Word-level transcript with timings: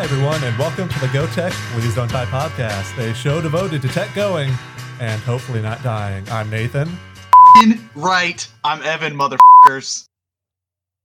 Hi, 0.00 0.04
everyone, 0.04 0.42
and 0.44 0.58
welcome 0.58 0.88
to 0.88 0.98
the 0.98 1.08
Go 1.08 1.26
Tech 1.26 1.52
Please 1.74 1.94
Don't 1.94 2.10
Die 2.10 2.24
podcast, 2.24 2.96
a 2.96 3.12
show 3.12 3.42
devoted 3.42 3.82
to 3.82 3.88
tech 3.88 4.14
going 4.14 4.50
and 4.98 5.20
hopefully 5.20 5.60
not 5.60 5.82
dying. 5.82 6.26
I'm 6.30 6.48
Nathan. 6.48 6.88
Right, 7.94 8.48
I'm 8.64 8.82
Evan, 8.82 9.14
motherfuckers. 9.14 10.06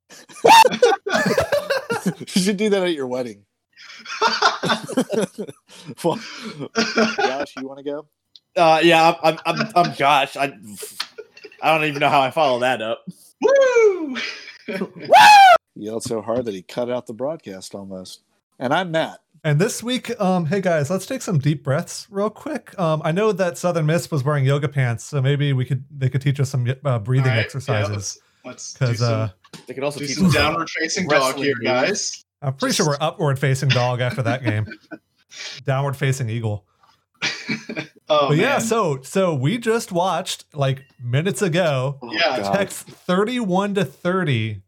you 2.20 2.42
should 2.42 2.56
do 2.56 2.70
that 2.70 2.84
at 2.84 2.94
your 2.94 3.08
wedding. 3.08 3.44
well, 6.02 6.18
Josh, 7.18 7.54
you 7.58 7.68
want 7.68 7.80
to 7.80 7.84
go? 7.84 8.08
Uh, 8.56 8.80
yeah, 8.82 9.14
I'm, 9.22 9.38
I'm, 9.46 9.68
I'm 9.76 9.94
Josh. 9.94 10.38
I, 10.38 10.54
I 11.62 11.78
don't 11.78 11.84
even 11.84 12.00
know 12.00 12.08
how 12.08 12.22
I 12.22 12.32
follow 12.32 12.60
that 12.60 12.82
up. 12.82 13.06
Woo! 13.42 14.16
He 14.68 14.80
yelled 15.76 16.04
so 16.04 16.22
hard 16.22 16.46
that 16.46 16.54
he 16.54 16.62
cut 16.62 16.90
out 16.90 17.08
the 17.08 17.14
broadcast 17.14 17.76
almost. 17.76 18.22
And 18.60 18.74
I'm 18.74 18.92
Matt. 18.92 19.20
And 19.44 19.60
this 19.60 19.84
week, 19.84 20.20
um, 20.20 20.46
hey 20.46 20.60
guys, 20.62 20.90
let's 20.90 21.06
take 21.06 21.22
some 21.22 21.38
deep 21.38 21.64
breaths 21.64 22.08
real 22.10 22.30
quick. 22.30 22.78
Um, 22.80 23.02
I 23.06 23.12
know 23.12 23.32
that 23.32 23.58
Southern 23.58 23.86
Miss 23.86 24.10
was 24.10 24.24
wearing 24.24 24.44
yoga 24.46 24.68
pants, 24.68 25.04
so 25.04 25.22
maybe 25.22 25.54
we 25.54 25.66
could 25.66 25.84
they 25.96 26.10
could 26.10 26.22
teach 26.22 26.40
us 26.40 26.50
some 26.50 26.68
uh, 26.84 27.00
breathing 27.00 27.26
All 27.26 27.30
right, 27.32 27.36
yeah, 27.38 27.44
exercises 27.44 28.18
let's, 28.44 28.74
let's 28.74 28.74
do 28.74 28.80
because 28.80 29.00
some, 29.00 29.14
uh, 29.14 29.30
They 29.68 29.74
could 29.76 29.84
also 29.84 30.00
do 30.00 30.08
teach 30.08 30.16
some 30.16 30.28
us 30.28 30.34
downward 30.34 30.70
facing 30.70 31.08
dog 31.08 31.36
here, 31.36 31.54
guys. 31.64 32.24
I'm 32.42 32.56
pretty 32.56 32.74
sure 32.76 32.88
we're 32.88 32.98
upward 33.00 33.38
facing 33.38 33.70
dog 33.70 34.02
after 34.02 34.24
that 34.24 34.44
game. 34.44 34.66
Downward 35.66 35.98
facing 35.98 36.30
eagle. 36.30 36.66
Oh, 38.08 38.30
but 38.30 38.38
yeah, 38.38 38.58
man. 38.58 38.62
so 38.62 39.02
so 39.02 39.34
we 39.34 39.58
just 39.58 39.92
watched 39.92 40.46
like 40.54 40.84
minutes 41.04 41.42
ago 41.42 41.98
Oh, 42.04 42.14
Yeah, 42.14 42.40
God. 42.40 42.54
Tech's 42.56 42.84
31 42.84 43.74
to 43.74 43.84
30 43.86 44.62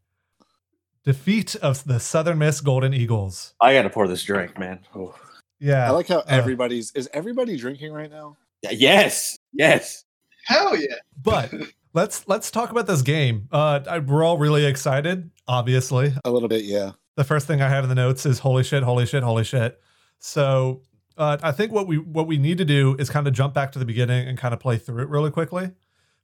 defeat 1.12 1.54
of 1.56 1.82
the 1.84 1.98
Southern 1.98 2.36
Miss 2.38 2.60
Golden 2.60 2.92
Eagles. 2.92 3.54
I 3.62 3.72
gotta 3.72 3.88
pour 3.88 4.06
this 4.06 4.22
drink, 4.22 4.58
man. 4.58 4.80
Oh. 4.94 5.14
Yeah. 5.58 5.86
I 5.88 5.90
like 5.90 6.06
how 6.08 6.18
Uh, 6.18 6.24
everybody's. 6.28 6.92
Is 6.92 7.08
everybody 7.14 7.56
drinking 7.56 7.92
right 7.94 8.10
now? 8.10 8.36
Yeah, 8.62 8.72
Yes, 8.72 9.38
yes. 9.54 10.04
hell 10.44 10.76
yeah. 10.76 10.96
but 11.22 11.50
let's 11.94 12.28
let's 12.28 12.50
talk 12.50 12.70
about 12.70 12.86
this 12.86 13.00
game. 13.00 13.48
Uh 13.50 13.80
I, 13.88 13.98
we're 14.00 14.22
all 14.22 14.36
really 14.36 14.66
excited, 14.66 15.30
obviously. 15.46 16.12
A 16.26 16.30
little 16.30 16.48
bit, 16.48 16.64
yeah. 16.64 16.92
The 17.16 17.24
first 17.24 17.46
thing 17.46 17.62
I 17.62 17.68
have 17.70 17.84
in 17.84 17.88
the 17.88 17.94
notes 17.96 18.26
is 18.26 18.38
holy 18.40 18.62
shit, 18.62 18.82
holy 18.82 19.06
shit, 19.06 19.22
holy 19.22 19.44
shit. 19.44 19.80
So 20.18 20.82
uh, 21.16 21.38
I 21.42 21.52
think 21.52 21.72
what 21.72 21.86
we 21.86 21.96
what 21.96 22.26
we 22.26 22.36
need 22.36 22.58
to 22.58 22.64
do 22.66 22.94
is 22.98 23.08
kind 23.08 23.26
of 23.26 23.32
jump 23.32 23.54
back 23.54 23.72
to 23.72 23.78
the 23.78 23.86
beginning 23.86 24.28
and 24.28 24.36
kind 24.36 24.52
of 24.52 24.60
play 24.60 24.76
through 24.76 25.02
it 25.02 25.08
really 25.08 25.30
quickly 25.30 25.70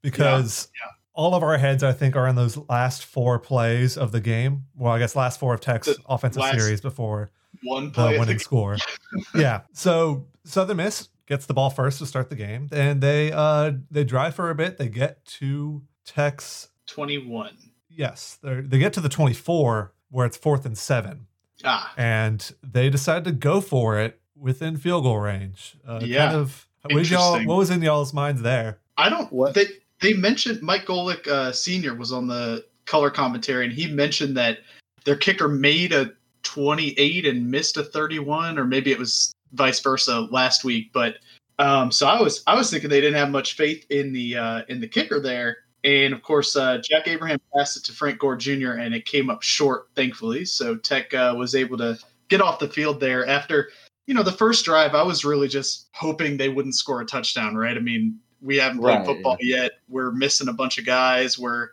because 0.03 0.69
yeah. 0.75 0.91
All 1.15 1.35
of 1.35 1.43
our 1.43 1.57
heads 1.59 1.83
I 1.83 1.93
think 1.93 2.17
are 2.17 2.27
in 2.29 2.35
those 2.37 2.57
last 2.69 3.05
four 3.05 3.39
plays 3.39 3.97
of 3.97 4.13
the 4.13 4.21
game. 4.21 4.65
Well, 4.77 4.93
I 4.93 4.99
guess 4.99 5.15
last 5.17 5.39
four 5.41 5.55
of 5.55 5.61
Tech's 5.61 5.87
The 5.87 5.97
offensive 6.09 6.43
series 6.59 6.81
before 6.81 7.31
One 7.63 7.87
the 7.87 7.91
play. 7.93 8.05
I 8.05 8.19
winning 8.19 8.27
think. 8.27 8.41
score. 8.41 8.77
yeah. 9.35 9.63
So 9.73 10.27
Southern 10.45 10.77
Miss 10.79 11.09
gets 11.27 11.47
the 11.47 11.55
ball 11.55 11.71
first 11.71 11.99
to 12.01 12.07
start 12.07 12.29
the 12.31 12.37
game, 12.37 12.69
and 12.73 13.01
they 13.01 13.31
uh 13.33 13.73
they 13.91 14.05
drive 14.05 14.35
for 14.35 14.51
a 14.51 14.55
bit. 14.55 14.77
They 14.79 14.89
get 14.89 15.25
to 15.39 15.83
Tech's 16.05 16.69
21. 16.87 17.57
yes, 17.89 18.39
they 18.43 18.61
they 18.61 18.79
get 18.79 18.93
to 18.95 19.01
the 19.01 19.09
twenty 19.09 19.35
four 19.35 19.93
where 20.11 20.27
it's 20.27 20.37
fourth 20.37 20.67
and 20.67 20.77
seven, 20.77 21.27
Ah, 21.65 21.93
and 21.97 22.53
they 22.63 22.91
decide 22.91 23.25
to 23.25 23.33
go 23.33 23.61
for 23.61 23.99
it 23.99 24.21
within 24.37 24.77
field 24.77 25.05
goal 25.05 25.19
range. 25.19 25.77
Uh, 25.87 26.01
Yeah. 26.03 26.27
Kind 26.27 26.37
of. 26.37 26.67
What, 26.83 26.95
was 26.97 27.11
y'all, 27.11 27.29
Interesting. 27.37 27.49
what 27.49 27.57
was 27.57 27.71
in 27.71 27.81
y'all's 27.83 28.13
minds 28.13 28.43
there? 28.43 28.79
I 28.99 29.09
don't. 29.09 29.33
What? 29.33 29.55
They 29.55 29.65
they 30.01 30.13
mentioned 30.13 30.63
Mike 30.63 30.87
Golic 30.87 31.27
uh, 31.27 31.53
Senior 31.53 31.95
was 31.95 32.13
on 32.13 32.27
the 32.27 32.65
color 32.87 33.11
commentary, 33.11 33.65
and 33.65 33.73
he 33.73 33.87
mentioned 33.87 34.37
that 34.37 34.59
their 35.05 35.17
kicker 35.17 35.49
made 35.49 35.93
a 35.93 36.13
28 36.43 37.27
and 37.27 37.51
missed 37.51 37.77
a 37.77 37.83
31, 37.83 38.59
or 38.59 38.65
maybe 38.65 38.93
it 38.93 38.99
was 38.99 39.33
vice 39.53 39.81
versa 39.81 40.29
last 40.31 40.65
week. 40.65 40.93
But 40.93 41.17
um, 41.59 41.93
so 41.93 42.07
I 42.07 42.21
was 42.21 42.43
I 42.47 42.55
was 42.55 42.71
thinking 42.71 42.91
they 42.91 43.01
didn't 43.01 43.19
have 43.19 43.31
much 43.31 43.57
faith 43.57 43.87
in 43.91 44.13
the 44.13 44.37
uh, 44.37 44.63
in 44.69 44.81
the 44.81 44.89
kicker 44.89 45.21
there, 45.21 45.59
and 45.85 46.13
of 46.13 46.23
course 46.23 46.57
uh, 46.57 46.79
Jack 46.79 47.07
Abraham 47.07 47.41
passed 47.55 47.77
it 47.77 47.85
to 47.85 47.93
Frank 47.93 48.19
Gore 48.19 48.37
Jr. 48.37 48.73
and 48.73 48.95
it 48.95 49.05
came 49.05 49.31
up 49.31 49.43
short, 49.43 49.89
thankfully. 49.95 50.45
So 50.45 50.77
Tech 50.77 51.15
uh, 51.15 51.35
was 51.37 51.55
able 51.55 51.79
to 51.79 51.99
get 52.29 52.41
off 52.41 52.59
the 52.59 52.69
field 52.69 53.01
there 53.01 53.27
after. 53.27 53.71
You 54.07 54.13
know, 54.13 54.23
the 54.23 54.33
first 54.33 54.67
drive, 54.67 54.95
I 54.95 55.03
was 55.03 55.25
really 55.25 55.49
just 55.49 55.89
hoping 55.95 56.37
they 56.37 56.51
wouldn't 56.51 56.75
score 56.75 57.01
a 57.01 57.07
touchdown, 57.07 57.57
right? 57.57 57.75
I 57.75 57.81
mean, 57.81 58.21
we 58.45 58.57
haven't 58.59 58.79
played 58.81 58.99
Right, 58.99 59.07
football 59.07 59.37
yet. 59.41 59.73
We're 59.89 60.13
missing 60.13 60.49
a 60.49 60.53
bunch 60.53 60.79
of 60.79 60.85
guys. 60.85 61.39
We're, 61.39 61.71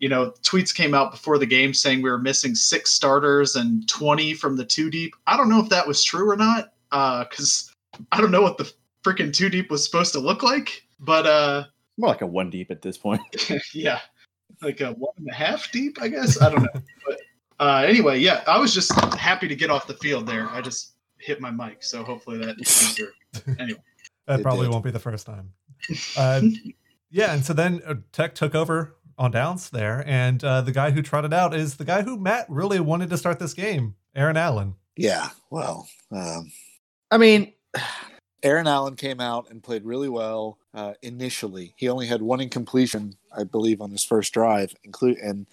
you 0.00 0.08
know, 0.08 0.32
tweets 0.42 0.74
came 0.74 0.94
out 0.94 1.10
before 1.10 1.38
the 1.38 1.46
game 1.46 1.74
saying 1.74 2.02
we 2.02 2.10
were 2.10 2.18
missing 2.18 2.54
six 2.54 2.90
starters 2.90 3.54
and 3.56 3.86
20 3.88 4.34
from 4.34 4.56
the 4.56 4.64
two 4.64 4.90
deep. 4.90 5.14
I 5.26 5.36
don't 5.36 5.48
know 5.48 5.60
if 5.60 5.68
that 5.68 5.86
was 5.86 6.02
true 6.02 6.28
or 6.30 6.36
not, 6.36 6.72
because 6.90 7.70
I 8.12 8.20
don't 8.20 8.30
know 8.30 8.42
what 8.42 8.56
the 8.58 8.72
freaking 9.04 9.32
two 9.32 9.48
deep 9.48 9.70
was 9.70 9.84
supposed 9.84 10.12
to 10.14 10.18
look 10.18 10.42
like. 10.42 10.82
But 11.00 11.26
uh, 11.26 11.64
More 11.98 12.08
like 12.08 12.22
a 12.22 12.26
one 12.26 12.48
deep 12.50 12.70
at 12.70 12.80
this 12.82 12.96
point. 12.96 13.20
yeah, 13.74 14.00
like 14.62 14.80
a 14.80 14.92
one 14.92 15.12
and 15.18 15.28
a 15.28 15.34
half 15.34 15.70
deep, 15.70 16.00
I 16.00 16.08
guess. 16.08 16.40
I 16.40 16.50
don't 16.50 16.62
know. 16.62 16.80
but 17.06 17.20
uh, 17.60 17.84
anyway, 17.86 18.18
yeah, 18.18 18.42
I 18.46 18.58
was 18.58 18.72
just 18.72 18.92
happy 19.14 19.48
to 19.48 19.54
get 19.54 19.70
off 19.70 19.86
the 19.86 19.94
field 19.94 20.26
there. 20.26 20.48
I 20.50 20.60
just 20.62 20.92
hit 21.18 21.40
my 21.40 21.50
mic, 21.50 21.82
so 21.82 22.02
hopefully 22.02 22.38
that 22.38 22.56
came. 23.44 23.56
Anyway. 23.58 23.80
That 24.26 24.40
It 24.40 24.42
probably 24.42 24.66
did. 24.66 24.72
won't 24.72 24.84
be 24.84 24.90
the 24.90 24.98
first 24.98 25.24
time. 25.24 25.52
Uh, 26.16 26.42
yeah, 27.10 27.32
and 27.32 27.44
so 27.44 27.52
then 27.52 27.80
uh, 27.86 27.94
Tech 28.12 28.34
took 28.34 28.54
over 28.54 28.96
on 29.18 29.30
downs 29.30 29.70
there, 29.70 30.04
and 30.06 30.42
uh, 30.44 30.60
the 30.60 30.72
guy 30.72 30.90
who 30.90 31.02
trotted 31.02 31.32
out 31.32 31.54
is 31.54 31.76
the 31.76 31.84
guy 31.84 32.02
who 32.02 32.18
Matt 32.18 32.46
really 32.48 32.80
wanted 32.80 33.10
to 33.10 33.16
start 33.16 33.38
this 33.38 33.54
game, 33.54 33.94
Aaron 34.14 34.36
Allen. 34.36 34.74
Yeah. 34.96 35.30
Well, 35.50 35.88
um, 36.10 36.50
I 37.10 37.18
mean, 37.18 37.52
Aaron 38.42 38.66
Allen 38.66 38.96
came 38.96 39.20
out 39.20 39.50
and 39.50 39.62
played 39.62 39.84
really 39.84 40.08
well 40.08 40.58
uh, 40.74 40.94
initially. 41.02 41.74
He 41.76 41.88
only 41.88 42.06
had 42.06 42.22
one 42.22 42.40
incompletion, 42.40 43.16
I 43.36 43.44
believe, 43.44 43.80
on 43.80 43.90
his 43.90 44.04
first 44.04 44.32
drive, 44.32 44.74
include 44.84 45.18
and 45.18 45.46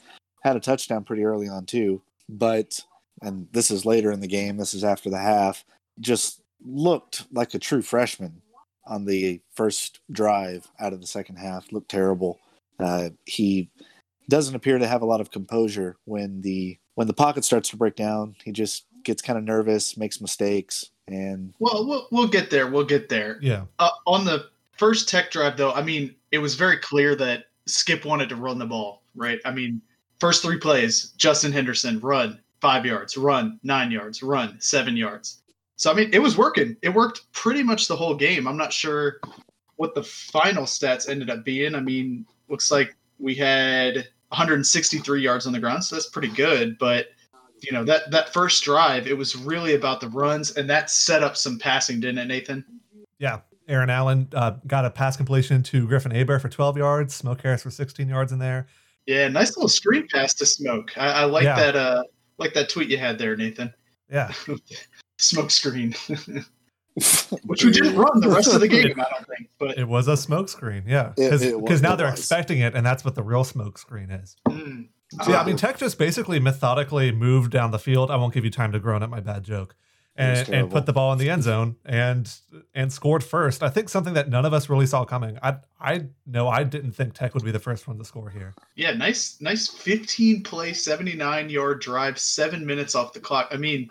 had 0.44 0.56
a 0.56 0.60
touchdown 0.60 1.04
pretty 1.04 1.24
early 1.24 1.48
on 1.48 1.66
too. 1.66 2.02
But 2.30 2.80
and 3.22 3.48
this 3.52 3.72
is 3.72 3.86
later 3.86 4.12
in 4.12 4.20
the 4.20 4.28
game. 4.28 4.58
This 4.58 4.74
is 4.74 4.84
after 4.84 5.10
the 5.10 5.18
half. 5.18 5.64
Just 6.00 6.42
looked 6.64 7.26
like 7.32 7.54
a 7.54 7.60
true 7.60 7.82
freshman 7.82 8.43
on 8.86 9.06
the 9.06 9.42
first 9.54 10.00
drive 10.12 10.68
out 10.80 10.94
of 10.94 11.02
the 11.02 11.08
second 11.08 11.38
half. 11.38 11.72
Looked 11.72 11.90
terrible. 11.90 12.40
Uh, 12.80 13.10
he 13.26 13.70
doesn't 14.30 14.56
appear 14.56 14.78
to 14.78 14.88
have 14.88 15.02
a 15.02 15.06
lot 15.06 15.22
of 15.22 15.32
composure 15.32 15.98
when 16.06 16.42
the 16.42 16.78
when 16.96 17.08
the 17.08 17.14
pocket 17.14 17.44
starts 17.44 17.70
to 17.70 17.78
break 17.78 17.96
down. 17.96 18.36
He 18.44 18.52
just 18.52 18.86
gets 19.04 19.22
kind 19.22 19.38
of 19.38 19.44
nervous, 19.44 19.98
makes 19.98 20.22
mistakes, 20.22 20.92
and 21.08 21.54
Well, 21.60 21.86
we'll 21.88 22.08
we'll 22.12 22.28
get 22.28 22.50
there. 22.50 22.68
We'll 22.68 22.86
get 22.86 23.10
there. 23.10 23.38
Yeah, 23.42 23.66
Uh, 23.80 23.90
on 24.08 24.26
the 24.26 24.50
first 24.78 25.10
tech 25.10 25.32
drive, 25.32 25.58
though, 25.58 25.72
I 25.74 25.82
mean, 25.82 26.16
it 26.32 26.40
was 26.40 26.56
very 26.56 26.78
clear 26.78 27.16
that 27.16 27.46
Skip 27.66 28.06
wanted 28.06 28.30
to 28.30 28.36
run 28.36 28.58
the 28.58 28.66
ball, 28.66 29.04
right? 29.16 29.40
I 29.46 29.52
mean, 29.52 29.82
first 30.20 30.42
three 30.42 30.58
plays, 30.58 31.14
Justin 31.18 31.52
Henderson, 31.52 32.00
run 32.00 32.40
five 32.62 32.86
yards, 32.86 33.18
run 33.18 33.60
nine 33.64 33.92
yards, 33.92 34.24
run 34.24 34.60
seven 34.60 34.96
yards. 34.96 35.43
So, 35.76 35.92
I 35.92 35.96
mean, 35.96 36.10
it 36.14 36.20
was 36.20 36.38
working. 36.38 36.78
It 36.82 36.90
worked 36.90 37.32
pretty 37.34 37.64
much 37.64 37.88
the 37.88 37.96
whole 37.96 38.16
game. 38.16 38.48
I'm 38.48 38.58
not 38.58 38.72
sure 38.72 39.20
what 39.78 39.96
the 39.96 40.04
final 40.04 40.64
stats 40.66 41.10
ended 41.10 41.30
up 41.30 41.44
being. 41.44 41.76
I 41.76 41.80
mean, 41.80 42.26
looks 42.48 42.72
like 42.72 42.96
we 43.20 43.34
had 43.36 44.08
163 44.30 45.22
yards 45.22 45.48
on 45.48 45.54
the 45.54 45.60
ground, 45.60 45.84
so 45.84 45.96
that's 45.96 46.10
pretty 46.10 46.28
good. 46.30 46.78
But 46.78 47.08
you 47.62 47.72
know 47.72 47.84
that 47.86 48.12
that 48.12 48.34
first 48.34 48.64
drive, 48.64 49.08
it 49.08 49.18
was 49.18 49.36
really 49.36 49.74
about 49.76 50.00
the 50.02 50.10
runs, 50.10 50.52
and 50.58 50.70
that 50.70 50.90
set 50.90 51.24
up 51.24 51.36
some 51.38 51.58
passing, 51.58 52.00
didn't 52.00 52.19
it, 52.19 52.26
Nathan? 52.28 52.64
yeah. 53.19 53.40
Aaron 53.69 53.90
Allen 53.90 54.28
uh, 54.36 54.52
got 54.68 54.84
a 54.84 54.90
pass 54.90 55.16
completion 55.16 55.64
to 55.64 55.88
Griffin 55.88 56.12
Hebert 56.12 56.42
for 56.42 56.50
12 56.50 56.76
yards, 56.76 57.16
Smoke 57.16 57.42
Harris 57.42 57.64
for 57.64 57.69
16 57.72 58.10
yards 58.10 58.34
in 58.34 58.38
there. 58.40 58.68
Yeah, 59.06 59.30
nice 59.30 59.56
little 59.56 59.69
screen 59.69 60.06
pass 60.12 60.34
to 60.34 60.46
Smoke. 60.46 60.92
I, 60.98 61.08
I 61.22 61.24
like 61.24 61.46
Yeah. 61.46 61.56
that. 61.56 61.76
Uh, 61.78 62.04
like 62.38 62.54
that 62.56 62.68
tweet 62.68 62.90
you 62.90 62.98
had 62.98 63.18
there, 63.18 63.38
Nathan. 63.38 63.74
Yeah, 64.12 64.34
Smoke 65.18 65.51
screen, 65.51 65.94
which 67.45 67.63
we 67.63 67.71
didn't 67.71 67.95
run 67.95 68.19
the 68.19 68.30
rest 68.30 68.54
of 68.54 68.62
the 68.62 68.68
game. 68.77 69.00
I 69.00 69.06
don't 69.10 69.27
think. 69.27 69.50
But 69.60 69.77
it 69.77 69.88
was 69.88 70.07
a 70.07 70.13
smokescreen. 70.13 70.83
Yeah, 70.88 71.13
because 71.15 71.81
now 71.81 71.95
they're 71.95 72.10
was. 72.10 72.19
expecting 72.19 72.60
it, 72.60 72.75
and 72.75 72.86
that's 72.86 73.04
what 73.06 73.15
the 73.15 73.24
real 73.24 73.44
smokescreen 73.44 74.24
is. 74.24 74.36
mm, 74.48 74.88
So, 75.24 75.31
yeah, 75.31 75.42
I 75.42 75.45
mean, 75.45 75.56
Tech 75.57 75.77
just 75.77 75.98
basically 75.98 76.39
methodically 76.39 77.12
moved 77.12 77.51
down 77.51 77.71
the 77.71 77.80
field. 77.80 78.12
I 78.12 78.15
won't 78.18 78.33
give 78.33 78.44
you 78.45 78.51
time 78.51 78.71
to 78.74 78.80
groan 78.80 79.01
at 79.04 79.10
my 79.10 79.19
bad 79.19 79.44
joke. 79.44 79.75
And, 80.15 80.48
and 80.50 80.69
put 80.69 80.86
the 80.86 80.94
ball 80.94 81.12
in 81.12 81.18
the 81.18 81.31
end 81.31 81.42
zone 81.42 81.75
and 81.86 82.31
and 82.75 82.94
scored 82.94 83.24
first. 83.24 83.63
I 83.63 83.69
think 83.69 83.89
something 83.89 84.13
that 84.13 84.30
none 84.30 84.45
of 84.45 84.54
us 84.54 84.69
really 84.69 84.86
saw 84.86 85.06
coming. 85.06 85.39
I 85.42 85.56
I 85.81 86.06
know 86.27 86.48
I 86.48 86.63
didn't 86.63 86.92
think 86.92 87.16
Tech 87.16 87.33
would 87.33 87.44
be 87.44 87.50
the 87.50 87.57
first 87.57 87.88
one 87.88 87.98
to 87.98 88.06
score 88.06 88.30
here. 88.30 88.54
yeah, 88.75 88.92
nice, 88.92 89.38
nice 89.42 89.68
15 89.69 90.44
play, 90.44 90.71
79 90.74 91.50
yard 91.50 91.81
drive, 91.81 92.19
seven 92.19 92.63
minutes 92.63 92.94
off 92.94 93.13
the 93.13 93.19
clock. 93.19 93.48
I 93.50 93.57
mean, 93.57 93.89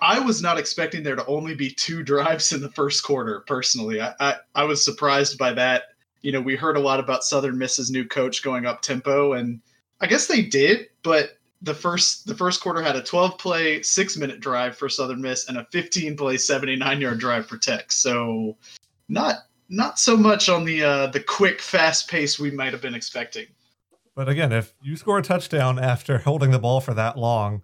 I 0.00 0.18
was 0.18 0.42
not 0.42 0.58
expecting 0.58 1.02
there 1.02 1.16
to 1.16 1.26
only 1.26 1.54
be 1.54 1.70
two 1.70 2.02
drives 2.02 2.52
in 2.52 2.60
the 2.60 2.70
first 2.70 3.02
quarter. 3.02 3.40
Personally, 3.46 4.00
I 4.00 4.14
I, 4.20 4.34
I 4.54 4.64
was 4.64 4.84
surprised 4.84 5.38
by 5.38 5.52
that. 5.54 5.84
You 6.22 6.32
know, 6.32 6.40
we 6.40 6.56
heard 6.56 6.76
a 6.76 6.80
lot 6.80 7.00
about 7.00 7.24
Southern 7.24 7.56
Miss's 7.58 7.90
new 7.90 8.04
coach 8.04 8.42
going 8.42 8.66
up 8.66 8.82
tempo, 8.82 9.34
and 9.34 9.60
I 10.00 10.06
guess 10.06 10.26
they 10.26 10.42
did, 10.42 10.88
but 11.02 11.38
the 11.62 11.74
first 11.74 12.26
the 12.26 12.34
first 12.34 12.60
quarter 12.62 12.82
had 12.82 12.96
a 12.96 13.02
12 13.02 13.38
play 13.38 13.82
six 13.82 14.16
minute 14.16 14.40
drive 14.40 14.76
for 14.76 14.88
Southern 14.88 15.20
Miss 15.20 15.48
and 15.48 15.58
a 15.58 15.66
15 15.72 16.16
play 16.16 16.36
79 16.36 17.00
yard 17.00 17.18
drive 17.18 17.46
for 17.46 17.56
Tech. 17.56 17.92
So 17.92 18.56
not 19.08 19.46
not 19.68 19.98
so 19.98 20.16
much 20.16 20.48
on 20.48 20.64
the 20.64 20.82
uh, 20.82 21.06
the 21.08 21.20
quick 21.20 21.60
fast 21.60 22.08
pace 22.08 22.38
we 22.38 22.50
might 22.50 22.72
have 22.72 22.82
been 22.82 22.94
expecting. 22.94 23.46
But 24.14 24.28
again, 24.28 24.52
if 24.52 24.74
you 24.80 24.96
score 24.96 25.18
a 25.18 25.22
touchdown 25.22 25.78
after 25.78 26.18
holding 26.24 26.50
the 26.50 26.58
ball 26.58 26.80
for 26.80 26.94
that 26.94 27.18
long, 27.18 27.62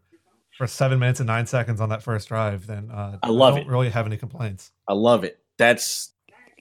for 0.58 0.66
seven 0.66 0.99
minutes 0.99 1.20
and 1.20 1.26
nine 1.26 1.46
seconds 1.46 1.81
on 1.81 1.88
that 1.90 2.02
first 2.02 2.28
drive, 2.28 2.66
then 2.66 2.90
uh, 2.90 3.19
I 3.22 3.28
love 3.28 3.54
don't 3.56 3.66
it. 3.66 3.70
really 3.70 3.90
have 3.90 4.06
any 4.06 4.16
complaints. 4.16 4.72
I 4.88 4.93
love 4.94 5.25
it. 5.25 5.38
That's 5.58 6.12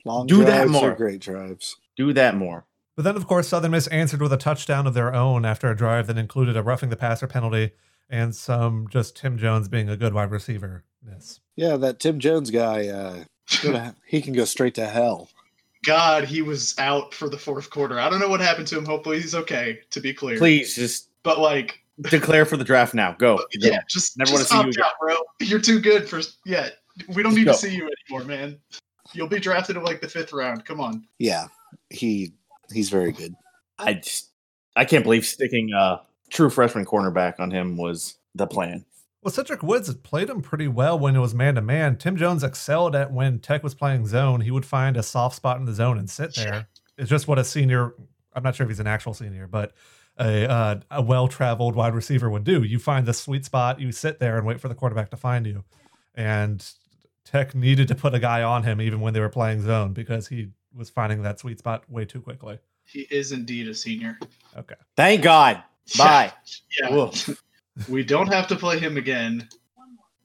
Long 0.05 0.25
Do 0.27 0.43
that 0.45 0.67
more. 0.69 0.93
great 0.93 1.21
drives. 1.21 1.75
do 1.97 2.11
that 2.13 2.35
more. 2.35 2.65
But 2.95 3.03
then, 3.03 3.15
of 3.15 3.27
course, 3.27 3.47
Southern 3.47 3.71
Miss 3.71 3.88
answered 3.88 4.21
with 4.21 4.33
a 4.33 4.38
touchdown 4.38 4.85
of 4.88 4.93
their 4.93 5.13
own 5.13 5.45
after 5.45 5.69
a 5.69 5.75
drive 5.75 6.07
that 6.07 6.17
included 6.17 6.57
a 6.57 6.63
roughing 6.63 6.89
the 6.89 6.95
passer 6.97 7.27
penalty 7.27 7.71
and 8.09 8.35
some 8.35 8.88
just 8.89 9.15
Tim 9.15 9.38
Jones 9.38 9.67
being 9.69 9.89
a 9.89 9.95
good 9.97 10.13
wide 10.13 10.31
receiver. 10.31 10.83
Yes. 11.07 11.39
Yeah, 11.55 11.77
that 11.77 11.99
Tim 11.99 12.19
Jones 12.19 12.49
guy, 12.51 12.88
uh, 12.88 13.23
go 13.63 13.71
to- 13.71 13.95
he 14.05 14.21
can 14.21 14.33
go 14.33 14.45
straight 14.45 14.75
to 14.75 14.88
hell. 14.88 15.29
God, 15.85 16.25
he 16.25 16.41
was 16.41 16.75
out 16.77 17.13
for 17.13 17.27
the 17.29 17.38
fourth 17.38 17.69
quarter. 17.69 17.99
I 17.99 18.09
don't 18.09 18.19
know 18.19 18.27
what 18.29 18.39
happened 18.39 18.67
to 18.67 18.77
him. 18.77 18.85
Hopefully 18.85 19.19
he's 19.21 19.33
okay. 19.35 19.79
To 19.91 19.99
be 20.01 20.13
clear, 20.13 20.38
Please 20.38 20.75
just 20.75 21.09
But 21.23 21.39
like, 21.39 21.81
declare 22.01 22.45
for 22.45 22.57
the 22.57 22.63
draft 22.63 22.93
now. 22.93 23.13
Go. 23.13 23.43
yeah, 23.53 23.79
just 23.89 24.17
Never 24.17 24.31
just 24.31 24.51
wanna 24.53 24.63
see 24.63 24.79
you 24.79 24.83
opt 24.83 24.89
out, 24.89 24.99
bro. 24.99 25.15
You're 25.39 25.59
too 25.59 25.79
good 25.79 26.07
for. 26.07 26.21
Yeah, 26.45 26.69
we 27.09 27.23
don't 27.23 27.35
need 27.35 27.45
go. 27.45 27.51
to 27.51 27.57
see 27.57 27.75
you 27.75 27.89
anymore, 28.09 28.25
man. 28.25 28.59
You'll 29.13 29.27
be 29.27 29.39
drafted 29.39 29.77
in 29.77 29.83
like 29.83 30.01
the 30.01 30.07
fifth 30.07 30.33
round. 30.33 30.65
Come 30.65 30.79
on. 30.79 31.05
Yeah, 31.19 31.47
he 31.89 32.33
he's 32.71 32.89
very 32.89 33.11
good. 33.11 33.33
I 33.77 33.95
just 33.95 34.31
I 34.75 34.85
can't 34.85 35.03
believe 35.03 35.25
sticking 35.25 35.71
a 35.73 36.01
true 36.29 36.49
freshman 36.49 36.85
cornerback 36.85 37.39
on 37.39 37.51
him 37.51 37.77
was 37.77 38.15
the 38.35 38.47
plan. 38.47 38.85
Well, 39.21 39.31
Cedric 39.31 39.61
Woods 39.61 39.88
had 39.88 40.01
played 40.01 40.29
him 40.29 40.41
pretty 40.41 40.67
well 40.67 40.97
when 40.97 41.15
it 41.15 41.19
was 41.19 41.35
man 41.35 41.55
to 41.55 41.61
man. 41.61 41.97
Tim 41.97 42.17
Jones 42.17 42.43
excelled 42.43 42.95
at 42.95 43.11
when 43.11 43.39
Tech 43.39 43.61
was 43.61 43.75
playing 43.75 44.07
zone. 44.07 44.41
He 44.41 44.49
would 44.49 44.65
find 44.65 44.97
a 44.97 45.03
soft 45.03 45.35
spot 45.35 45.57
in 45.57 45.65
the 45.65 45.73
zone 45.73 45.99
and 45.99 46.09
sit 46.09 46.33
there. 46.35 46.67
It's 46.97 47.09
just 47.09 47.27
what 47.27 47.38
a 47.38 47.43
senior, 47.43 47.93
I'm 48.33 48.41
not 48.41 48.55
sure 48.55 48.63
if 48.63 48.69
he's 48.69 48.79
an 48.79 48.88
actual 48.88 49.13
senior, 49.13 49.45
but 49.45 49.73
a, 50.19 50.50
uh, 50.50 50.80
a 50.92 51.02
well 51.02 51.28
traveled 51.28 51.75
wide 51.75 51.94
receiver 51.96 52.30
would 52.30 52.44
do. 52.44 52.63
You 52.63 52.80
find 52.80 53.06
the 53.06 53.13
sweet 53.13 53.46
spot, 53.46 53.80
you 53.80 53.92
sit 53.92 54.19
there 54.19 54.38
and 54.38 54.46
wait 54.46 54.60
for 54.60 54.68
the 54.68 54.75
quarterback 54.75 55.10
to 55.12 55.18
find 55.18 55.46
you. 55.48 55.63
And 56.16 56.66
Tech 57.25 57.56
needed 57.56 57.88
to 57.88 57.96
put 57.96 58.13
a 58.13 58.19
guy 58.19 58.44
on 58.44 58.63
him 58.63 58.81
even 58.81 59.00
when 59.00 59.13
they 59.13 59.19
were 59.19 59.30
playing 59.30 59.62
zone 59.62 59.94
because 59.94 60.28
he 60.28 60.50
was 60.75 60.90
finding 60.90 61.22
that 61.24 61.40
sweet 61.40 61.60
spot 61.60 61.90
way 61.90 62.06
too 62.06 62.22
quickly. 62.22 62.60
He 62.86 63.08
is 63.10 63.31
indeed 63.31 63.68
a 63.69 63.74
senior. 63.74 64.19
Okay. 64.58 64.75
Thank 64.98 65.22
God. 65.22 65.63
Bye. 65.98 66.34
Yeah, 66.80 66.94
Woof. 66.94 67.42
we 67.90 68.04
don't 68.04 68.28
have 68.28 68.48
to 68.48 68.56
play 68.56 68.80
him 68.80 68.98
again. 68.98 69.48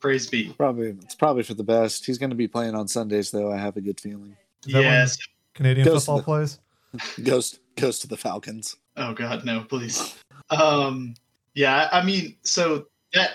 Praise 0.00 0.26
be. 0.28 0.52
Probably 0.52 0.90
it's 1.02 1.14
probably 1.14 1.42
for 1.42 1.54
the 1.54 1.64
best. 1.64 2.04
He's 2.04 2.18
going 2.18 2.30
to 2.30 2.36
be 2.36 2.46
playing 2.48 2.74
on 2.74 2.86
Sundays, 2.88 3.30
though. 3.30 3.50
I 3.52 3.56
have 3.56 3.76
a 3.76 3.80
good 3.80 3.98
feeling. 4.00 4.36
Is 4.66 4.72
that 4.72 4.82
Yes. 4.82 5.18
Canadian 5.54 5.86
Goes 5.86 6.04
football 6.04 6.18
the- 6.18 6.22
plays? 6.24 6.58
Goes 7.22 7.58
goes 7.76 7.98
to 8.00 8.06
the 8.08 8.16
Falcons. 8.16 8.76
Oh 8.96 9.12
God, 9.12 9.44
no, 9.44 9.60
please. 9.62 10.16
Um, 10.50 11.14
yeah, 11.54 11.88
I 11.92 12.02
mean, 12.04 12.36
so 12.42 12.86
that 13.14 13.30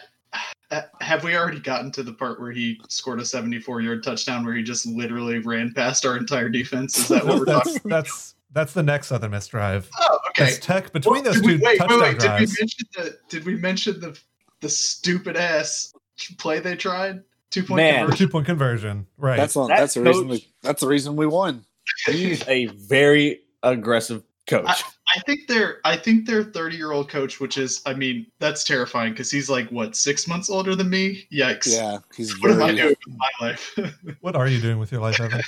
uh, 0.71 0.81
have 1.01 1.23
we 1.23 1.35
already 1.35 1.59
gotten 1.59 1.91
to 1.91 2.03
the 2.03 2.13
part 2.13 2.39
where 2.39 2.51
he 2.51 2.79
scored 2.87 3.19
a 3.19 3.25
74 3.25 3.81
yard 3.81 4.03
touchdown 4.03 4.45
where 4.45 4.55
he 4.55 4.63
just 4.63 4.85
literally 4.85 5.39
ran 5.39 5.73
past 5.73 6.05
our 6.05 6.17
entire 6.17 6.49
defense? 6.49 6.97
Is 6.97 7.07
that 7.09 7.25
what 7.25 7.39
we're 7.39 7.45
talking? 7.53 7.73
that's, 7.73 7.83
that's, 7.85 8.35
that's 8.53 8.73
the 8.73 8.83
next 8.83 9.07
Southern 9.07 9.31
Miss 9.31 9.47
drive. 9.47 9.89
Oh, 9.99 10.19
okay. 10.29 10.45
Because 10.45 10.59
Tech, 10.59 10.93
between 10.93 11.15
Well, 11.15 11.23
those 11.23 11.41
did 11.41 11.45
we- 11.45 11.57
two 11.57 11.63
wait, 11.63 11.77
touchdown 11.77 11.99
wait, 11.99 12.19
wait. 12.19 12.19
Did 12.19 12.25
we 12.39 12.55
mention 12.59 12.87
the? 12.95 13.17
Did 13.29 13.45
we 13.45 13.55
mention 13.55 13.99
the 13.99 14.19
the 14.61 14.69
stupid 14.69 15.35
ass 15.37 15.93
play 16.37 16.59
they 16.59 16.75
tried? 16.75 17.21
Two 17.49 17.63
point 17.63 17.77
Man. 17.77 17.99
conversion. 18.05 18.17
two 18.27 18.31
point 18.31 18.45
conversion, 18.45 19.07
right? 19.17 19.35
That's 19.37 19.55
on, 19.57 19.67
That 19.69 19.79
that's 19.79 19.93
the 19.95 20.01
reason. 20.03 20.27
We, 20.29 20.47
that's 20.61 20.79
the 20.81 20.87
reason 20.87 21.15
we 21.17 21.27
won. 21.27 21.65
He's 22.05 22.47
a 22.47 22.67
very 22.67 23.41
aggressive 23.63 24.23
coach. 24.51 24.83
I 25.15 25.19
think 25.21 25.48
their 25.48 25.80
I 25.83 25.98
think 25.98 26.25
their 26.25 26.44
30 26.44 26.77
year 26.77 26.92
old 26.92 27.09
coach, 27.09 27.39
which 27.39 27.57
is 27.57 27.81
I 27.86 27.94
mean 27.94 28.27
that's 28.39 28.63
terrifying 28.63 29.12
because 29.13 29.31
he's 29.31 29.50
like 29.50 29.69
what 29.69 29.95
six 29.95 30.27
months 30.27 30.50
older 30.50 30.75
than 30.75 30.89
me. 30.89 31.27
Yikes! 31.33 31.68
Yeah, 31.68 31.98
he's 32.15 32.39
What 32.42 32.51
am 32.51 32.63
I 32.63 32.74
doing 32.74 32.95
with 33.06 33.18
my 33.18 33.48
life? 33.48 33.77
what 34.21 34.36
are 34.36 34.48
you 34.48 34.62
doing 34.62 34.80
with 34.80 34.92
your 34.92 35.01
life, 35.01 35.19
Evan? 35.19 35.42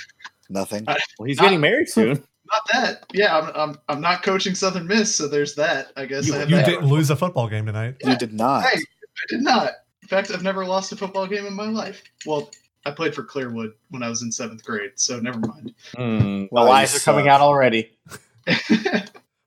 nothing. 0.50 0.84
well, 0.86 0.96
he's 1.26 1.38
getting 1.38 1.60
married 1.60 1.88
soon. 1.88 2.22
not 2.52 2.62
that. 2.72 3.04
Yeah, 3.12 3.38
I'm, 3.38 3.52
I'm 3.54 3.78
I'm 3.88 4.00
not 4.00 4.22
coaching 4.22 4.54
Southern 4.54 4.86
Miss, 4.86 5.14
so 5.14 5.28
there's 5.28 5.54
that. 5.54 5.92
I 5.96 6.06
guess 6.06 6.26
You- 6.26 6.34
I 6.34 6.42
You 6.42 6.62
didn't 6.62 6.86
lose 6.86 7.10
a 7.10 7.16
football 7.16 7.48
game 7.48 7.66
tonight. 7.66 7.96
You 8.04 8.16
did 8.16 8.34
not. 8.34 8.64
Hey, 8.64 8.78
I 8.78 9.24
did 9.28 9.42
not. 9.42 9.72
In 10.02 10.08
fact, 10.08 10.30
I've 10.30 10.42
never 10.42 10.66
lost 10.66 10.92
a 10.92 10.96
football 10.96 11.26
game 11.26 11.46
in 11.46 11.54
my 11.54 11.68
life. 11.68 12.02
Well, 12.26 12.50
I 12.84 12.90
played 12.90 13.14
for 13.14 13.24
Clearwood 13.24 13.72
when 13.88 14.02
I 14.02 14.10
was 14.10 14.20
in 14.22 14.30
seventh 14.30 14.62
grade, 14.62 14.92
so 14.96 15.18
never 15.18 15.38
mind. 15.38 15.74
Hmm. 15.96 16.44
Wow, 16.50 16.64
the 16.64 16.68
you 16.68 16.74
lies 16.74 16.94
are 16.94 17.00
coming 17.00 17.28
out 17.28 17.40
already. 17.40 17.96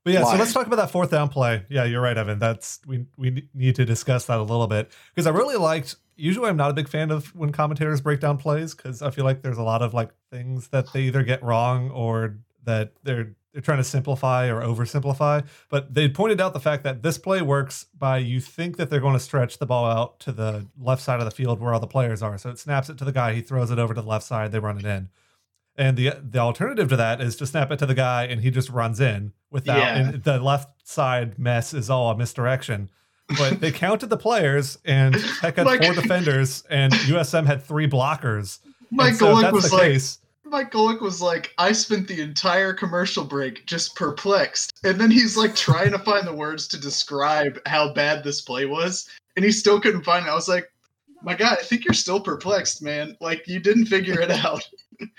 But 0.07 0.13
yeah, 0.13 0.23
so 0.23 0.37
let's 0.37 0.53
talk 0.53 0.67
about 0.67 0.77
that 0.77 0.89
fourth 0.89 1.11
down 1.11 1.27
play. 1.27 1.65
Yeah, 1.67 1.83
you're 1.83 1.99
right, 1.99 2.17
Evan. 2.17 2.39
That's 2.39 2.79
we 2.87 3.07
we 3.17 3.49
need 3.53 3.75
to 3.75 3.83
discuss 3.83 4.23
that 4.27 4.37
a 4.37 4.41
little 4.41 4.67
bit 4.67 4.89
because 5.13 5.27
I 5.27 5.31
really 5.31 5.57
liked. 5.57 5.97
Usually, 6.15 6.47
I'm 6.47 6.55
not 6.55 6.71
a 6.71 6.73
big 6.73 6.87
fan 6.87 7.11
of 7.11 7.35
when 7.35 7.51
commentators 7.51 7.99
break 7.99 8.21
down 8.21 8.37
plays 8.37 8.73
because 8.73 9.01
I 9.01 9.11
feel 9.11 9.25
like 9.25 9.41
there's 9.41 9.57
a 9.57 9.63
lot 9.63 9.81
of 9.81 9.93
like 9.93 10.11
things 10.31 10.69
that 10.69 10.93
they 10.93 11.01
either 11.01 11.23
get 11.23 11.43
wrong 11.43 11.91
or 11.91 12.37
that 12.63 12.93
they're 13.03 13.35
they're 13.51 13.61
trying 13.61 13.79
to 13.79 13.83
simplify 13.83 14.47
or 14.47 14.61
oversimplify. 14.61 15.45
But 15.67 15.93
they 15.93 16.07
pointed 16.07 16.39
out 16.39 16.53
the 16.53 16.61
fact 16.61 16.83
that 16.83 17.03
this 17.03 17.17
play 17.17 17.41
works 17.41 17.87
by 17.97 18.19
you 18.19 18.39
think 18.39 18.77
that 18.77 18.89
they're 18.89 19.01
going 19.01 19.15
to 19.15 19.19
stretch 19.19 19.57
the 19.57 19.65
ball 19.65 19.91
out 19.91 20.21
to 20.21 20.31
the 20.31 20.67
left 20.79 21.01
side 21.01 21.19
of 21.19 21.25
the 21.25 21.31
field 21.31 21.59
where 21.59 21.73
all 21.73 21.81
the 21.81 21.87
players 21.87 22.23
are. 22.23 22.37
So 22.37 22.49
it 22.49 22.59
snaps 22.59 22.87
it 22.89 22.97
to 22.99 23.03
the 23.03 23.11
guy, 23.11 23.33
he 23.33 23.41
throws 23.41 23.71
it 23.71 23.79
over 23.79 23.93
to 23.93 24.01
the 24.01 24.07
left 24.07 24.25
side, 24.25 24.53
they 24.53 24.59
run 24.59 24.77
it 24.77 24.85
in. 24.85 25.09
And 25.77 25.95
the 25.95 26.13
the 26.21 26.39
alternative 26.39 26.89
to 26.89 26.95
that 26.97 27.21
is 27.21 27.35
to 27.37 27.45
snap 27.45 27.71
it 27.71 27.77
to 27.79 27.85
the 27.85 27.93
guy 27.93 28.23
and 28.25 28.41
he 28.41 28.49
just 28.49 28.69
runs 28.69 28.99
in 28.99 29.31
without 29.51 29.77
Yeah. 29.77 29.95
and 29.97 30.23
the 30.23 30.39
left 30.39 30.87
side 30.87 31.37
mess 31.37 31.73
is 31.73 31.89
all 31.89 32.09
a 32.11 32.17
misdirection. 32.17 32.89
But 33.37 33.59
they 33.59 33.71
counted 33.71 34.07
the 34.09 34.17
players 34.17 34.77
and 34.85 35.13
Tech 35.41 35.57
had 35.57 35.65
Like- 35.65 35.83
four 35.83 35.93
defenders 35.93 36.63
and 36.69 36.93
USM 36.93 37.45
had 37.45 37.61
three 37.63 37.87
blockers. 37.87 38.59
Mike 38.89 39.15
so 39.15 39.35
Golic 39.35 39.51
was 39.51 39.71
like, 39.73 39.81
case. 39.83 40.19
Mike 40.45 40.71
Golic 40.71 41.01
was 41.01 41.21
like, 41.21 41.53
I 41.57 41.73
spent 41.73 42.07
the 42.07 42.21
entire 42.21 42.71
commercial 42.73 43.25
break 43.25 43.65
just 43.65 43.95
perplexed. 43.95 44.79
And 44.85 44.99
then 44.99 45.11
he's 45.11 45.35
like 45.35 45.55
trying 45.55 45.91
to 45.91 45.99
find 45.99 46.25
the 46.25 46.33
words 46.33 46.69
to 46.69 46.79
describe 46.79 47.59
how 47.65 47.93
bad 47.93 48.23
this 48.23 48.39
play 48.41 48.65
was. 48.65 49.09
And 49.35 49.43
he 49.43 49.51
still 49.51 49.79
couldn't 49.81 50.03
find 50.03 50.25
it. 50.25 50.29
I 50.29 50.33
was 50.35 50.47
like, 50.47 50.71
my 51.21 51.35
God, 51.35 51.57
I 51.59 51.63
think 51.63 51.83
you're 51.83 51.93
still 51.93 52.21
perplexed, 52.21 52.81
man. 52.81 53.17
Like 53.19 53.45
you 53.47 53.59
didn't 53.59 53.87
figure 53.87 54.21
it 54.21 54.31
out. 54.31 54.65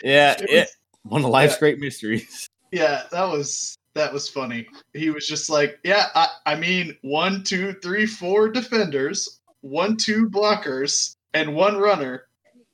Yeah, 0.02 0.32
It 0.32 0.42
it, 0.50 0.60
was- 0.60 0.76
one 1.04 1.24
of 1.24 1.30
life's 1.30 1.54
yeah. 1.54 1.58
great 1.60 1.78
mysteries. 1.78 2.48
yeah, 2.72 3.04
that 3.12 3.24
was 3.24 3.76
that 3.94 4.12
was 4.12 4.28
funny. 4.28 4.66
He 4.94 5.10
was 5.10 5.26
just 5.26 5.48
like, 5.50 5.78
Yeah, 5.84 6.06
I, 6.14 6.28
I 6.46 6.54
mean, 6.56 6.96
one, 7.02 7.42
two, 7.42 7.72
three, 7.82 8.06
four 8.06 8.48
defenders, 8.48 9.40
one, 9.62 9.96
two 9.96 10.28
blockers, 10.28 11.16
and 11.34 11.54
one 11.54 11.76
runner. 11.78 12.24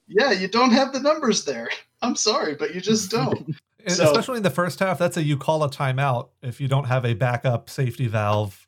Yeah, 0.07 0.33
you 0.33 0.49
don't 0.49 0.71
have 0.73 0.93
the 0.93 1.01
numbers 1.01 1.45
there. 1.45 1.69
I'm 2.03 2.15
sorry, 2.17 2.55
but 2.57 2.75
you 2.75 2.81
just 2.81 3.11
don't. 3.19 3.55
So- 3.89 4.05
Especially 4.11 4.39
in 4.39 4.43
the 4.43 4.51
first 4.51 4.79
half, 4.81 4.99
that's 4.99 5.17
a 5.17 5.23
you 5.23 5.37
call 5.39 5.63
a 5.65 5.71
timeout 5.71 6.29
if 6.43 6.61
you 6.61 6.69
don't 6.69 6.85
have 6.85 7.05
a 7.05 7.15
backup 7.15 7.71
safety 7.71 8.07
valve. 8.07 8.67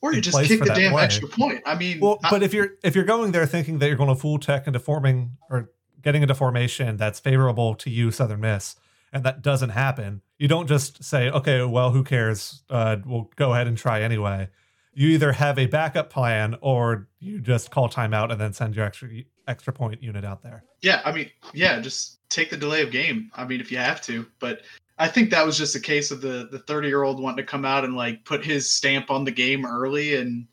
Or 0.00 0.14
you 0.14 0.20
just 0.20 0.40
kick 0.44 0.60
the 0.60 0.66
damn 0.66 0.92
play. 0.92 1.02
extra 1.04 1.26
point. 1.28 1.60
I 1.66 1.74
mean, 1.74 1.98
Well, 2.00 2.20
I- 2.22 2.30
but 2.30 2.42
if 2.44 2.54
you're 2.54 2.70
if 2.84 2.94
you're 2.94 3.04
going 3.04 3.32
there 3.32 3.46
thinking 3.46 3.80
that 3.80 3.88
you're 3.88 3.96
going 3.96 4.08
to 4.14 4.14
fool 4.14 4.38
Tech 4.38 4.66
into 4.68 4.78
forming 4.78 5.32
or 5.50 5.70
getting 6.02 6.22
into 6.22 6.34
formation 6.34 6.96
that's 6.96 7.20
favorable 7.20 7.74
to 7.76 7.90
you, 7.90 8.10
Southern 8.10 8.40
Miss, 8.40 8.76
and 9.12 9.24
that 9.24 9.42
doesn't 9.42 9.70
happen, 9.70 10.22
you 10.38 10.48
don't 10.48 10.66
just 10.66 11.02
say, 11.02 11.30
okay, 11.30 11.62
well, 11.64 11.90
who 11.90 12.04
cares? 12.04 12.62
Uh, 12.70 12.96
we'll 13.04 13.30
go 13.36 13.52
ahead 13.52 13.66
and 13.66 13.76
try 13.76 14.02
anyway. 14.02 14.48
You 14.94 15.08
either 15.08 15.32
have 15.32 15.58
a 15.58 15.66
backup 15.66 16.10
plan 16.10 16.56
or 16.60 17.08
you 17.20 17.40
just 17.40 17.70
call 17.70 17.88
timeout 17.88 18.30
and 18.32 18.40
then 18.40 18.52
send 18.52 18.74
your 18.74 18.84
extra 18.84 19.08
extra 19.46 19.72
point 19.72 20.02
unit 20.02 20.24
out 20.24 20.42
there. 20.42 20.64
yeah, 20.82 21.00
I 21.04 21.12
mean, 21.12 21.30
yeah, 21.54 21.80
just 21.80 22.18
take 22.28 22.50
the 22.50 22.56
delay 22.56 22.82
of 22.82 22.90
game. 22.90 23.30
I 23.34 23.44
mean, 23.46 23.60
if 23.60 23.72
you 23.72 23.78
have 23.78 24.02
to, 24.02 24.26
but 24.40 24.60
I 24.98 25.08
think 25.08 25.30
that 25.30 25.46
was 25.46 25.56
just 25.56 25.74
a 25.76 25.80
case 25.80 26.10
of 26.10 26.20
the 26.20 26.48
the 26.50 26.58
30 26.58 26.88
year 26.88 27.04
old 27.04 27.22
wanting 27.22 27.38
to 27.38 27.50
come 27.50 27.64
out 27.64 27.84
and 27.84 27.96
like 27.96 28.24
put 28.24 28.44
his 28.44 28.68
stamp 28.68 29.10
on 29.10 29.24
the 29.24 29.30
game 29.30 29.64
early, 29.64 30.16
and 30.16 30.46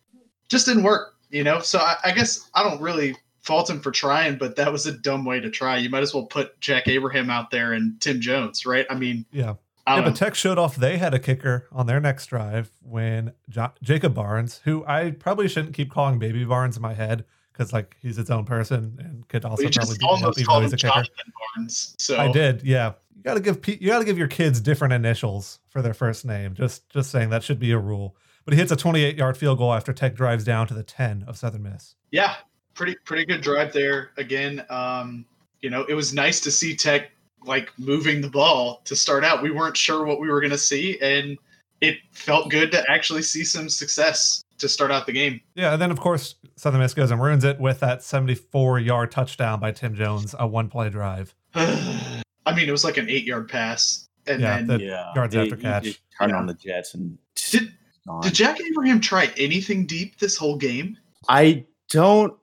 just 0.48 0.66
didn't 0.68 0.84
work. 0.84 1.16
You 1.32 1.44
know, 1.44 1.60
so 1.60 1.80
I, 1.80 1.96
I 2.06 2.12
guess 2.12 2.50
I 2.54 2.64
don't 2.64 2.80
really 2.82 3.16
fault 3.46 3.70
him 3.70 3.80
for 3.80 3.92
trying, 3.92 4.38
but 4.38 4.56
that 4.58 4.72
was 4.72 4.86
a 4.86 4.92
dumb 4.92 5.24
way 5.26 5.40
to 5.40 5.50
try. 5.50 5.78
You 5.78 5.90
might 5.90 6.04
as 6.04 6.14
well 6.14 6.26
put 6.26 6.60
Jack 6.60 6.88
Abraham 6.88 7.30
out 7.30 7.52
there 7.52 7.74
and 7.74 8.00
Tim 8.02 8.20
Jones, 8.22 8.66
right? 8.66 8.86
I 8.90 8.96
mean, 8.96 9.26
Yeah. 9.32 9.56
I 9.88 9.98
Yeah, 9.98 10.02
but 10.02 10.10
know. 10.10 10.16
Tech 10.16 10.34
showed 10.34 10.58
off 10.58 10.76
they 10.76 10.98
had 10.98 11.14
a 11.14 11.20
kicker 11.20 11.68
on 11.72 11.86
their 11.86 12.00
next 12.00 12.26
drive 12.26 12.72
when 12.82 13.34
jo- 13.50 13.72
Jacob 13.84 14.16
Barnes, 14.16 14.62
who 14.64 14.84
I 14.88 15.12
probably 15.12 15.48
shouldn't 15.48 15.76
keep 15.76 15.92
calling 15.92 16.18
Baby 16.18 16.44
Barnes 16.44 16.76
in 16.76 16.82
my 16.82 16.96
head 16.96 17.24
because 17.54 17.72
like 17.72 17.96
he's 18.02 18.18
its 18.18 18.32
own 18.32 18.46
person 18.46 18.98
and 19.00 19.28
could 19.28 19.46
also 19.46 19.62
we 19.64 19.70
probably 19.70 19.72
just 19.72 20.00
beat 20.00 20.06
me 20.06 20.10
up 20.10 20.22
almost 20.22 20.40
even 20.40 20.46
called 20.48 20.64
he's 20.64 20.72
him 20.72 20.76
a 20.76 20.78
kicker. 20.78 20.94
Jonathan 20.94 21.34
Barnes. 21.56 21.96
So 22.00 22.18
I 22.18 22.32
did, 22.32 22.64
yeah. 22.64 22.94
You 23.16 23.22
gotta 23.24 23.40
give 23.42 23.62
pe- 23.62 23.78
you 23.80 23.90
gotta 23.90 24.06
give 24.06 24.18
your 24.18 24.28
kids 24.28 24.60
different 24.60 24.94
initials 24.96 25.60
for 25.70 25.84
their 25.84 25.94
first 25.94 26.26
name. 26.26 26.56
Just 26.56 26.90
just 26.90 27.12
saying 27.12 27.30
that 27.30 27.44
should 27.44 27.60
be 27.60 27.72
a 27.72 27.78
rule. 27.78 28.16
but 28.44 28.54
he 28.56 28.60
hits 28.60 28.72
a 28.72 28.76
28 28.76 29.16
yard 29.18 29.38
field 29.38 29.60
goal 29.60 29.72
after 29.74 29.94
Tech 29.94 30.16
drives 30.16 30.44
down 30.44 30.66
to 30.68 30.74
the 30.74 30.84
10 30.84 31.26
of 31.28 31.38
Southern 31.38 31.62
Miss. 31.64 31.94
Yeah, 32.12 32.34
pretty 32.76 32.96
pretty 33.06 33.26
good 33.26 33.42
drive 33.42 33.74
there. 33.74 34.12
Again, 34.18 34.64
um, 34.70 35.26
you 35.62 35.70
know, 35.70 35.84
it 35.86 35.94
was 35.96 36.14
nice 36.14 36.40
to 36.42 36.52
see 36.52 36.76
Tech 36.76 37.12
like 37.44 37.72
moving 37.80 38.22
the 38.22 38.30
ball 38.30 38.82
to 38.86 38.96
start 38.96 39.24
out. 39.24 39.42
We 39.42 39.52
weren't 39.52 39.78
sure 39.78 40.06
what 40.06 40.20
we 40.20 40.30
were 40.30 40.40
going 40.42 40.52
to 40.52 40.58
see, 40.58 41.00
and 41.02 41.38
it 41.82 41.98
felt 42.12 42.50
good 42.50 42.72
to 42.72 42.84
actually 42.90 43.22
see 43.22 43.44
some 43.44 43.70
success 43.70 44.44
to 44.58 44.70
start 44.70 44.90
out 44.92 45.06
the 45.06 45.12
game. 45.12 45.42
Yeah, 45.56 45.74
and 45.74 45.82
then 45.82 45.92
of 45.92 46.00
course 46.00 46.36
Southern 46.56 46.80
Miss 46.82 46.94
goes 46.94 47.12
and 47.12 47.22
ruins 47.22 47.44
it 47.44 47.60
with 47.60 47.80
that 47.82 48.04
74 48.04 48.80
yard 48.80 49.12
touchdown 49.12 49.60
by 49.60 49.72
Tim 49.72 49.94
Jones, 49.96 50.34
a 50.40 50.48
one 50.48 50.70
play 50.70 50.90
drive. 50.90 51.34
I 51.56 52.54
mean, 52.56 52.68
it 52.70 52.72
was 52.72 52.84
like 52.84 52.98
an 52.98 53.10
eight 53.10 53.26
yard 53.26 53.50
pass, 53.50 54.08
and 54.28 54.42
Yeah, 54.42 54.58
then 54.58 54.68
that- 54.68 54.80
yeah, 54.82 55.12
yards 55.16 55.36
after 55.36 55.56
he 55.56 55.62
catch. 55.62 55.84
just 55.84 56.00
Turned 56.20 56.32
Yeah. 56.32 56.38
on 56.38 56.46
the 56.48 56.54
Jets 56.54 56.94
and 56.94 57.18
did 57.52 57.74
did 58.22 58.34
Jack 58.34 58.62
Abraham 58.62 59.02
try 59.02 59.32
anything 59.38 59.86
deep 59.86 60.18
this 60.20 60.38
whole 60.38 60.56
game? 60.58 60.96
I 61.28 61.66
don't. 61.90 62.34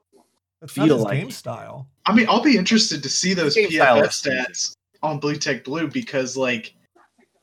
That's 0.63 0.77
not 0.77 0.87
Feel 0.87 0.97
his 0.99 1.05
like 1.05 1.19
game 1.19 1.31
style. 1.33 1.89
I 2.07 2.15
mean, 2.15 2.27
I'll 2.29 2.41
be 2.41 2.57
interested 2.57 3.03
to 3.03 3.09
see 3.09 3.35
those 3.35 3.57
Game 3.57 3.69
PFF 3.69 4.07
is 4.07 4.25
easy. 4.25 4.31
stats 4.31 4.77
on 5.03 5.19
Bleed 5.19 5.43
Tech 5.43 5.65
Blue 5.65 5.89
because, 5.89 6.37
like, 6.37 6.73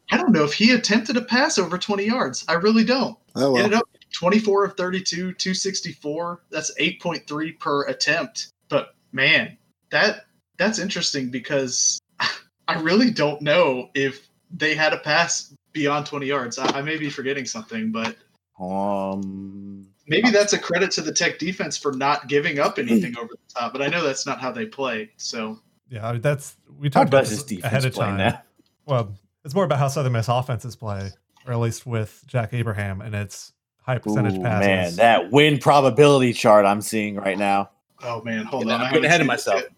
I 0.10 0.16
don't 0.16 0.32
know 0.32 0.46
if 0.46 0.54
he 0.54 0.72
attempted 0.72 1.18
a 1.18 1.22
pass 1.22 1.58
over 1.58 1.78
20 1.78 2.06
yards. 2.06 2.46
I 2.48 2.54
really 2.54 2.86
don't. 2.86 3.18
Oh 3.36 3.52
well. 3.52 3.58
Ended 3.58 3.78
up 3.78 3.90
24 4.14 4.64
of 4.64 4.78
32, 4.78 5.34
264. 5.34 6.44
That's 6.50 6.74
8.3 6.80 7.60
per 7.60 7.88
attempt. 7.88 8.54
But 8.70 8.96
man, 9.12 9.58
that 9.90 10.28
that's 10.58 10.80
interesting 10.80 11.30
because 11.30 12.00
I 12.70 12.80
really 12.80 13.12
don't 13.12 13.42
know 13.42 13.90
if 13.96 14.30
they 14.50 14.76
had 14.76 14.94
a 14.94 14.98
pass 15.00 15.54
beyond 15.74 16.06
20 16.06 16.26
yards. 16.26 16.58
I, 16.58 16.80
I 16.80 16.82
may 16.82 16.98
be 16.98 17.10
forgetting 17.10 17.46
something, 17.46 17.92
but 17.92 18.16
Um, 18.62 19.79
maybe 20.10 20.30
that's 20.32 20.54
a 20.54 20.60
credit 20.60 20.92
to 20.92 21.02
the 21.02 21.14
Tech 21.14 21.40
defense 21.40 21.78
for 21.78 21.92
not 21.94 22.28
giving 22.28 22.60
up 22.60 22.78
anything 22.80 23.18
over 23.18 23.30
the 23.34 23.54
top. 23.54 23.72
But 23.72 23.82
I 23.82 23.88
know 23.88 24.04
that's 24.04 24.26
not 24.26 24.40
how 24.42 24.52
they 24.52 24.66
play. 24.66 25.12
So 25.18 25.60
Yeah, 25.90 26.14
that's 26.20 26.58
we 26.78 26.90
talked 26.90 27.10
about 27.10 27.22
does 27.22 27.30
this 27.30 27.44
this 27.44 27.64
ahead 27.64 27.82
defense 27.82 27.86
of 27.86 27.94
play 27.94 28.06
time. 28.08 28.18
now? 28.18 28.42
Well, 28.86 29.14
it's 29.46 29.54
more 29.56 29.64
about 29.64 29.80
how 29.80 29.88
Southern 29.88 30.14
Miss 30.14 30.28
offenses 30.28 30.76
play, 30.76 31.12
or 31.48 31.54
at 31.54 31.60
least 31.60 31.86
with 31.86 32.24
Jack 32.28 32.54
Abraham, 32.54 33.02
and 33.02 33.16
it's 33.16 33.54
high 33.82 33.98
percentage 34.00 34.38
Ooh, 34.38 34.42
passes. 34.42 34.68
man, 34.68 34.96
that 34.96 35.32
win 35.32 35.58
probability 35.60 36.34
chart 36.34 36.66
I'm 36.66 36.82
seeing 36.82 37.16
right 37.16 37.38
now. 37.38 37.70
Oh 38.04 38.22
man, 38.24 38.46
hold 38.46 38.68
Yeah, 38.68 38.76
on. 38.76 38.82
I'm 38.82 38.92
getting 38.94 39.06
ahead 39.06 39.22
of 39.22 39.28
myself. 39.28 39.62
yet. 39.62 39.70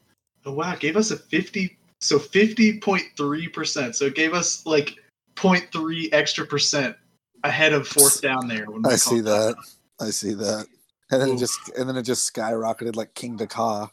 Oh 0.45 0.53
wow, 0.53 0.73
it 0.73 0.79
gave 0.79 0.97
us 0.97 1.11
a 1.11 1.17
fifty 1.17 1.77
so 1.99 2.17
fifty 2.17 2.79
point 2.79 3.03
three 3.17 3.47
percent. 3.47 3.95
So 3.95 4.05
it 4.05 4.15
gave 4.15 4.33
us 4.33 4.65
like 4.65 4.95
0.3 5.35 6.09
extra 6.13 6.45
percent 6.45 6.95
ahead 7.43 7.73
of 7.73 7.87
fourth 7.87 8.21
down 8.21 8.47
there. 8.47 8.65
When 8.69 8.81
we 8.83 8.91
I 8.91 8.95
see 8.95 9.21
called 9.21 9.25
that. 9.25 9.55
I 10.01 10.09
see 10.09 10.33
that. 10.33 10.65
And 11.11 11.21
then 11.21 11.29
it 11.29 11.37
just 11.37 11.69
and 11.77 11.87
then 11.87 11.97
it 11.97 12.03
just 12.03 12.33
skyrocketed 12.33 12.95
like 12.95 13.13
King 13.13 13.37
Dakar. 13.37 13.91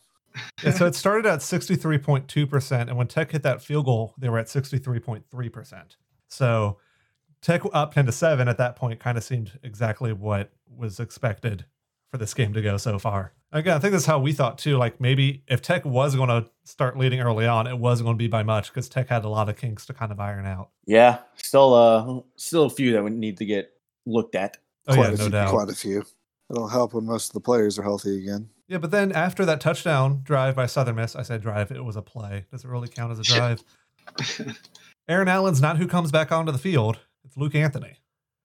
Yeah, 0.62 0.72
so 0.72 0.86
it 0.86 0.94
started 0.94 1.26
at 1.26 1.40
63.2%, 1.40 2.80
and 2.80 2.96
when 2.96 3.08
Tech 3.08 3.32
hit 3.32 3.42
that 3.42 3.60
field 3.60 3.86
goal, 3.86 4.14
they 4.18 4.28
were 4.28 4.38
at 4.38 4.46
63.3%. 4.46 5.96
So 6.28 6.78
Tech 7.40 7.62
up 7.72 7.94
10 7.94 8.06
to 8.06 8.12
7 8.12 8.48
at 8.48 8.58
that 8.58 8.76
point 8.76 9.00
kind 9.00 9.18
of 9.18 9.24
seemed 9.24 9.58
exactly 9.62 10.12
what 10.12 10.52
was 10.76 11.00
expected 11.00 11.64
for 12.10 12.18
this 12.18 12.34
game 12.34 12.52
to 12.54 12.62
go 12.62 12.76
so 12.76 12.98
far. 12.98 13.32
Again, 13.50 13.76
I 13.76 13.78
think 13.78 13.92
that's 13.92 14.06
how 14.06 14.18
we 14.18 14.32
thought 14.32 14.58
too. 14.58 14.76
Like 14.76 15.00
maybe 15.00 15.42
if 15.48 15.62
Tech 15.62 15.84
was 15.84 16.14
going 16.14 16.28
to 16.28 16.50
start 16.64 16.98
leading 16.98 17.20
early 17.20 17.46
on, 17.46 17.66
it 17.66 17.78
wasn't 17.78 18.06
going 18.06 18.16
to 18.16 18.22
be 18.22 18.28
by 18.28 18.42
much 18.42 18.68
because 18.68 18.88
Tech 18.88 19.08
had 19.08 19.24
a 19.24 19.28
lot 19.28 19.48
of 19.48 19.56
kinks 19.56 19.86
to 19.86 19.94
kind 19.94 20.12
of 20.12 20.20
iron 20.20 20.46
out. 20.46 20.70
Yeah, 20.86 21.18
still 21.36 21.74
uh, 21.74 22.20
still 22.36 22.64
a 22.64 22.70
few 22.70 22.92
that 22.92 23.02
would 23.02 23.14
need 23.14 23.38
to 23.38 23.46
get 23.46 23.72
looked 24.04 24.34
at. 24.34 24.58
Oh, 24.88 24.94
quite 24.94 25.08
yeah, 25.08 25.08
a 25.08 25.10
no 25.12 25.16
few, 25.16 25.30
doubt. 25.30 25.50
Quite 25.50 25.68
a 25.68 25.74
few. 25.74 26.04
It'll 26.50 26.68
help 26.68 26.94
when 26.94 27.04
most 27.04 27.28
of 27.28 27.34
the 27.34 27.40
players 27.40 27.78
are 27.78 27.82
healthy 27.82 28.18
again. 28.18 28.48
Yeah, 28.68 28.78
but 28.78 28.90
then 28.90 29.12
after 29.12 29.44
that 29.44 29.60
touchdown 29.60 30.22
drive 30.24 30.56
by 30.56 30.66
Southern 30.66 30.96
Miss, 30.96 31.14
I 31.14 31.22
said 31.22 31.42
drive, 31.42 31.70
it 31.70 31.84
was 31.84 31.96
a 31.96 32.02
play. 32.02 32.46
Does 32.50 32.64
it 32.64 32.68
really 32.68 32.88
count 32.88 33.12
as 33.12 33.18
a 33.18 33.22
drive? 33.22 33.62
Aaron 35.08 35.28
Allen's 35.28 35.60
not 35.60 35.78
who 35.78 35.86
comes 35.86 36.10
back 36.10 36.32
onto 36.32 36.52
the 36.52 36.58
field. 36.58 36.98
It's 37.24 37.36
Luke 37.36 37.54
Anthony. 37.54 37.96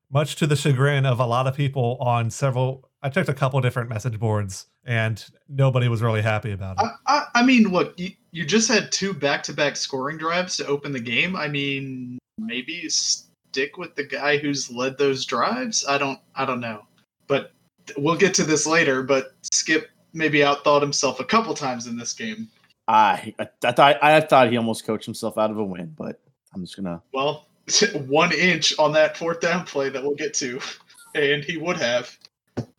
Much 0.10 0.36
to 0.38 0.48
the 0.48 0.56
chagrin 0.56 1.06
of 1.06 1.20
a 1.20 1.26
lot 1.26 1.48
of 1.48 1.56
people 1.56 1.98
on 2.00 2.30
several, 2.30 2.90
I 3.02 3.10
checked 3.10 3.30
a 3.30 3.34
couple 3.34 3.60
different 3.62 3.90
message 3.90 4.20
boards 4.20 4.68
and 4.86 5.24
nobody 5.50 5.88
was 5.88 6.02
really 6.02 6.22
happy 6.22 6.52
about 6.52 6.78
it. 6.80 6.86
I, 7.08 7.18
I, 7.18 7.26
I 7.36 7.46
mean, 7.46 7.64
look, 7.64 7.98
you, 7.98 8.12
you 8.32 8.46
just 8.46 8.68
had 8.68 8.92
two 8.92 9.14
back-to-back 9.14 9.76
scoring 9.76 10.18
drives 10.18 10.58
to 10.58 10.68
open 10.68 10.92
the 10.92 11.00
game. 11.00 11.36
I 11.36 11.48
mean, 11.48 12.20
maybe 12.38 12.74
you 12.74 12.90
stick 13.54 13.78
with 13.78 13.94
the 13.94 14.04
guy 14.04 14.38
who's 14.38 14.72
led 14.72 14.98
those 14.98 15.26
drives. 15.26 15.86
I 15.88 16.00
don't, 16.00 16.20
I 16.36 16.44
don't 16.44 16.60
know, 16.60 16.88
but 17.28 17.52
we'll 17.98 18.18
get 18.18 18.34
to 18.36 18.44
this 18.44 18.66
later. 18.66 19.04
But 19.04 19.36
Skip 19.44 19.90
maybe 20.12 20.40
outthought 20.40 20.82
himself 20.82 21.20
a 21.20 21.24
couple 21.24 21.54
times 21.54 21.86
in 21.86 21.96
this 21.96 22.14
game. 22.14 22.50
Ah, 22.88 23.14
I 23.14 23.36
I, 23.40 23.48
I 23.64 23.72
thought 23.72 24.04
I 24.04 24.22
thought 24.22 24.50
he 24.50 24.58
almost 24.58 24.86
coached 24.86 25.06
himself 25.06 25.38
out 25.38 25.52
of 25.52 25.58
a 25.60 25.64
win, 25.64 25.94
but 25.96 26.20
I'm 26.56 26.64
just 26.64 26.76
gonna. 26.76 27.02
Well, 27.14 27.48
one 28.08 28.34
inch 28.34 28.78
on 28.80 28.92
that 28.94 29.18
fourth 29.18 29.40
down 29.40 29.66
play 29.66 29.90
that 29.90 30.02
we'll 30.02 30.16
get 30.16 30.34
to, 30.36 30.60
and 31.16 31.44
he 31.44 31.58
would 31.58 31.78
have. 31.78 32.18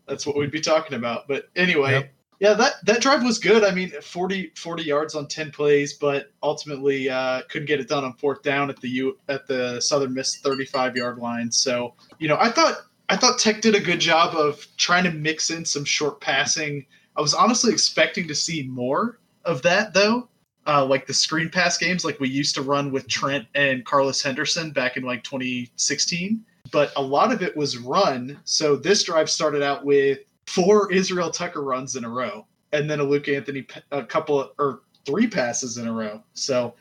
That's 0.08 0.26
what 0.26 0.36
we'd 0.36 0.50
be 0.50 0.60
talking 0.60 0.96
about. 0.96 1.28
But 1.28 1.48
anyway, 1.54 1.92
Yep. 1.92 2.12
Yeah, 2.44 2.52
that 2.52 2.84
that 2.84 3.00
drive 3.00 3.22
was 3.22 3.38
good. 3.38 3.64
I 3.64 3.74
mean, 3.74 3.90
40, 4.02 4.52
40 4.54 4.82
yards 4.82 5.14
on 5.14 5.26
ten 5.26 5.50
plays, 5.50 5.94
but 5.94 6.30
ultimately 6.42 7.08
uh, 7.08 7.40
couldn't 7.48 7.66
get 7.66 7.80
it 7.80 7.88
done 7.88 8.04
on 8.04 8.12
fourth 8.14 8.42
down 8.42 8.68
at 8.68 8.78
the 8.80 8.88
U 8.88 9.18
at 9.28 9.46
the 9.46 9.80
Southern 9.80 10.12
Miss 10.12 10.36
thirty 10.36 10.66
five 10.66 10.94
yard 10.94 11.16
line. 11.18 11.50
So 11.50 11.94
you 12.18 12.28
know, 12.28 12.36
I 12.38 12.50
thought 12.50 12.82
I 13.08 13.16
thought 13.16 13.38
Tech 13.38 13.62
did 13.62 13.74
a 13.74 13.80
good 13.80 13.98
job 13.98 14.34
of 14.34 14.66
trying 14.76 15.04
to 15.04 15.10
mix 15.10 15.48
in 15.48 15.64
some 15.64 15.86
short 15.86 16.20
passing. 16.20 16.84
I 17.16 17.22
was 17.22 17.32
honestly 17.32 17.72
expecting 17.72 18.28
to 18.28 18.34
see 18.34 18.64
more 18.64 19.20
of 19.46 19.62
that 19.62 19.94
though 19.94 20.28
uh, 20.66 20.84
like 20.84 21.06
the 21.06 21.14
screen 21.14 21.48
pass 21.48 21.78
games 21.78 22.04
like 22.04 22.20
we 22.20 22.28
used 22.28 22.54
to 22.56 22.62
run 22.62 22.92
with 22.92 23.08
Trent 23.08 23.46
and 23.54 23.84
Carlos 23.84 24.22
Henderson 24.22 24.70
back 24.70 24.96
in 24.96 25.02
like 25.02 25.22
2016. 25.24 26.44
But 26.72 26.92
a 26.96 27.02
lot 27.02 27.32
of 27.32 27.42
it 27.42 27.56
was 27.56 27.78
run. 27.78 28.38
So 28.44 28.74
this 28.76 29.04
drive 29.04 29.30
started 29.30 29.62
out 29.62 29.84
with 29.84 30.20
four 30.46 30.92
Israel 30.92 31.30
Tucker 31.30 31.62
runs 31.62 31.96
in 31.96 32.04
a 32.04 32.08
row, 32.08 32.46
and 32.72 32.90
then 32.90 33.00
a 33.00 33.04
Luke 33.04 33.28
Anthony, 33.28 33.66
a 33.90 34.04
couple 34.04 34.40
of, 34.40 34.50
or 34.58 34.82
three 35.04 35.26
passes 35.26 35.78
in 35.78 35.86
a 35.86 35.92
row. 35.92 36.22
So, 36.34 36.74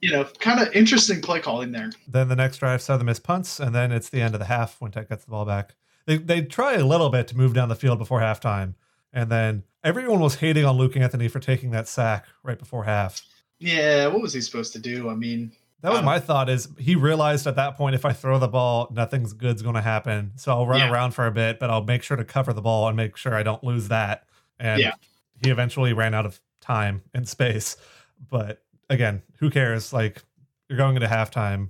you 0.00 0.12
know, 0.12 0.24
kind 0.38 0.60
of 0.60 0.72
interesting 0.74 1.20
play 1.20 1.40
calling 1.40 1.72
there. 1.72 1.90
Then 2.06 2.28
the 2.28 2.36
next 2.36 2.58
drive, 2.58 2.82
Southern 2.82 3.06
Miss 3.06 3.18
punts, 3.18 3.60
and 3.60 3.74
then 3.74 3.92
it's 3.92 4.08
the 4.08 4.20
end 4.20 4.34
of 4.34 4.40
the 4.40 4.46
half 4.46 4.80
when 4.80 4.90
Tech 4.90 5.08
gets 5.08 5.24
the 5.24 5.30
ball 5.30 5.44
back. 5.44 5.74
They, 6.06 6.16
they 6.16 6.42
try 6.42 6.74
a 6.74 6.84
little 6.84 7.10
bit 7.10 7.28
to 7.28 7.36
move 7.36 7.54
down 7.54 7.68
the 7.68 7.74
field 7.74 7.98
before 7.98 8.20
halftime, 8.20 8.74
and 9.12 9.30
then 9.30 9.64
everyone 9.84 10.20
was 10.20 10.36
hating 10.36 10.64
on 10.64 10.76
Luke 10.76 10.96
Anthony 10.96 11.28
for 11.28 11.40
taking 11.40 11.70
that 11.72 11.88
sack 11.88 12.26
right 12.42 12.58
before 12.58 12.84
half. 12.84 13.22
Yeah, 13.58 14.06
what 14.06 14.22
was 14.22 14.32
he 14.32 14.40
supposed 14.40 14.72
to 14.74 14.78
do? 14.78 15.10
I 15.10 15.14
mean, 15.14 15.52
That 15.82 15.90
was 15.90 16.00
Um, 16.00 16.04
my 16.04 16.18
thought. 16.18 16.48
Is 16.48 16.68
he 16.78 16.96
realized 16.96 17.46
at 17.46 17.56
that 17.56 17.76
point 17.76 17.94
if 17.94 18.04
I 18.04 18.12
throw 18.12 18.38
the 18.38 18.48
ball, 18.48 18.88
nothing's 18.92 19.32
good's 19.32 19.62
going 19.62 19.76
to 19.76 19.80
happen. 19.80 20.32
So 20.36 20.52
I'll 20.52 20.66
run 20.66 20.80
Yeah. 20.80 20.90
around 20.90 21.12
for 21.12 21.26
a 21.26 21.30
bit, 21.30 21.60
but 21.60 21.70
I'll 21.70 21.84
make 21.84 22.02
sure 22.02 22.16
to 22.16 22.24
cover 22.24 22.52
the 22.52 22.62
ball 22.62 22.88
and 22.88 22.96
make 22.96 23.16
sure 23.16 23.34
I 23.34 23.42
don't 23.44 23.62
lose 23.62 23.88
that. 23.88 24.24
And 24.58 24.80
Yeah. 24.80 24.92
he 25.42 25.50
eventually 25.50 25.92
ran 25.92 26.14
out 26.14 26.26
of 26.26 26.40
time 26.60 27.02
and 27.14 27.28
space. 27.28 27.76
But 28.28 28.64
again, 28.90 29.22
who 29.38 29.50
cares? 29.50 29.92
Like 29.92 30.22
you're 30.68 30.78
going 30.78 30.96
into 30.96 31.06
halftime, 31.08 31.68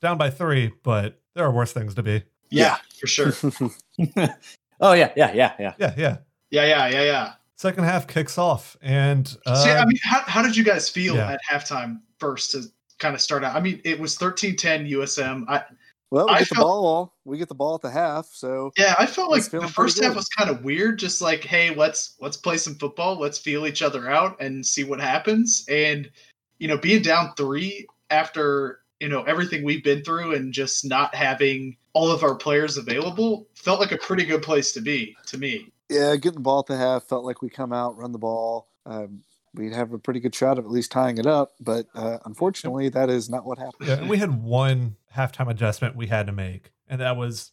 down 0.00 0.16
by 0.16 0.30
three, 0.30 0.72
but 0.82 1.20
there 1.34 1.44
are 1.44 1.52
worse 1.52 1.72
things 1.72 1.94
to 1.96 2.02
be. 2.02 2.22
yeah, 2.50 2.78
for 2.98 3.06
sure. 3.06 3.32
oh 4.80 4.92
yeah, 4.92 5.12
yeah, 5.16 5.32
yeah, 5.34 5.52
yeah. 5.58 5.74
Yeah, 5.78 5.94
yeah. 5.96 6.16
Yeah, 6.50 6.64
yeah, 6.64 6.86
yeah, 6.88 7.02
yeah. 7.02 7.32
Second 7.56 7.84
half 7.84 8.06
kicks 8.08 8.36
off, 8.38 8.76
and 8.82 9.36
uh, 9.46 9.54
See, 9.62 9.70
I 9.70 9.84
mean, 9.86 9.96
how, 10.02 10.20
how 10.22 10.42
did 10.42 10.56
you 10.56 10.64
guys 10.64 10.88
feel 10.88 11.14
yeah. 11.14 11.32
at 11.32 11.40
halftime 11.50 12.00
first 12.18 12.50
to 12.52 12.64
kind 13.02 13.14
of 13.14 13.20
start 13.20 13.44
out? 13.44 13.54
I 13.54 13.60
mean, 13.60 13.80
it 13.84 13.98
was 13.98 14.16
13-10 14.16 14.90
USM. 14.92 15.44
I, 15.48 15.64
Well, 16.10 16.26
we 16.26 16.34
I 16.34 16.38
get 16.38 16.48
the 16.50 16.54
ball. 16.54 17.14
We 17.24 17.36
get 17.36 17.48
the 17.48 17.54
ball 17.54 17.74
at 17.74 17.82
the 17.82 17.90
half. 17.90 18.26
So 18.32 18.72
Yeah, 18.78 18.94
I 18.98 19.06
felt 19.06 19.30
like 19.30 19.44
the 19.44 19.68
first 19.68 20.02
half 20.02 20.14
was 20.14 20.28
kind 20.28 20.48
of 20.48 20.64
weird. 20.64 20.98
Just 20.98 21.20
like, 21.20 21.42
hey, 21.42 21.74
let's 21.74 22.16
let's 22.20 22.36
play 22.36 22.56
some 22.56 22.76
football. 22.76 23.18
Let's 23.18 23.38
feel 23.38 23.66
each 23.66 23.82
other 23.82 24.10
out 24.10 24.40
and 24.40 24.64
see 24.64 24.84
what 24.84 25.00
happens. 25.00 25.66
And 25.68 26.10
you 26.58 26.68
know, 26.68 26.78
being 26.78 27.02
down 27.02 27.32
three 27.36 27.86
after 28.10 28.80
you 29.00 29.08
know 29.08 29.22
everything 29.24 29.64
we've 29.64 29.82
been 29.82 30.04
through 30.04 30.34
and 30.34 30.52
just 30.52 30.84
not 30.84 31.14
having 31.14 31.76
all 31.94 32.10
of 32.10 32.22
our 32.22 32.34
players 32.34 32.76
available 32.76 33.46
felt 33.54 33.80
like 33.80 33.92
a 33.92 33.98
pretty 33.98 34.24
good 34.24 34.42
place 34.42 34.72
to 34.72 34.80
be 34.80 35.16
to 35.26 35.38
me. 35.38 35.72
yeah, 35.88 36.14
getting 36.16 36.34
the 36.34 36.40
ball 36.40 36.60
at 36.60 36.66
the 36.66 36.76
half 36.76 37.04
felt 37.04 37.24
like 37.24 37.42
we 37.42 37.50
come 37.50 37.72
out, 37.72 37.98
run 37.98 38.12
the 38.12 38.18
ball. 38.18 38.68
Um, 38.86 39.22
we'd 39.54 39.72
have 39.74 39.92
a 39.92 39.98
pretty 39.98 40.20
good 40.20 40.34
shot 40.34 40.58
of 40.58 40.64
at 40.64 40.70
least 40.70 40.90
tying 40.92 41.18
it 41.18 41.26
up, 41.26 41.52
but 41.60 41.86
uh, 41.94 42.18
unfortunately, 42.24 42.88
that 42.90 43.10
is 43.10 43.28
not 43.28 43.44
what 43.44 43.58
happened. 43.58 43.88
Yeah, 43.88 43.94
and 43.98 44.08
we 44.08 44.18
had 44.18 44.42
one 44.42 44.96
halftime 45.16 45.50
adjustment 45.50 45.96
we 45.96 46.06
had 46.06 46.26
to 46.26 46.32
make, 46.32 46.72
and 46.88 47.00
that 47.00 47.16
was 47.16 47.52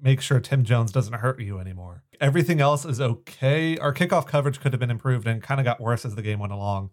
make 0.00 0.20
sure 0.20 0.38
Tim 0.40 0.64
Jones 0.64 0.92
doesn't 0.92 1.14
hurt 1.14 1.40
you 1.40 1.58
anymore. 1.58 2.04
Everything 2.20 2.60
else 2.60 2.84
is 2.84 3.00
okay. 3.00 3.76
Our 3.78 3.92
kickoff 3.92 4.26
coverage 4.26 4.60
could 4.60 4.72
have 4.72 4.80
been 4.80 4.90
improved 4.90 5.26
and 5.26 5.42
kind 5.42 5.60
of 5.60 5.64
got 5.64 5.80
worse 5.80 6.04
as 6.04 6.14
the 6.14 6.22
game 6.22 6.38
went 6.38 6.52
along, 6.52 6.90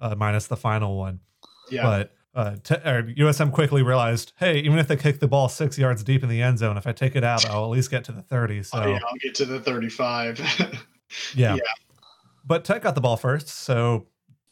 uh, 0.00 0.14
minus 0.14 0.46
the 0.46 0.56
final 0.56 0.96
one. 0.96 1.20
Yeah, 1.70 1.82
But 1.82 2.14
uh, 2.34 2.56
te- 2.62 2.74
or 2.74 3.02
USM 3.16 3.52
quickly 3.52 3.82
realized, 3.82 4.32
hey, 4.38 4.58
even 4.58 4.78
if 4.78 4.86
they 4.88 4.96
kick 4.96 5.20
the 5.20 5.28
ball 5.28 5.48
six 5.48 5.78
yards 5.78 6.02
deep 6.04 6.22
in 6.22 6.28
the 6.28 6.42
end 6.42 6.58
zone, 6.58 6.76
if 6.76 6.86
I 6.86 6.92
take 6.92 7.16
it 7.16 7.24
out, 7.24 7.48
I'll 7.48 7.64
at 7.64 7.70
least 7.70 7.90
get 7.90 8.04
to 8.04 8.12
the 8.12 8.22
30. 8.22 8.62
So, 8.64 8.78
Oh, 8.82 8.86
yeah, 8.88 8.98
I'll 9.06 9.16
get 9.20 9.34
to 9.36 9.44
the 9.44 9.60
35. 9.60 10.38
yeah. 11.34 11.54
Yeah. 11.54 11.60
But 12.46 12.64
Tech 12.64 12.82
got 12.82 12.94
the 12.94 13.00
ball 13.00 13.16
first. 13.16 13.48
So 13.48 14.06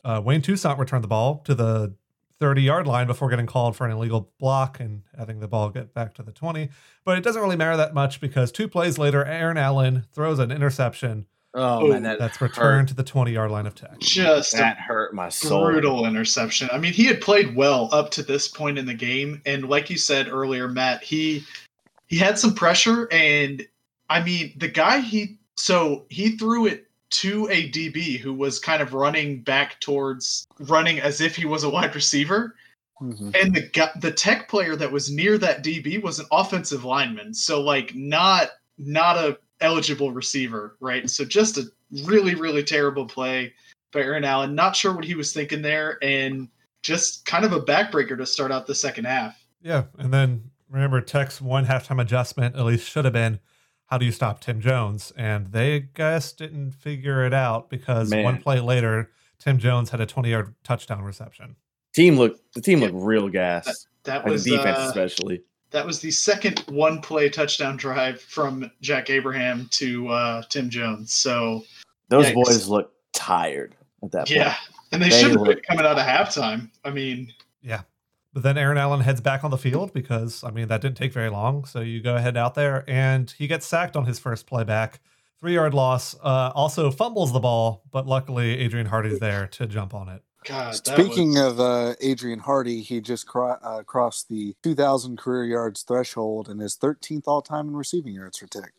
uh, 0.05 0.21
Wayne 0.25 0.43
Toussaint 0.43 0.79
returned 0.79 1.05
the 1.05 1.09
ball 1.09 1.39
to 1.45 1.55
the 1.55 1.95
30 2.41 2.63
yard 2.63 2.87
line 2.87 3.07
before 3.07 3.29
getting 3.31 3.47
called 3.47 3.77
for 3.77 3.85
an 3.87 3.93
illegal 3.93 4.33
block 4.41 4.81
and 4.81 5.03
having 5.17 5.39
the 5.41 5.47
ball 5.49 5.71
get 5.71 5.95
back 5.95 6.15
to 6.15 6.23
the 6.23 6.33
20. 6.33 6.71
But 7.05 7.19
it 7.19 7.23
doesn't 7.25 7.41
really 7.41 7.57
matter 7.57 7.77
that 7.77 7.95
much 7.95 8.21
because 8.21 8.51
two 8.51 8.67
plays 8.69 8.99
later, 8.99 9.25
Aaron 9.25 9.57
Allen 9.57 10.07
throws 10.13 10.39
an 10.39 10.51
interception 10.51 11.27
Oh, 11.55 11.85
Oh, 11.85 11.89
man, 11.89 12.03
that 12.05 12.19
that's 12.19 12.39
hurt. 12.39 12.57
returned 12.57 12.89
to 12.89 12.95
the 12.95 13.05
20 13.05 13.31
yard 13.31 13.51
line 13.51 13.67
of 13.67 13.75
Tech. 13.75 13.99
Just 13.99 14.55
That 14.57 14.79
hurt 14.79 15.15
my 15.15 15.29
soul. 15.29 15.67
brutal 15.67 16.07
interception. 16.07 16.71
I 16.73 16.79
mean, 16.79 16.95
he 16.95 17.05
had 17.05 17.21
played 17.21 17.55
well 17.55 17.91
up 17.93 18.11
to 18.13 18.23
this 18.23 18.49
point 18.49 18.79
in 18.79 18.87
the 18.87 18.95
game, 18.95 19.43
and 19.45 19.69
like 19.69 19.91
you 19.91 19.99
said 19.99 20.29
earlier, 20.29 20.67
Matt, 20.67 21.05
he 21.05 21.45
he 22.07 22.17
had 22.17 22.39
some 22.39 22.55
pressure, 22.55 23.07
and 23.13 23.67
I 24.09 24.23
mean, 24.25 24.55
the 24.57 24.69
guy 24.69 25.01
he 25.01 25.41
so 25.59 26.07
he 26.09 26.39
threw 26.39 26.65
it 26.65 26.87
to 27.13 27.49
a 27.51 27.71
DB 27.71 28.19
who 28.19 28.33
was 28.33 28.59
kind 28.59 28.83
of 28.83 28.95
running 28.95 29.41
back 29.43 29.79
towards 29.81 30.47
running 30.59 31.01
as 31.01 31.21
if 31.21 31.37
he 31.37 31.45
was 31.45 31.63
a 31.65 31.71
wide 31.71 31.95
receiver, 31.95 32.55
Mhm. 33.01 33.37
and 33.41 33.55
the 33.55 33.91
the 34.01 34.13
tech 34.13 34.49
player 34.49 34.77
that 34.77 34.91
was 34.93 35.11
near 35.11 35.37
that 35.39 35.63
DB 35.63 35.99
was 36.03 36.19
an 36.19 36.27
offensive 36.33 36.85
lineman, 36.85 37.35
so 37.35 37.61
like 37.61 37.95
not 37.95 38.51
not 38.79 39.17
a 39.17 39.39
eligible 39.61 40.11
receiver, 40.13 40.77
right? 40.81 41.09
So 41.09 41.25
just 41.25 41.59
a 41.59 41.65
really 42.05 42.35
really 42.35 42.63
terrible 42.65 43.07
play 43.07 43.53
by 43.93 44.01
Aaron 44.01 44.25
Allen. 44.25 44.55
Not 44.55 44.75
sure 44.75 44.93
what 44.95 45.05
he 45.05 45.15
was 45.15 45.33
thinking 45.33 45.63
there, 45.63 45.99
and 46.03 46.49
just 46.83 47.25
kind 47.27 47.45
of 47.45 47.53
a 47.53 47.61
backbreaker 47.61 48.17
to 48.17 48.27
start 48.27 48.51
out 48.51 48.67
the 48.67 48.75
second 48.75 49.05
half. 49.05 49.37
Yeah. 49.63 49.85
And 49.99 50.13
then 50.13 50.51
remember, 50.71 51.01
Tech's 51.01 51.41
one 51.41 51.67
halftime 51.67 52.01
adjustment 52.01 52.57
at 52.57 52.65
least 52.65 52.89
should 52.91 53.05
have 53.05 53.15
been 53.15 53.39
how 53.93 53.99
do 53.99 54.07
you 54.07 54.11
stop 54.13 54.41
Tim 54.41 54.59
Jones? 54.59 55.13
And 55.19 55.53
they, 55.53 55.75
I 55.75 55.79
guess, 55.93 56.33
didn't 56.33 56.71
figure 56.71 57.27
it 57.27 57.35
out 57.35 57.69
because 57.69 58.11
one 58.11 58.41
play 58.41 58.59
later, 58.59 59.11
Tim 59.39 59.59
Jones 59.59 59.91
had 59.91 60.01
a 60.01 60.07
20 60.07 60.31
yard 60.31 60.55
touchdown 60.65 61.03
reception. 61.03 61.57
Team 61.93 62.17
looked 62.17 62.41
the 62.55 62.63
team 62.63 62.81
looked 62.81 62.95
real 62.95 63.29
gas. 63.29 63.87
That 64.05 64.23
Like 64.25 64.33
was 64.33 64.45
the 64.45 64.57
defense 64.57 64.79
uh, 64.79 64.87
especially. 64.89 65.43
that 65.73 65.85
was 65.85 66.01
the 66.01 66.11
second 66.11 66.61
one 66.71 67.03
play 67.03 67.29
touchdown 67.29 67.77
drive 67.77 68.19
from 68.23 68.71
Jack 68.81 69.11
Abraham 69.11 69.69
to 69.73 70.09
uh, 70.09 70.43
Tim 70.49 70.71
Jones. 70.71 71.13
So 71.13 71.63
Those 72.09 72.29
yikes. 72.29 72.35
boys 72.35 72.69
look 72.69 72.95
tired 73.13 73.75
at 74.03 74.11
that 74.13 74.21
point. 74.21 74.31
yeah, 74.31 74.57
and 74.91 75.03
they, 75.03 75.11
They 75.11 75.21
should 75.21 75.33
have 75.33 75.45
been 75.45 75.61
coming 75.69 75.85
out 75.85 75.99
of 75.99 76.07
halftime. 76.07 76.71
I 76.83 76.89
mean, 76.89 77.31
Yeah. 77.61 77.83
But 78.33 78.43
then 78.43 78.57
Aaron 78.57 78.79
Allen 78.79 79.01
heads 79.01 79.21
back 79.21 79.45
on 79.45 79.51
the 79.51 79.59
field 79.59 79.93
because, 79.93 80.43
I 80.43 80.51
mean, 80.51 80.69
that 80.69 80.81
didn't 80.81 80.97
take 80.97 81.13
very 81.13 81.29
long. 81.29 81.65
So 81.67 81.81
you 81.81 82.01
go 82.01 82.17
ahead 82.17 82.37
out 82.37 82.55
there 82.55 82.83
and 82.89 83.31
he 83.31 83.47
gets 83.47 83.67
sacked 83.67 83.95
on 83.97 84.07
his 84.07 84.19
first 84.19 84.47
play 84.47 84.65
back. 84.65 85.01
Three 85.41 85.55
yard 85.55 85.75
loss. 85.75 86.15
Uh, 86.23 86.51
also 86.55 86.91
fumbles 86.91 87.33
the 87.33 87.41
ball, 87.41 87.83
but 87.91 88.07
luckily 88.07 88.59
Adrian 88.59 88.87
Hardy's 88.87 89.19
there 89.19 89.49
to 89.49 89.67
jump 89.67 89.93
on 89.93 90.09
it. 90.09 90.23
God. 90.45 90.75
Speaking 90.75 91.31
was- 91.35 91.53
of 91.53 91.61
uh, 91.61 91.95
Adrian 92.01 92.39
Hardy, 92.39 92.81
he 92.81 93.01
just 93.01 93.27
cro- 93.27 93.59
uh, 93.63 93.83
crossed 93.83 94.29
the 94.29 94.55
2,000 94.63 95.19
career 95.19 95.45
yards 95.45 95.83
threshold 95.83 96.49
and 96.49 96.61
is 96.63 96.77
13th 96.77 97.25
all 97.27 97.43
time 97.43 97.69
in 97.69 97.77
receiving 97.77 98.15
yards 98.15 98.39
for 98.39 98.47
Tech. 98.47 98.73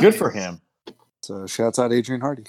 Good 0.00 0.14
for 0.14 0.30
him. 0.30 0.60
So 1.22 1.46
shouts 1.46 1.78
out 1.78 1.92
Adrian 1.92 2.20
Hardy. 2.20 2.44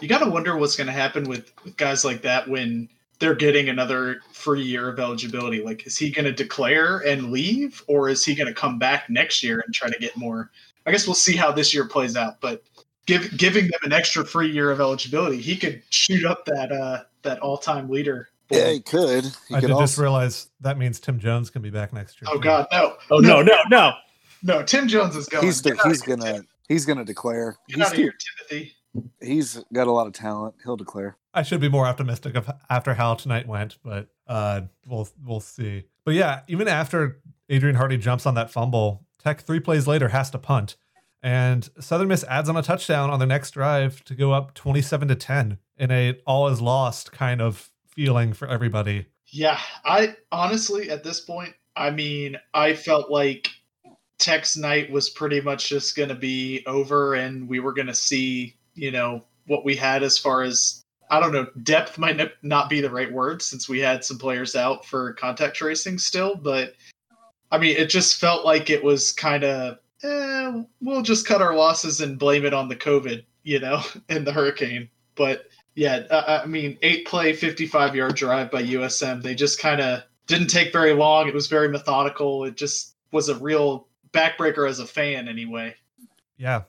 You 0.00 0.08
got 0.08 0.18
to 0.18 0.30
wonder 0.30 0.56
what's 0.56 0.76
going 0.76 0.86
to 0.86 0.92
happen 0.92 1.24
with, 1.24 1.52
with 1.64 1.76
guys 1.76 2.04
like 2.04 2.22
that 2.22 2.48
when 2.48 2.88
they're 3.22 3.36
getting 3.36 3.68
another 3.68 4.20
free 4.32 4.64
year 4.64 4.88
of 4.88 4.98
eligibility. 4.98 5.62
Like, 5.62 5.86
is 5.86 5.96
he 5.96 6.10
going 6.10 6.24
to 6.24 6.32
declare 6.32 6.98
and 6.98 7.30
leave, 7.30 7.80
or 7.86 8.08
is 8.08 8.24
he 8.24 8.34
going 8.34 8.48
to 8.48 8.52
come 8.52 8.80
back 8.80 9.08
next 9.08 9.44
year 9.44 9.62
and 9.64 9.72
try 9.72 9.88
to 9.88 9.98
get 10.00 10.16
more? 10.16 10.50
I 10.86 10.90
guess 10.90 11.06
we'll 11.06 11.14
see 11.14 11.36
how 11.36 11.52
this 11.52 11.72
year 11.72 11.86
plays 11.86 12.16
out. 12.16 12.40
But 12.40 12.64
give, 13.06 13.38
giving 13.38 13.66
them 13.66 13.78
an 13.84 13.92
extra 13.92 14.24
free 14.24 14.50
year 14.50 14.72
of 14.72 14.80
eligibility, 14.80 15.40
he 15.40 15.56
could 15.56 15.82
shoot 15.90 16.24
up 16.24 16.44
that 16.46 16.72
uh, 16.72 17.04
that 17.22 17.38
all 17.38 17.58
time 17.58 17.88
leader. 17.88 18.28
Yeah, 18.50 18.70
he 18.70 18.80
could. 18.80 19.24
He 19.48 19.54
I 19.54 19.60
could 19.60 19.68
did 19.68 19.70
also, 19.70 19.84
just 19.84 19.98
realize 19.98 20.50
that 20.60 20.76
means 20.76 20.98
Tim 20.98 21.20
Jones 21.20 21.48
can 21.48 21.62
be 21.62 21.70
back 21.70 21.92
next 21.92 22.20
year. 22.20 22.28
Oh 22.28 22.38
too. 22.38 22.42
God, 22.42 22.66
no! 22.72 22.96
Oh 23.12 23.18
no, 23.18 23.40
no, 23.40 23.56
no. 23.70 23.92
no! 24.42 24.64
Tim 24.64 24.88
Jones 24.88 25.14
is 25.14 25.28
going. 25.28 25.44
he's 25.44 25.60
Get 25.60 25.80
he's 25.84 26.02
gonna 26.02 26.32
Tim. 26.32 26.48
he's 26.68 26.84
gonna 26.84 27.04
declare. 27.04 27.56
Get 27.68 27.76
He's, 27.76 27.86
out 27.86 27.92
of 27.92 27.98
here, 27.98 28.14
Timothy. 28.48 28.74
He's 29.20 29.62
got 29.72 29.86
a 29.86 29.92
lot 29.92 30.06
of 30.06 30.12
talent. 30.12 30.54
He'll 30.62 30.76
declare. 30.76 31.16
I 31.34 31.42
should 31.42 31.60
be 31.60 31.68
more 31.68 31.86
optimistic 31.86 32.34
of 32.34 32.50
after 32.68 32.94
how 32.94 33.14
tonight 33.14 33.46
went, 33.48 33.78
but 33.82 34.08
uh, 34.26 34.62
we'll 34.86 35.08
we'll 35.24 35.40
see. 35.40 35.84
But 36.04 36.14
yeah, 36.14 36.40
even 36.48 36.68
after 36.68 37.20
Adrian 37.48 37.76
Hardy 37.76 37.96
jumps 37.96 38.26
on 38.26 38.34
that 38.34 38.50
fumble, 38.50 39.06
Tech 39.22 39.42
three 39.42 39.60
plays 39.60 39.86
later 39.86 40.08
has 40.08 40.30
to 40.30 40.38
punt, 40.38 40.76
and 41.22 41.68
Southern 41.80 42.08
Miss 42.08 42.24
adds 42.24 42.48
on 42.48 42.56
a 42.56 42.62
touchdown 42.62 43.10
on 43.10 43.18
their 43.18 43.28
next 43.28 43.52
drive 43.52 44.04
to 44.04 44.14
go 44.14 44.32
up 44.32 44.54
twenty 44.54 44.82
seven 44.82 45.08
to 45.08 45.14
ten 45.14 45.58
in 45.78 45.90
a 45.90 46.20
all 46.26 46.48
is 46.48 46.60
lost 46.60 47.12
kind 47.12 47.40
of 47.40 47.70
feeling 47.86 48.32
for 48.32 48.48
everybody. 48.48 49.06
Yeah, 49.26 49.58
I 49.84 50.16
honestly 50.30 50.90
at 50.90 51.04
this 51.04 51.20
point, 51.20 51.54
I 51.76 51.90
mean, 51.90 52.36
I 52.52 52.74
felt 52.74 53.10
like 53.10 53.48
Tech's 54.18 54.56
night 54.56 54.90
was 54.90 55.10
pretty 55.10 55.40
much 55.40 55.68
just 55.68 55.96
going 55.96 56.10
to 56.10 56.14
be 56.14 56.62
over, 56.66 57.14
and 57.14 57.48
we 57.48 57.60
were 57.60 57.72
going 57.72 57.86
to 57.88 57.94
see, 57.94 58.56
you 58.74 58.90
know, 58.90 59.24
what 59.46 59.64
we 59.64 59.76
had 59.76 60.02
as 60.02 60.18
far 60.18 60.42
as 60.42 60.82
I 61.10 61.20
don't 61.20 61.32
know, 61.32 61.46
depth 61.62 61.98
might 61.98 62.18
not 62.42 62.70
be 62.70 62.80
the 62.80 62.90
right 62.90 63.12
word 63.12 63.42
since 63.42 63.68
we 63.68 63.80
had 63.80 64.02
some 64.02 64.18
players 64.18 64.56
out 64.56 64.86
for 64.86 65.12
contact 65.12 65.54
tracing 65.54 65.98
still, 65.98 66.34
but 66.34 66.74
I 67.50 67.58
mean, 67.58 67.76
it 67.76 67.90
just 67.90 68.18
felt 68.18 68.46
like 68.46 68.70
it 68.70 68.82
was 68.82 69.12
kind 69.12 69.44
of, 69.44 69.76
eh, 70.02 70.62
we'll 70.80 71.02
just 71.02 71.26
cut 71.26 71.42
our 71.42 71.54
losses 71.54 72.00
and 72.00 72.18
blame 72.18 72.46
it 72.46 72.54
on 72.54 72.68
the 72.68 72.76
COVID, 72.76 73.24
you 73.42 73.60
know, 73.60 73.82
and 74.08 74.26
the 74.26 74.32
hurricane. 74.32 74.88
But 75.14 75.48
yeah, 75.74 76.06
I 76.10 76.46
mean, 76.46 76.78
eight 76.80 77.06
play, 77.06 77.34
55 77.34 77.94
yard 77.94 78.14
drive 78.14 78.50
by 78.50 78.62
USM. 78.62 79.22
They 79.22 79.34
just 79.34 79.58
kind 79.60 79.82
of 79.82 80.02
didn't 80.26 80.48
take 80.48 80.72
very 80.72 80.94
long. 80.94 81.28
It 81.28 81.34
was 81.34 81.46
very 81.46 81.68
methodical. 81.68 82.44
It 82.44 82.56
just 82.56 82.94
was 83.10 83.28
a 83.28 83.34
real 83.34 83.86
backbreaker 84.12 84.66
as 84.66 84.78
a 84.78 84.86
fan, 84.86 85.28
anyway. 85.28 85.74
Yeah, 86.38 86.62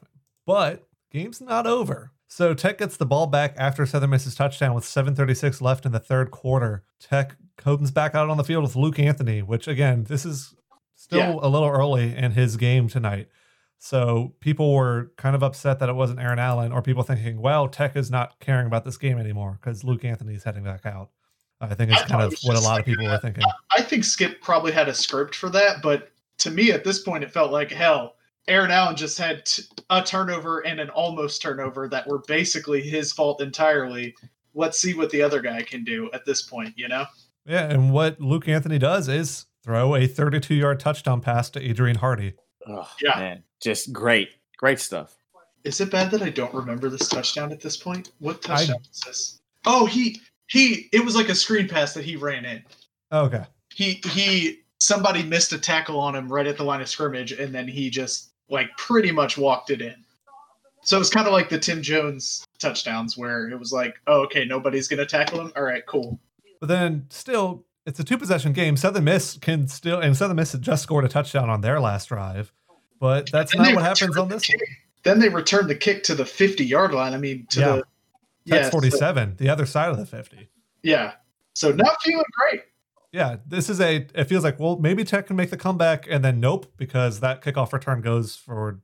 but 0.45 0.85
game's 1.13 1.39
not 1.41 1.67
over. 1.67 2.11
So 2.27 2.53
Tech 2.53 2.79
gets 2.79 2.97
the 2.97 3.05
ball 3.05 3.27
back 3.27 3.53
after 3.57 3.85
Southern 3.85 4.09
Miss's 4.09 4.33
touchdown 4.35 4.73
with 4.73 4.83
7:36 4.85 5.61
left 5.61 5.85
in 5.85 5.91
the 5.91 5.99
third 5.99 6.31
quarter. 6.31 6.83
Tech 6.99 7.35
comes 7.57 7.91
back 7.91 8.15
out 8.15 8.29
on 8.29 8.37
the 8.37 8.43
field 8.43 8.63
with 8.63 8.75
Luke 8.75 8.97
Anthony, 8.99 9.41
which 9.43 9.67
again, 9.67 10.05
this 10.05 10.25
is 10.25 10.55
still 10.95 11.19
Yeah. 11.19 11.39
a 11.41 11.47
little 11.49 11.69
early 11.69 12.15
in 12.15 12.31
his 12.31 12.57
game 12.57 12.87
tonight. 12.87 13.27
So 13.77 14.33
people 14.39 14.73
were 14.73 15.11
kind 15.17 15.35
of 15.35 15.43
upset 15.43 15.79
that 15.79 15.89
it 15.89 15.93
wasn't 15.93 16.19
Aaron 16.21 16.39
Allen, 16.39 16.71
or 16.71 16.81
people 16.81 17.03
thinking, 17.03 17.39
"Well, 17.41 17.67
Tech 17.67 17.95
is 17.97 18.09
not 18.09 18.39
caring 18.39 18.65
about 18.65 18.85
this 18.85 18.97
game 18.97 19.17
anymore 19.19 19.59
because 19.61 19.83
Luke 19.83 20.05
Anthony 20.05 20.33
is 20.35 20.43
heading 20.43 20.63
back 20.63 20.85
out." 20.85 21.09
I 21.61 21.75
think 21.75 21.91
I 21.91 21.93
it's 21.93 22.01
thought 22.03 22.09
kind 22.09 22.23
of 22.23 22.39
what 22.43 22.57
a 22.57 22.61
lot 22.61 22.71
like 22.71 22.79
of 22.81 22.85
people 22.85 23.05
a- 23.07 23.11
were 23.11 23.17
thinking. 23.19 23.43
I 23.71 23.81
think 23.81 24.05
Skip 24.05 24.41
probably 24.41 24.71
had 24.71 24.87
a 24.87 24.93
script 24.93 25.35
for 25.35 25.49
that, 25.49 25.81
but 25.83 26.09
to 26.39 26.49
me 26.51 26.71
at 26.71 26.83
this 26.83 26.99
point, 27.03 27.23
it 27.23 27.31
felt 27.31 27.51
like 27.51 27.71
hell. 27.71 28.15
Aaron 28.47 28.71
Allen 28.71 28.95
just 28.95 29.17
had 29.17 29.45
t- 29.45 29.63
a 29.89 30.03
turnover 30.03 30.59
and 30.65 30.79
an 30.79 30.89
almost 30.89 31.41
turnover 31.41 31.87
that 31.87 32.05
were 32.07 32.19
basically 32.27 32.81
his 32.81 33.11
fault 33.13 33.41
entirely. 33.41 34.15
Let's 34.53 34.79
see 34.79 34.93
what 34.93 35.09
the 35.09 35.21
other 35.21 35.41
guy 35.41 35.61
can 35.63 35.83
do 35.83 36.09
at 36.13 36.25
this 36.25 36.41
point, 36.41 36.73
you 36.75 36.87
know? 36.87 37.05
Yeah, 37.45 37.69
and 37.69 37.91
what 37.93 38.19
Luke 38.19 38.47
Anthony 38.47 38.77
does 38.79 39.07
is 39.07 39.45
throw 39.63 39.95
a 39.95 40.07
32-yard 40.07 40.79
touchdown 40.79 41.21
pass 41.21 41.49
to 41.51 41.61
Adrian 41.61 41.97
Hardy. 41.97 42.33
Oh, 42.67 42.89
Yeah. 43.01 43.17
man, 43.17 43.43
just 43.61 43.91
great, 43.93 44.29
great 44.57 44.79
stuff. 44.79 45.15
Is 45.63 45.79
it 45.79 45.89
bad 45.91 46.11
that 46.11 46.21
I 46.21 46.29
don't 46.29 46.53
remember 46.53 46.89
this 46.89 47.07
touchdown 47.07 47.51
at 47.53 47.61
this 47.61 47.77
point? 47.77 48.11
What 48.19 48.37
I- 48.49 48.57
touchdown 48.57 48.81
is 48.91 48.99
this? 49.05 49.39
Oh, 49.65 49.85
he 49.85 50.19
he 50.47 50.89
it 50.91 51.05
was 51.05 51.15
like 51.15 51.29
a 51.29 51.35
screen 51.35 51.69
pass 51.69 51.93
that 51.93 52.03
he 52.03 52.17
ran 52.17 52.43
in. 52.43 52.61
Oh, 53.11 53.23
okay. 53.25 53.45
He 53.73 54.01
he 54.11 54.59
somebody 54.81 55.23
missed 55.23 55.53
a 55.53 55.57
tackle 55.57 55.97
on 56.01 56.13
him 56.15 56.27
right 56.29 56.45
at 56.45 56.57
the 56.57 56.65
line 56.65 56.81
of 56.81 56.89
scrimmage 56.89 57.31
and 57.31 57.55
then 57.55 57.65
he 57.69 57.89
just 57.89 58.32
like 58.49 58.69
pretty 58.77 59.11
much 59.11 59.37
walked 59.37 59.69
it 59.69 59.81
in. 59.81 59.95
So 60.83 60.97
it 60.97 60.99
was 60.99 61.09
kind 61.09 61.27
of 61.27 61.33
like 61.33 61.49
the 61.49 61.57
Tim 61.59 61.81
Jones 61.81 62.45
touchdowns 62.59 63.17
where 63.17 63.47
it 63.49 63.57
was 63.57 63.71
like, 63.71 63.95
oh, 64.07 64.21
okay, 64.23 64.43
nobody's 64.45 64.87
gonna 64.87 65.05
tackle 65.05 65.39
him. 65.41 65.51
All 65.55 65.63
right, 65.63 65.85
cool. 65.85 66.19
But 66.59 66.67
then 66.67 67.05
still, 67.09 67.63
it's 67.85 67.99
a 67.99 68.03
two 68.03 68.17
possession 68.17 68.51
game. 68.53 68.75
Southern 68.77 69.05
Miss 69.05 69.37
can 69.37 69.67
still, 69.67 69.99
and 69.99 70.15
Southern 70.15 70.35
Miss 70.37 70.51
had 70.51 70.61
just 70.61 70.83
scored 70.83 71.05
a 71.05 71.07
touchdown 71.09 71.49
on 71.49 71.61
their 71.61 71.79
last 71.79 72.07
drive. 72.07 72.51
But 72.99 73.29
that's 73.31 73.55
not 73.55 73.73
what 73.75 73.83
happens 73.83 74.17
on 74.17 74.29
this 74.29 74.47
one. 74.49 74.57
Then 75.03 75.19
they 75.19 75.27
returned 75.29 75.69
the 75.69 75.75
kick 75.75 76.03
to 76.03 76.15
the 76.15 76.25
50 76.25 76.63
yard 76.65 76.93
line. 76.93 77.13
I 77.13 77.17
mean, 77.17 77.45
to 77.51 77.59
Yeah. 77.59 77.75
the 77.75 77.83
That's 78.45 78.67
so- 78.67 78.71
47, 78.71 79.35
the 79.37 79.49
other 79.49 79.65
side 79.65 79.89
of 79.89 79.97
the 79.97 80.05
50. 80.05 80.49
yeah. 80.83 81.13
So 81.55 81.71
not 81.71 81.95
feeling 82.01 82.23
great. 82.37 82.63
Yeah, 83.13 83.37
this 83.45 83.69
is 83.69 83.79
a, 83.79 84.07
it 84.15 84.23
feels 84.25 84.43
like, 84.43 84.59
well, 84.59 84.77
maybe 84.77 85.03
Tech 85.03 85.27
can 85.27 85.35
make 85.35 85.51
the 85.51 85.57
comeback, 85.57 86.07
and 86.09 86.25
then 86.25 86.39
nope, 86.39 86.73
because 86.77 87.19
that 87.19 87.43
kickoff 87.43 87.71
return 87.71 88.01
goes 88.01 88.35
for 88.35 88.81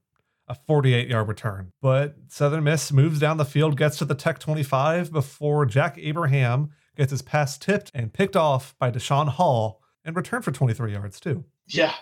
a 0.48 0.54
48 0.54 1.08
yard 1.08 1.28
return. 1.28 1.72
But 1.82 2.16
Southern 2.28 2.64
Miss 2.64 2.92
moves 2.92 3.20
down 3.20 3.38
the 3.38 3.46
field, 3.46 3.76
gets 3.76 3.98
to 3.98 4.06
the 4.06 4.16
Tech 4.16 4.40
25 4.40 5.12
before 5.12 5.66
Jack 5.66 5.98
Abraham 5.98 6.70
gets 6.96 7.12
his 7.12 7.22
pass 7.22 7.58
tipped 7.58 7.92
and 7.94 8.14
picked 8.14 8.36
off 8.36 8.76
by 8.78 8.92
Deshaun 8.92 9.30
Hall 9.30 9.82
and 10.04 10.16
returned 10.16 10.44
for 10.44 10.52
23 10.52 10.92
yards 10.92 11.20
too. 11.20 11.46
Yeah, 11.68 11.94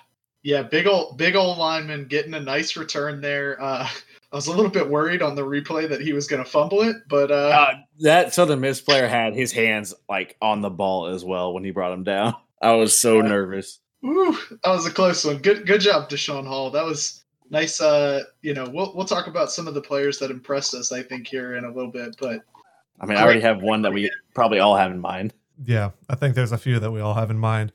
yeah, 0.43 0.63
big 0.63 0.87
old 0.87 1.17
big 1.17 1.35
old 1.35 1.57
lineman 1.57 2.05
getting 2.05 2.33
a 2.33 2.39
nice 2.39 2.75
return 2.75 3.21
there. 3.21 3.61
Uh, 3.61 3.87
I 4.31 4.35
was 4.35 4.47
a 4.47 4.51
little 4.51 4.71
bit 4.71 4.89
worried 4.89 5.21
on 5.21 5.35
the 5.35 5.43
replay 5.43 5.87
that 5.87 6.01
he 6.01 6.11
was 6.11 6.27
going 6.27 6.43
to 6.43 6.49
fumble 6.49 6.81
it, 6.81 6.97
but 7.07 7.31
uh, 7.31 7.35
Uh, 7.35 7.73
that 8.01 8.33
Southern 8.33 8.59
Miss 8.59 8.81
player 8.81 9.07
had 9.07 9.33
his 9.33 9.51
hands 9.53 9.93
like 10.09 10.35
on 10.41 10.61
the 10.61 10.69
ball 10.69 11.07
as 11.07 11.23
well 11.23 11.53
when 11.53 11.63
he 11.63 11.71
brought 11.71 11.93
him 11.93 12.03
down. 12.03 12.35
I 12.61 12.73
was 12.73 12.95
so 12.95 13.21
nervous. 13.21 13.79
whew, 14.01 14.37
that 14.63 14.69
was 14.71 14.85
a 14.85 14.91
close 14.91 15.23
one. 15.23 15.37
Good 15.37 15.65
good 15.65 15.81
job, 15.81 16.09
Deshaun 16.09 16.45
Hall. 16.45 16.69
That 16.71 16.83
was 16.85 17.23
nice. 17.49 17.79
Uh, 17.79 18.23
you 18.41 18.53
know, 18.53 18.67
we'll 18.69 18.93
we'll 18.95 19.05
talk 19.05 19.27
about 19.27 19.51
some 19.51 19.67
of 19.67 19.73
the 19.75 19.81
players 19.81 20.17
that 20.19 20.31
impressed 20.31 20.73
us. 20.73 20.91
I 20.91 21.03
think 21.03 21.27
here 21.27 21.55
in 21.55 21.65
a 21.65 21.71
little 21.71 21.91
bit, 21.91 22.15
but 22.19 22.41
I 22.99 23.05
mean, 23.05 23.17
I 23.17 23.23
already 23.23 23.41
have 23.41 23.61
one 23.61 23.83
that 23.83 23.93
we 23.93 24.11
probably 24.33 24.59
all 24.59 24.75
have 24.75 24.91
in 24.91 24.99
mind. 24.99 25.33
Yeah, 25.63 25.91
I 26.09 26.15
think 26.15 26.35
there's 26.35 26.51
a 26.51 26.57
few 26.57 26.79
that 26.79 26.91
we 26.91 26.99
all 26.99 27.13
have 27.13 27.29
in 27.31 27.37
mind. 27.37 27.71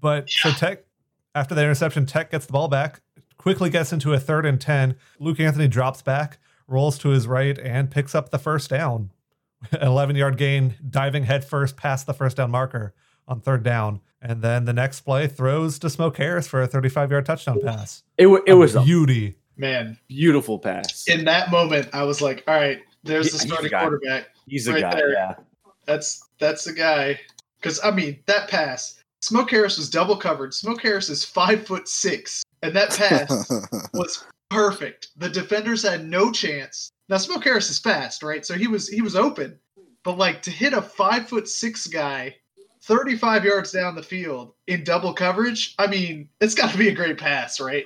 But 0.00 0.28
so 0.30 0.50
Tech, 0.50 0.84
after 1.34 1.54
the 1.54 1.62
interception, 1.62 2.06
Tech 2.06 2.30
gets 2.30 2.46
the 2.46 2.52
ball 2.52 2.68
back, 2.68 3.00
quickly 3.44 3.68
gets 3.68 3.92
into 3.92 4.14
a 4.14 4.18
third 4.18 4.46
and 4.46 4.58
10. 4.58 4.96
Luke 5.20 5.38
Anthony 5.38 5.68
drops 5.68 6.00
back, 6.00 6.38
rolls 6.66 6.96
to 6.96 7.10
his 7.10 7.26
right, 7.26 7.58
and 7.58 7.90
picks 7.90 8.14
up 8.14 8.30
the 8.30 8.38
first 8.38 8.70
down. 8.70 9.10
11 9.82 10.16
yard 10.16 10.38
gain, 10.38 10.76
diving 10.88 11.24
headfirst 11.24 11.76
past 11.76 12.06
the 12.06 12.14
first 12.14 12.38
down 12.38 12.50
marker 12.50 12.94
on 13.28 13.42
third 13.42 13.62
down. 13.62 14.00
And 14.22 14.40
then 14.40 14.64
the 14.64 14.72
next 14.72 15.02
play 15.02 15.26
throws 15.26 15.78
to 15.80 15.90
Smoke 15.90 16.16
Harris 16.16 16.48
for 16.48 16.62
a 16.62 16.66
35 16.66 17.10
yard 17.10 17.26
touchdown 17.26 17.60
pass. 17.62 18.02
It, 18.16 18.28
wa- 18.28 18.40
it 18.46 18.54
was 18.54 18.74
a 18.76 18.80
beauty. 18.80 19.34
man, 19.58 19.98
beautiful 20.08 20.58
pass. 20.58 21.06
in 21.06 21.26
that 21.26 21.50
moment, 21.50 21.90
I 21.92 22.04
was 22.04 22.22
like, 22.22 22.44
all 22.48 22.54
right, 22.54 22.80
there's 23.02 23.26
the 23.26 23.32
He's 23.32 23.40
the 23.42 23.48
starting 23.48 23.70
guy. 23.70 23.80
quarterback. 23.82 24.28
He's 24.48 24.64
the 24.64 24.72
right 24.72 24.80
guy. 24.84 24.94
there. 24.94 25.12
Yeah. 25.12 25.34
That's 25.84 26.26
that's 26.38 26.64
the 26.64 26.72
guy. 26.72 27.20
Because 27.60 27.78
I 27.84 27.90
mean, 27.90 28.18
that 28.24 28.48
pass, 28.48 29.02
Smoke 29.20 29.50
Harris 29.50 29.76
was 29.78 29.88
double 29.90 30.16
covered. 30.16 30.54
Smoke 30.54 30.80
Harris 30.82 31.08
is 31.10 31.24
five 31.24 31.66
foot 31.66 31.88
six, 31.88 32.42
and 32.64 32.74
that 32.74 32.90
pass 32.96 33.50
was 33.94 34.24
perfect. 34.50 35.08
The 35.16 35.28
defenders 35.28 35.82
had 35.82 36.06
no 36.06 36.32
chance. 36.32 36.90
Now 37.08 37.18
Smoke 37.18 37.44
Harris 37.44 37.70
is 37.70 37.78
fast, 37.78 38.22
right? 38.22 38.44
So 38.44 38.54
he 38.54 38.66
was 38.66 38.88
he 38.88 39.02
was 39.02 39.14
open, 39.14 39.58
but 40.02 40.18
like 40.18 40.42
to 40.42 40.50
hit 40.50 40.72
a 40.72 40.82
five 40.82 41.28
foot 41.28 41.46
six 41.46 41.86
guy, 41.86 42.34
thirty 42.82 43.16
five 43.16 43.44
yards 43.44 43.70
down 43.70 43.94
the 43.94 44.02
field 44.02 44.54
in 44.66 44.82
double 44.82 45.12
coverage. 45.12 45.74
I 45.78 45.86
mean, 45.86 46.28
it's 46.40 46.54
got 46.54 46.70
to 46.72 46.78
be 46.78 46.88
a 46.88 46.94
great 46.94 47.18
pass, 47.18 47.60
right? 47.60 47.84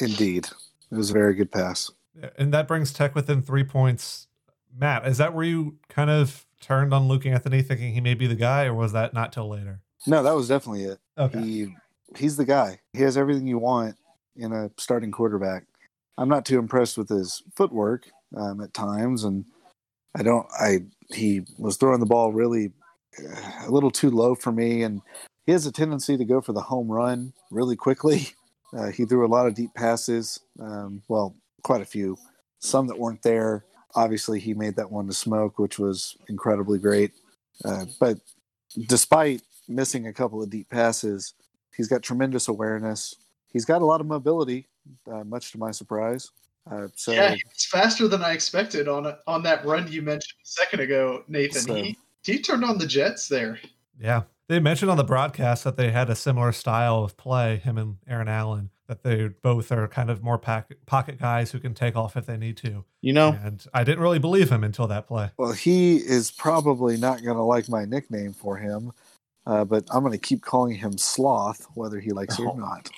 Indeed. 0.00 0.48
It 0.90 0.96
was 0.96 1.10
a 1.10 1.14
very 1.14 1.34
good 1.34 1.50
pass. 1.50 1.90
And 2.36 2.52
that 2.52 2.68
brings 2.68 2.92
Tech 2.92 3.14
within 3.14 3.42
three 3.42 3.64
points. 3.64 4.28
Matt, 4.76 5.06
is 5.06 5.18
that 5.18 5.34
where 5.34 5.44
you 5.44 5.78
kind 5.88 6.10
of 6.10 6.46
turned 6.60 6.92
on 6.92 7.08
Luke 7.08 7.26
Anthony 7.26 7.62
thinking 7.62 7.94
he 7.94 8.00
may 8.00 8.14
be 8.14 8.26
the 8.26 8.34
guy, 8.34 8.64
or 8.64 8.74
was 8.74 8.92
that 8.92 9.14
not 9.14 9.32
till 9.32 9.48
later? 9.48 9.80
No, 10.06 10.22
that 10.22 10.34
was 10.34 10.48
definitely 10.48 10.84
it. 10.84 10.98
Okay. 11.16 11.42
He 11.42 11.74
he's 12.16 12.36
the 12.36 12.44
guy. 12.44 12.80
He 12.92 13.02
has 13.02 13.16
everything 13.16 13.46
you 13.46 13.58
want 13.58 13.96
in 14.36 14.52
a 14.52 14.70
starting 14.78 15.10
quarterback. 15.10 15.64
I'm 16.16 16.28
not 16.28 16.44
too 16.44 16.58
impressed 16.58 16.96
with 16.96 17.08
his 17.08 17.42
footwork 17.56 18.08
um, 18.36 18.60
at 18.60 18.74
times, 18.74 19.24
and 19.24 19.44
I 20.16 20.22
don't. 20.22 20.46
I 20.58 20.80
he 21.12 21.42
was 21.58 21.76
throwing 21.76 22.00
the 22.00 22.06
ball 22.06 22.32
really 22.32 22.72
uh, 23.18 23.66
a 23.66 23.70
little 23.70 23.90
too 23.90 24.10
low 24.10 24.34
for 24.34 24.52
me, 24.52 24.82
and 24.82 25.00
he 25.46 25.52
has 25.52 25.66
a 25.66 25.72
tendency 25.72 26.16
to 26.16 26.24
go 26.24 26.40
for 26.40 26.52
the 26.52 26.60
home 26.60 26.88
run 26.88 27.32
really 27.50 27.76
quickly. 27.76 28.28
Uh, 28.76 28.90
he 28.90 29.04
threw 29.04 29.24
a 29.24 29.28
lot 29.28 29.46
of 29.46 29.54
deep 29.54 29.72
passes. 29.74 30.40
Um, 30.58 31.00
well, 31.06 31.36
quite 31.62 31.80
a 31.80 31.84
few. 31.84 32.16
Some 32.58 32.88
that 32.88 32.98
weren't 32.98 33.22
there. 33.22 33.64
Obviously, 33.94 34.40
he 34.40 34.52
made 34.52 34.74
that 34.74 34.90
one 34.90 35.06
to 35.06 35.12
smoke, 35.12 35.60
which 35.60 35.78
was 35.78 36.16
incredibly 36.28 36.80
great. 36.80 37.12
Uh, 37.64 37.84
but 38.00 38.18
despite 38.88 39.42
missing 39.68 40.08
a 40.08 40.12
couple 40.12 40.42
of 40.42 40.50
deep 40.50 40.68
passes, 40.70 41.34
he's 41.76 41.88
got 41.88 42.02
tremendous 42.02 42.48
awareness. 42.48 43.16
He's 43.52 43.64
got 43.64 43.82
a 43.82 43.84
lot 43.84 44.00
of 44.00 44.06
mobility, 44.06 44.66
uh, 45.10 45.24
much 45.24 45.52
to 45.52 45.58
my 45.58 45.70
surprise. 45.70 46.30
Uh, 46.70 46.88
so 46.94 47.12
yeah, 47.12 47.34
it's 47.50 47.66
faster 47.66 48.08
than 48.08 48.22
I 48.22 48.32
expected 48.32 48.88
on 48.88 49.06
a, 49.06 49.18
on 49.26 49.42
that 49.42 49.64
run 49.66 49.90
you 49.92 50.00
mentioned 50.02 50.38
a 50.42 50.46
second 50.46 50.80
ago, 50.80 51.24
Nathan. 51.28 51.62
So- 51.62 51.74
he 51.74 51.98
he 52.24 52.38
turned 52.38 52.64
on 52.64 52.78
the 52.78 52.86
Jets 52.86 53.28
there. 53.28 53.58
Yeah. 54.00 54.22
They 54.48 54.60
mentioned 54.60 54.90
on 54.90 54.96
the 54.98 55.04
broadcast 55.04 55.64
that 55.64 55.76
they 55.76 55.90
had 55.90 56.10
a 56.10 56.14
similar 56.14 56.52
style 56.52 57.02
of 57.04 57.16
play, 57.16 57.56
him 57.56 57.78
and 57.78 57.96
Aaron 58.06 58.28
Allen, 58.28 58.70
that 58.88 59.02
they 59.02 59.28
both 59.28 59.72
are 59.72 59.88
kind 59.88 60.10
of 60.10 60.22
more 60.22 60.38
pack- 60.38 60.72
pocket 60.84 61.18
guys 61.18 61.50
who 61.52 61.58
can 61.58 61.72
take 61.72 61.96
off 61.96 62.14
if 62.16 62.26
they 62.26 62.36
need 62.36 62.56
to. 62.58 62.84
You 63.00 63.12
know, 63.14 63.38
And 63.42 63.64
I 63.72 63.84
didn't 63.84 64.00
really 64.00 64.18
believe 64.18 64.50
him 64.50 64.62
until 64.62 64.86
that 64.88 65.06
play. 65.06 65.30
Well, 65.38 65.52
he 65.52 65.96
is 65.96 66.30
probably 66.30 66.96
not 66.98 67.22
going 67.22 67.36
to 67.36 67.42
like 67.42 67.68
my 67.70 67.84
nickname 67.86 68.34
for 68.34 68.56
him, 68.58 68.92
uh, 69.46 69.64
but 69.64 69.84
I'm 69.92 70.00
going 70.00 70.12
to 70.12 70.18
keep 70.18 70.42
calling 70.42 70.74
him 70.76 70.96
Sloth, 70.98 71.66
whether 71.74 72.00
he 72.00 72.12
likes 72.12 72.38
it 72.38 72.42
Oh. 72.46 72.50
or 72.50 72.58
not. 72.58 72.90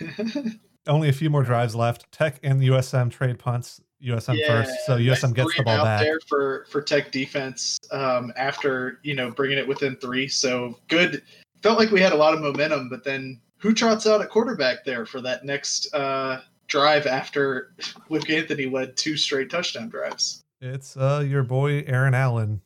Only 0.86 1.08
a 1.08 1.12
few 1.12 1.28
more 1.28 1.42
drives 1.42 1.74
left. 1.74 2.10
Tech 2.12 2.38
and 2.42 2.60
USM 2.62 3.10
trade 3.10 3.38
punts. 3.38 3.80
USM 4.02 4.38
first. 4.46 4.70
So 4.86 4.96
USM 4.96 5.34
gets 5.34 5.56
the 5.56 5.64
ball 5.64 5.78
out 5.80 5.84
back. 5.84 6.00
there 6.02 6.20
for 6.28 6.66
for 6.70 6.80
Tech 6.80 7.10
defense 7.10 7.78
um, 7.90 8.32
after 8.36 9.00
you 9.02 9.14
know 9.14 9.30
bringing 9.32 9.58
it 9.58 9.66
within 9.66 9.96
three. 9.96 10.28
So 10.28 10.78
good. 10.88 11.22
Felt 11.62 11.78
like 11.80 11.90
we 11.90 12.00
had 12.00 12.12
a 12.12 12.16
lot 12.16 12.32
of 12.32 12.40
momentum, 12.40 12.88
but 12.88 13.02
then 13.02 13.40
who 13.58 13.74
trots 13.74 14.06
out 14.06 14.20
at 14.22 14.28
quarterback 14.30 14.84
there 14.84 15.04
for 15.04 15.20
that 15.22 15.44
next 15.44 15.92
uh, 15.92 16.40
drive 16.68 17.06
after 17.06 17.74
Luke 18.08 18.30
Anthony 18.30 18.66
led 18.66 18.96
two 18.96 19.16
straight 19.16 19.50
touchdown 19.50 19.88
drives? 19.88 20.42
It's 20.60 20.96
uh, 20.96 21.24
your 21.28 21.42
boy, 21.42 21.82
Aaron 21.88 22.14
Allen. 22.14 22.60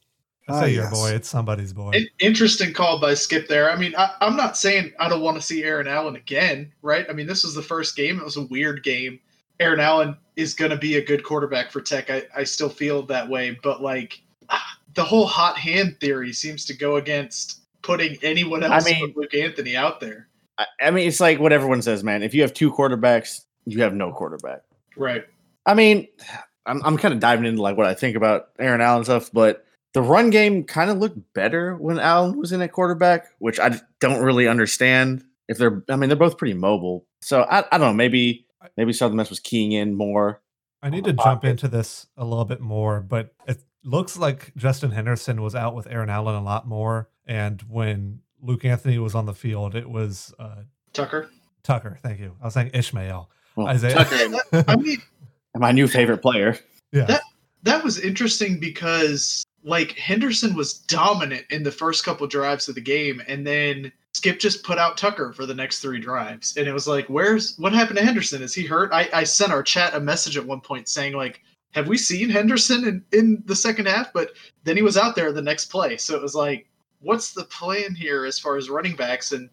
I 0.48 0.52
Ah, 0.52 0.60
say 0.62 0.74
your 0.74 0.84
yes. 0.84 0.92
boy, 0.92 1.10
it's 1.10 1.28
somebody's 1.28 1.72
boy. 1.72 1.90
In- 1.92 2.08
interesting 2.18 2.72
call 2.72 2.98
by 3.00 3.14
Skip 3.14 3.46
there. 3.48 3.70
I 3.70 3.76
mean, 3.76 3.94
I, 3.96 4.10
I'm 4.20 4.36
not 4.36 4.56
saying 4.56 4.92
I 4.98 5.08
don't 5.08 5.20
want 5.22 5.36
to 5.36 5.42
see 5.42 5.62
Aaron 5.62 5.86
Allen 5.86 6.16
again, 6.16 6.72
right? 6.82 7.06
I 7.08 7.12
mean, 7.12 7.26
this 7.26 7.44
was 7.44 7.54
the 7.54 7.62
first 7.62 7.94
game. 7.96 8.18
It 8.18 8.24
was 8.24 8.36
a 8.36 8.46
weird 8.46 8.82
game. 8.82 9.20
Aaron 9.60 9.78
Allen 9.80 10.16
is 10.34 10.54
going 10.54 10.70
to 10.72 10.76
be 10.76 10.96
a 10.96 11.04
good 11.04 11.22
quarterback 11.22 11.70
for 11.70 11.80
Tech. 11.80 12.10
I, 12.10 12.24
I 12.36 12.42
still 12.44 12.68
feel 12.68 13.02
that 13.06 13.28
way, 13.28 13.56
but 13.62 13.82
like 13.82 14.20
ah, 14.50 14.78
the 14.94 15.04
whole 15.04 15.26
hot 15.26 15.56
hand 15.56 15.96
theory 16.00 16.32
seems 16.32 16.64
to 16.66 16.76
go 16.76 16.96
against 16.96 17.60
putting 17.82 18.16
anyone 18.22 18.62
else 18.62 18.72
I 18.72 18.76
else 18.76 18.84
mean- 18.86 19.12
but 19.14 19.16
Luke 19.22 19.34
Anthony 19.34 19.76
out 19.76 20.00
there. 20.00 20.28
I, 20.58 20.66
I 20.80 20.90
mean, 20.90 21.08
it's 21.08 21.20
like 21.20 21.38
what 21.40 21.52
everyone 21.52 21.80
says, 21.82 22.04
man. 22.04 22.22
If 22.22 22.34
you 22.34 22.42
have 22.42 22.52
two 22.52 22.70
quarterbacks, 22.72 23.44
you 23.64 23.80
have 23.82 23.94
no 23.94 24.12
quarterback. 24.12 24.62
Right. 24.96 25.24
I 25.66 25.74
mean, 25.74 26.08
I'm 26.66 26.82
I'm 26.84 26.96
kind 26.98 27.14
of 27.14 27.20
diving 27.20 27.44
into 27.46 27.62
like 27.62 27.76
what 27.76 27.86
I 27.86 27.94
think 27.94 28.16
about 28.16 28.48
Aaron 28.58 28.80
Allen 28.80 29.04
stuff, 29.04 29.30
but 29.32 29.64
the 29.94 30.02
run 30.02 30.30
game 30.30 30.64
kind 30.64 30.90
of 30.90 30.98
looked 30.98 31.18
better 31.34 31.76
when 31.76 31.98
Allen 31.98 32.38
was 32.38 32.52
in 32.52 32.62
at 32.62 32.72
quarterback, 32.72 33.26
which 33.38 33.60
I 33.60 33.78
don't 34.00 34.22
really 34.22 34.48
understand. 34.48 35.24
If 35.48 35.58
they're, 35.58 35.82
I 35.88 35.96
mean, 35.96 36.08
they're 36.08 36.16
both 36.16 36.38
pretty 36.38 36.54
mobile, 36.54 37.04
so 37.20 37.42
I, 37.42 37.58
I 37.70 37.78
don't 37.78 37.80
know. 37.88 37.92
Maybe 37.92 38.46
maybe 38.76 38.92
Southern 38.92 39.16
Miss 39.16 39.28
was 39.28 39.40
keying 39.40 39.72
in 39.72 39.94
more. 39.94 40.40
I 40.82 40.90
need 40.90 41.04
to 41.04 41.12
jump 41.12 41.44
into 41.44 41.68
this 41.68 42.06
a 42.16 42.24
little 42.24 42.44
bit 42.44 42.60
more, 42.60 43.00
but 43.00 43.34
it 43.46 43.62
looks 43.84 44.16
like 44.16 44.52
Justin 44.56 44.90
Henderson 44.90 45.40
was 45.42 45.54
out 45.54 45.74
with 45.74 45.86
Aaron 45.86 46.10
Allen 46.10 46.34
a 46.34 46.42
lot 46.42 46.66
more. 46.66 47.08
And 47.26 47.60
when 47.68 48.20
Luke 48.40 48.64
Anthony 48.64 48.98
was 48.98 49.14
on 49.14 49.26
the 49.26 49.34
field, 49.34 49.76
it 49.76 49.88
was 49.88 50.34
uh, 50.40 50.62
Tucker. 50.92 51.30
Tucker. 51.62 51.98
Thank 52.02 52.18
you. 52.18 52.34
I 52.40 52.46
was 52.46 52.54
saying 52.54 52.70
Ishmael. 52.74 53.30
Well, 53.54 53.68
Isaiah. 53.68 53.94
Tucker, 53.94 54.64
I 54.68 54.76
mean, 54.76 54.98
my 55.54 55.70
new 55.70 55.86
favorite 55.86 56.18
player. 56.22 56.58
yeah. 56.92 57.04
That- 57.04 57.22
that 57.64 57.84
was 57.84 58.00
interesting 58.00 58.58
because 58.58 59.41
like 59.64 59.92
Henderson 59.92 60.54
was 60.54 60.74
dominant 60.74 61.44
in 61.50 61.62
the 61.62 61.70
first 61.72 62.04
couple 62.04 62.26
drives 62.26 62.68
of 62.68 62.74
the 62.74 62.80
game, 62.80 63.22
and 63.28 63.46
then 63.46 63.92
Skip 64.14 64.38
just 64.40 64.62
put 64.64 64.78
out 64.78 64.96
Tucker 64.96 65.32
for 65.32 65.46
the 65.46 65.54
next 65.54 65.80
three 65.80 66.00
drives, 66.00 66.56
and 66.56 66.66
it 66.66 66.72
was 66.72 66.86
like, 66.86 67.06
where's 67.08 67.56
what 67.58 67.72
happened 67.72 67.98
to 67.98 68.04
Henderson? 68.04 68.42
Is 68.42 68.54
he 68.54 68.64
hurt? 68.66 68.92
I, 68.92 69.08
I 69.12 69.24
sent 69.24 69.52
our 69.52 69.62
chat 69.62 69.94
a 69.94 70.00
message 70.00 70.36
at 70.36 70.44
one 70.44 70.60
point 70.60 70.88
saying 70.88 71.14
like, 71.14 71.40
have 71.72 71.88
we 71.88 71.96
seen 71.96 72.28
Henderson 72.28 72.86
in, 72.86 73.04
in 73.18 73.42
the 73.46 73.56
second 73.56 73.86
half? 73.86 74.12
But 74.12 74.32
then 74.64 74.76
he 74.76 74.82
was 74.82 74.96
out 74.96 75.14
there 75.16 75.32
the 75.32 75.40
next 75.42 75.66
play, 75.66 75.96
so 75.96 76.14
it 76.14 76.22
was 76.22 76.34
like, 76.34 76.66
what's 77.00 77.32
the 77.32 77.44
plan 77.44 77.94
here 77.94 78.24
as 78.26 78.38
far 78.38 78.56
as 78.56 78.68
running 78.68 78.96
backs? 78.96 79.32
And 79.32 79.48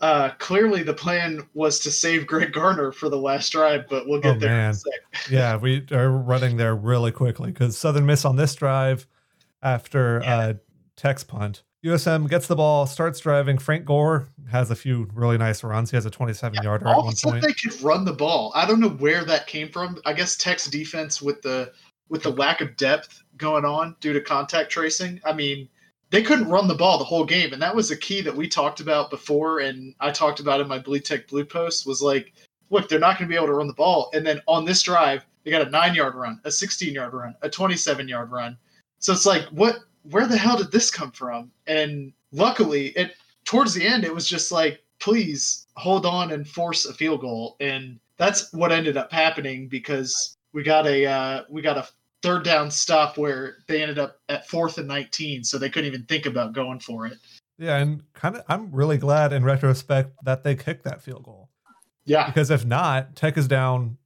uh, 0.00 0.30
clearly 0.38 0.82
the 0.82 0.94
plan 0.94 1.46
was 1.54 1.78
to 1.80 1.90
save 1.90 2.26
Greg 2.26 2.52
Garner 2.52 2.92
for 2.92 3.08
the 3.08 3.18
last 3.18 3.50
drive, 3.50 3.86
but 3.88 4.06
we'll 4.06 4.20
get 4.20 4.36
Oh, 4.36 4.38
there 4.38 4.50
in 4.50 4.56
man. 4.56 4.70
a 4.70 4.74
sec. 4.74 4.92
yeah, 5.30 5.56
we 5.56 5.84
are 5.92 6.10
running 6.10 6.56
there 6.56 6.74
really 6.76 7.12
quickly 7.12 7.50
because 7.50 7.76
Southern 7.76 8.04
Miss 8.06 8.24
on 8.24 8.36
this 8.36 8.54
drive 8.54 9.06
after 9.66 10.20
Yeah. 10.22 10.36
uh, 10.36 10.54
Tech's 10.96 11.24
punt. 11.24 11.62
USM 11.84 12.28
gets 12.28 12.46
the 12.46 12.56
ball, 12.56 12.86
starts 12.86 13.20
driving. 13.20 13.58
Frank 13.58 13.84
Gore 13.84 14.28
has 14.50 14.70
a 14.70 14.74
few 14.74 15.08
really 15.12 15.38
nice 15.38 15.62
runs. 15.62 15.90
He 15.90 15.96
has 15.96 16.06
a 16.06 16.10
27 16.10 16.62
yarder 16.62 16.88
at 16.88 16.96
one 16.96 17.06
of 17.08 17.12
a 17.12 17.16
sudden 17.16 17.40
point. 17.40 17.44
they 17.62 17.68
could 17.70 17.80
run 17.82 18.04
the 18.04 18.12
ball. 18.12 18.50
I 18.54 18.66
don't 18.66 18.80
know 18.80 18.88
where 18.88 19.24
that 19.24 19.46
came 19.46 19.68
from. 19.68 19.98
I 20.06 20.12
guess 20.12 20.36
Tech's 20.36 20.66
defense 20.66 21.20
with 21.20 21.42
the 21.42 21.72
with 22.08 22.22
the 22.22 22.30
lack 22.30 22.60
of 22.60 22.76
depth 22.76 23.22
going 23.36 23.64
on 23.64 23.94
due 24.00 24.12
to 24.12 24.20
contact 24.20 24.70
tracing. 24.70 25.20
I 25.24 25.32
mean, 25.32 25.68
they 26.10 26.22
couldn't 26.22 26.48
run 26.48 26.66
the 26.68 26.74
ball 26.74 26.98
the 26.98 27.04
whole 27.04 27.24
game, 27.24 27.52
and 27.52 27.60
that 27.60 27.74
was 27.74 27.90
a 27.90 27.96
key 27.96 28.20
that 28.22 28.34
we 28.34 28.48
talked 28.48 28.80
about 28.80 29.10
before, 29.10 29.58
and 29.58 29.92
I 30.00 30.12
talked 30.12 30.38
about 30.40 30.60
in 30.60 30.68
my 30.68 30.78
Bleed 30.78 31.04
Tech 31.04 31.26
Blue 31.28 31.44
post 31.44 31.84
was 31.86 32.00
like, 32.00 32.32
look, 32.70 32.88
they're 32.88 33.00
not 33.00 33.18
going 33.18 33.28
to 33.28 33.32
be 33.32 33.36
able 33.36 33.48
to 33.48 33.54
run 33.54 33.66
the 33.66 33.74
ball, 33.74 34.10
and 34.14 34.24
then 34.26 34.40
on 34.46 34.64
this 34.64 34.82
drive 34.82 35.26
they 35.44 35.50
got 35.50 35.66
a 35.66 35.70
nine 35.70 35.94
yard 35.94 36.14
run, 36.14 36.40
a 36.44 36.50
16 36.50 36.94
yard 36.94 37.12
run, 37.12 37.34
a 37.42 37.50
27 37.50 38.08
yard 38.08 38.30
run. 38.32 38.56
So 38.98 39.12
it's 39.12 39.26
like, 39.26 39.44
what 39.50 39.76
where 40.10 40.26
the 40.26 40.36
hell 40.36 40.56
did 40.56 40.70
this 40.70 40.90
come 40.90 41.10
from? 41.10 41.50
And 41.66 42.12
luckily, 42.32 42.88
it 42.88 43.14
towards 43.44 43.74
the 43.74 43.86
end, 43.86 44.04
it 44.04 44.14
was 44.14 44.28
just 44.28 44.52
like, 44.52 44.82
please 45.00 45.66
hold 45.76 46.06
on 46.06 46.32
and 46.32 46.46
force 46.46 46.84
a 46.84 46.94
field 46.94 47.20
goal, 47.20 47.56
and 47.60 47.98
that's 48.16 48.52
what 48.52 48.72
ended 48.72 48.96
up 48.96 49.12
happening 49.12 49.68
because 49.68 50.36
we 50.52 50.62
got 50.62 50.86
a 50.86 51.06
uh, 51.06 51.42
we 51.50 51.62
got 51.62 51.76
a 51.76 51.88
third 52.22 52.44
down 52.44 52.70
stop 52.70 53.18
where 53.18 53.58
they 53.68 53.82
ended 53.82 53.98
up 53.98 54.18
at 54.28 54.48
fourth 54.48 54.78
and 54.78 54.88
19, 54.88 55.44
so 55.44 55.58
they 55.58 55.68
couldn't 55.68 55.86
even 55.86 56.04
think 56.04 56.26
about 56.26 56.52
going 56.52 56.80
for 56.80 57.06
it. 57.06 57.18
Yeah, 57.58 57.76
and 57.78 58.02
kind 58.12 58.36
of, 58.36 58.42
I'm 58.48 58.70
really 58.70 58.98
glad 58.98 59.32
in 59.32 59.44
retrospect 59.44 60.12
that 60.24 60.44
they 60.44 60.54
kicked 60.54 60.84
that 60.84 61.00
field 61.00 61.22
goal 61.22 61.48
Yeah, 62.04 62.26
because 62.26 62.50
if 62.50 62.64
not, 62.64 63.16
Tech 63.16 63.36
is 63.36 63.48
down 63.48 63.98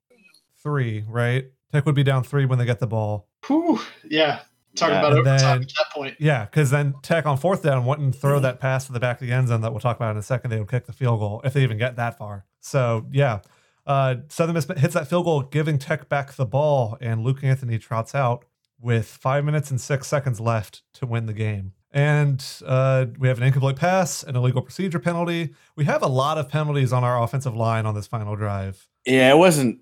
three, 0.62 1.05
right? 1.09 1.46
Tech 1.72 1.87
would 1.87 1.94
be 1.94 2.03
down 2.03 2.24
three 2.24 2.44
when 2.46 2.59
they 2.59 2.66
get 2.66 2.81
the 2.81 2.87
ball. 2.87 3.29
Whew. 3.46 3.81
yeah. 4.09 4.40
Talking 4.76 4.94
Yeah, 4.94 4.98
about 5.00 5.12
and 5.12 5.20
overtime 5.26 5.40
then- 5.59 5.62
at 5.62 5.68
that 5.76 5.90
point. 5.92 6.16
Yeah, 6.20 6.44
because 6.44 6.70
then 6.70 6.94
Tech 7.02 7.26
on 7.26 7.37
fourth 7.37 7.62
down 7.62 7.85
wouldn't 7.85 8.14
throw 8.14 8.38
that 8.40 8.61
pass 8.61 8.87
to 8.87 8.92
the 8.92 9.00
back 9.00 9.20
of 9.20 9.26
the 9.26 9.33
end 9.33 9.48
zone 9.48 9.61
that 9.62 9.72
we'll 9.72 9.80
talk 9.80 9.96
about 9.96 10.12
in 10.12 10.16
a 10.16 10.22
second. 10.22 10.50
They 10.50 10.59
would 10.59 10.70
kick 10.70 10.87
the 10.87 10.92
field 10.92 11.18
goal 11.18 11.40
if 11.44 11.52
they 11.54 11.62
even 11.62 11.76
get 11.78 11.96
that 11.96 12.16
far. 12.18 12.44
So 12.61 13.06
yeah, 13.11 13.40
uh, 13.87 14.16
Southern 14.28 14.54
Miss 14.54 14.66
hits 14.76 14.94
that 14.94 15.09
field 15.09 15.24
goal, 15.24 15.42
giving 15.42 15.78
Tech 15.78 16.09
back 16.09 16.35
the 16.35 16.46
ball, 16.46 16.96
and 17.00 17.24
Luke 17.24 17.42
Anthony 17.42 17.78
trots 17.78 18.14
out 18.14 18.44
with 18.80 19.06
five 19.06 19.44
minutes 19.44 19.70
and 19.70 19.80
six 19.80 20.06
seconds 20.06 20.40
left 20.40 20.83
to 20.94 21.06
win 21.06 21.26
the 21.26 21.33
game. 21.35 21.72
And 21.92 22.44
uh, 22.64 23.06
we 23.18 23.26
have 23.26 23.38
an 23.38 23.42
incomplete 23.42 23.74
pass, 23.76 24.22
an 24.22 24.37
illegal 24.37 24.62
procedure 24.62 25.00
penalty. 25.00 25.50
We 25.74 25.85
have 25.87 26.02
a 26.02 26.06
lot 26.06 26.38
of 26.38 26.48
penalties 26.48 26.92
on 26.92 27.02
our 27.02 27.20
offensive 27.20 27.56
line 27.56 27.85
on 27.85 27.96
this 27.96 28.06
final 28.06 28.37
drive. 28.37 28.87
Yeah, 29.04 29.33
it 29.33 29.37
wasn't 29.37 29.80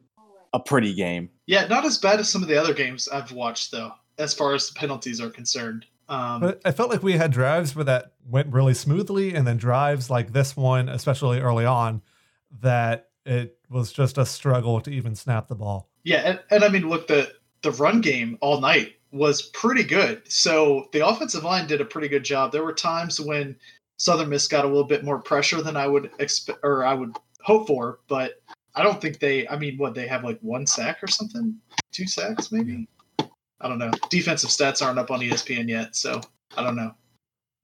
a 0.54 0.58
pretty 0.58 0.94
game. 0.94 1.28
Yeah, 1.46 1.66
not 1.66 1.84
as 1.84 1.98
bad 1.98 2.18
as 2.18 2.30
some 2.30 2.42
of 2.42 2.48
the 2.48 2.56
other 2.58 2.72
games 2.72 3.08
I've 3.08 3.30
watched, 3.32 3.70
though, 3.72 3.92
as 4.18 4.34
far 4.34 4.54
as 4.54 4.68
the 4.68 4.74
penalties 4.74 5.20
are 5.20 5.30
concerned. 5.30 5.86
Um, 6.08 6.40
But 6.40 6.60
I 6.64 6.72
felt 6.72 6.90
like 6.90 7.02
we 7.02 7.14
had 7.14 7.30
drives 7.30 7.76
where 7.76 7.84
that 7.84 8.12
went 8.26 8.52
really 8.52 8.74
smoothly, 8.74 9.34
and 9.34 9.46
then 9.46 9.56
drives 9.56 10.10
like 10.10 10.32
this 10.32 10.56
one, 10.56 10.88
especially 10.88 11.40
early 11.40 11.66
on, 11.66 12.02
that 12.60 13.10
it 13.26 13.58
was 13.68 13.92
just 13.92 14.16
a 14.16 14.24
struggle 14.24 14.80
to 14.80 14.90
even 14.90 15.14
snap 15.14 15.48
the 15.48 15.54
ball. 15.54 15.90
Yeah, 16.04 16.22
and, 16.24 16.40
and 16.50 16.64
I 16.64 16.68
mean, 16.68 16.88
look, 16.88 17.06
the 17.06 17.32
the 17.62 17.72
run 17.72 18.00
game 18.00 18.38
all 18.40 18.60
night 18.60 18.94
was 19.10 19.42
pretty 19.42 19.82
good. 19.82 20.30
So 20.30 20.88
the 20.92 21.06
offensive 21.06 21.44
line 21.44 21.66
did 21.66 21.80
a 21.80 21.84
pretty 21.84 22.08
good 22.08 22.24
job. 22.24 22.52
There 22.52 22.64
were 22.64 22.72
times 22.72 23.20
when 23.20 23.56
Southern 23.98 24.28
Miss 24.28 24.46
got 24.48 24.64
a 24.64 24.68
little 24.68 24.84
bit 24.84 25.04
more 25.04 25.18
pressure 25.18 25.60
than 25.60 25.76
I 25.76 25.86
would 25.86 26.10
expect 26.18 26.60
or 26.62 26.84
I 26.84 26.94
would 26.94 27.16
hope 27.42 27.66
for, 27.66 28.00
but 28.08 28.40
I 28.74 28.82
don't 28.82 29.00
think 29.00 29.18
they. 29.18 29.46
I 29.48 29.58
mean, 29.58 29.76
what 29.76 29.94
they 29.94 30.06
have 30.06 30.24
like 30.24 30.38
one 30.40 30.66
sack 30.66 31.02
or 31.02 31.08
something, 31.08 31.56
two 31.92 32.06
sacks 32.06 32.50
maybe. 32.52 32.88
I 33.60 33.68
don't 33.68 33.78
know. 33.78 33.90
Defensive 34.10 34.50
stats 34.50 34.84
aren't 34.84 34.98
up 34.98 35.10
on 35.10 35.20
ESPN 35.20 35.68
yet, 35.68 35.96
so 35.96 36.20
I 36.56 36.62
don't 36.62 36.76
know. 36.76 36.94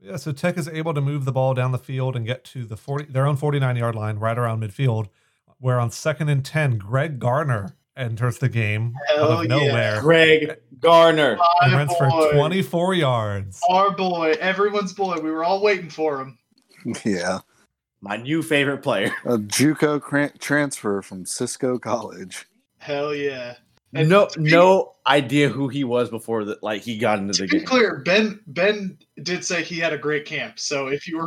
Yeah, 0.00 0.16
so 0.16 0.32
Tech 0.32 0.58
is 0.58 0.68
able 0.68 0.92
to 0.94 1.00
move 1.00 1.24
the 1.24 1.32
ball 1.32 1.54
down 1.54 1.72
the 1.72 1.78
field 1.78 2.14
and 2.16 2.26
get 2.26 2.44
to 2.46 2.64
the 2.66 2.76
40 2.76 3.06
their 3.12 3.26
own 3.26 3.36
49 3.36 3.76
yard 3.76 3.94
line 3.94 4.18
right 4.18 4.36
around 4.36 4.60
midfield, 4.62 5.06
where 5.58 5.80
on 5.80 5.90
second 5.90 6.28
and 6.28 6.44
10, 6.44 6.78
Greg 6.78 7.18
Garner 7.18 7.74
enters 7.96 8.38
the 8.38 8.48
game 8.48 8.92
out 9.12 9.16
Hell 9.16 9.32
of 9.38 9.44
yeah. 9.44 9.48
nowhere 9.56 10.00
Greg 10.00 10.56
Garner. 10.80 11.38
and 11.62 11.72
My 11.72 11.78
runs 11.78 11.94
for 11.96 12.08
boy. 12.08 12.32
24 12.32 12.94
yards. 12.94 13.60
Our 13.70 13.92
boy, 13.92 14.34
everyone's 14.40 14.92
boy. 14.92 15.16
We 15.22 15.30
were 15.30 15.44
all 15.44 15.62
waiting 15.62 15.90
for 15.90 16.20
him. 16.20 16.38
Yeah. 17.04 17.38
My 18.02 18.18
new 18.18 18.42
favorite 18.42 18.82
player. 18.82 19.10
A 19.24 19.38
JUCO 19.38 20.02
cran- 20.02 20.34
transfer 20.38 21.00
from 21.00 21.24
Cisco 21.24 21.78
College. 21.78 22.44
Hell 22.76 23.14
yeah. 23.14 23.54
And 23.94 24.08
No 24.08 24.28
be- 24.36 24.50
no 24.50 24.92
idea 25.06 25.48
who 25.48 25.68
he 25.68 25.84
was 25.84 26.10
before 26.10 26.44
that 26.46 26.62
like 26.62 26.82
he 26.82 26.98
got 26.98 27.18
into 27.18 27.34
to 27.34 27.42
the 27.42 27.48
be 27.48 27.58
game. 27.58 27.66
clear, 27.66 27.98
Ben 28.04 28.40
Ben 28.46 28.98
did 29.22 29.44
say 29.44 29.62
he 29.62 29.78
had 29.78 29.92
a 29.92 29.98
great 29.98 30.24
camp. 30.24 30.58
So 30.58 30.88
if 30.88 31.06
you 31.06 31.18
were 31.18 31.26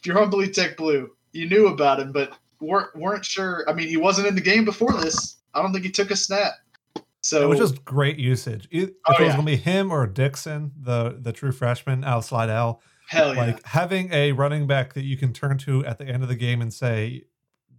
if 0.00 0.06
you're 0.06 0.20
on 0.22 0.30
Bleed 0.30 0.54
Tech 0.54 0.76
Blue, 0.76 1.10
you 1.32 1.48
knew 1.48 1.66
about 1.68 2.00
him, 2.00 2.12
but 2.12 2.36
weren't 2.60 2.94
weren't 2.96 3.24
sure. 3.24 3.64
I 3.68 3.72
mean, 3.72 3.88
he 3.88 3.96
wasn't 3.96 4.26
in 4.28 4.34
the 4.34 4.40
game 4.40 4.64
before 4.64 4.92
this. 4.94 5.36
I 5.54 5.62
don't 5.62 5.72
think 5.72 5.84
he 5.84 5.90
took 5.90 6.10
a 6.10 6.16
snap. 6.16 6.52
So 7.20 7.42
It 7.42 7.46
was 7.48 7.58
just 7.58 7.84
great 7.84 8.18
usage. 8.18 8.68
If 8.70 8.90
if 8.90 8.94
Oh, 9.06 9.12
it 9.14 9.20
was 9.20 9.28
yeah. 9.28 9.34
going 9.36 9.46
to 9.46 9.52
be 9.52 9.56
him 9.56 9.90
or 9.90 10.06
Dixon, 10.06 10.72
the 10.80 11.18
the 11.20 11.32
true 11.32 11.52
freshman, 11.52 12.04
Al 12.04 12.22
Slidell, 12.22 12.80
hell 13.08 13.34
yeah. 13.34 13.40
like 13.46 13.66
having 13.66 14.12
a 14.12 14.32
running 14.32 14.66
back 14.68 14.94
that 14.94 15.02
you 15.04 15.16
can 15.16 15.32
turn 15.32 15.58
to 15.58 15.84
at 15.84 15.98
the 15.98 16.06
end 16.06 16.22
of 16.22 16.28
the 16.28 16.36
game 16.36 16.62
and 16.62 16.72
say, 16.72 17.24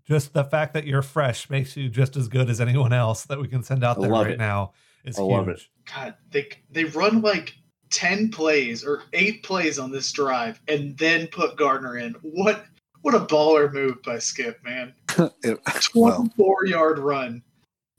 just 0.10 0.34
the 0.34 0.44
fact 0.44 0.74
that 0.74 0.86
you're 0.88 1.02
fresh 1.02 1.50
makes 1.50 1.78
you 1.78 1.88
just 1.90 2.16
as 2.18 2.28
good 2.28 2.50
as 2.50 2.60
anyone 2.60 2.92
else 2.94 3.26
that 3.26 3.40
we 3.40 3.48
can 3.48 3.64
send 3.64 3.84
out 3.84 4.00
there 4.02 4.10
love 4.10 4.26
right 4.26 4.34
it. 4.34 4.40
now 4.40 4.74
is 5.06 5.18
I 5.18 5.22
huge. 5.22 5.32
love 5.32 5.50
it. 5.50 5.62
God, 5.94 6.16
they 6.32 6.50
they 6.72 6.86
run 6.86 7.22
like 7.22 7.56
ten 7.92 8.30
plays 8.30 8.84
or 8.84 9.04
eight 9.14 9.44
plays 9.44 9.80
on 9.80 9.92
this 9.92 10.12
drive, 10.12 10.60
and 10.68 10.98
then 10.98 11.28
put 11.28 11.56
Garner 11.58 11.98
in. 11.98 12.16
What 12.22 12.66
what 13.02 13.16
a 13.16 13.20
baller 13.20 13.72
move 13.72 14.02
by 14.04 14.20
Skip, 14.20 14.64
man! 14.64 14.94
It- 15.44 15.60
well, 15.96 16.18
Twenty 16.18 16.34
four 16.38 16.66
yard 16.66 17.00
run 17.00 17.42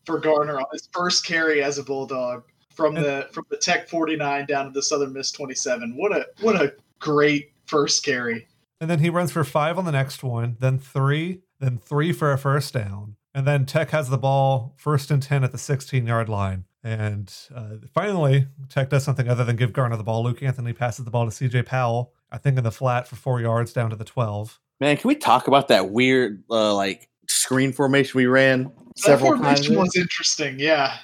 for 0.07 0.19
Gardner 0.19 0.59
on 0.59 0.67
his 0.73 0.89
first 0.93 1.25
carry 1.27 1.63
as 1.63 1.79
a 1.79 1.83
Bulldog 1.83 2.43
from 2.75 2.97
And- 2.97 3.05
the 3.05 3.29
from 3.33 3.45
the 3.51 3.57
Tech 3.57 3.89
forty 3.89 4.17
nine 4.17 4.47
down 4.47 4.67
to 4.67 4.71
the 4.73 4.83
Southern 4.83 5.13
Miss 5.13 5.31
twenty 5.31 5.55
seven. 5.55 5.97
What 5.97 6.13
a 6.13 6.27
what 6.41 6.57
a 6.61 6.75
great 6.99 7.53
first 7.67 8.05
carry. 8.05 8.47
And 8.81 8.89
then 8.91 8.99
he 8.99 9.11
runs 9.11 9.31
for 9.33 9.45
five 9.45 9.79
on 9.79 9.85
the 9.85 9.93
next 9.93 10.23
one, 10.23 10.57
then 10.59 10.79
three, 10.79 11.43
then 11.61 11.79
three 11.79 12.13
for 12.13 12.33
a 12.33 12.39
first 12.39 12.75
down. 12.75 13.17
And 13.35 13.47
then 13.47 13.65
Tech 13.65 13.91
has 13.91 14.09
the 14.09 14.19
ball 14.19 14.75
first 14.77 15.11
and 15.11 15.23
10 15.23 15.45
at 15.45 15.53
the 15.53 15.59
16 15.59 16.07
yard 16.07 16.29
line. 16.29 16.65
And 16.83 17.33
uh, 17.55 17.77
finally, 17.95 18.49
Tech 18.69 18.89
does 18.89 19.05
something 19.05 19.29
other 19.29 19.45
than 19.45 19.57
give 19.57 19.73
Garner 19.73 19.97
the 19.97 20.03
ball. 20.03 20.25
Luke 20.25 20.43
Anthony 20.43 20.73
passes 20.73 21.05
the 21.05 21.11
ball 21.11 21.31
to 21.31 21.31
CJ 21.31 21.67
Powell, 21.67 22.13
I 22.33 22.39
think 22.39 22.57
in 22.59 22.65
the 22.65 22.73
flat 22.73 23.07
for 23.07 23.17
four 23.17 23.41
yards 23.41 23.73
down 23.73 23.91
to 23.91 23.97
the 23.97 24.05
12. 24.05 24.59
Man, 24.81 24.97
can 24.97 25.09
we 25.09 25.15
talk 25.15 25.47
about 25.47 25.69
that 25.69 25.91
weird 25.91 26.43
uh, 26.51 26.75
like 26.75 27.09
screen 27.29 27.73
formation 27.73 28.17
we 28.17 28.27
ran 28.27 28.73
several 28.97 29.33
that 29.33 29.43
times? 29.43 29.67
formation 29.67 29.77
was 29.77 29.95
interesting. 29.95 30.59
Yeah, 30.59 30.97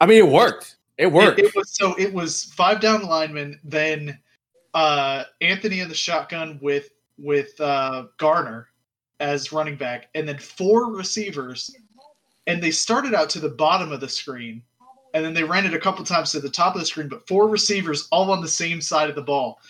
I 0.00 0.06
mean, 0.06 0.18
it 0.18 0.28
worked. 0.28 0.76
It 0.98 1.10
worked. 1.10 1.40
It, 1.40 1.46
it 1.46 1.56
was 1.56 1.74
so 1.74 1.94
it 1.98 2.14
was 2.14 2.44
five 2.44 2.80
down 2.80 3.02
linemen, 3.02 3.58
then 3.64 4.16
uh, 4.74 5.24
Anthony 5.40 5.80
in 5.80 5.88
the 5.88 5.96
shotgun 5.96 6.60
with 6.62 6.90
with 7.18 7.60
uh, 7.60 8.04
Garner 8.18 8.68
as 9.22 9.52
running 9.52 9.76
back, 9.76 10.08
and 10.14 10.28
then 10.28 10.38
four 10.38 10.92
receivers. 10.92 11.74
And 12.46 12.62
they 12.62 12.72
started 12.72 13.14
out 13.14 13.30
to 13.30 13.40
the 13.40 13.48
bottom 13.48 13.92
of 13.92 14.00
the 14.00 14.08
screen, 14.08 14.62
and 15.14 15.24
then 15.24 15.32
they 15.32 15.44
ran 15.44 15.64
it 15.64 15.74
a 15.74 15.78
couple 15.78 16.04
times 16.04 16.32
to 16.32 16.40
the 16.40 16.50
top 16.50 16.74
of 16.74 16.80
the 16.80 16.86
screen, 16.86 17.08
but 17.08 17.26
four 17.26 17.48
receivers 17.48 18.08
all 18.12 18.30
on 18.30 18.40
the 18.40 18.48
same 18.48 18.80
side 18.80 19.08
of 19.08 19.14
the 19.14 19.22
ball. 19.22 19.60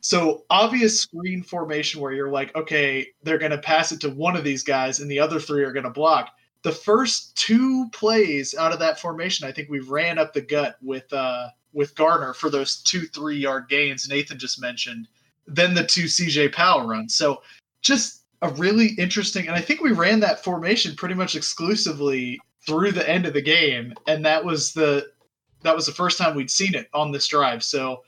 So 0.00 0.44
obvious 0.48 1.00
screen 1.00 1.42
formation 1.42 2.00
where 2.00 2.12
you're 2.12 2.30
like, 2.30 2.54
okay, 2.56 3.08
they're 3.22 3.38
going 3.38 3.52
to 3.52 3.58
pass 3.58 3.92
it 3.92 4.00
to 4.00 4.10
one 4.10 4.36
of 4.36 4.44
these 4.44 4.62
guys, 4.62 5.00
and 5.00 5.10
the 5.10 5.18
other 5.18 5.38
three 5.38 5.64
are 5.64 5.72
going 5.72 5.84
to 5.84 5.90
block 5.90 6.30
the 6.62 6.72
first 6.72 7.36
two 7.36 7.88
plays 7.90 8.54
out 8.54 8.72
of 8.72 8.78
that 8.78 9.00
formation, 9.00 9.46
I 9.46 9.52
think 9.52 9.68
we 9.68 9.80
ran 9.80 10.18
up 10.18 10.32
the 10.32 10.40
gut 10.40 10.76
with 10.80 11.12
uh 11.12 11.48
with 11.72 11.94
Garner 11.94 12.34
for 12.34 12.50
those 12.50 12.76
two 12.82 13.02
three 13.06 13.36
yard 13.36 13.68
gains 13.68 14.08
Nathan 14.08 14.38
just 14.38 14.60
mentioned. 14.60 15.08
Then 15.46 15.74
the 15.74 15.84
two 15.84 16.04
CJ 16.04 16.52
Powell 16.52 16.86
runs. 16.86 17.14
So 17.14 17.42
just 17.80 18.21
a 18.42 18.50
really 18.50 18.88
interesting, 18.98 19.46
and 19.46 19.56
I 19.56 19.60
think 19.60 19.80
we 19.80 19.92
ran 19.92 20.20
that 20.20 20.44
formation 20.44 20.96
pretty 20.96 21.14
much 21.14 21.36
exclusively 21.36 22.40
through 22.66 22.92
the 22.92 23.08
end 23.08 23.24
of 23.24 23.32
the 23.32 23.42
game, 23.42 23.94
and 24.06 24.24
that 24.24 24.44
was 24.44 24.72
the 24.72 25.10
that 25.62 25.76
was 25.76 25.86
the 25.86 25.92
first 25.92 26.18
time 26.18 26.34
we'd 26.34 26.50
seen 26.50 26.74
it 26.74 26.88
on 26.92 27.12
this 27.12 27.28
drive. 27.28 27.62
So, 27.62 28.02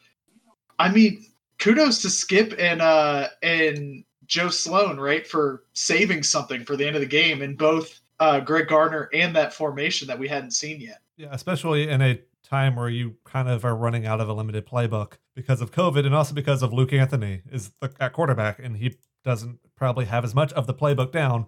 I 0.79 0.91
mean, 0.91 1.25
kudos 1.59 2.03
to 2.03 2.11
Skip 2.11 2.55
and 2.59 2.83
uh 2.83 3.29
and 3.43 4.05
Joe 4.27 4.49
Sloan, 4.49 4.99
right, 4.99 5.27
for 5.27 5.65
saving 5.73 6.23
something 6.25 6.65
for 6.65 6.77
the 6.77 6.87
end 6.87 6.97
of 6.97 7.01
the 7.01 7.07
game 7.07 7.43
in 7.43 7.57
both 7.57 8.01
uh, 8.21 8.41
Greg 8.41 8.69
Garner 8.69 9.11
and 9.13 9.37
that 9.37 9.53
formation 9.53 10.09
that 10.09 10.19
we 10.19 10.29
hadn't 10.29 10.53
seen 10.53 10.81
yet. 10.81 11.01
Yeah, 11.17 11.29
especially 11.31 11.89
in 11.89 12.01
a 12.01 12.21
time 12.43 12.77
where 12.77 12.89
you 12.89 13.17
kind 13.25 13.49
of 13.49 13.65
are 13.65 13.77
running 13.77 14.07
out 14.07 14.21
of 14.21 14.29
a 14.29 14.33
limited 14.33 14.67
playbook 14.67 15.15
because 15.35 15.61
of 15.61 15.73
COVID 15.73 16.07
and 16.07 16.15
also 16.15 16.35
because 16.35 16.63
of 16.63 16.73
Luke 16.73 16.93
Anthony 16.93 17.43
is 17.51 17.71
the, 17.81 17.93
at 18.01 18.13
quarterback 18.13 18.59
and 18.59 18.77
he 18.77 18.97
doesn't 19.25 19.59
probably 19.77 20.05
have 20.07 20.25
as 20.25 20.35
much 20.35 20.53
of 20.55 20.67
the 20.67 20.75
playbook 20.75 21.13
down 21.13 21.47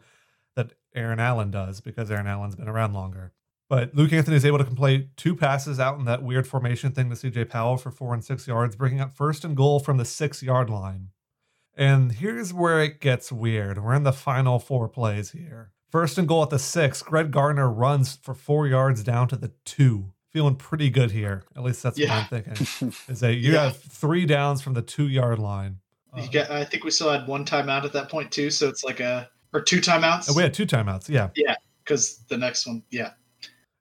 that 0.57 0.73
Aaron 0.95 1.21
Allen 1.21 1.51
does 1.51 1.81
because 1.81 2.11
Aaron 2.11 2.27
Allen's 2.27 2.57
been 2.57 2.69
around 2.69 2.93
longer. 2.95 3.33
But 3.69 3.95
Luke 3.95 4.13
Anthony 4.13 4.37
is 4.37 4.45
able 4.45 4.59
to 4.59 4.65
complete 4.65 5.17
two 5.17 5.35
passes 5.35 5.81
out 5.81 5.99
in 5.99 6.05
that 6.05 6.23
weird 6.23 6.47
formation 6.47 6.93
thing 6.93 7.11
to 7.11 7.17
CJ 7.17 7.49
Powell 7.49 7.77
for 7.77 7.91
four 7.91 8.15
and 8.15 8.25
six 8.25 8.47
yards, 8.47 8.77
bringing 8.77 9.01
up 9.01 9.17
first 9.17 9.45
and 9.45 9.57
goal 9.57 9.81
from 9.81 9.97
the 9.97 10.05
six 10.05 10.43
yard 10.43 10.71
line. 10.71 11.09
And 11.77 12.13
here's 12.13 12.55
where 12.55 12.81
it 12.83 13.01
gets 13.01 13.31
weird. 13.33 13.83
We're 13.83 13.95
in 13.95 14.05
the 14.05 14.13
final 14.13 14.59
four 14.59 14.89
plays 14.89 15.33
here. 15.33 15.73
First 15.91 16.17
and 16.17 16.27
goal 16.29 16.43
at 16.45 16.51
the 16.51 16.59
six. 16.59 17.03
Greg 17.03 17.31
Garner 17.31 17.71
runs 17.71 18.17
for 18.17 18.35
four 18.35 18.67
yards 18.67 19.03
down 19.03 19.29
to 19.29 19.37
the 19.37 19.53
two. 19.65 20.13
Feeling 20.33 20.57
pretty 20.57 20.89
good 20.91 21.11
here. 21.11 21.43
At 21.57 21.63
least 21.65 21.83
that's 21.83 21.99
Yeah. 21.99 22.09
what 22.25 22.33
I'm 22.33 22.43
thinking. 22.45 22.93
Is 23.09 23.21
that 23.21 23.35
you 23.35 23.53
Yeah. 23.55 23.65
have 23.65 23.77
three 23.77 24.27
downs 24.27 24.63
from 24.63 24.75
the 24.75 24.83
two 24.83 25.09
yard 25.09 25.39
line. 25.39 25.79
You 26.17 26.31
got, 26.31 26.51
I 26.51 26.65
think 26.65 26.85
we 26.85 26.91
still 26.91 27.11
had 27.11 27.27
one 27.27 27.45
timeout 27.45 27.85
at 27.85 27.93
that 27.93 28.09
point 28.09 28.31
too, 28.31 28.51
so 28.51 28.69
it's 28.69 28.85
like 28.85 29.01
a 29.01 29.29
or 29.53 29.61
two 29.61 29.81
timeouts. 29.81 30.35
we 30.35 30.43
had 30.43 30.55
two 30.55 30.67
timeouts. 30.67 31.09
Yeah. 31.09 31.29
Yeah, 31.35 31.55
because 31.85 32.19
the 32.29 32.37
next 32.37 32.67
one, 32.67 32.83
yeah, 32.91 33.11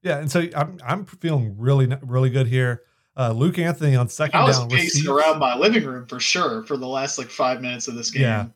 Yeah, 0.03 0.19
and 0.19 0.29
so 0.31 0.43
I'm 0.55 0.77
I'm 0.85 1.05
feeling 1.05 1.55
really 1.57 1.87
really 2.01 2.29
good 2.29 2.47
here. 2.47 2.83
Uh, 3.17 3.31
Luke 3.31 3.57
Anthony 3.57 3.95
on 3.95 4.09
second 4.09 4.41
I 4.41 4.43
was 4.43 4.59
down 4.59 4.67
pacing 4.69 4.85
receives- 4.85 5.07
around 5.07 5.39
my 5.39 5.55
living 5.57 5.85
room 5.85 6.05
for 6.07 6.19
sure 6.19 6.63
for 6.63 6.75
the 6.75 6.87
last 6.87 7.17
like 7.17 7.29
five 7.29 7.61
minutes 7.61 7.87
of 7.87 7.95
this 7.95 8.11
game. 8.11 8.23
Yeah. 8.23 8.47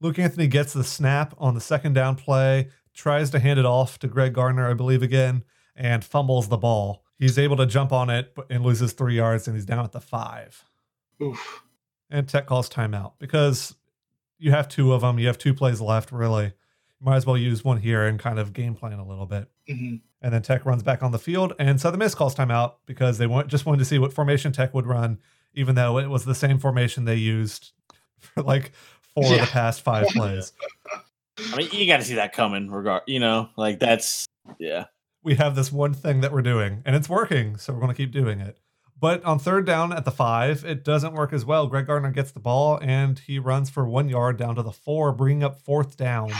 Luke 0.00 0.18
Anthony 0.18 0.48
gets 0.48 0.72
the 0.72 0.82
snap 0.84 1.34
on 1.38 1.54
the 1.54 1.60
second 1.60 1.92
down 1.94 2.16
play, 2.16 2.68
tries 2.92 3.30
to 3.30 3.38
hand 3.38 3.58
it 3.58 3.64
off 3.64 3.98
to 4.00 4.08
Greg 4.08 4.34
Garner, 4.34 4.68
I 4.68 4.74
believe, 4.74 5.02
again, 5.02 5.44
and 5.76 6.04
fumbles 6.04 6.48
the 6.48 6.56
ball. 6.58 7.04
He's 7.18 7.38
able 7.38 7.56
to 7.58 7.66
jump 7.66 7.92
on 7.92 8.10
it 8.10 8.36
and 8.50 8.64
loses 8.64 8.92
three 8.92 9.14
yards, 9.16 9.46
and 9.46 9.56
he's 9.56 9.64
down 9.64 9.84
at 9.84 9.92
the 9.92 10.00
five. 10.00 10.62
Oof. 11.22 11.62
And 12.14 12.28
Tech 12.28 12.46
calls 12.46 12.70
timeout 12.70 13.14
because 13.18 13.74
you 14.38 14.52
have 14.52 14.68
two 14.68 14.92
of 14.92 15.00
them. 15.00 15.18
You 15.18 15.26
have 15.26 15.36
two 15.36 15.52
plays 15.52 15.80
left, 15.80 16.12
really. 16.12 16.44
You 16.44 17.04
might 17.04 17.16
as 17.16 17.26
well 17.26 17.36
use 17.36 17.64
one 17.64 17.78
here 17.78 18.06
and 18.06 18.20
kind 18.20 18.38
of 18.38 18.52
game 18.52 18.76
plan 18.76 19.00
a 19.00 19.04
little 19.04 19.26
bit. 19.26 19.48
Mhm. 19.68 20.00
And 20.22 20.32
then 20.32 20.40
Tech 20.40 20.64
runs 20.64 20.84
back 20.84 21.02
on 21.02 21.10
the 21.10 21.18
field, 21.18 21.54
and 21.58 21.80
Southern 21.80 21.98
Miss 21.98 22.14
calls 22.14 22.36
timeout 22.36 22.74
because 22.86 23.18
they 23.18 23.26
want, 23.26 23.48
just 23.48 23.66
wanted 23.66 23.78
to 23.80 23.84
see 23.84 23.98
what 23.98 24.12
formation 24.12 24.52
Tech 24.52 24.72
would 24.74 24.86
run, 24.86 25.18
even 25.54 25.74
though 25.74 25.98
it 25.98 26.08
was 26.08 26.24
the 26.24 26.36
same 26.36 26.58
formation 26.58 27.04
they 27.04 27.16
used 27.16 27.72
for 28.20 28.42
like 28.42 28.70
four 29.12 29.24
of 29.24 29.40
the 29.40 29.46
past 29.46 29.80
five 29.80 30.06
plays. 30.10 30.52
I 31.36 31.56
mean, 31.56 31.68
you 31.72 31.86
got 31.88 31.96
to 31.96 32.04
see 32.04 32.14
that 32.14 32.32
coming. 32.32 32.70
Regard, 32.70 33.02
you 33.08 33.18
know, 33.18 33.48
like 33.56 33.80
that's 33.80 34.24
yeah. 34.58 34.84
we 35.24 35.34
have 35.34 35.56
this 35.56 35.72
one 35.72 35.94
thing 35.94 36.20
that 36.20 36.32
we're 36.32 36.42
doing 36.42 36.82
and 36.84 36.94
it's 36.94 37.08
working 37.08 37.56
so 37.56 37.72
we're 37.72 37.80
going 37.80 37.90
to 37.90 37.96
keep 37.96 38.12
doing 38.12 38.40
it 38.40 38.58
but 39.00 39.24
on 39.24 39.38
third 39.38 39.66
down 39.66 39.92
at 39.92 40.04
the 40.04 40.10
five 40.10 40.64
it 40.64 40.84
doesn't 40.84 41.14
work 41.14 41.32
as 41.32 41.44
well 41.44 41.66
greg 41.66 41.86
garner 41.86 42.10
gets 42.10 42.32
the 42.32 42.40
ball 42.40 42.78
and 42.82 43.18
he 43.20 43.38
runs 43.38 43.70
for 43.70 43.86
one 43.86 44.08
yard 44.08 44.36
down 44.36 44.54
to 44.54 44.62
the 44.62 44.72
four 44.72 45.12
bringing 45.12 45.42
up 45.42 45.60
fourth 45.60 45.96
down 45.96 46.30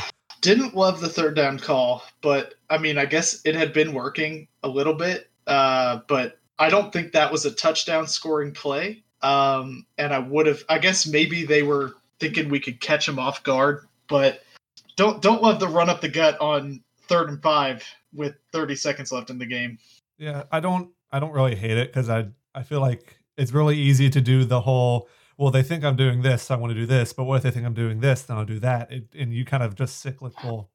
Didn't 0.40 0.74
love 0.74 1.00
the 1.00 1.08
third 1.08 1.34
down 1.36 1.58
call, 1.58 2.02
but 2.20 2.54
I 2.68 2.76
mean, 2.76 2.98
I 2.98 3.06
guess 3.06 3.40
it 3.46 3.54
had 3.54 3.72
been 3.72 3.94
working 3.94 4.46
a 4.62 4.68
little 4.68 4.92
bit. 4.92 5.30
Uh, 5.46 6.00
but 6.06 6.38
I 6.58 6.68
don't 6.68 6.92
think 6.92 7.12
that 7.12 7.32
was 7.32 7.46
a 7.46 7.50
touchdown 7.50 8.06
scoring 8.06 8.52
play. 8.52 9.02
Um, 9.22 9.86
and 9.96 10.12
I 10.12 10.18
would 10.18 10.44
have, 10.46 10.62
I 10.68 10.78
guess 10.80 11.06
maybe 11.06 11.46
they 11.46 11.62
were 11.62 11.94
thinking 12.20 12.50
we 12.50 12.60
could 12.60 12.78
catch 12.80 13.08
him 13.08 13.18
off 13.18 13.42
guard, 13.42 13.86
but 14.06 14.42
don't 14.96 15.22
don't 15.22 15.42
love 15.42 15.60
the 15.60 15.68
run 15.68 15.88
up 15.88 16.02
the 16.02 16.10
gut 16.10 16.38
on 16.42 16.82
third 17.08 17.30
and 17.30 17.42
five 17.42 17.82
with 18.12 18.34
30 18.52 18.76
seconds 18.76 19.12
left 19.12 19.30
in 19.30 19.38
the 19.38 19.46
game. 19.46 19.78
yeah 20.18 20.44
i 20.52 20.60
don't 20.60 20.90
i 21.10 21.18
don't 21.18 21.32
really 21.32 21.54
hate 21.54 21.76
it 21.76 21.88
because 21.88 22.08
i 22.08 22.26
i 22.54 22.62
feel 22.62 22.80
like 22.80 23.18
it's 23.36 23.52
really 23.52 23.76
easy 23.76 24.08
to 24.10 24.20
do 24.20 24.44
the 24.44 24.60
whole 24.62 25.08
well 25.38 25.50
they 25.50 25.62
think 25.62 25.84
i'm 25.84 25.96
doing 25.96 26.22
this 26.22 26.42
so 26.44 26.54
i 26.54 26.58
want 26.58 26.70
to 26.72 26.78
do 26.78 26.86
this 26.86 27.12
but 27.12 27.24
what 27.24 27.36
if 27.36 27.42
they 27.42 27.50
think 27.50 27.66
i'm 27.66 27.74
doing 27.74 28.00
this 28.00 28.22
then 28.22 28.36
i'll 28.36 28.44
do 28.44 28.58
that 28.58 28.90
it, 28.92 29.08
and 29.18 29.32
you 29.34 29.44
kind 29.44 29.62
of 29.62 29.74
just 29.74 30.00
cyclical 30.00 30.70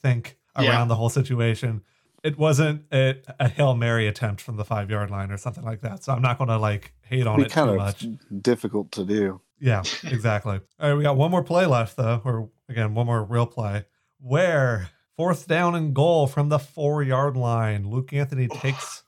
think 0.00 0.36
around 0.56 0.66
Yeah. 0.66 0.84
the 0.86 0.96
whole 0.96 1.08
situation 1.10 1.82
it 2.22 2.38
wasn't 2.38 2.84
a, 2.92 3.16
a 3.40 3.48
hail 3.48 3.74
mary 3.74 4.06
attempt 4.06 4.40
from 4.40 4.56
the 4.56 4.64
five 4.64 4.90
yard 4.90 5.10
line 5.10 5.30
or 5.30 5.36
something 5.36 5.64
like 5.64 5.80
that 5.80 6.04
so 6.04 6.12
i'm 6.12 6.22
not 6.22 6.38
going 6.38 6.48
to 6.48 6.58
like 6.58 6.92
hate 7.02 7.26
on 7.26 7.36
Be 7.38 7.44
it 7.44 7.52
kind 7.52 7.68
too 7.68 7.72
of 7.72 7.78
much 7.78 8.06
difficult 8.42 8.90
to 8.92 9.04
do. 9.04 9.40
Yeah, 9.60 9.84
exactly. 10.02 10.58
All 10.80 10.88
right, 10.88 10.94
we 10.96 11.04
got 11.04 11.16
one 11.16 11.30
more 11.30 11.44
play 11.44 11.66
left 11.66 11.96
though, 11.96 12.20
or 12.24 12.48
again, 12.68 12.94
one 12.94 13.06
more 13.06 13.22
real 13.22 13.46
play 13.46 13.84
where 14.18 14.88
fourth 15.16 15.46
down 15.46 15.76
and 15.76 15.94
goal 15.94 16.26
from 16.26 16.48
the 16.48 16.58
four 16.58 17.00
yard 17.04 17.36
line. 17.36 17.88
Luke 17.88 18.12
Anthony 18.12 18.48
takes 18.48 19.04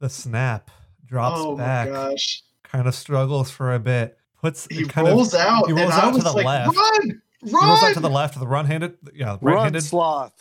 the 0.00 0.08
snap, 0.08 0.70
drops 1.10 1.40
oh 1.40 1.56
back, 1.56 1.88
my 1.90 1.94
gosh. 1.94 2.42
kind 2.62 2.86
of 2.86 2.94
struggles 2.94 3.50
for 3.50 3.74
a 3.74 3.78
bit, 3.78 4.16
puts 4.40 4.66
He 4.70 4.86
kind 4.86 5.08
of 5.08 5.14
rolls 5.14 5.34
out. 5.34 5.66
he 5.66 5.72
rolls 5.72 5.92
and 5.92 6.00
I 6.00 6.06
out 6.08 6.14
to 6.14 6.22
the 6.22 6.32
like, 6.32 6.46
left. 6.46 6.76
Run! 6.76 7.22
he 7.44 7.50
rolls 7.52 7.82
out 7.82 7.94
to 7.94 8.00
the 8.00 8.08
left 8.10 8.36
of 8.36 8.40
the 8.40 8.46
run 8.48 8.66
handed 8.66 8.96
yeah, 9.14 9.32
right 9.40 9.54
Run 9.54 9.62
handed 9.64 9.82
sloth. 9.82 10.32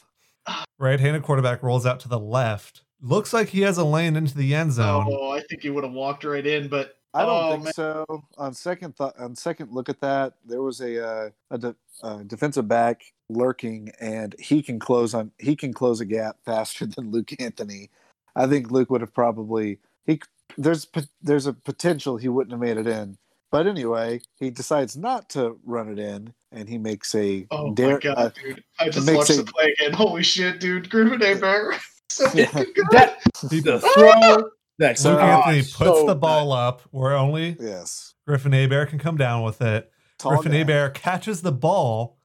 right 0.80 1.00
handed 1.00 1.24
quarterback 1.24 1.64
rolls 1.64 1.86
out 1.86 2.00
to 2.02 2.08
the 2.08 2.20
left. 2.20 2.82
Looks 3.02 3.34
like 3.34 3.48
he 3.50 3.62
has 3.62 3.78
a 3.78 3.84
lane 3.86 4.16
into 4.16 4.36
the 4.38 4.54
end 4.54 4.74
zone. 4.74 5.08
Oh, 5.10 5.32
I 5.32 5.42
think 5.42 5.62
he 5.64 5.70
would 5.70 5.84
have 5.86 5.94
walked 5.94 6.24
right 6.26 6.46
in, 6.46 6.68
but 6.68 6.96
I 7.14 7.22
don't 7.26 7.30
Oh, 7.44 7.52
think 7.52 7.64
man. 7.64 7.74
so. 7.74 8.06
On 8.38 8.54
second 8.54 8.96
thought, 8.96 9.18
on 9.18 9.36
second 9.36 9.72
look 9.72 9.88
at 9.90 10.00
that, 10.02 10.34
there 10.46 10.62
was 10.62 10.82
a 10.82 11.04
uh, 11.06 11.30
a 11.50 11.58
de- 11.58 11.76
uh, 12.04 12.18
defensive 12.28 12.68
back 12.68 13.04
lurking, 13.30 13.92
and 14.02 14.36
he 14.38 14.62
can 14.62 14.80
close 14.80 15.14
on 15.14 15.32
he 15.40 15.56
can 15.56 15.74
close 15.74 16.02
a 16.02 16.06
gap 16.06 16.38
faster 16.46 16.86
than 16.86 17.10
Luke 17.10 17.32
Anthony. 17.40 17.90
I 18.36 18.46
think 18.48 18.70
Luke 18.70 18.90
would 18.92 19.02
have 19.02 19.14
probably 19.14 19.80
he 20.06 20.20
there's 20.58 20.88
there's 21.22 21.46
a 21.48 21.54
potential 21.54 22.18
he 22.18 22.28
wouldn't 22.30 22.52
have 22.52 22.60
made 22.62 22.78
it 22.78 22.88
in. 22.88 23.18
But 23.52 23.66
anyway, 23.66 24.22
he 24.38 24.52
decides 24.52 24.96
not 24.96 25.30
to 25.32 25.60
run 25.66 25.90
it 25.90 25.98
in, 25.98 26.34
and 26.52 26.70
he 26.70 26.78
makes 26.78 27.16
a 27.16 27.48
oh 27.52 27.74
dare. 27.74 27.94
my 27.96 28.00
god, 28.00 28.18
uh, 28.18 28.30
dude! 28.30 28.64
I 28.80 28.90
just 28.90 29.06
makes 29.08 29.18
watched 29.18 29.32
a- 29.32 29.44
the 29.44 29.52
play 29.52 29.74
again. 29.80 29.94
Holy 29.94 30.22
shit, 30.24 30.60
dude! 30.60 30.90
Griffin 30.90 31.20
Hebert. 31.20 31.76
So 32.12 32.26
Yeah. 32.34 32.50
That 32.92 33.18
He- 33.50 33.60
the 33.60 33.80
throw. 33.80 34.50
That's 34.80 35.04
Luke 35.04 35.20
oh, 35.20 35.24
Anthony 35.24 35.60
puts 35.62 35.74
so 35.76 36.06
the 36.06 36.16
bad. 36.16 36.22
ball 36.22 36.52
up 36.54 36.82
where 36.92 37.14
only 37.14 37.58
yes, 37.60 38.14
Griffin 38.28 38.52
Hebert 38.54 38.90
can 38.90 38.98
come 39.00 39.18
down 39.18 39.44
with 39.44 39.62
it. 39.62 39.92
tall 40.18 40.32
Griffin 40.34 40.52
guy. 40.54 40.58
Hebert 40.60 40.94
catches 40.94 41.42
the 41.42 41.52
ball, 41.52 42.18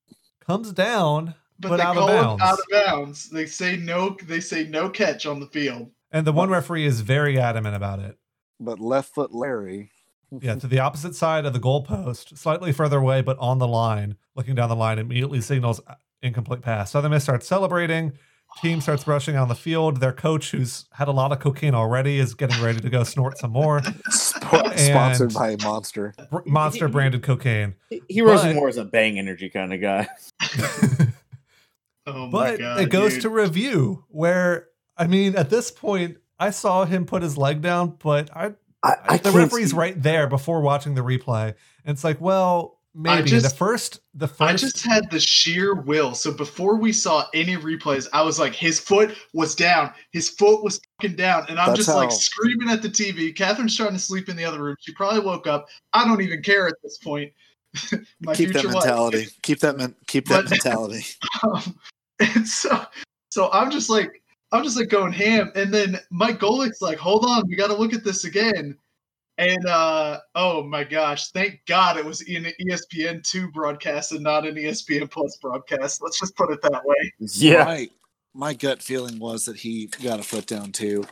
comes 0.47 0.73
down, 0.73 1.35
but 1.59 1.69
but 1.71 1.77
they 1.79 1.83
out 1.83 1.97
of 1.97 2.03
call 2.03 2.09
him 2.09 2.23
bounds. 2.25 2.43
out 2.43 2.59
of 2.59 2.65
bounds. 2.71 3.29
They 3.29 3.47
say 3.47 3.77
no. 3.77 4.17
They 4.25 4.41
say 4.41 4.65
no 4.69 4.89
catch 4.89 5.27
on 5.27 5.41
the 5.41 5.47
field. 5.49 5.91
And 6.15 6.27
the 6.27 6.33
one 6.33 6.49
referee 6.49 6.87
is 6.87 7.03
very 7.03 7.39
adamant 7.39 7.77
about 7.77 7.99
it. 7.99 8.17
but 8.59 8.81
left 8.81 9.13
foot 9.15 9.35
Larry. 9.35 9.91
Yeah, 10.41 10.55
to 10.57 10.67
the 10.67 10.79
opposite 10.81 11.15
side 11.15 11.45
of 11.45 11.53
the 11.53 11.61
goalpost, 11.61 12.39
slightly 12.39 12.73
further 12.73 12.99
away, 12.99 13.21
but 13.21 13.39
on 13.39 13.59
the 13.59 13.69
line, 13.69 14.17
looking 14.35 14.55
down 14.55 14.69
the 14.69 14.75
line, 14.77 14.99
immediately 14.99 15.41
signals 15.41 15.81
incomplete 16.23 16.63
pass. 16.63 16.91
Southern 16.91 17.11
Miss 17.13 17.23
starts 17.23 17.47
celebrating. 17.47 18.13
Team 18.63 18.81
starts 18.81 19.07
rushing 19.07 19.37
on 19.37 19.49
the 19.49 19.55
field. 19.55 19.99
Their 20.01 20.13
coach, 20.13 20.51
who's 20.53 20.87
had 20.93 21.09
a 21.09 21.13
lot 21.13 21.33
of 21.33 21.41
cocaine 21.41 21.75
already, 21.75 22.19
is 22.19 22.35
getting 22.35 22.63
ready 22.65 22.81
to 22.81 22.89
go 22.89 23.03
snort 23.05 23.37
some 23.39 23.51
more. 23.53 23.83
Sp- 24.11 24.75
sponsored 24.77 25.35
by 25.35 25.57
Monster. 25.63 26.15
Br- 26.31 26.39
Monster 26.47 26.89
branded 26.89 27.23
cocaine. 27.23 27.75
He- 27.91 28.03
He 28.09 28.23
rose 28.23 28.45
more 28.55 28.69
as 28.69 28.77
a 28.77 28.85
bang 28.85 29.19
energy 29.19 29.51
kind 29.51 29.73
of 29.75 29.81
guy. 29.81 30.09
Oh 32.07 32.27
my 32.27 32.31
but 32.31 32.59
god! 32.59 32.81
it 32.81 32.91
goes 32.91 33.15
dude. 33.15 33.23
to 33.23 33.29
review, 33.31 34.05
where 34.09 34.69
I 34.97 35.07
mean, 35.07 35.37
at 35.37 35.51
this 35.51 35.71
point, 35.71 36.19
I 36.39 36.51
saw 36.51 36.85
him 36.85 37.05
put 37.07 37.23
his 37.23 37.37
leg 37.37 37.61
down, 37.61 37.97
but 38.03 38.35
I 38.37 38.53
I, 38.83 39.17
the 39.17 39.31
referee's 39.31 39.73
right 39.73 40.01
there 40.03 40.27
before 40.27 40.61
watching 40.61 40.95
the 40.95 41.01
replay. 41.01 41.55
And 41.85 41.95
it's 41.95 42.05
like, 42.05 42.21
well, 42.21 42.81
maybe 42.95 43.31
just- 43.31 43.49
the 43.49 43.57
first 43.57 44.01
the 44.15 44.29
first 44.29 44.41
I 44.43 44.53
just 44.57 44.85
had 44.85 45.11
the 45.11 45.19
sheer 45.19 45.75
will. 45.75 46.15
So 46.15 46.31
before 46.31 46.77
we 46.77 46.93
saw 46.93 47.27
any 47.33 47.57
replays, 47.57 48.07
I 48.13 48.21
was 48.23 48.39
like, 48.39 48.55
his 48.55 48.79
foot 48.79 49.17
was 49.33 49.55
down. 49.55 49.91
His 50.13 50.29
foot 50.29 50.63
was 50.63 50.81
fucking 51.01 51.17
down. 51.17 51.47
And 51.49 51.59
I'm 51.59 51.69
That's 51.69 51.87
just 51.87 51.97
like 51.97 52.13
screaming 52.13 52.69
at 52.69 52.83
the 52.83 52.91
TV. 52.91 53.35
Catherine's 53.35 53.75
trying 53.77 53.95
to 53.95 53.99
sleep 53.99 54.29
in 54.29 54.37
the 54.37 54.45
other 54.45 54.63
room. 54.63 54.77
She 54.81 54.93
probably 54.93 55.21
woke 55.21 55.47
up. 55.47 55.67
I 55.95 56.05
don't 56.07 56.21
even 56.21 56.43
care 56.43 56.69
at 56.69 56.75
this 56.83 56.99
point. 56.99 57.33
My 58.21 58.35
Keep 58.35 58.53
that 58.53 58.61
future 58.61 58.69
wife. 58.69 58.85
mentality. 58.85 59.27
Keep 59.43 59.61
that 59.61 59.77
men- 59.79 59.95
keep 60.07 60.29
that 60.29 60.43
But- 60.45 60.51
mentality. 60.51 61.05
Um, 61.43 61.79
and 62.21 62.47
so, 62.47 62.85
so 63.31 63.51
I'm 63.51 63.71
just 63.71 63.89
like, 63.89 64.23
I'm 64.55 64.63
just 64.63 64.77
like 64.77 64.89
going 64.89 65.13
ham. 65.13 65.51
And 65.57 65.75
then 65.75 65.99
Mike 66.11 66.39
Golic's 66.39 66.81
like, 66.81 66.97
hold 66.97 67.25
on, 67.25 67.43
we 67.49 67.57
got 67.57 67.67
to 67.67 67.75
look 67.75 67.93
at 67.93 68.05
this 68.05 68.25
again. 68.25 68.79
And 69.37 69.67
uh, 69.67 70.21
oh 70.37 70.63
my 70.63 70.85
gosh, 70.85 71.33
thank 71.33 71.61
God 71.67 71.97
it 71.97 72.05
was 72.05 72.21
in 72.23 72.47
an 72.47 72.53
ESPN 72.63 73.29
two 73.29 73.51
broadcast 73.51 74.13
and 74.13 74.23
not 74.23 74.47
an 74.47 74.55
ESPN 74.55 75.11
Plus 75.11 75.37
broadcast. 75.39 76.01
Let's 76.01 76.21
just 76.21 76.37
put 76.37 76.53
it 76.53 76.63
that 76.63 76.83
way. 76.85 77.13
Yeah. 77.19 77.65
My, 77.65 77.91
my 78.33 78.55
gut 78.55 78.81
feeling 78.81 79.19
was 79.19 79.45
that 79.47 79.57
he 79.57 79.87
got 80.05 80.21
a 80.21 80.23
foot 80.23 80.47
down 80.47 80.71
too. 80.71 81.05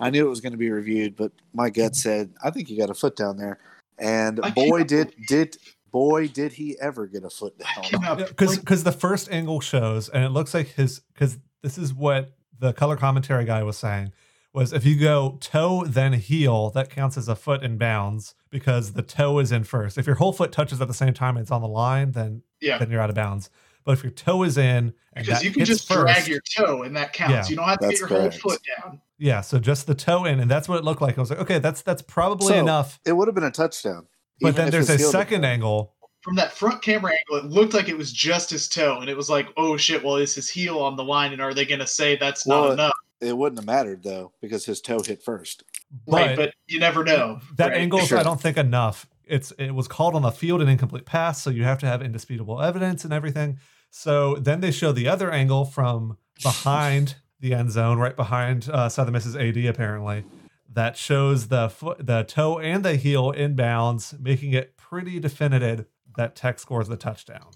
I 0.00 0.10
knew 0.10 0.26
it 0.26 0.30
was 0.30 0.40
going 0.40 0.52
to 0.52 0.58
be 0.58 0.70
reviewed, 0.70 1.14
but 1.14 1.30
my 1.52 1.70
gut 1.70 1.94
said 1.94 2.32
I 2.42 2.50
think 2.50 2.66
he 2.66 2.76
got 2.76 2.90
a 2.90 2.94
foot 2.94 3.14
down 3.14 3.36
there. 3.36 3.58
And 3.98 4.40
I 4.42 4.50
boy 4.50 4.82
did 4.82 5.14
did 5.28 5.56
boy 5.92 6.26
did 6.28 6.52
he 6.52 6.76
ever 6.80 7.06
get 7.06 7.22
a 7.24 7.30
foot 7.30 7.54
down. 7.58 8.16
because 8.28 8.58
because 8.58 8.82
the 8.82 8.92
first 8.92 9.30
angle 9.30 9.60
shows, 9.60 10.08
and 10.08 10.24
it 10.24 10.30
looks 10.30 10.52
like 10.52 10.68
his 10.68 11.00
because 11.14 11.38
this 11.62 11.78
is 11.78 11.94
what 11.94 12.32
the 12.60 12.72
color 12.72 12.96
commentary 12.96 13.44
guy 13.44 13.62
was 13.62 13.76
saying 13.76 14.12
was 14.52 14.72
if 14.72 14.84
you 14.84 14.98
go 14.98 15.36
toe 15.40 15.84
then 15.84 16.14
heel, 16.14 16.70
that 16.70 16.90
counts 16.90 17.16
as 17.16 17.28
a 17.28 17.36
foot 17.36 17.62
in 17.62 17.76
bounds 17.78 18.34
because 18.50 18.92
the 18.94 19.02
toe 19.02 19.38
is 19.38 19.52
in 19.52 19.62
first. 19.64 19.98
If 19.98 20.06
your 20.06 20.16
whole 20.16 20.32
foot 20.32 20.52
touches 20.52 20.80
at 20.80 20.88
the 20.88 20.94
same 20.94 21.12
time 21.14 21.36
and 21.36 21.42
it's 21.44 21.50
on 21.50 21.60
the 21.62 21.68
line, 21.68 22.12
then 22.12 22.42
yeah, 22.60 22.78
then 22.78 22.90
you're 22.90 23.00
out 23.00 23.10
of 23.10 23.14
bounds. 23.16 23.50
But 23.84 23.92
if 23.92 24.02
your 24.02 24.10
toe 24.12 24.42
is 24.42 24.58
in 24.58 24.92
and 25.14 25.26
because 25.26 25.42
you 25.42 25.50
can 25.50 25.60
hits 25.60 25.70
just 25.70 25.88
drag 25.88 26.26
your 26.28 26.40
toe 26.56 26.82
and 26.82 26.96
that 26.96 27.12
counts. 27.12 27.32
Yeah. 27.32 27.44
you 27.50 27.56
don't 27.56 27.66
have 27.68 27.78
to 27.78 27.86
That's 27.86 28.00
get 28.00 28.10
your 28.10 28.18
correct. 28.20 28.40
whole 28.42 28.52
foot 28.52 28.60
down. 28.82 29.00
yeah, 29.18 29.40
so 29.40 29.58
just 29.58 29.86
the 29.86 29.94
toe 29.94 30.24
in, 30.24 30.40
and 30.40 30.50
that's 30.50 30.68
what 30.68 30.78
it 30.78 30.84
looked 30.84 31.00
like. 31.02 31.16
I 31.16 31.20
was 31.20 31.30
like, 31.30 31.40
okay, 31.40 31.58
that's 31.58 31.82
that's 31.82 32.02
probably 32.02 32.48
So, 32.48 32.58
enough. 32.58 32.98
It 33.06 33.12
would 33.12 33.28
have 33.28 33.34
been 33.34 33.44
a 33.44 33.50
touchdown. 33.50 34.06
But 34.40 34.56
then 34.56 34.70
there's 34.70 34.90
a 34.90 34.98
second 34.98 35.44
angle. 35.44 35.94
From 36.22 36.34
that 36.36 36.52
front 36.52 36.82
camera 36.82 37.12
angle, 37.12 37.46
it 37.46 37.50
looked 37.50 37.74
like 37.74 37.88
it 37.88 37.96
was 37.96 38.12
just 38.12 38.50
his 38.50 38.68
toe, 38.68 38.98
and 39.00 39.08
it 39.08 39.16
was 39.16 39.30
like, 39.30 39.48
oh 39.56 39.76
shit, 39.76 40.02
well, 40.04 40.16
is 40.16 40.34
his 40.34 40.48
heel 40.48 40.80
on 40.80 40.96
the 40.96 41.04
line, 41.04 41.32
and 41.32 41.40
are 41.40 41.54
they 41.54 41.64
going 41.64 41.78
to 41.80 41.86
say 41.86 42.16
that's 42.16 42.46
not 42.46 42.62
Well, 42.62 42.72
enough? 42.72 42.92
It 43.20 43.36
wouldn't 43.36 43.58
have 43.58 43.66
mattered 43.66 44.02
though 44.02 44.32
because 44.40 44.64
his 44.64 44.80
toe 44.80 45.00
hit 45.00 45.22
first. 45.22 45.64
right, 46.06 46.36
but 46.36 46.54
you 46.66 46.78
never 46.78 47.02
know. 47.04 47.40
that 47.56 47.70
right? 47.70 47.80
angle 47.80 48.00
is 48.00 48.08
Sure. 48.08 48.18
I 48.18 48.22
don't 48.22 48.40
think 48.40 48.56
enough. 48.56 49.06
It's 49.24 49.52
it 49.58 49.74
was 49.74 49.88
called 49.88 50.14
on 50.14 50.22
the 50.22 50.30
field 50.30 50.62
an 50.62 50.68
incomplete 50.68 51.04
pass, 51.04 51.42
so 51.42 51.50
you 51.50 51.64
have 51.64 51.78
to 51.80 51.86
have 51.86 52.00
indisputable 52.02 52.62
evidence 52.62 53.04
and 53.04 53.12
everything. 53.12 53.58
So 53.90 54.36
then 54.36 54.60
they 54.60 54.70
show 54.70 54.92
the 54.92 55.08
other 55.08 55.30
angle 55.30 55.64
from 55.64 56.16
behind 56.42 57.16
the 57.40 57.54
end 57.54 57.72
zone, 57.72 57.98
right 57.98 58.16
behind 58.16 58.68
uh, 58.68 58.88
Southern 58.88 59.12
Miss's 59.12 59.36
AD. 59.36 59.56
Apparently, 59.56 60.24
that 60.72 60.96
shows 60.96 61.48
the 61.48 61.68
foot, 61.68 62.06
the 62.06 62.22
toe 62.22 62.58
and 62.58 62.84
the 62.84 62.96
heel 62.96 63.32
inbounds, 63.32 64.18
making 64.20 64.52
it 64.52 64.76
pretty 64.76 65.18
definitive 65.18 65.86
that 66.18 66.34
Tech 66.36 66.58
scores 66.58 66.88
the 66.88 66.96
touchdown. 66.96 67.46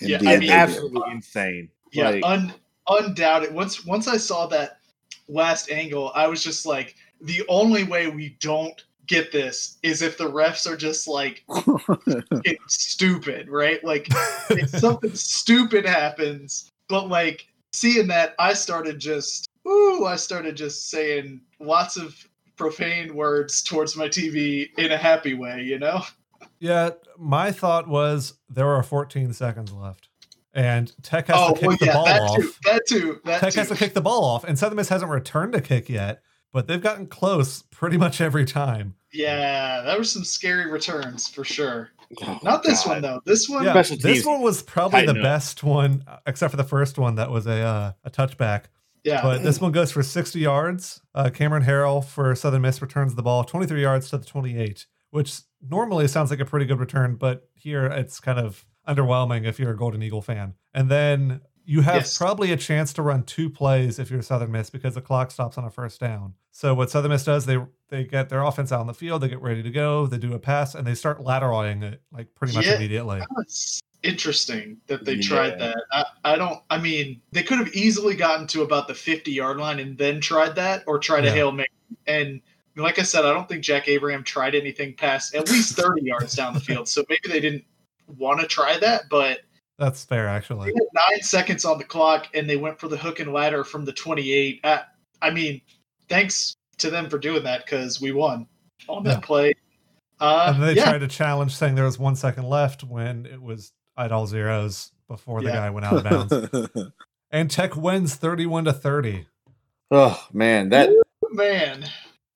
Yeah, 0.00 0.16
Indeed, 0.16 0.28
I 0.28 0.32
mean- 0.32 0.40
did. 0.42 0.50
absolutely 0.50 1.12
insane. 1.12 1.70
Yeah, 1.92 2.10
Like, 2.10 2.24
un, 2.24 2.52
undoubted. 2.88 3.54
Once 3.54 3.86
once 3.86 4.06
I 4.08 4.18
saw 4.18 4.46
that 4.48 4.80
last 5.28 5.70
angle, 5.70 6.12
I 6.14 6.26
was 6.26 6.42
just 6.42 6.66
like, 6.66 6.96
the 7.22 7.42
only 7.48 7.84
way 7.84 8.08
we 8.08 8.36
don't 8.40 8.84
get 9.06 9.32
this 9.32 9.78
is 9.82 10.02
if 10.02 10.18
the 10.18 10.30
refs 10.30 10.70
are 10.70 10.76
just 10.76 11.08
like 11.08 11.44
stupid, 12.68 13.48
right? 13.48 13.82
Like 13.82 14.08
if 14.50 14.68
something 14.68 15.14
stupid 15.14 15.86
happens, 15.86 16.70
but 16.88 17.08
like 17.08 17.46
seeing 17.72 18.08
that, 18.08 18.34
I 18.38 18.52
started 18.52 18.98
just 18.98 19.48
ooh, 19.66 20.04
I 20.04 20.16
started 20.16 20.56
just 20.56 20.90
saying 20.90 21.40
lots 21.60 21.96
of 21.96 22.14
profane 22.56 23.14
words 23.14 23.62
towards 23.62 23.96
my 23.96 24.08
TV 24.08 24.68
in 24.78 24.92
a 24.92 24.96
happy 24.96 25.34
way, 25.34 25.62
you 25.62 25.78
know? 25.78 26.02
Yeah, 26.60 26.90
my 27.18 27.52
thought 27.52 27.88
was 27.88 28.34
there 28.48 28.68
are 28.68 28.82
14 28.82 29.32
seconds 29.32 29.72
left, 29.72 30.08
and 30.52 30.92
Tech 31.02 31.28
has 31.28 31.36
oh, 31.38 31.54
to 31.54 31.60
kick 31.60 31.68
well, 31.68 31.76
the 31.78 31.86
yeah, 31.86 31.92
ball 31.92 32.04
that 32.06 32.22
off. 32.22 32.36
too, 32.36 32.52
that 32.64 32.82
too, 32.88 33.20
that 33.24 33.40
Tech 33.40 33.52
too. 33.54 33.58
has 33.60 33.68
to 33.68 33.76
kick 33.76 33.94
the 33.94 34.00
ball 34.00 34.24
off, 34.24 34.44
and 34.44 34.58
Southern 34.58 34.76
Miss 34.76 34.88
hasn't 34.88 35.10
returned 35.10 35.54
a 35.54 35.60
kick 35.60 35.88
yet, 35.88 36.22
but 36.52 36.66
they've 36.66 36.82
gotten 36.82 37.06
close 37.06 37.62
pretty 37.70 37.96
much 37.96 38.20
every 38.20 38.44
time. 38.44 38.94
Yeah, 39.12 39.82
that 39.82 39.96
were 39.96 40.04
some 40.04 40.24
scary 40.24 40.70
returns 40.70 41.28
for 41.28 41.42
sure. 41.44 41.90
oh, 42.22 42.38
Not 42.42 42.62
this 42.62 42.84
God. 42.84 42.90
one 42.94 43.02
though. 43.02 43.20
This 43.24 43.48
one, 43.48 43.64
Yeah, 43.64 43.72
Special 43.72 43.96
this 43.96 44.16
teams 44.16 44.26
one 44.26 44.42
was 44.42 44.62
probably 44.62 45.02
the 45.02 45.06
tighten 45.14 45.22
best 45.22 45.62
one, 45.62 46.04
uh, 46.06 46.18
except 46.26 46.50
for 46.50 46.56
the 46.58 46.64
first 46.64 46.98
one 46.98 47.14
that 47.14 47.30
was 47.30 47.46
a 47.46 47.60
uh, 47.62 47.92
a 48.04 48.10
touchback. 48.10 48.64
yeah, 49.04 49.22
But 49.22 49.42
this 49.42 49.60
one 49.60 49.72
goes 49.72 49.92
for 49.92 50.02
60 50.02 50.38
yards. 50.40 51.00
Uh, 51.14 51.30
Cameron 51.30 51.62
Harrell 51.64 52.04
for 52.04 52.34
Southern 52.34 52.62
Miss 52.62 52.82
returns 52.82 53.14
the 53.14 53.22
ball 53.22 53.44
23 53.44 53.80
yards 53.80 54.10
to 54.10 54.18
the 54.18 54.26
28, 54.26 54.86
which 55.10 55.40
normally 55.60 56.06
sounds 56.08 56.30
like 56.30 56.40
a 56.40 56.44
pretty 56.44 56.66
good 56.66 56.78
return, 56.80 57.16
but 57.16 57.48
here 57.54 57.86
it's 57.86 58.20
kind 58.20 58.38
of 58.38 58.64
underwhelming 58.86 59.44
if 59.46 59.58
you're 59.58 59.72
a 59.72 59.76
Golden 59.76 60.02
Eagle 60.02 60.22
fan. 60.22 60.54
And 60.74 60.90
then 60.90 61.40
you 61.64 61.82
have 61.82 61.96
Yes. 61.96 62.16
probably 62.16 62.50
a 62.52 62.56
chance 62.56 62.92
to 62.94 63.02
run 63.02 63.22
two 63.24 63.50
plays 63.50 63.98
if 63.98 64.10
you're 64.10 64.22
Southern 64.22 64.50
Miss 64.52 64.70
because 64.70 64.94
the 64.94 65.02
clock 65.02 65.30
stops 65.30 65.58
on 65.58 65.64
a 65.64 65.70
first 65.70 66.00
down. 66.00 66.34
So 66.50 66.74
what 66.74 66.90
Southern 66.90 67.10
Miss 67.10 67.24
does, 67.24 67.46
they 67.46 67.58
they 67.90 68.04
get 68.04 68.28
their 68.28 68.42
offense 68.42 68.70
out 68.70 68.80
on 68.80 68.86
the 68.86 68.92
field, 68.94 69.22
they 69.22 69.28
get 69.28 69.40
ready 69.40 69.62
to 69.62 69.70
go, 69.70 70.06
they 70.06 70.18
do 70.18 70.34
a 70.34 70.38
pass, 70.38 70.74
and 70.74 70.86
they 70.86 70.94
start 70.94 71.20
lateraling 71.24 71.82
it 71.82 72.02
like 72.12 72.34
pretty 72.34 72.54
much 72.54 72.66
Yeah. 72.66 72.76
immediately. 72.76 73.22
It's 73.38 73.80
interesting 74.02 74.76
that 74.88 75.04
they 75.06 75.14
Yeah. 75.14 75.22
tried 75.28 75.58
that. 75.60 75.76
I, 75.92 76.04
I 76.24 76.36
don't. 76.36 76.60
I 76.70 76.78
mean, 76.78 77.20
they 77.32 77.42
could 77.42 77.58
have 77.58 77.74
easily 77.74 78.14
gotten 78.14 78.46
to 78.48 78.62
about 78.62 78.88
the 78.88 78.94
50 78.94 79.32
yard 79.32 79.56
line 79.58 79.78
and 79.78 79.96
then 79.98 80.20
tried 80.20 80.54
that, 80.56 80.84
or 80.86 80.98
tried 80.98 81.24
a 81.24 81.28
Yeah. 81.28 81.32
hail 81.34 81.52
mary. 81.52 81.68
And 82.06 82.40
like 82.80 82.98
I 82.98 83.02
said, 83.02 83.24
I 83.24 83.32
don't 83.32 83.48
think 83.48 83.62
Jack 83.62 83.88
Abraham 83.88 84.22
tried 84.24 84.54
anything 84.54 84.94
past 84.94 85.34
at 85.34 85.48
least 85.50 85.76
30 85.76 86.02
yards 86.04 86.34
down 86.34 86.54
the 86.54 86.60
field. 86.60 86.88
So 86.88 87.04
maybe 87.08 87.28
they 87.28 87.40
didn't 87.40 87.64
want 88.18 88.40
to 88.40 88.46
try 88.46 88.78
that, 88.78 89.02
but 89.10 89.40
That's 89.78 90.04
fair, 90.04 90.28
actually. 90.28 90.72
nine 90.94 91.22
seconds 91.22 91.64
on 91.64 91.78
the 91.78 91.84
clock 91.84 92.28
and 92.34 92.48
they 92.48 92.56
went 92.56 92.78
for 92.78 92.88
the 92.88 92.96
hook 92.96 93.20
and 93.20 93.32
ladder 93.32 93.64
from 93.64 93.84
the 93.84 93.92
28. 93.92 94.60
I, 94.64 94.82
I 95.22 95.30
mean, 95.30 95.60
thanks 96.08 96.56
to 96.78 96.90
them 96.90 97.10
for 97.10 97.18
doing 97.18 97.42
that 97.44 97.64
because 97.64 98.00
we 98.00 98.12
won 98.12 98.46
on 98.88 99.02
that 99.04 99.10
Yeah. 99.14 99.20
play. 99.20 99.54
Uh, 100.20 100.52
and 100.54 100.62
they 100.62 100.74
yeah, 100.74 100.84
tried 100.84 100.98
to 100.98 101.08
challenge 101.08 101.54
saying 101.54 101.74
there 101.74 101.84
was 101.84 101.98
one 101.98 102.16
second 102.16 102.44
left 102.44 102.82
when 102.82 103.24
it 103.26 103.40
was 103.40 103.72
at 103.96 104.10
all 104.12 104.26
zeros 104.26 104.90
before 105.06 105.40
the 105.42 105.48
Yeah. 105.48 105.54
guy 105.56 105.70
went 105.70 105.86
out 105.86 106.04
of 106.04 106.04
bounds. 106.04 106.92
and 107.30 107.50
Tech 107.50 107.76
wins 107.76 108.14
31 108.16 108.64
to 108.64 108.72
30. 108.72 109.26
Oh 109.90 110.26
man, 110.32 110.68
that 110.70 110.90
man. 111.30 111.84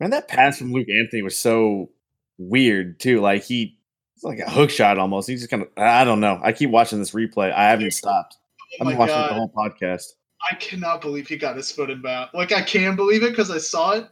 Man, 0.02 0.10
that 0.10 0.28
pass 0.28 0.58
from 0.58 0.72
Luke 0.72 0.88
Anthony 0.88 1.22
was 1.22 1.38
so 1.38 1.90
weird 2.38 2.98
too. 3.00 3.20
Like 3.20 3.44
he, 3.44 3.78
it's 4.16 4.24
like 4.24 4.38
a 4.40 4.50
hook 4.50 4.70
shot 4.70 4.98
almost. 4.98 5.28
He 5.28 5.36
just 5.36 5.48
kind 5.48 5.62
of, 5.62 5.68
I 5.76 6.04
don't 6.04 6.20
know. 6.20 6.40
I 6.42 6.52
keep 6.52 6.70
watching 6.70 6.98
this 6.98 7.12
replay. 7.12 7.52
I 7.52 7.68
haven't 7.70 7.92
stopped. 7.92 8.36
Oh 8.60 8.76
I've 8.80 8.84
my 8.86 8.90
been 8.92 8.98
watching 8.98 9.14
God. 9.14 9.30
the 9.30 9.34
whole 9.34 9.52
podcast. 9.56 10.04
I 10.50 10.54
cannot 10.56 11.00
believe 11.02 11.28
he 11.28 11.36
got 11.36 11.56
his 11.56 11.70
foot 11.70 11.88
in 11.90 12.02
bounds. 12.02 12.30
Like 12.34 12.52
I 12.52 12.62
can 12.62 12.96
believe 12.96 13.22
it 13.22 13.30
because 13.30 13.50
I 13.50 13.58
saw 13.58 13.92
it. 13.92 14.08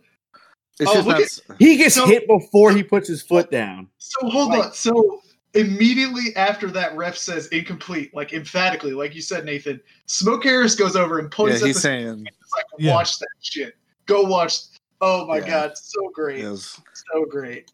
It's 0.78 0.88
Oh, 0.90 0.94
just 0.94 1.06
look 1.06 1.16
not, 1.16 1.20
at- 1.20 1.26
s- 1.26 1.40
He 1.58 1.76
gets 1.76 1.94
So- 1.96 2.06
hit 2.06 2.26
before 2.28 2.72
he 2.72 2.82
puts 2.82 3.08
his 3.08 3.20
foot 3.22 3.50
down. 3.50 3.88
So 3.98 4.28
hold 4.28 4.50
Right. 4.52 4.66
on. 4.66 4.72
So 4.72 5.20
immediately 5.54 6.34
after 6.36 6.70
that, 6.70 6.96
ref 6.96 7.16
says 7.16 7.48
incomplete, 7.48 8.14
like 8.14 8.32
emphatically, 8.32 8.92
like 8.92 9.14
you 9.14 9.20
said, 9.22 9.44
Nathan. 9.44 9.80
Smoke 10.06 10.44
Harris 10.44 10.74
goes 10.76 10.94
over 10.94 11.18
and 11.18 11.26
yeah, 11.32 11.36
points 11.36 11.60
at 11.62 11.66
he's 11.66 11.76
the 11.76 11.80
saying 11.82 12.06
like, 12.24 12.64
Yeah. 12.78 12.94
watch 12.94 13.18
that 13.18 13.28
shit. 13.40 13.74
Go 14.06 14.22
watch. 14.22 14.60
Oh 15.00 15.26
my 15.26 15.38
Yeah. 15.38 15.46
god, 15.48 15.78
so 15.78 16.10
great, 16.14 16.44
it 16.44 16.48
was, 16.50 16.80
so 17.12 17.24
great. 17.24 17.72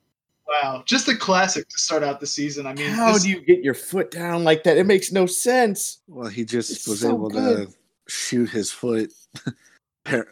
Wow, 0.49 0.85
just 0.87 1.09
a 1.09 1.17
classic 1.17 1.69
to 1.69 1.79
start 1.79 2.05
out 2.05 2.21
the 2.21 2.27
season. 2.27 2.67
I 2.67 2.75
mean, 2.75 2.89
How 2.91 3.13
this- 3.13 3.25
do 3.25 3.31
you 3.31 3.41
get 3.41 3.65
your 3.65 3.75
foot 3.75 4.11
down 4.13 4.45
like 4.45 4.63
that? 4.65 4.77
It 4.77 4.87
makes 4.87 5.11
no 5.11 5.27
sense. 5.27 5.99
well, 6.07 6.29
he 6.29 6.45
just 6.45 6.71
It's 6.71 6.87
was 6.87 7.01
so 7.01 7.09
able 7.15 7.29
good. 7.31 7.69
to 7.69 7.75
shoot 8.09 8.49
his 8.51 8.71
foot 8.71 9.13
par- 10.05 10.29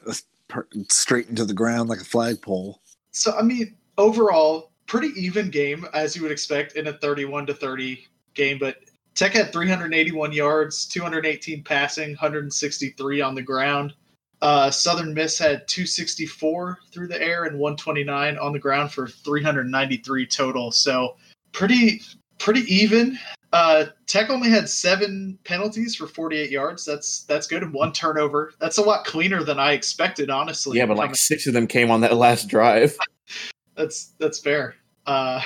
par- 0.49 0.69
straight 0.89 1.29
into 1.29 1.45
the 1.45 1.55
ground 1.55 1.89
like 1.89 2.01
a 2.01 2.05
flagpole. 2.05 2.81
so 3.11 3.33
I 3.37 3.43
mean, 3.43 3.77
overall, 3.99 4.71
pretty 4.87 5.09
even 5.21 5.51
game 5.51 5.85
as 5.95 6.15
you 6.15 6.23
would 6.23 6.31
expect 6.31 6.75
in 6.77 6.87
a 6.87 6.93
31 6.99 7.47
to 7.47 7.55
30 7.55 8.07
game. 8.35 8.59
But 8.59 8.77
Tech 9.17 9.33
had 9.33 9.53
381 9.53 10.33
yards, 10.33 10.87
218 10.87 11.65
passing, 11.65 12.11
163 12.11 13.21
on 13.21 13.35
the 13.35 13.43
ground. 13.43 13.95
Uh, 14.45 14.71
Southern 14.71 15.15
Miss 15.15 15.39
had 15.39 15.67
264 15.69 16.79
through 16.93 17.09
the 17.09 17.21
air 17.21 17.45
and 17.45 17.59
129 17.59 18.37
on 18.37 18.53
the 18.53 18.59
ground 18.59 18.93
for 18.93 19.09
393 19.09 20.27
total. 20.27 20.71
So 20.71 21.17
pretty 21.53 22.03
pretty 22.39 22.61
even. 22.73 23.19
Uh, 23.55 23.87
Tech 24.07 24.29
only 24.29 24.51
had 24.51 24.69
seven 24.69 25.39
penalties 25.45 25.95
for 25.95 26.07
48 26.07 26.51
yards. 26.51 26.85
That's 26.85 27.23
that's 27.23 27.47
good 27.47 27.63
and 27.63 27.73
one 27.73 27.93
turnover. 27.93 28.53
That's 28.59 28.77
a 28.77 28.83
lot 28.83 29.07
cleaner 29.07 29.43
than 29.45 29.59
I 29.59 29.73
expected, 29.73 30.29
honestly. 30.29 30.77
Yeah, 30.77 30.85
but 30.85 30.99
like 30.99 31.17
six 31.17 31.47
of 31.47 31.55
them 31.55 31.67
came 31.67 31.91
on 31.91 32.03
that 32.03 32.15
last 32.19 32.47
drive. 32.47 32.99
that's 33.75 34.13
that's 34.19 34.39
fair. 34.39 34.75
Uh, 35.07 35.41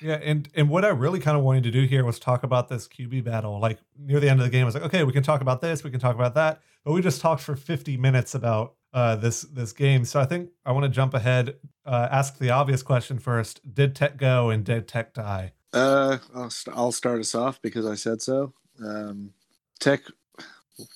Yeah, 0.00 0.14
and 0.22 0.48
and 0.54 0.68
what 0.68 0.84
I 0.84 0.88
really 0.88 1.20
kind 1.20 1.36
of 1.36 1.42
wanted 1.42 1.64
to 1.64 1.70
do 1.70 1.84
here 1.84 2.04
was 2.04 2.18
talk 2.18 2.42
about 2.42 2.68
this 2.68 2.86
QB 2.88 3.24
battle. 3.24 3.58
Like 3.60 3.78
near 3.98 4.20
the 4.20 4.28
end 4.28 4.40
of 4.40 4.44
the 4.44 4.50
game, 4.50 4.62
I 4.62 4.64
was 4.66 4.74
like, 4.74 4.84
okay, 4.84 5.04
we 5.04 5.12
can 5.12 5.22
talk 5.22 5.40
about 5.40 5.60
this, 5.60 5.82
we 5.82 5.90
can 5.90 6.00
talk 6.00 6.14
about 6.14 6.34
that, 6.34 6.60
but 6.84 6.92
we 6.92 7.02
just 7.02 7.20
talked 7.20 7.42
for 7.42 7.56
50 7.56 7.96
minutes 7.96 8.34
about 8.34 8.74
uh, 8.92 9.16
this 9.16 9.42
this 9.42 9.72
game. 9.72 10.04
So 10.04 10.20
I 10.20 10.24
think 10.24 10.50
I 10.64 10.72
want 10.72 10.84
to 10.84 10.88
jump 10.90 11.14
ahead, 11.14 11.56
uh, 11.84 12.08
ask 12.10 12.38
the 12.38 12.50
obvious 12.50 12.82
question 12.82 13.18
first: 13.18 13.74
Did 13.74 13.94
Tech 13.94 14.16
go 14.16 14.50
and 14.50 14.64
did 14.64 14.88
Tech 14.88 15.14
die? 15.14 15.52
Uh, 15.72 16.18
I'll, 16.34 16.50
st- 16.50 16.76
I'll 16.76 16.92
start 16.92 17.20
us 17.20 17.34
off 17.34 17.60
because 17.60 17.84
I 17.84 17.94
said 17.94 18.22
so. 18.22 18.54
Um, 18.82 19.32
Tech. 19.80 20.00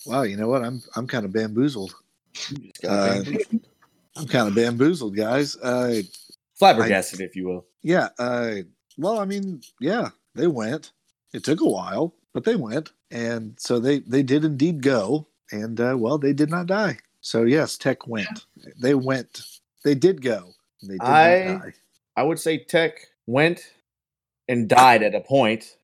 Wow, 0.06 0.22
you 0.22 0.36
know 0.36 0.48
what? 0.48 0.62
I'm 0.62 0.82
I'm 0.96 1.06
kind 1.06 1.24
of 1.24 1.32
bamboozled. 1.32 1.94
Uh, 2.88 3.22
I'm 4.16 4.26
kind 4.26 4.48
of 4.48 4.54
bamboozled, 4.54 5.16
guys. 5.16 5.56
Uh, 5.56 6.02
Flabbergasted, 6.54 7.20
if 7.20 7.34
you 7.36 7.46
will. 7.46 7.66
yeah. 7.82 8.08
Uh, 8.18 8.54
well, 8.98 9.18
I 9.18 9.24
mean, 9.24 9.62
yeah, 9.80 10.10
they 10.34 10.46
went. 10.46 10.92
It 11.32 11.44
took 11.44 11.60
a 11.60 11.68
while, 11.68 12.14
but 12.34 12.44
they 12.44 12.56
went, 12.56 12.92
and 13.10 13.54
so 13.58 13.78
they 13.78 14.00
they 14.00 14.22
did 14.22 14.44
indeed 14.44 14.82
go, 14.82 15.26
and 15.50 15.80
uh, 15.80 15.94
well, 15.98 16.18
they 16.18 16.32
did 16.32 16.50
not 16.50 16.66
die. 16.66 16.98
So 17.20 17.44
yes, 17.44 17.76
Tech 17.78 18.06
went. 18.06 18.46
They 18.80 18.94
went. 18.94 19.42
They 19.84 19.94
did 19.94 20.22
go. 20.22 20.50
They 20.82 20.94
did 20.94 21.02
I- 21.02 21.44
not 21.44 21.60
die. 21.62 21.72
I 22.16 22.22
would 22.24 22.38
say 22.38 22.58
Tech 22.58 22.98
went 23.26 23.72
and 24.48 24.68
died 24.68 25.02
at 25.02 25.14
a 25.14 25.20
point, 25.20 25.76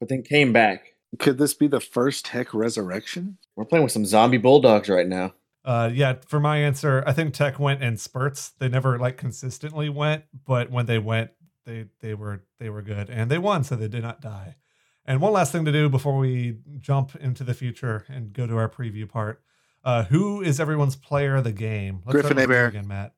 but 0.00 0.08
then 0.08 0.22
came 0.22 0.52
back. 0.52 0.94
Could 1.18 1.36
this 1.36 1.52
be 1.52 1.66
the 1.66 1.80
first 1.80 2.24
Tech 2.24 2.54
resurrection? 2.54 3.36
We're 3.54 3.66
playing 3.66 3.82
with 3.82 3.92
some 3.92 4.06
zombie 4.06 4.38
bulldogs 4.38 4.88
right 4.88 5.06
now. 5.06 5.34
Uh, 5.62 5.90
yeah, 5.92 6.14
for 6.26 6.40
my 6.40 6.56
answer, 6.56 7.04
I 7.06 7.12
think 7.12 7.34
Tech 7.34 7.58
went 7.58 7.82
in 7.82 7.98
spurts. 7.98 8.50
They 8.58 8.68
never 8.70 8.98
like 8.98 9.18
consistently 9.18 9.90
went, 9.90 10.24
but 10.46 10.70
when 10.70 10.86
they 10.86 10.98
went, 10.98 11.32
they 11.64 11.86
they 12.00 12.14
were 12.14 12.42
they 12.58 12.68
were 12.70 12.82
good 12.82 13.10
and 13.10 13.30
they 13.30 13.38
won, 13.38 13.64
so 13.64 13.76
they 13.76 13.88
did 13.88 14.02
not 14.02 14.20
die. 14.20 14.56
And 15.04 15.20
one 15.20 15.32
last 15.32 15.50
thing 15.52 15.64
to 15.64 15.72
do 15.72 15.88
before 15.88 16.16
we 16.16 16.58
jump 16.80 17.16
into 17.16 17.42
the 17.44 17.54
future 17.54 18.04
and 18.08 18.32
go 18.32 18.46
to 18.46 18.56
our 18.56 18.68
preview 18.68 19.08
part. 19.08 19.42
Uh, 19.84 20.04
who 20.04 20.40
is 20.42 20.60
everyone's 20.60 20.94
player 20.94 21.34
of 21.36 21.42
the 21.44 21.50
game? 21.52 22.02
Griffin 22.06 22.30
start 22.32 22.36
with 22.36 22.48
you 22.50 22.54
Hebert. 22.54 22.68
again, 22.74 22.86
Matt. 22.86 23.14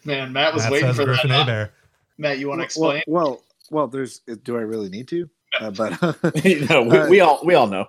man, 0.06 0.32
Matt 0.32 0.54
was 0.54 0.62
Matt 0.62 0.72
waiting 0.72 0.88
says 0.88 0.96
for 0.96 1.04
Griffin 1.04 1.28
that. 1.30 1.46
Hebert. 1.46 1.72
Matt, 2.16 2.38
you 2.38 2.48
want 2.48 2.60
to 2.60 2.64
explain? 2.64 3.02
Well, 3.06 3.24
well, 3.26 3.42
well, 3.70 3.86
there's. 3.88 4.20
Do 4.20 4.56
I 4.56 4.62
really 4.62 4.88
need 4.88 5.06
to? 5.08 5.28
Uh, 5.60 5.70
but 5.70 6.00
no, 6.70 6.82
we, 6.82 6.96
Uh, 6.98 7.08
we 7.10 7.20
all 7.20 7.40
we 7.44 7.54
all 7.54 7.66
know. 7.66 7.88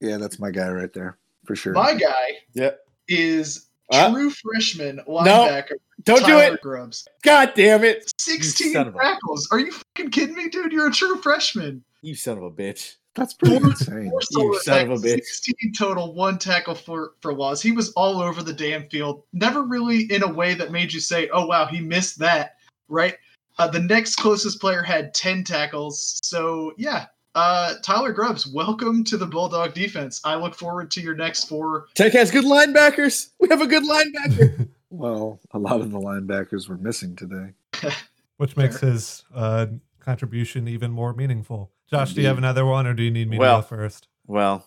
yeah, 0.00 0.16
that's 0.16 0.40
my 0.40 0.50
guy 0.50 0.68
right 0.70 0.92
there 0.92 1.16
for 1.46 1.54
sure. 1.54 1.72
My 1.72 1.94
guy 1.94 2.38
Yep. 2.54 2.80
is 3.06 3.66
Uh, 3.90 4.10
true 4.12 4.30
freshman 4.30 5.00
linebacker. 5.08 5.72
Don't 6.04 6.24
do 6.24 6.32
Tyler 6.32 6.54
it. 6.54 6.60
Grubbs. 6.62 7.06
God 7.22 7.52
damn 7.54 7.84
it. 7.84 8.12
16 8.18 8.72
son 8.72 8.88
of 8.88 8.96
a- 8.96 8.98
tackles. 8.98 9.48
Are 9.50 9.58
you 9.58 9.72
fucking 9.72 10.10
kidding 10.10 10.34
me, 10.36 10.48
dude? 10.48 10.72
You're 10.72 10.88
a 10.88 10.92
true 10.92 11.16
freshman. 11.18 11.84
You 12.02 12.14
son 12.14 12.38
of 12.38 12.44
a 12.44 12.50
bitch. 12.50 12.96
That's 13.14 13.32
pretty 13.34 13.58
Four- 13.58 13.70
insane. 13.70 14.10
Four 14.10 14.22
solo 14.22 14.58
son 14.58 14.90
of 14.90 14.98
a 14.98 15.02
bitch. 15.06 15.22
16 15.24 15.72
total, 15.78 16.14
one 16.14 16.38
tackle 16.38 16.74
for, 16.74 17.12
for 17.20 17.32
loss. 17.32 17.62
He 17.62 17.72
was 17.72 17.92
all 17.92 18.20
over 18.20 18.42
the 18.42 18.52
damn 18.52 18.88
field. 18.88 19.22
Never 19.32 19.62
really 19.62 20.02
in 20.12 20.22
a 20.22 20.32
way 20.32 20.54
that 20.54 20.72
made 20.72 20.92
you 20.92 21.00
say, 21.00 21.28
oh, 21.32 21.46
wow, 21.46 21.66
he 21.66 21.80
missed 21.80 22.18
that, 22.18 22.56
right? 22.88 23.16
Uh, 23.58 23.68
the 23.68 23.78
next 23.80 24.16
closest 24.16 24.60
player 24.60 24.82
had 24.82 25.14
10 25.14 25.44
tackles. 25.44 26.18
So, 26.24 26.72
yeah, 26.76 27.06
uh, 27.34 27.74
Tyler 27.82 28.12
Grubbs, 28.12 28.46
welcome 28.46 29.04
to 29.04 29.16
the 29.16 29.26
Bulldog 29.26 29.74
defense. 29.74 30.20
I 30.24 30.36
look 30.36 30.54
forward 30.54 30.90
to 30.92 31.00
your 31.00 31.14
next 31.14 31.44
four. 31.48 31.86
Tech 31.94 32.12
has 32.12 32.30
good 32.30 32.44
linebackers. 32.44 33.30
We 33.40 33.48
have 33.48 33.60
a 33.60 33.66
good 33.66 33.84
linebacker. 33.84 34.68
Well, 34.90 35.40
a 35.50 35.58
lot 35.58 35.80
of 35.80 35.90
the 35.90 35.98
linebackers 35.98 36.68
were 36.68 36.76
missing 36.76 37.16
today. 37.16 37.50
Which 38.36 38.56
makes 38.56 38.78
his 38.78 39.24
uh, 39.34 39.66
contribution 39.98 40.68
even 40.68 40.92
more 40.92 41.12
meaningful. 41.12 41.72
Josh, 41.90 42.12
do 42.12 42.20
you 42.20 42.28
have 42.28 42.38
another 42.38 42.64
one, 42.64 42.86
or 42.86 42.94
do 42.94 43.02
you 43.02 43.10
need 43.10 43.28
me 43.28 43.36
Well, 43.36 43.56
to 43.60 43.62
go 43.62 43.76
first? 43.76 44.06
well, 44.28 44.64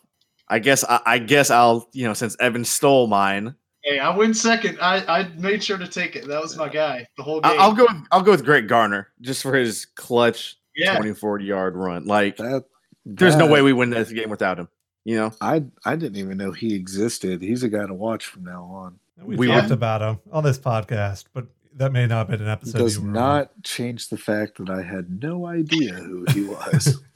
I 0.50 0.60
guess 0.60 0.84
I, 0.84 1.00
I 1.06 1.20
guess 1.20 1.50
I'll 1.50 1.88
you 1.94 2.06
know 2.06 2.14
since 2.14 2.36
Evan 2.42 2.66
stole 2.66 3.08
mine, 3.08 3.56
Hey, 3.88 4.00
I 4.00 4.14
went 4.14 4.36
second. 4.36 4.78
I, 4.82 4.98
I 5.08 5.30
made 5.38 5.64
sure 5.64 5.78
to 5.78 5.88
take 5.88 6.18
it. 6.18 6.28
That 6.28 6.42
was 6.42 6.58
my 6.58 6.68
guy 6.68 7.08
the 7.16 7.24
whole 7.24 7.40
game. 7.40 7.54
I, 7.54 7.56
I'll 7.56 7.74
go. 7.74 7.86
With, 7.90 8.04
I'll 8.12 8.22
go 8.22 8.32
with 8.32 8.44
Greg 8.44 8.68
Garner 8.68 9.08
just 9.22 9.42
for 9.42 9.56
his 9.56 9.86
clutch 9.86 10.58
Yeah. 10.78 10.96
24 10.98 11.40
yard 11.42 11.76
run. 11.76 12.06
Like, 12.06 12.38
That 12.38 12.66
there's 13.06 13.36
no 13.36 13.48
way 13.48 13.62
we 13.62 13.74
win 13.74 13.90
this 13.90 14.12
game 14.12 14.30
without 14.30 14.60
him. 14.60 14.68
You 15.06 15.16
know, 15.18 15.32
I 15.42 15.64
I 15.86 15.96
didn't 15.96 16.18
even 16.18 16.38
know 16.38 16.52
he 16.52 16.76
existed. 16.76 17.42
He's 17.42 17.64
a 17.64 17.70
guy 17.70 17.86
to 17.88 17.94
watch 17.94 18.26
from 18.26 18.44
now 18.44 18.64
on. 18.64 19.00
We, 19.22 19.36
we 19.38 19.48
talked 19.48 19.70
were- 19.70 19.74
about 19.74 20.02
him 20.02 20.20
on 20.32 20.44
this 20.44 20.60
podcast, 20.60 21.26
but 21.34 21.48
that 21.76 21.92
may 21.92 22.06
not 22.08 22.28
have 22.28 22.38
been 22.38 22.42
an 22.42 22.52
episode. 22.52 22.78
does 22.80 22.96
you 22.98 23.02
were 23.04 23.08
on. 23.10 23.14
not 23.14 23.52
change 23.64 24.10
the 24.10 24.18
fact 24.18 24.58
that 24.58 24.70
I 24.70 24.82
had 24.84 25.22
no 25.24 25.46
idea 25.48 25.94
who 25.94 26.26
he 26.34 26.44
was. 26.44 27.02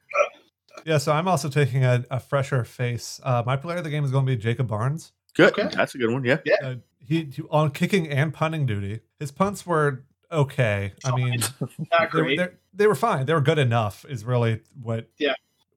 Yeah, 0.83 0.97
so 0.97 1.11
I'm 1.11 1.27
also 1.27 1.47
taking 1.47 1.83
a, 1.85 2.03
a 2.09 2.19
fresher 2.19 2.63
face. 2.63 3.19
Uh, 3.23 3.43
my 3.45 3.55
player 3.55 3.77
of 3.77 3.83
the 3.83 3.91
game 3.91 4.03
is 4.03 4.09
going 4.09 4.25
to 4.25 4.31
be 4.35 4.41
Jacob 4.41 4.67
Barnes. 4.67 5.11
good. 5.35 5.51
Okay. 5.51 5.69
That's 5.75 5.93
a 5.93 5.99
good 5.99 6.09
one. 6.11 6.23
Yeah. 6.23 6.37
Uh, 6.63 6.75
he, 6.97 7.25
he 7.25 7.43
on 7.51 7.69
kicking 7.69 8.07
and 8.07 8.33
punting 8.33 8.65
duty. 8.65 9.01
His 9.19 9.31
punts 9.31 9.63
were 9.63 10.05
okay. 10.31 10.93
I 11.05 11.15
mean, 11.15 11.39
Not 11.59 11.69
they, 11.79 11.97
were- 12.03 12.07
great. 12.23 12.37
they, 12.37 12.47
they 12.73 12.87
were 12.87 12.95
fine. 12.95 13.25
They 13.25 13.33
were 13.33 13.41
good 13.41 13.59
enough. 13.59 14.05
Is 14.09 14.23
really 14.25 14.61
what 14.81 15.07
Yeah. 15.17 15.33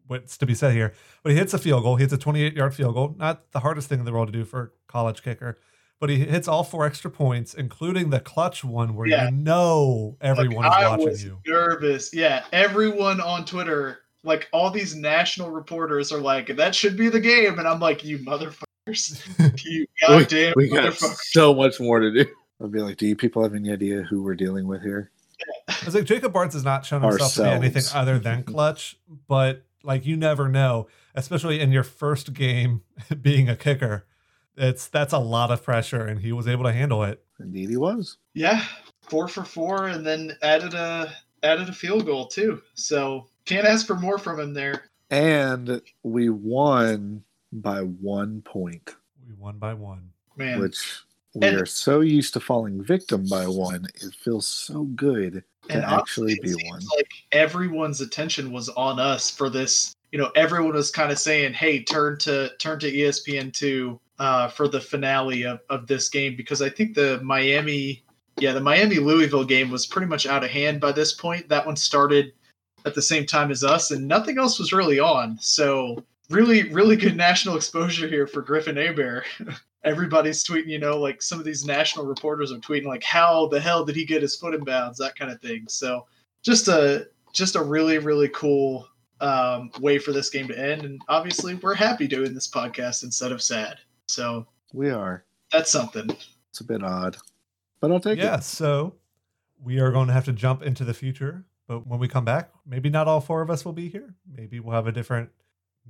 what's 0.07 0.37
to 0.39 0.47
be 0.47 0.55
said 0.55 0.73
here. 0.75 0.93
But 1.23 1.33
he 1.33 1.39
hits 1.39 1.55
a 1.55 1.59
field 1.59 1.83
goal. 1.83 1.97
He 1.97 2.03
hits 2.03 2.13
a 2.13 2.19
28 2.19 2.55
yard 2.55 2.75
field 2.75 2.95
goal. 2.95 3.15
Not 3.19 3.51
the 3.53 3.61
hardest 3.61 3.89
thing 3.89 3.99
in 4.01 4.05
the 4.05 4.13
world 4.13 4.29
to 4.29 4.33
do 4.33 4.45
for 4.45 4.63
a 4.63 4.69
college 4.93 5.23
kicker. 5.23 5.59
But 6.01 6.11
he 6.11 6.19
hits 6.19 6.49
all 6.49 6.65
four 6.65 6.85
extra 6.85 7.11
points, 7.11 7.55
including 7.55 8.11
the 8.11 8.21
clutch 8.21 8.63
one 8.65 8.95
where 8.95 9.07
Yeah. 9.07 9.27
you 9.27 9.31
know 9.31 10.17
everyone 10.21 10.65
Like, 10.67 10.79
is 10.81 10.85
I 10.85 10.89
watching 10.91 11.07
was 11.09 11.25
you. 11.25 11.39
Nervous. 11.47 12.13
Yeah. 12.13 12.45
Everyone 12.53 13.21
on 13.21 13.45
Twitter, 13.45 14.01
like 14.23 14.49
all 14.53 14.71
these 14.71 14.95
national 14.95 15.51
reporters 15.51 16.13
are 16.13 16.21
like, 16.21 16.57
that 16.57 16.75
should 16.75 16.97
be 16.97 17.09
the 17.09 17.21
game. 17.21 17.59
And 17.59 17.67
I'm 17.69 17.81
like, 17.81 18.05
you 18.05 18.19
motherfuckers. 18.19 18.65
You 19.65 19.87
goddamn 20.07 20.53
We 20.57 20.69
got 20.69 20.93
motherfuckers. 20.93 21.17
so 21.31 21.55
much 21.55 21.81
more 21.81 22.01
to 22.01 22.13
do. 22.13 22.31
I'd 22.65 22.73
be 22.73 22.81
like, 22.81 22.97
do 22.97 23.07
you 23.07 23.17
people 23.17 23.43
have 23.43 23.55
any 23.55 23.73
idea 23.73 24.03
who 24.03 24.23
we're 24.23 24.35
dealing 24.35 24.67
with 24.67 24.83
here? 24.83 25.11
I 25.69 25.77
was 25.85 25.95
like, 25.95 26.05
Jacob 26.05 26.33
Barnes 26.33 26.55
has 26.55 26.65
not 26.65 26.87
shown 26.87 27.03
himself 27.03 27.35
to 27.35 27.43
be 27.43 27.49
anything 27.49 27.83
other 27.95 28.19
than 28.19 28.43
clutch, 28.45 28.97
but 29.29 29.65
like 29.83 30.07
you 30.07 30.17
never 30.17 30.49
know, 30.49 30.87
especially 31.15 31.61
in 31.61 31.73
your 31.73 31.83
first 31.83 32.33
game 32.33 32.83
being 33.21 33.49
a 33.49 33.57
kicker. 33.57 34.07
It's 34.57 34.87
that's 34.87 35.13
a 35.13 35.19
lot 35.19 35.51
of 35.51 35.63
pressure, 35.63 36.05
and 36.07 36.21
he 36.21 36.33
was 36.33 36.47
able 36.47 36.65
to 36.65 36.73
handle 36.73 37.03
it. 37.03 37.25
Indeed, 37.41 37.71
he 37.71 37.77
was. 37.77 38.19
Yeah. 38.33 38.65
Four 39.03 39.29
for 39.29 39.45
four 39.45 39.89
and 39.89 40.07
then 40.07 40.37
added 40.43 40.73
a 40.75 41.13
added 41.43 41.69
a 41.69 41.73
field 41.73 42.07
goal 42.07 42.27
too. 42.29 42.63
So 42.75 43.27
can't 43.45 43.67
ask 43.67 43.87
for 43.87 43.97
more 43.97 44.17
from 44.17 44.41
him 44.41 44.55
there. 44.55 44.85
And 45.11 45.83
we 46.03 46.31
won 46.31 47.25
by 47.53 47.81
one 47.81 48.41
point, 48.43 48.95
We 49.29 49.35
won 49.35 49.59
by 49.59 49.75
one. 49.75 50.11
Man. 50.37 50.59
which 50.61 51.03
we 51.35 51.47
And- 51.49 51.61
are 51.61 51.67
so 51.67 52.01
used 52.01 52.33
to 52.35 52.41
falling 52.41 52.83
victim 52.83 53.27
by 53.29 53.47
one. 53.47 53.87
It 53.97 54.15
feels 54.15 54.47
so 54.47 54.85
good 54.85 55.43
to 55.69 55.75
And 55.75 55.85
actually 55.85 56.39
honestly, 56.41 56.57
be 56.63 56.69
one. 56.69 56.81
Like 56.97 57.11
everyone's 57.33 58.01
attention 58.01 58.53
was 58.53 58.69
on 58.71 59.01
us 59.01 59.31
for 59.31 59.51
this. 59.51 59.95
You 60.13 60.19
know, 60.19 60.31
everyone 60.37 60.75
was 60.75 60.91
kind 60.91 61.11
of 61.11 61.19
saying, 61.19 61.55
"Hey, 61.55 61.83
turn 61.83 62.19
to 62.21 62.51
turn 62.59 62.79
to 62.81 62.89
E 62.89 63.03
ESPN 63.03 63.53
two 63.53 63.99
uh, 64.19 64.49
for 64.49 64.69
the 64.69 64.81
finale 64.81 65.43
of, 65.45 65.61
of 65.71 65.87
this 65.89 66.09
game," 66.09 66.37
because 66.37 66.63
I 66.63 66.69
think 66.69 66.95
the 66.95 67.21
Miami, 67.23 68.05
yeah, 68.39 68.53
the 68.53 68.61
Miami 68.61 68.97
Louisville 68.97 69.45
game 69.45 69.71
was 69.71 69.87
pretty 69.87 70.07
much 70.07 70.27
out 70.27 70.45
of 70.45 70.51
hand 70.51 70.81
by 70.81 70.93
this 70.93 71.13
point. 71.13 71.49
That 71.49 71.67
one 71.67 71.77
started 71.77 72.33
at 72.85 72.95
the 72.95 73.03
same 73.03 73.27
time 73.27 73.51
as 73.51 73.65
us, 73.65 73.91
and 73.91 74.07
nothing 74.07 74.39
else 74.39 74.59
was 74.59 74.73
really 74.73 75.01
on. 75.01 75.37
So 75.41 76.05
really, 76.31 76.71
really 76.71 76.97
good 76.97 77.17
national 77.29 77.57
exposure 77.57 78.07
here 78.07 78.27
for 78.29 78.43
Griffin 78.43 78.77
Hebert. 78.77 79.25
Everybody's 79.85 80.43
tweeting, 80.45 80.67
you 80.69 80.79
know, 80.79 80.99
like 80.99 81.21
some 81.23 81.39
of 81.39 81.45
these 81.45 81.65
national 81.65 82.07
reporters 82.07 82.51
are 82.53 82.59
tweeting, 82.59 82.87
like, 82.87 83.03
"How 83.05 83.47
the 83.49 83.61
hell 83.61 83.85
did 83.85 83.97
he 83.97 84.05
get 84.05 84.23
his 84.23 84.37
foot 84.37 84.55
in 84.55 84.65
bounds?" 84.65 84.99
That 84.99 85.17
kind 85.17 85.31
of 85.31 85.41
thing. 85.41 85.65
So 85.69 86.07
just 86.43 86.69
a 86.69 87.09
just 87.33 87.57
a 87.57 87.63
really 87.63 87.99
really 87.99 88.29
cool 88.29 88.89
um, 89.21 89.71
way 89.81 89.99
for 89.99 90.13
this 90.13 90.31
game 90.31 90.49
to 90.49 90.59
end, 90.59 90.85
and 90.85 91.01
obviously 91.09 91.55
we're 91.57 91.75
happy 91.75 92.07
doing 92.07 92.35
this 92.35 92.49
podcast 92.49 93.05
instead 93.05 93.33
of 93.33 93.41
sad. 93.43 93.79
So 94.09 94.47
We 94.73 94.91
are. 94.91 95.25
that's 95.53 95.71
something. 95.71 96.11
It's 96.51 96.61
a 96.61 96.65
bit 96.65 96.83
odd, 96.83 97.17
but 97.81 97.91
I'll 97.91 98.01
take 98.01 98.19
Yeah, 98.19 98.25
it. 98.25 98.27
Yeah, 98.29 98.39
so 98.41 98.95
we 99.63 99.79
are 99.81 99.91
going 99.93 100.09
to 100.09 100.13
have 100.13 100.25
to 100.27 100.33
jump 100.33 100.63
into 100.63 100.85
the 100.85 100.93
future, 100.95 101.45
but 101.67 101.87
when 101.87 101.99
we 102.01 102.07
come 102.09 102.25
back, 102.25 102.51
maybe 102.67 102.91
not 102.91 103.09
all 103.09 103.21
four 103.21 103.41
of 103.41 103.51
us 103.51 103.65
will 103.65 103.73
be 103.73 103.89
here. 103.89 104.15
Maybe 104.31 104.61
we'll 104.61 104.75
have 104.75 104.87
a 104.87 104.93
different 104.93 105.31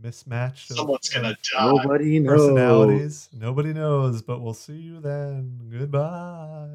mismatch. 0.02 0.70
of- 0.70 0.76
Someone's 0.76 1.08
gonna 1.08 1.36
die. 1.52 1.66
Nobody 1.66 2.18
knows. 2.18 2.30
personalities. 2.40 3.28
Nobody 3.32 3.72
knows, 3.72 4.22
but 4.22 4.40
we'll 4.40 4.54
see 4.54 4.74
you 4.76 5.00
then. 5.00 5.60
Goodbye. 5.70 6.68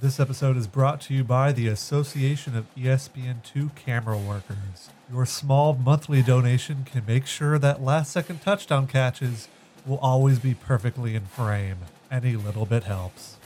This 0.00 0.20
episode 0.20 0.56
is 0.56 0.66
brought 0.66 1.00
to 1.02 1.14
you 1.14 1.24
by 1.24 1.52
the 1.52 1.66
Association 1.68 2.56
of 2.56 2.66
E 2.76 2.82
ESPN2 2.84 3.74
Camera 3.74 4.18
Workers. 4.18 4.90
Your 5.10 5.24
small 5.24 5.74
monthly 5.74 6.22
donation 6.22 6.84
can 6.84 7.04
make 7.06 7.26
sure 7.26 7.58
that 7.58 7.82
last 7.82 8.12
second 8.12 8.42
touchdown 8.42 8.86
catches 8.86 9.48
will 9.86 9.98
always 9.98 10.38
be 10.38 10.52
perfectly 10.54 11.14
in 11.14 11.24
frame. 11.26 11.78
Any 12.10 12.36
little 12.36 12.66
bit 12.66 12.84
helps. 12.84 13.36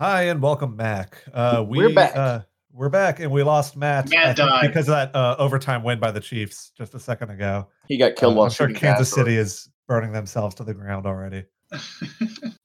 Hi 0.00 0.22
and 0.24 0.40
welcome 0.40 0.76
back. 0.76 1.22
Uh, 1.32 1.62
we, 1.68 1.76
We're 1.78 1.94
back. 1.94 2.16
Uh, 2.16 2.40
we're 2.72 2.88
back, 2.88 3.20
and 3.20 3.30
we 3.30 3.42
lost 3.42 3.76
Matt, 3.76 4.08
Matt 4.08 4.18
I 4.18 4.34
think, 4.34 4.48
died. 4.48 4.66
because 4.68 4.88
of 4.88 4.94
that 4.94 5.14
uh, 5.14 5.36
overtime 5.38 5.82
win 5.82 6.00
by 6.00 6.10
the 6.10 6.20
Chiefs 6.20 6.72
just 6.74 6.94
a 6.94 6.98
second 7.00 7.28
ago. 7.30 7.68
He 7.86 7.98
got 7.98 8.16
killed 8.16 8.32
Uh, 8.32 8.36
while 8.38 8.44
I'm 8.46 8.50
sure 8.52 8.68
Kansas 8.68 9.08
asteroids. 9.08 9.14
City 9.14 9.36
is 9.36 9.68
burning 9.86 10.12
themselves 10.12 10.54
to 10.54 10.64
the 10.64 10.72
ground 10.74 11.06
already. 11.06 11.44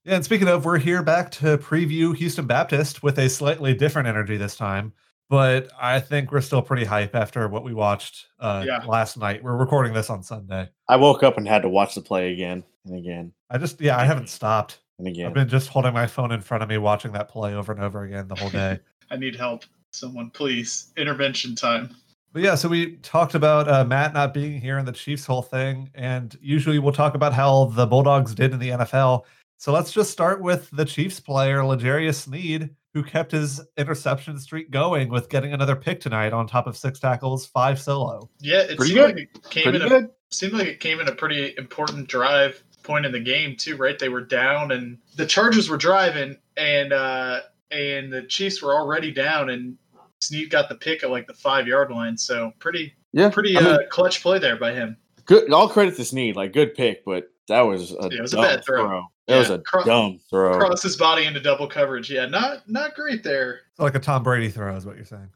Yeah, 0.08 0.18
and 0.18 0.24
speaking 0.24 0.48
of, 0.48 0.66
we're 0.66 0.78
here 0.78 1.02
back 1.02 1.32
to 1.32 1.58
preview 1.58 2.16
Houston 2.16 2.46
Baptist 2.46 3.02
with 3.02 3.18
a 3.18 3.28
slightly 3.28 3.74
different 3.74 4.08
energy 4.08 4.38
this 4.38 4.56
time. 4.56 4.94
But 5.32 5.72
I 5.82 6.00
think 6.00 6.32
we're 6.32 6.42
still 6.42 6.62
pretty 6.62 6.86
hype 6.86 7.16
after 7.16 7.48
what 7.48 7.64
we 7.64 7.74
watched 7.74 8.28
uh, 8.40 8.64
Yeah. 8.68 8.84
last 8.86 9.18
night. 9.18 9.44
We're 9.44 9.58
recording 9.58 9.94
this 9.94 10.12
on 10.12 10.22
Sunday. 10.22 10.70
I 10.88 10.98
woke 10.98 11.24
up 11.24 11.38
and 11.40 11.48
had 11.48 11.64
to 11.64 11.70
watch 11.70 11.96
the 11.96 12.02
play 12.02 12.32
again 12.32 12.64
and 12.86 12.96
again 12.96 13.34
I 13.50 13.58
just, 13.58 13.82
yeah, 13.82 13.98
I 13.98 14.06
haven't 14.06 14.30
stopped. 14.30 14.80
And 14.98 15.26
I've 15.26 15.34
been 15.34 15.50
just 15.50 15.68
holding 15.70 15.94
my 15.94 16.08
phone 16.08 16.32
in 16.32 16.42
front 16.42 16.64
of 16.64 16.70
me, 16.70 16.78
watching 16.78 17.12
that 17.14 17.28
play 17.28 17.54
over 17.54 17.72
and 17.72 17.84
over 17.84 18.04
again 18.04 18.28
the 18.28 18.36
whole 18.36 18.50
day. 18.50 18.80
I 19.12 19.18
need 19.18 19.36
help. 19.36 19.64
Someone, 19.92 20.30
please. 20.30 20.92
Intervention 20.98 21.56
time. 21.56 21.96
But 22.34 22.42
yeah, 22.44 22.56
so 22.56 22.68
we 22.68 22.98
talked 22.98 23.34
about 23.34 23.70
uh, 23.70 23.86
Matt 23.86 24.14
not 24.14 24.34
being 24.34 24.60
here 24.60 24.78
and 24.78 24.86
the 24.86 24.92
Chiefs' 24.92 25.26
whole 25.26 25.42
thing, 25.42 25.90
and 25.96 26.38
usually 26.42 26.80
we'll 26.80 26.92
talk 26.92 27.16
about 27.16 27.34
how 27.34 27.66
the 27.66 27.86
Bulldogs 27.86 28.36
did 28.36 28.52
in 28.52 28.60
the 28.60 28.70
NFL. 28.70 29.24
So 29.58 29.72
let's 29.72 29.94
just 29.94 30.12
start 30.12 30.42
with 30.42 30.70
the 30.72 30.84
Chiefs 30.84 31.22
player, 31.22 31.64
L'Jarius 31.64 32.16
Sneed, 32.16 32.72
who 32.94 33.04
kept 33.04 33.32
his 33.32 33.62
interception 33.78 34.38
streak 34.38 34.70
going 34.70 35.08
with 35.10 35.30
getting 35.30 35.54
another 35.54 35.78
pick 35.78 36.02
tonight 36.02 36.34
on 36.34 36.46
top 36.46 36.68
of 36.68 36.76
six 36.76 37.00
tackles, 37.00 37.46
five 37.46 37.80
solo. 37.80 38.30
Yeah, 38.42 38.64
it 38.64 38.78
Pretty 38.78 38.94
seemed 38.94 39.08
good. 39.08 39.16
like 39.16 39.30
it 39.36 39.50
came 39.50 39.64
Pretty 39.64 39.86
in 39.86 39.92
a 39.92 40.10
seemed 40.32 40.54
like 40.54 40.68
it 40.68 40.82
came 40.82 41.00
in 41.00 41.08
a 41.08 41.16
pretty 41.16 41.54
important 41.58 42.10
drive 42.10 42.62
point 42.86 43.06
in 43.06 43.12
the 43.12 43.20
game 43.20 43.56
too, 43.58 43.76
right? 43.78 43.98
They 44.00 44.10
were 44.10 44.22
down 44.22 44.72
and 44.72 44.98
the 45.18 45.26
Chargers 45.26 45.70
were 45.70 45.78
driving 45.78 46.38
and 46.58 46.94
uh 46.94 47.42
and 47.72 48.12
the 48.14 48.22
Chiefs 48.24 48.62
were 48.62 48.74
already 48.74 49.12
down 49.12 49.50
and 49.50 49.78
Sneed 50.22 50.50
got 50.50 50.70
the 50.70 50.76
pick 50.76 51.04
at 51.04 51.10
like 51.12 51.28
the 51.28 51.34
five 51.34 51.68
yard 51.68 51.92
line. 51.92 52.18
So 52.18 52.54
pretty 52.60 52.94
Yeah, 53.12 53.30
pretty 53.30 53.58
I 53.58 53.62
mean, 53.62 53.70
uh 53.74 53.80
clutch 53.90 54.22
play 54.22 54.40
there 54.40 54.56
by 54.58 54.72
him. 54.74 54.98
good. 55.26 55.52
All 55.52 55.68
credit 55.68 55.96
to 55.98 56.06
Sneed, 56.06 56.36
like 56.36 56.54
good 56.54 56.74
pick, 56.76 57.04
but 57.06 57.30
that 57.48 57.62
was 57.62 57.92
a, 57.92 57.96
Yeah, 58.12 58.20
it 58.20 58.22
was 58.22 58.34
a 58.34 58.38
dumb 58.38 58.46
bad 58.46 58.66
throw. 58.66 59.04
That 59.28 59.40
was 59.40 59.50
a 59.50 59.60
cro- 59.60 59.84
dumb 59.84 60.20
throw. 60.30 60.58
Cross 60.60 60.84
his 60.84 60.96
body 60.98 61.26
into 61.26 61.40
double 61.40 61.68
coverage. 61.68 62.12
Yeah, 62.12 62.28
not 62.28 62.70
not 62.70 62.94
great 62.96 63.24
there. 63.24 63.62
So 63.76 63.84
like 63.84 63.96
a 63.96 64.00
Tom 64.00 64.22
Brady 64.24 64.50
throw 64.50 64.76
is 64.76 64.86
what 64.86 64.96
you're 64.96 65.06
saying. 65.06 65.30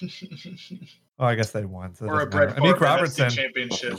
Oh, 1.20 1.24
I 1.26 1.34
guess 1.34 1.50
they 1.50 1.64
won. 1.64 1.96
So 1.96 2.04
it 2.04 2.10
or 2.10 2.20
a 2.20 2.26
Brett 2.28 2.50
matter. 2.50 2.60
I 2.60 2.62
mean, 2.62 2.74
Favre 2.74 2.84
Robertson. 2.84 3.28
championship. 3.28 3.98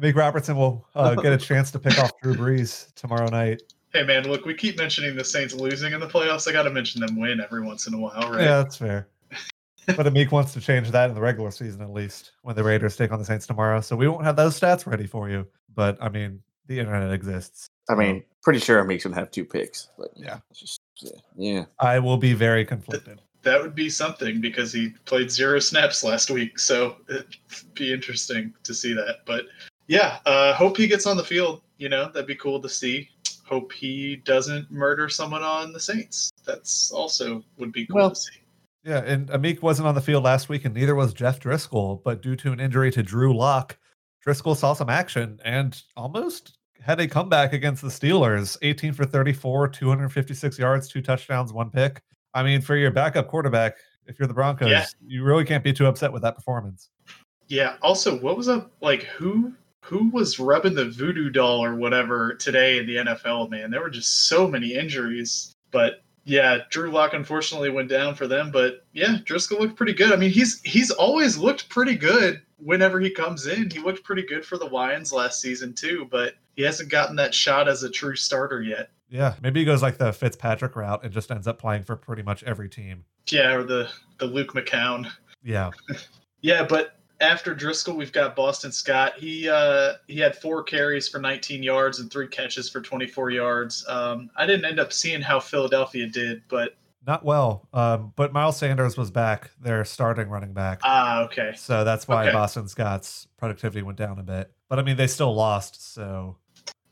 Amik 0.00 0.16
Robertson 0.16 0.56
will 0.56 0.86
uh, 0.94 1.14
get 1.14 1.32
a 1.32 1.38
chance 1.38 1.70
to 1.70 1.78
pick 1.78 1.98
off 1.98 2.10
Drew 2.22 2.34
Brees 2.34 2.92
tomorrow 2.94 3.28
night. 3.28 3.62
Hey 3.92 4.02
man, 4.02 4.24
look, 4.24 4.44
we 4.44 4.54
keep 4.54 4.76
mentioning 4.76 5.14
the 5.14 5.24
Saints 5.24 5.54
losing 5.54 5.92
in 5.92 6.00
the 6.00 6.08
playoffs. 6.08 6.48
I 6.48 6.52
got 6.52 6.64
to 6.64 6.70
mention 6.70 7.00
them 7.00 7.18
win 7.18 7.40
every 7.40 7.62
once 7.62 7.86
in 7.86 7.94
a 7.94 7.98
while, 7.98 8.32
right? 8.32 8.42
Yeah, 8.42 8.62
that's 8.62 8.76
fair. 8.76 9.08
but 9.86 10.06
Amik 10.06 10.32
wants 10.32 10.52
to 10.54 10.60
change 10.60 10.90
that 10.90 11.10
in 11.10 11.14
the 11.14 11.20
regular 11.20 11.52
season 11.52 11.80
at 11.80 11.90
least 11.90 12.32
when 12.42 12.56
the 12.56 12.64
Raiders 12.64 12.96
take 12.96 13.12
on 13.12 13.20
the 13.20 13.24
Saints 13.24 13.46
tomorrow. 13.46 13.80
So 13.80 13.94
we 13.94 14.08
won't 14.08 14.24
have 14.24 14.34
those 14.34 14.58
stats 14.58 14.84
ready 14.86 15.06
for 15.06 15.28
you. 15.28 15.46
But 15.74 15.96
I 16.02 16.08
mean, 16.08 16.40
the 16.66 16.80
internet 16.80 17.12
exists. 17.12 17.68
I 17.88 17.94
mean, 17.94 18.24
pretty 18.42 18.58
sure 18.58 18.80
Amik's 18.80 19.04
gonna 19.04 19.16
have 19.16 19.30
two 19.30 19.44
picks, 19.44 19.90
but 19.96 20.08
Yeah. 20.16 20.38
just 20.52 20.80
yeah, 21.00 21.10
yeah. 21.36 21.64
I 21.78 21.98
will 22.00 22.16
be 22.16 22.32
very 22.32 22.64
conflicted. 22.64 23.20
That 23.42 23.60
would 23.62 23.74
be 23.74 23.90
something 23.90 24.40
because 24.40 24.72
he 24.72 24.90
played 25.04 25.30
zero 25.30 25.58
snaps 25.58 26.02
last 26.02 26.30
week, 26.30 26.58
so 26.58 26.96
it'd 27.10 27.36
be 27.74 27.92
interesting 27.92 28.54
to 28.62 28.72
see 28.72 28.94
that. 28.94 29.18
But 29.26 29.44
yeah, 29.86 30.18
uh, 30.26 30.52
hope 30.54 30.76
he 30.76 30.86
gets 30.86 31.06
on 31.06 31.16
the 31.16 31.24
field. 31.24 31.62
You 31.78 31.88
know, 31.88 32.06
that'd 32.06 32.26
be 32.26 32.36
cool 32.36 32.60
to 32.60 32.68
see. 32.68 33.08
Hope 33.46 33.72
he 33.72 34.16
doesn't 34.16 34.70
murder 34.70 35.08
someone 35.08 35.42
on 35.42 35.72
the 35.72 35.80
Saints. 35.80 36.30
That's 36.46 36.90
also 36.92 37.44
would 37.58 37.72
be 37.72 37.86
cool 37.86 37.96
Well, 37.96 38.10
to 38.10 38.16
see. 38.16 38.30
Yeah, 38.84 38.98
and 38.98 39.28
Amik 39.28 39.62
wasn't 39.62 39.88
on 39.88 39.94
the 39.94 40.00
field 40.00 40.24
last 40.24 40.48
week, 40.48 40.64
and 40.64 40.74
neither 40.74 40.94
was 40.94 41.12
Jeff 41.14 41.40
Driskel. 41.40 42.02
But 42.04 42.22
due 42.22 42.36
to 42.36 42.52
an 42.52 42.60
injury 42.60 42.90
to 42.92 43.02
Drew 43.02 43.36
Lock, 43.36 43.78
Driskel 44.24 44.56
saw 44.56 44.72
some 44.74 44.88
action 44.90 45.40
and 45.44 45.80
almost 45.96 46.58
had 46.80 47.00
a 47.00 47.08
comeback 47.08 47.52
against 47.54 47.80
the 47.82 47.88
Steelers 47.88 48.58
18 48.62 48.92
for 48.92 49.04
34, 49.04 49.68
256 49.68 50.58
yards, 50.58 50.88
two 50.88 51.00
touchdowns, 51.02 51.52
one 51.52 51.70
pick. 51.70 52.02
I 52.34 52.42
mean, 52.42 52.60
for 52.60 52.76
your 52.76 52.90
backup 52.90 53.28
quarterback, 53.28 53.76
if 54.06 54.18
you're 54.18 54.28
the 54.28 54.34
Broncos, 54.34 54.68
Yeah. 54.70 54.84
you 55.06 55.24
really 55.24 55.44
can't 55.44 55.64
be 55.64 55.72
too 55.72 55.86
upset 55.86 56.12
with 56.12 56.20
that 56.22 56.34
performance. 56.34 56.90
Yeah. 57.48 57.76
Also, 57.80 58.18
what 58.20 58.36
was 58.36 58.48
up? 58.48 58.70
Like, 58.82 59.04
who 59.04 59.54
who 59.84 60.08
was 60.08 60.38
rubbing 60.38 60.74
the 60.74 60.86
voodoo 60.86 61.28
doll 61.28 61.62
or 61.62 61.74
whatever 61.74 62.34
today 62.34 62.78
in 62.78 62.86
the 62.86 62.96
NFL? 62.96 63.50
Man, 63.50 63.70
there 63.70 63.82
were 63.82 63.90
just 63.90 64.28
so 64.28 64.48
many 64.48 64.74
injuries. 64.74 65.54
But 65.70 66.02
yeah, 66.24 66.60
Drew 66.70 66.90
Lock 66.90 67.12
unfortunately 67.12 67.68
went 67.68 67.90
down 67.90 68.14
for 68.14 68.26
them. 68.26 68.50
But 68.50 68.86
yeah, 68.92 69.18
Driskel 69.24 69.60
looked 69.60 69.76
pretty 69.76 69.92
good. 69.92 70.12
I 70.12 70.16
mean, 70.16 70.30
he's 70.30 70.60
he's 70.62 70.90
always 70.90 71.36
looked 71.36 71.68
pretty 71.68 71.96
good 71.96 72.40
whenever 72.58 72.98
he 72.98 73.10
comes 73.10 73.46
in. 73.46 73.70
He 73.70 73.78
looked 73.78 74.04
pretty 74.04 74.22
good 74.22 74.44
for 74.44 74.56
the 74.56 74.64
Lions 74.64 75.12
last 75.12 75.40
season 75.40 75.74
too, 75.74 76.08
but 76.10 76.34
he 76.56 76.62
hasn't 76.62 76.90
gotten 76.90 77.16
that 77.16 77.34
shot 77.34 77.68
as 77.68 77.82
a 77.82 77.90
true 77.90 78.16
starter 78.16 78.62
yet. 78.62 78.90
Yeah, 79.10 79.34
maybe 79.42 79.60
he 79.60 79.66
goes 79.66 79.82
like 79.82 79.98
the 79.98 80.12
Fitzpatrick 80.12 80.76
route 80.76 81.04
and 81.04 81.12
just 81.12 81.30
ends 81.30 81.46
up 81.46 81.58
playing 81.58 81.82
for 81.82 81.94
pretty 81.94 82.22
much 82.22 82.42
every 82.44 82.70
team. 82.70 83.04
Yeah, 83.30 83.52
or 83.52 83.64
the 83.64 83.90
the 84.18 84.26
Luke 84.26 84.54
McCown. 84.54 85.10
Yeah, 85.42 85.70
Yeah, 86.44 86.62
but 86.62 86.98
after 87.24 87.54
Driskel, 87.54 87.96
we've 87.96 88.12
got 88.12 88.36
Boston 88.36 88.70
Scott. 88.72 89.14
He 89.16 89.48
uh, 89.48 89.94
he 90.06 90.18
had 90.18 90.36
four 90.36 90.62
carries 90.62 91.08
for 91.08 91.18
19 91.18 91.62
yards 91.62 91.98
and 92.00 92.10
three 92.10 92.28
catches 92.28 92.68
for 92.70 92.80
24 92.80 93.30
yards. 93.30 93.84
Um, 93.88 94.30
I 94.36 94.46
didn't 94.46 94.64
end 94.64 94.78
up 94.80 94.92
seeing 94.92 95.20
how 95.20 95.40
Philadelphia 95.40 96.06
did, 96.06 96.42
but 96.48 96.76
not 97.06 97.24
well. 97.24 97.68
Um, 97.74 98.12
but 98.16 98.32
Miles 98.32 98.56
Sanders 98.56 98.96
was 98.96 99.10
back, 99.10 99.50
their 99.60 99.84
starting 99.84 100.28
running 100.28 100.52
back. 100.54 100.80
ah, 100.84 101.22
okay. 101.24 101.52
So 101.56 101.84
that's 101.84 102.08
why 102.08 102.24
Okay. 102.24 102.32
Boston 102.32 102.66
Scott's 102.68 103.26
productivity 103.36 103.82
went 103.82 103.98
down 103.98 104.18
a 104.18 104.22
bit. 104.22 104.50
But 104.68 104.78
I 104.78 104.82
mean, 104.82 104.96
they 104.96 105.06
still 105.06 105.34
lost. 105.34 105.92
So 105.94 106.36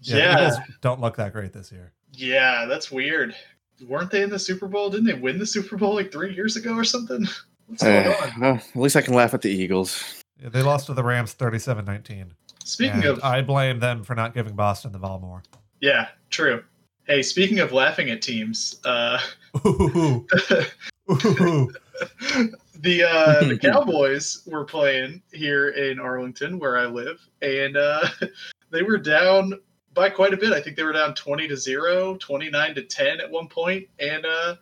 yeah, 0.01 0.17
Yeah, 0.17 0.47
Eagles 0.49 0.59
don't 0.81 1.01
look 1.01 1.17
that 1.17 1.33
great 1.33 1.53
this 1.53 1.73
year. 1.73 1.93
yeah, 2.13 2.67
that's 2.67 2.91
weird. 2.91 3.35
Weren't 3.89 4.11
they 4.11 4.23
in 4.23 4.31
the 4.31 4.39
Super 4.39 4.69
Bowl? 4.69 4.91
Didn't 4.91 5.07
they 5.07 5.15
win 5.15 5.39
the 5.39 5.47
Super 5.47 5.77
Bowl 5.77 5.95
like 5.95 6.13
three 6.13 6.35
years 6.35 6.57
ago 6.57 6.75
or 6.75 6.85
something? 6.85 7.27
What's 7.67 7.83
going 7.83 8.07
Uh, 8.07 8.11
on? 8.11 8.41
well, 8.41 8.55
at 8.57 8.77
least 8.77 8.97
I 8.97 9.01
can 9.01 9.15
laugh 9.15 9.33
at 9.35 9.41
the 9.43 9.49
Eagles. 9.51 10.22
Yeah, 10.43 10.49
they 10.49 10.63
lost 10.63 10.87
to 10.87 10.95
the 10.95 11.05
Rams 11.05 11.33
37 11.35 11.85
19. 11.85 12.35
Speaking 12.65 13.05
of, 13.05 13.23
I 13.23 13.43
blame 13.43 13.79
them 13.79 14.03
for 14.03 14.15
not 14.15 14.35
giving 14.35 14.55
Boston 14.55 14.93
the 14.93 14.99
ball 14.99 15.19
more. 15.21 15.43
yeah, 15.81 16.09
true. 16.31 16.63
Hey, 17.05 17.23
speaking 17.23 17.59
of 17.59 17.73
laughing 17.73 18.11
at 18.11 18.23
teams, 18.23 18.81
uh, 18.85 19.21
Ooh, 19.67 20.27
ooh, 21.11 21.73
the 22.79 23.03
uh, 23.05 23.45
the 23.49 23.59
Cowboys 23.63 24.43
were 24.47 24.65
playing 24.65 25.23
here 25.33 25.71
in 25.71 25.99
Arlington, 25.99 26.59
where 26.59 26.79
I 26.79 26.87
live, 26.87 27.21
and 27.43 27.77
uh, 27.77 28.09
they 28.71 28.83
were 28.83 28.99
down 28.99 29.61
by 29.95 30.09
quite 30.11 30.33
a 30.33 30.37
bit. 30.37 30.53
I 30.53 30.61
think 30.61 30.77
they 30.77 30.85
were 30.85 30.93
down 30.93 31.15
20 31.15 31.49
to 31.49 31.57
0, 31.57 32.17
29 32.17 32.75
to 32.77 32.83
10 32.83 33.21
at 33.21 33.31
one 33.31 33.49
point, 33.49 33.89
and 33.99 34.25
uh, 34.25 34.57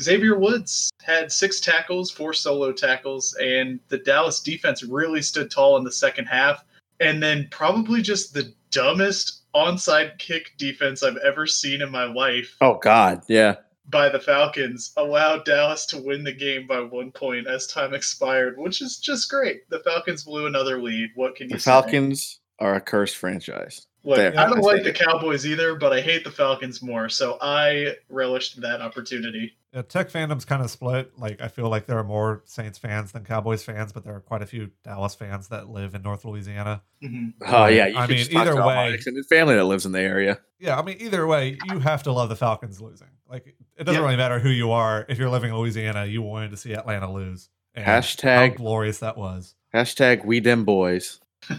Xavier 0.00 0.38
Woods 0.38 0.90
had 1.02 1.30
six 1.30 1.60
tackles, 1.60 2.10
four 2.10 2.32
solo 2.32 2.72
tackles, 2.72 3.34
and 3.40 3.78
the 3.88 3.98
Dallas 3.98 4.40
defense 4.40 4.82
really 4.82 5.22
stood 5.22 5.50
tall 5.50 5.76
in 5.76 5.84
the 5.84 5.92
second 5.92 6.26
half. 6.26 6.64
And 7.00 7.22
then 7.22 7.48
probably 7.50 8.02
just 8.02 8.34
the 8.34 8.52
dumbest 8.70 9.42
onside 9.54 10.18
kick 10.18 10.52
defense 10.58 11.02
I've 11.02 11.16
ever 11.18 11.46
seen 11.46 11.80
in 11.80 11.90
my 11.90 12.04
life 12.04 12.56
Oh 12.60 12.74
God, 12.74 13.22
yeah. 13.28 13.56
by 13.88 14.08
the 14.08 14.18
Falcons 14.18 14.92
allowed 14.96 15.44
Dallas 15.44 15.86
to 15.86 15.98
win 15.98 16.24
the 16.24 16.32
game 16.32 16.66
by 16.66 16.80
one 16.80 17.12
point 17.12 17.46
as 17.46 17.66
time 17.66 17.94
expired, 17.94 18.58
which 18.58 18.82
is 18.82 18.98
just 18.98 19.30
great. 19.30 19.68
The 19.70 19.80
Falcons 19.80 20.24
blew 20.24 20.46
another 20.46 20.80
lead. 20.80 21.10
What 21.14 21.36
can 21.36 21.48
you 21.48 21.50
say? 21.50 21.56
The 21.56 21.60
say? 21.60 21.70
Falcons 21.70 22.40
are 22.58 22.74
a 22.74 22.80
cursed 22.80 23.16
franchise. 23.16 23.86
Look, 24.04 24.16
There. 24.16 24.38
I 24.38 24.46
don't 24.46 24.58
I 24.58 24.60
like 24.60 24.84
the 24.84 24.92
Cowboys 24.92 25.46
either, 25.46 25.76
but 25.76 25.92
I 25.92 26.00
hate 26.00 26.24
the 26.24 26.30
Falcons 26.30 26.82
more. 26.82 27.08
So 27.08 27.38
I 27.40 27.96
relished 28.10 28.60
that 28.60 28.82
opportunity. 28.82 29.56
Yeah, 29.74 29.82
Tech 29.82 30.08
fandom's 30.08 30.44
kind 30.44 30.62
of 30.62 30.70
split. 30.70 31.18
Like, 31.18 31.40
I 31.40 31.48
feel 31.48 31.68
like 31.68 31.86
there 31.86 31.98
are 31.98 32.04
more 32.04 32.42
Saints 32.44 32.78
fans 32.78 33.10
than 33.10 33.24
Cowboys 33.24 33.64
fans, 33.64 33.92
but 33.92 34.04
there 34.04 34.14
are 34.14 34.20
quite 34.20 34.40
a 34.40 34.46
few 34.46 34.70
Dallas 34.84 35.16
fans 35.16 35.48
that 35.48 35.68
live 35.68 35.96
in 35.96 36.02
North 36.02 36.24
Louisiana. 36.24 36.82
Mhm. 37.02 37.34
Oh 37.44 37.66
yeah, 37.66 37.88
you 37.88 37.96
I 37.98 38.02
could 38.02 38.10
mean, 38.10 38.18
just 38.18 38.30
talk 38.30 38.42
either 38.46 38.54
to 38.54 38.64
way- 38.66 38.94
extended 38.94 39.26
family 39.26 39.56
that 39.56 39.64
lives 39.64 39.84
in 39.84 39.90
the 39.90 40.00
area. 40.00 40.38
Yeah, 40.60 40.78
I 40.78 40.82
mean, 40.82 40.98
either 41.00 41.26
way, 41.26 41.58
you 41.66 41.80
have 41.80 42.04
to 42.04 42.12
love 42.12 42.28
the 42.28 42.36
Falcons 42.36 42.80
losing. 42.80 43.08
Like, 43.28 43.46
it 43.76 43.84
doesn't 43.84 44.00
Yeah. 44.00 44.04
really 44.06 44.16
matter 44.16 44.38
who 44.38 44.48
you 44.50 44.70
are. 44.70 45.04
If 45.08 45.18
you're 45.18 45.28
living 45.28 45.50
in 45.50 45.56
Louisiana, 45.56 46.04
you 46.06 46.22
wanted 46.22 46.52
to 46.52 46.56
see 46.56 46.72
Atlanta 46.72 47.12
lose. 47.12 47.48
And 47.74 47.84
how 47.84 47.98
Hashtag 47.98 48.54
glorious 48.56 49.00
that 49.00 49.16
was. 49.16 49.56
hashtag 49.74 50.24
we 50.24 50.38
dem 50.38 50.64
boys. 50.64 51.18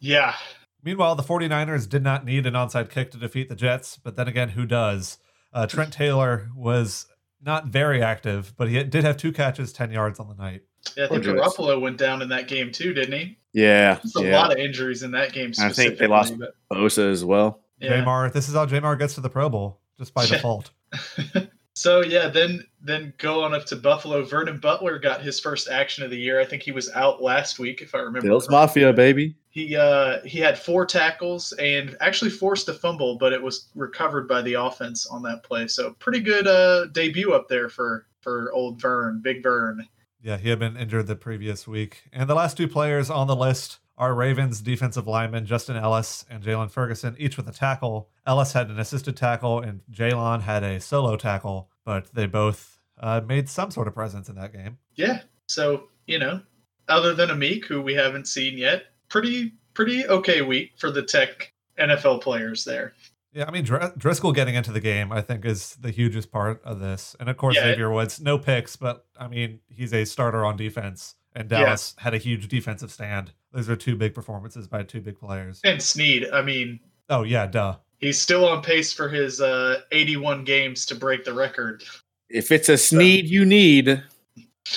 Yeah. 0.00 0.34
Meanwhile, 0.82 1.14
the 1.16 1.22
49ers 1.22 1.88
did 1.88 2.02
not 2.02 2.24
need 2.24 2.46
an 2.46 2.54
onside 2.54 2.90
kick 2.90 3.10
to 3.10 3.18
defeat 3.18 3.48
the 3.48 3.54
Jets, 3.54 3.98
but 4.02 4.16
then 4.16 4.28
again, 4.28 4.50
who 4.50 4.64
does? 4.66 5.18
Uh, 5.52 5.66
Trent 5.66 5.92
Taylor 5.92 6.48
was 6.54 7.06
not 7.42 7.66
very 7.66 8.02
active, 8.02 8.52
but 8.56 8.68
he 8.68 8.82
did 8.84 9.02
have 9.04 9.16
two 9.16 9.32
catches, 9.32 9.72
10 9.72 9.90
yards 9.90 10.20
on 10.20 10.28
the 10.28 10.34
night. 10.34 10.62
Yeah, 10.96 11.04
I 11.04 11.08
think 11.08 11.24
Poor 11.24 11.34
Jets. 11.36 11.56
Garoppolo 11.56 11.80
went 11.80 11.96
down 11.98 12.22
in 12.22 12.28
that 12.30 12.48
game 12.48 12.70
too, 12.72 12.92
didn't 12.94 13.18
he? 13.18 13.38
Yeah, 13.52 13.94
There's 14.02 14.16
a 14.16 14.28
yeah. 14.28 14.40
lot 14.40 14.52
of 14.52 14.58
injuries 14.58 15.02
in 15.02 15.10
that 15.12 15.32
game. 15.32 15.52
I 15.60 15.70
think 15.72 15.98
they 15.98 16.06
lost- 16.06 16.28
specifically, 16.28 16.54
Bosa 16.72 17.10
as 17.10 17.24
well. 17.24 17.62
but- 17.80 17.86
yeah. 17.90 18.04
Jamar, 18.04 18.32
this 18.32 18.48
is 18.48 18.54
how 18.54 18.66
Jamar 18.66 18.98
gets 18.98 19.14
to 19.14 19.20
the 19.20 19.30
Pro 19.30 19.48
Bowl, 19.48 19.80
just 19.98 20.14
by 20.14 20.24
Yeah. 20.24 20.36
default. 20.36 20.70
So 21.74 22.02
yeah, 22.02 22.28
then 22.28 22.64
then 22.82 23.12
go 23.18 23.44
on 23.44 23.54
up 23.54 23.64
to 23.66 23.76
Buffalo. 23.76 24.24
Vernon 24.24 24.58
Butler 24.58 24.98
got 24.98 25.22
his 25.22 25.38
first 25.38 25.68
action 25.68 26.04
of 26.04 26.10
the 26.10 26.18
year. 26.18 26.40
I 26.40 26.44
think 26.44 26.62
he 26.62 26.72
was 26.72 26.90
out 26.92 27.22
last 27.22 27.58
week, 27.58 27.80
if 27.80 27.94
I 27.94 27.98
remember. 27.98 28.28
Bills 28.28 28.46
correctly. 28.46 28.82
Mafia, 28.82 28.92
baby. 28.92 29.36
He 29.50 29.76
uh, 29.76 30.20
he 30.24 30.38
had 30.38 30.58
four 30.58 30.84
tackles 30.84 31.52
and 31.52 31.96
actually 32.00 32.30
forced 32.30 32.68
a 32.68 32.74
fumble, 32.74 33.18
but 33.18 33.32
it 33.32 33.42
was 33.42 33.68
recovered 33.74 34.28
by 34.28 34.42
the 34.42 34.54
offense 34.54 35.06
on 35.06 35.22
that 35.22 35.42
play. 35.42 35.68
So 35.68 35.92
pretty 35.98 36.20
good 36.20 36.46
uh, 36.46 36.86
debut 36.86 37.32
up 37.32 37.48
there 37.48 37.68
for 37.68 38.06
for 38.20 38.52
old 38.52 38.80
Vern, 38.80 39.20
Big 39.22 39.42
Vern. 39.42 39.86
Yeah, 40.22 40.36
he 40.36 40.50
had 40.50 40.58
been 40.58 40.76
injured 40.76 41.06
the 41.06 41.16
previous 41.16 41.66
week. 41.66 42.02
And 42.12 42.28
the 42.28 42.34
last 42.34 42.56
two 42.56 42.68
players 42.68 43.08
on 43.08 43.26
the 43.26 43.36
list 43.36 43.78
are 43.98 44.14
Ravens 44.14 44.60
defensive 44.60 45.06
linemen 45.06 45.44
Justin 45.46 45.76
Ellis 45.76 46.24
and 46.30 46.42
Jaylon 46.42 46.70
Ferguson, 46.70 47.14
each 47.18 47.36
with 47.36 47.48
a 47.48 47.52
tackle. 47.52 48.08
Ellis 48.26 48.52
had 48.52 48.70
an 48.70 48.78
assisted 48.80 49.16
tackle, 49.16 49.60
and 49.60 49.80
Jaylon 49.92 50.40
had 50.42 50.62
a 50.62 50.80
solo 50.80 51.16
tackle, 51.16 51.68
but 51.84 52.12
they 52.14 52.26
both 52.26 52.78
uh, 52.98 53.20
made 53.26 53.48
some 53.48 53.70
sort 53.70 53.88
of 53.88 53.94
presence 53.94 54.28
in 54.28 54.34
that 54.36 54.52
game. 54.52 54.78
Yeah. 54.94 55.20
So 55.48 55.88
you 56.06 56.18
know, 56.18 56.40
other 56.88 57.14
than 57.14 57.28
Amik, 57.28 57.64
who 57.66 57.82
we 57.82 57.94
haven't 57.94 58.26
seen 58.26 58.56
yet, 58.58 58.84
pretty 59.08 59.52
pretty 59.74 60.06
okay 60.06 60.42
week 60.42 60.72
for 60.78 60.90
the 60.90 61.02
Tech 61.02 61.52
NFL 61.78 62.22
players 62.22 62.64
there. 62.64 62.92
Yeah, 63.32 63.44
I 63.46 63.52
mean, 63.52 63.64
Dr- 63.64 63.94
Driskel 63.96 64.34
getting 64.34 64.56
into 64.56 64.72
the 64.72 64.80
game, 64.80 65.12
I 65.12 65.20
think, 65.20 65.44
is 65.44 65.76
the 65.76 65.92
hugest 65.92 66.32
part 66.32 66.60
of 66.64 66.80
this. 66.80 67.14
And 67.20 67.28
of 67.28 67.36
course, 67.36 67.54
Yeah. 67.54 67.62
Xavier 67.70 67.88
Woods, 67.90 68.20
no 68.20 68.38
picks, 68.38 68.74
but 68.74 69.06
I 69.18 69.28
mean, 69.28 69.60
he's 69.68 69.94
a 69.94 70.04
starter 70.04 70.44
on 70.44 70.56
defense, 70.56 71.14
and 71.34 71.48
Yeah. 71.48 71.60
Dallas 71.64 71.94
had 71.98 72.12
a 72.12 72.18
huge 72.18 72.48
defensive 72.48 72.90
stand. 72.90 73.32
Those 73.52 73.68
are 73.68 73.76
two 73.76 73.96
big 73.96 74.14
performances 74.14 74.68
by 74.68 74.82
two 74.84 75.00
big 75.00 75.18
players. 75.18 75.60
And 75.64 75.82
Sneed, 75.82 76.28
I 76.32 76.42
mean, 76.42 76.80
Oh, 77.08 77.24
yeah, 77.24 77.46
duh. 77.46 77.76
he's 77.98 78.20
still 78.20 78.48
on 78.48 78.62
pace 78.62 78.92
for 78.92 79.08
his 79.08 79.40
uh, 79.40 79.80
81 79.90 80.44
games 80.44 80.86
to 80.86 80.94
break 80.94 81.24
the 81.24 81.34
record. 81.34 81.82
If 82.28 82.52
it's 82.52 82.68
a 82.68 82.78
sneed 82.78 83.28
you 83.28 83.44
need, 83.44 84.02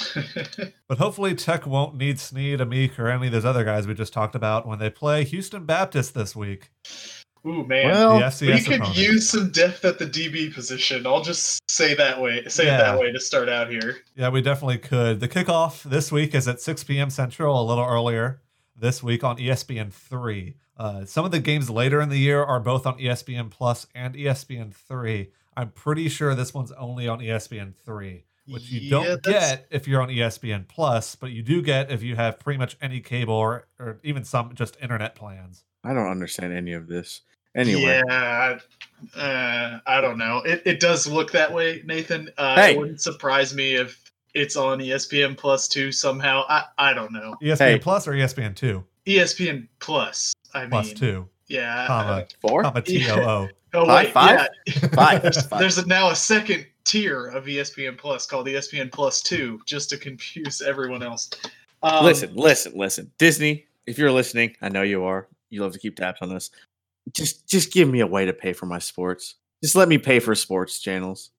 But 0.88 0.97
hopefully, 0.97 1.36
Tech 1.36 1.65
won't 1.67 1.95
need 1.95 2.19
Sneed, 2.19 2.59
Amik, 2.59 2.97
or 2.97 3.09
any 3.09 3.28
of 3.28 3.34
those 3.34 3.45
other 3.45 3.63
guys 3.63 3.86
we 3.88 3.93
just 3.93 4.13
talked 4.13 4.34
about 4.36 4.67
when 4.67 4.80
they 4.80 4.89
play 4.89 5.24
Houston 5.24 5.65
Baptist 5.65 6.13
this 6.15 6.36
week. 6.36 6.71
Ooh 7.45 7.65
man, 7.67 7.89
well, 7.91 8.19
the 8.19 8.51
we 8.53 8.61
could 8.63 8.76
opponent. 8.76 8.97
use 8.97 9.30
some 9.30 9.51
depth 9.51 9.84
at 9.84 9.99
the 9.99 10.05
DB 10.05 10.53
position. 10.53 11.05
I'll 11.05 11.21
just 11.21 11.59
say 11.69 11.93
that 11.95 12.21
way, 12.21 12.41
say 12.47 12.63
it 12.63 12.78
that 12.78 12.97
way 12.97 13.11
to 13.11 13.19
start 13.19 13.49
out 13.49 13.69
here. 13.69 13.97
Yeah, 14.15 14.30
we 14.30 14.41
definitely 14.41 14.78
could. 14.78 15.19
The 15.19 15.28
kickoff 15.28 15.84
this 15.84 16.09
week 16.09 16.34
is 16.34 16.47
at 16.47 16.61
6 16.61 16.86
p.m. 16.86 17.09
Central, 17.09 17.61
a 17.61 17.65
little 17.65 17.84
earlier. 17.84 18.39
This 18.76 19.01
week 19.03 19.24
on 19.24 19.38
ESPN 19.38 19.91
three. 19.91 20.55
Uh, 20.78 21.05
some 21.05 21.24
of 21.26 21.32
the 21.32 21.39
games 21.39 21.69
later 21.69 22.01
in 22.01 22.09
the 22.09 22.17
year 22.17 22.43
are 22.43 22.59
both 22.59 22.86
on 22.88 22.97
ESPN 22.97 23.49
Plus 23.51 23.86
and 23.93 24.15
ESPN 24.15 24.74
three. 24.74 25.32
I'm 25.55 25.69
pretty 25.69 26.09
sure 26.09 26.34
this 26.34 26.53
one's 26.53 26.71
only 26.71 27.07
on 27.07 27.19
ESPN 27.19 27.74
three, 27.86 28.26
which 28.47 28.71
you 28.71 28.80
Yeah, 28.82 28.89
don't 28.89 29.24
that's- 29.24 29.51
get 29.51 29.67
if 29.69 29.88
you're 29.88 30.01
on 30.01 30.09
ESPN 30.09 30.67
Plus, 30.67 31.15
but 31.15 31.32
you 31.32 31.43
do 31.43 31.61
get 31.61 31.91
if 31.91 32.01
you 32.01 32.15
have 32.15 32.39
pretty 32.39 32.57
much 32.57 32.76
any 32.82 32.99
cable 33.01 33.36
or, 33.36 33.67
or 33.80 33.99
even 34.03 34.24
some 34.24 34.55
just 34.55 34.78
internet 34.82 35.13
plans. 35.15 35.63
I 35.84 35.93
don't 35.93 36.09
understand 36.09 36.53
any 36.53 36.74
of 36.74 36.88
this. 36.88 37.21
Anyway, 37.55 38.01
Yeah, 38.07 38.57
uh, 39.15 39.80
I 39.86 40.01
don't 40.01 40.17
know. 40.17 40.39
It 40.39 40.63
it 40.65 40.80
does 40.80 41.05
look 41.05 41.32
that 41.34 41.53
way, 41.53 41.84
Nathan. 41.86 42.30
Uh, 42.36 42.55
Hey. 42.55 42.71
It 42.74 42.80
wouldn't 42.80 43.01
surprise 43.01 43.53
me 43.53 43.76
if 43.76 44.02
it's 44.34 44.55
on 44.55 44.79
ESPN 44.79 45.38
Plus 45.38 45.67
too 45.67 45.91
somehow. 45.91 46.43
I 46.49 46.65
I 46.77 46.93
don't 46.93 47.11
know. 47.11 47.36
ESPN 47.41 47.57
Hey. 47.57 47.79
Plus 47.79 48.07
or 48.07 48.11
ESPN 48.13 48.55
two 48.55 48.84
ESPN 49.05 49.67
Plus. 49.79 50.34
I 50.53 50.65
plus 50.67 50.88
mean, 50.88 50.95
two, 50.95 51.29
yeah. 51.47 51.88
comma 51.88 52.25
four, 52.41 52.63
comma 52.63 52.81
T 52.84 53.09
O 53.09 53.15
O. 53.15 53.49
Oh 53.75 53.86
Five, 53.88 54.05
wait, 54.05 54.13
five? 54.13 54.47
yeah. 54.67 54.73
five, 54.89 55.21
There's, 55.23 55.41
five. 55.47 55.59
there's 55.59 55.77
a, 55.79 55.88
now 55.88 56.09
a 56.11 56.15
second 56.15 56.67
tier 56.84 57.25
of 57.27 57.45
ESPN 57.45 57.97
Plus 57.97 58.25
called 58.27 58.45
ESPN 58.45 58.91
Plus 58.91 59.21
Two, 59.21 59.59
just 59.65 59.89
to 59.89 59.97
confuse 59.97 60.61
everyone 60.61 61.01
else. 61.01 61.29
Um, 61.81 62.05
listen, 62.05 62.34
listen, 62.36 62.73
listen. 62.75 63.11
Disney, 63.17 63.65
if 63.88 63.97
you're 63.97 64.11
listening, 64.11 64.55
I 64.61 64.69
know 64.69 64.84
you 64.84 65.03
are. 65.03 65.27
You 65.49 65.61
love 65.61 65.73
to 65.73 65.79
keep 65.79 65.95
tabs 65.95 66.19
on 66.21 66.29
this. 66.29 66.51
Just, 67.13 67.47
just 67.49 67.73
give 67.73 67.89
me 67.89 67.99
a 67.99 68.07
way 68.07 68.25
to 68.25 68.31
pay 68.34 68.53
for 68.53 68.65
my 68.67 68.79
sports. 68.79 69.36
Just 69.63 69.75
let 69.75 69.89
me 69.89 69.97
pay 69.97 70.19
for 70.19 70.34
sports 70.36 70.79
channels. 70.79 71.31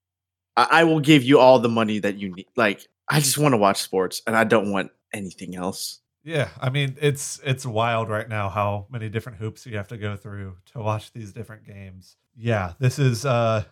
I, 0.57 0.67
I 0.71 0.83
will 0.83 0.99
give 0.99 1.23
you 1.23 1.39
all 1.39 1.59
the 1.59 1.69
money 1.69 1.99
that 1.99 2.15
you 2.15 2.33
need. 2.33 2.47
Like, 2.55 2.87
I 3.09 3.19
just 3.19 3.37
want 3.37 3.53
to 3.53 3.57
watch 3.57 3.81
sports, 3.81 4.21
and 4.25 4.35
I 4.35 4.43
don't 4.43 4.71
want 4.71 4.91
anything 5.13 5.55
else. 5.55 6.01
Yeah, 6.25 6.49
I 6.59 6.71
mean 6.71 6.97
it's 6.99 7.39
it's 7.43 7.67
wild 7.67 8.09
right 8.09 8.27
now 8.27 8.49
how 8.49 8.87
many 8.89 9.09
different 9.09 9.37
hoops 9.37 9.63
you 9.67 9.77
have 9.77 9.87
to 9.89 9.97
go 9.97 10.17
through 10.17 10.57
to 10.73 10.79
watch 10.79 11.13
these 11.13 11.31
different 11.31 11.67
games. 11.67 12.17
Yeah, 12.35 12.73
this 12.79 12.97
is 12.97 13.27
uh, 13.27 13.65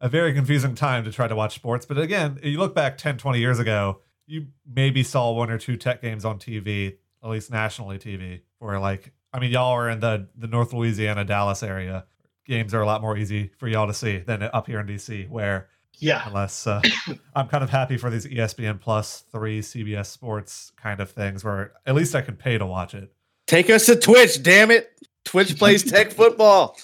a 0.00 0.08
very 0.08 0.34
confusing 0.34 0.74
time 0.74 1.04
to 1.04 1.12
try 1.12 1.28
to 1.28 1.36
watch 1.36 1.54
sports, 1.54 1.86
but 1.86 1.98
again, 1.98 2.40
you 2.42 2.58
look 2.58 2.74
back 2.74 2.98
10, 2.98 3.18
20 3.18 3.38
years 3.38 3.60
ago, 3.60 4.00
you 4.26 4.48
maybe 4.66 5.04
saw 5.04 5.30
one 5.30 5.48
or 5.48 5.58
two 5.58 5.76
tech 5.76 6.02
games 6.02 6.24
on 6.24 6.40
TV, 6.40 6.96
at 7.22 7.30
least 7.30 7.52
nationally 7.52 8.00
TV, 8.00 8.40
where 8.58 8.80
like 8.80 9.12
I 9.32 9.38
mean 9.38 9.52
y'all 9.52 9.70
are 9.72 9.88
in 9.88 10.00
the 10.00 10.26
the 10.36 10.48
North 10.48 10.72
Louisiana 10.72 11.24
Dallas 11.24 11.62
area. 11.62 12.06
Games 12.44 12.74
are 12.74 12.80
a 12.80 12.86
lot 12.86 13.00
more 13.00 13.16
easy 13.16 13.52
for 13.58 13.68
y'all 13.68 13.86
to 13.86 13.94
see 13.94 14.18
than 14.18 14.42
up 14.42 14.66
here 14.66 14.80
in 14.80 14.88
DC 14.88 15.28
where 15.28 15.68
yeah, 15.98 16.26
unless 16.26 16.66
uh, 16.66 16.80
I'm 17.34 17.48
kind 17.48 17.62
of 17.62 17.70
happy 17.70 17.96
for 17.96 18.10
these 18.10 18.26
ESPN 18.26 18.80
Plus, 18.80 19.24
three 19.32 19.60
CBS 19.60 20.06
Sports 20.06 20.72
kind 20.76 21.00
of 21.00 21.10
things 21.10 21.44
where 21.44 21.72
at 21.86 21.94
least 21.94 22.14
I 22.14 22.22
can 22.22 22.36
pay 22.36 22.58
to 22.58 22.66
watch 22.66 22.94
it. 22.94 23.12
Take 23.46 23.70
us 23.70 23.86
to 23.86 23.96
Twitch, 23.96 24.42
damn 24.42 24.70
it! 24.70 24.90
Twitch 25.24 25.56
plays 25.58 25.82
tech 25.82 26.10
football. 26.10 26.76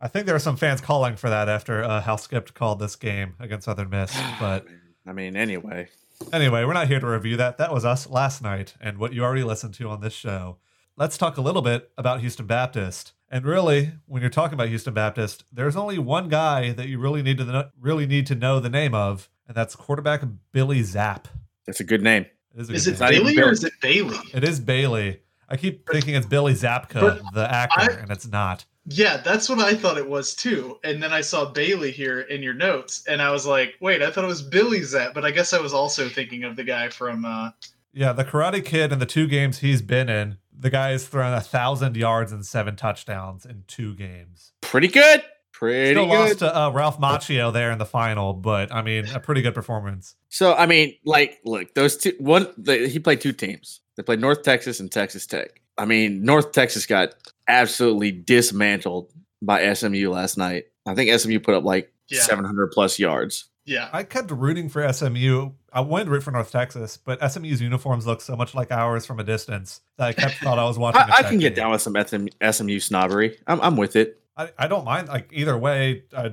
I 0.00 0.08
think 0.08 0.26
there 0.26 0.34
are 0.34 0.40
some 0.40 0.56
fans 0.56 0.80
calling 0.80 1.16
for 1.16 1.30
that 1.30 1.48
after 1.48 1.82
uh, 1.82 2.00
how 2.00 2.16
Skipped 2.16 2.54
called 2.54 2.78
this 2.78 2.96
game 2.96 3.34
against 3.40 3.64
Southern 3.64 3.90
Miss. 3.90 4.14
But 4.40 4.66
I 5.06 5.12
mean, 5.12 5.36
anyway, 5.36 5.88
anyway, 6.32 6.64
we're 6.64 6.72
not 6.72 6.88
here 6.88 7.00
to 7.00 7.06
review 7.06 7.36
that. 7.36 7.58
That 7.58 7.72
was 7.72 7.84
us 7.84 8.08
last 8.08 8.42
night 8.42 8.74
and 8.80 8.98
what 8.98 9.12
you 9.12 9.22
already 9.22 9.44
listened 9.44 9.74
to 9.74 9.88
on 9.88 10.00
this 10.00 10.12
show. 10.12 10.58
Let's 10.96 11.18
talk 11.18 11.36
a 11.36 11.40
little 11.40 11.62
bit 11.62 11.90
about 11.98 12.20
Houston 12.20 12.46
Baptist. 12.46 13.12
And 13.34 13.44
really, 13.44 13.90
when 14.06 14.22
you're 14.22 14.30
talking 14.30 14.54
about 14.54 14.68
Houston 14.68 14.94
Baptist, 14.94 15.42
there's 15.52 15.74
only 15.74 15.98
one 15.98 16.28
guy 16.28 16.70
that 16.70 16.86
you 16.86 17.00
really 17.00 17.20
need 17.20 17.36
to 17.38 17.44
know, 17.44 17.68
really 17.80 18.06
need 18.06 18.28
to 18.28 18.36
know 18.36 18.60
the 18.60 18.70
name 18.70 18.94
of, 18.94 19.28
and 19.48 19.56
that's 19.56 19.74
quarterback 19.74 20.22
Billy 20.52 20.84
Zapp. 20.84 21.26
that's 21.66 21.80
a 21.80 21.84
good 21.84 22.00
name. 22.00 22.26
It 22.54 22.60
is, 22.60 22.70
a 22.70 22.72
is 22.74 22.84
good 22.84 22.94
it 22.94 23.00
name. 23.00 23.00
not 23.00 23.12
even 23.12 23.26
Bailey 23.34 23.42
or 23.48 23.50
is 23.52 23.64
it 23.64 23.72
Bailey? 23.82 24.18
It 24.32 24.44
is 24.44 24.60
Bailey. 24.60 25.20
I 25.48 25.56
keep 25.56 25.84
thinking 25.90 26.14
it's 26.14 26.26
Billy 26.26 26.52
Zabka, 26.54 27.00
But 27.00 27.22
the 27.34 27.52
actor, 27.52 27.90
I- 27.92 28.02
and 28.02 28.10
it's 28.12 28.28
not. 28.28 28.66
Yeah, 28.86 29.16
that's 29.16 29.48
what 29.48 29.58
I 29.58 29.74
thought 29.74 29.98
it 29.98 30.08
was 30.08 30.32
too. 30.36 30.78
And 30.84 31.02
then 31.02 31.12
I 31.12 31.20
saw 31.22 31.46
Bailey 31.50 31.90
here 31.90 32.20
in 32.20 32.40
your 32.40 32.54
notes, 32.54 33.02
and 33.08 33.20
I 33.20 33.32
was 33.32 33.46
like, 33.46 33.74
wait, 33.80 34.00
I 34.00 34.12
thought 34.12 34.22
it 34.22 34.28
was 34.28 34.42
Billy 34.42 34.82
Zap, 34.82 35.12
but 35.12 35.24
I 35.24 35.32
guess 35.32 35.52
I 35.52 35.58
was 35.60 35.74
also 35.74 36.08
thinking 36.08 36.44
of 36.44 36.54
the 36.54 36.62
guy 36.62 36.88
from. 36.88 37.24
Uh, 37.24 37.50
Yeah, 37.92 38.12
the 38.12 38.24
Karate 38.24 38.64
Kid 38.64 38.92
and 38.92 39.02
the 39.02 39.06
two 39.06 39.26
games 39.26 39.58
he's 39.58 39.82
been 39.82 40.08
in, 40.08 40.36
the 40.64 40.70
guy 40.70 40.90
has 40.90 41.06
thrown 41.06 41.32
a 41.34 41.40
thousand 41.40 41.96
yards 41.96 42.32
and 42.32 42.44
seven 42.44 42.74
touchdowns 42.74 43.44
in 43.46 43.62
two 43.68 43.94
games. 43.94 44.52
Pretty 44.62 44.88
good. 44.88 45.22
Pretty 45.52 45.92
Still 45.94 46.06
good. 46.06 46.10
lost 46.12 46.38
to 46.40 46.58
uh, 46.58 46.70
Ralph 46.70 46.98
Macchio 46.98 47.52
there 47.52 47.70
in 47.70 47.78
the 47.78 47.84
final, 47.86 48.32
but 48.32 48.72
I 48.74 48.82
mean, 48.82 49.06
a 49.14 49.20
pretty 49.20 49.40
good 49.42 49.54
performance. 49.54 50.16
So 50.30 50.52
I 50.54 50.66
mean, 50.66 50.96
like, 51.04 51.38
look, 51.44 51.72
those 51.74 51.96
two. 51.96 52.12
One, 52.18 52.48
the, 52.58 52.88
he 52.88 52.98
played 52.98 53.20
two 53.20 53.32
teams. 53.32 53.80
They 53.96 54.02
played 54.02 54.20
North 54.20 54.42
Texas 54.42 54.80
and 54.80 54.90
Texas 54.90 55.26
Tech. 55.26 55.60
I 55.78 55.84
mean, 55.84 56.24
North 56.24 56.50
Texas 56.52 56.86
got 56.86 57.14
absolutely 57.46 58.10
dismantled 58.10 59.12
by 59.42 59.72
SMU 59.74 60.10
last 60.10 60.36
night. 60.38 60.64
I 60.86 60.94
think 60.94 61.16
SMU 61.20 61.38
put 61.40 61.54
up 61.54 61.62
like 61.64 61.92
Yeah. 62.08 62.22
700 62.22 62.72
plus 62.72 62.98
yards. 62.98 63.44
Yeah, 63.64 63.88
I 63.92 64.02
kept 64.02 64.30
rooting 64.30 64.68
for 64.68 64.90
SMU. 64.92 65.52
I 65.72 65.80
wanted 65.80 66.04
to 66.04 66.10
root 66.10 66.22
for 66.22 66.30
North 66.30 66.50
Texas, 66.50 66.96
but 66.96 67.18
SMU's 67.30 67.60
uniforms 67.60 68.06
look 68.06 68.20
so 68.20 68.36
much 68.36 68.54
like 68.54 68.70
ours 68.70 69.06
from 69.06 69.18
a 69.20 69.24
distance 69.24 69.80
that 69.96 70.08
I 70.08 70.12
kept 70.12 70.36
thought 70.36 70.58
I 70.58 70.64
was 70.64 70.78
watching. 70.80 71.02
a 71.02 71.12
I, 71.12 71.22
can 71.22 71.38
get 71.38 71.54
down 71.54 71.70
with 71.70 71.82
some 71.82 71.94
SM, 71.94 72.26
SMU 72.50 72.78
snobbery. 72.80 73.38
I'm, 73.46 73.60
I'm 73.60 73.76
with 73.76 73.96
it. 73.96 74.20
I, 74.36 74.50
I 74.58 74.68
don't 74.68 74.84
mind 74.84 75.08
like 75.08 75.30
either 75.32 75.56
way. 75.56 76.04
Uh, 76.12 76.30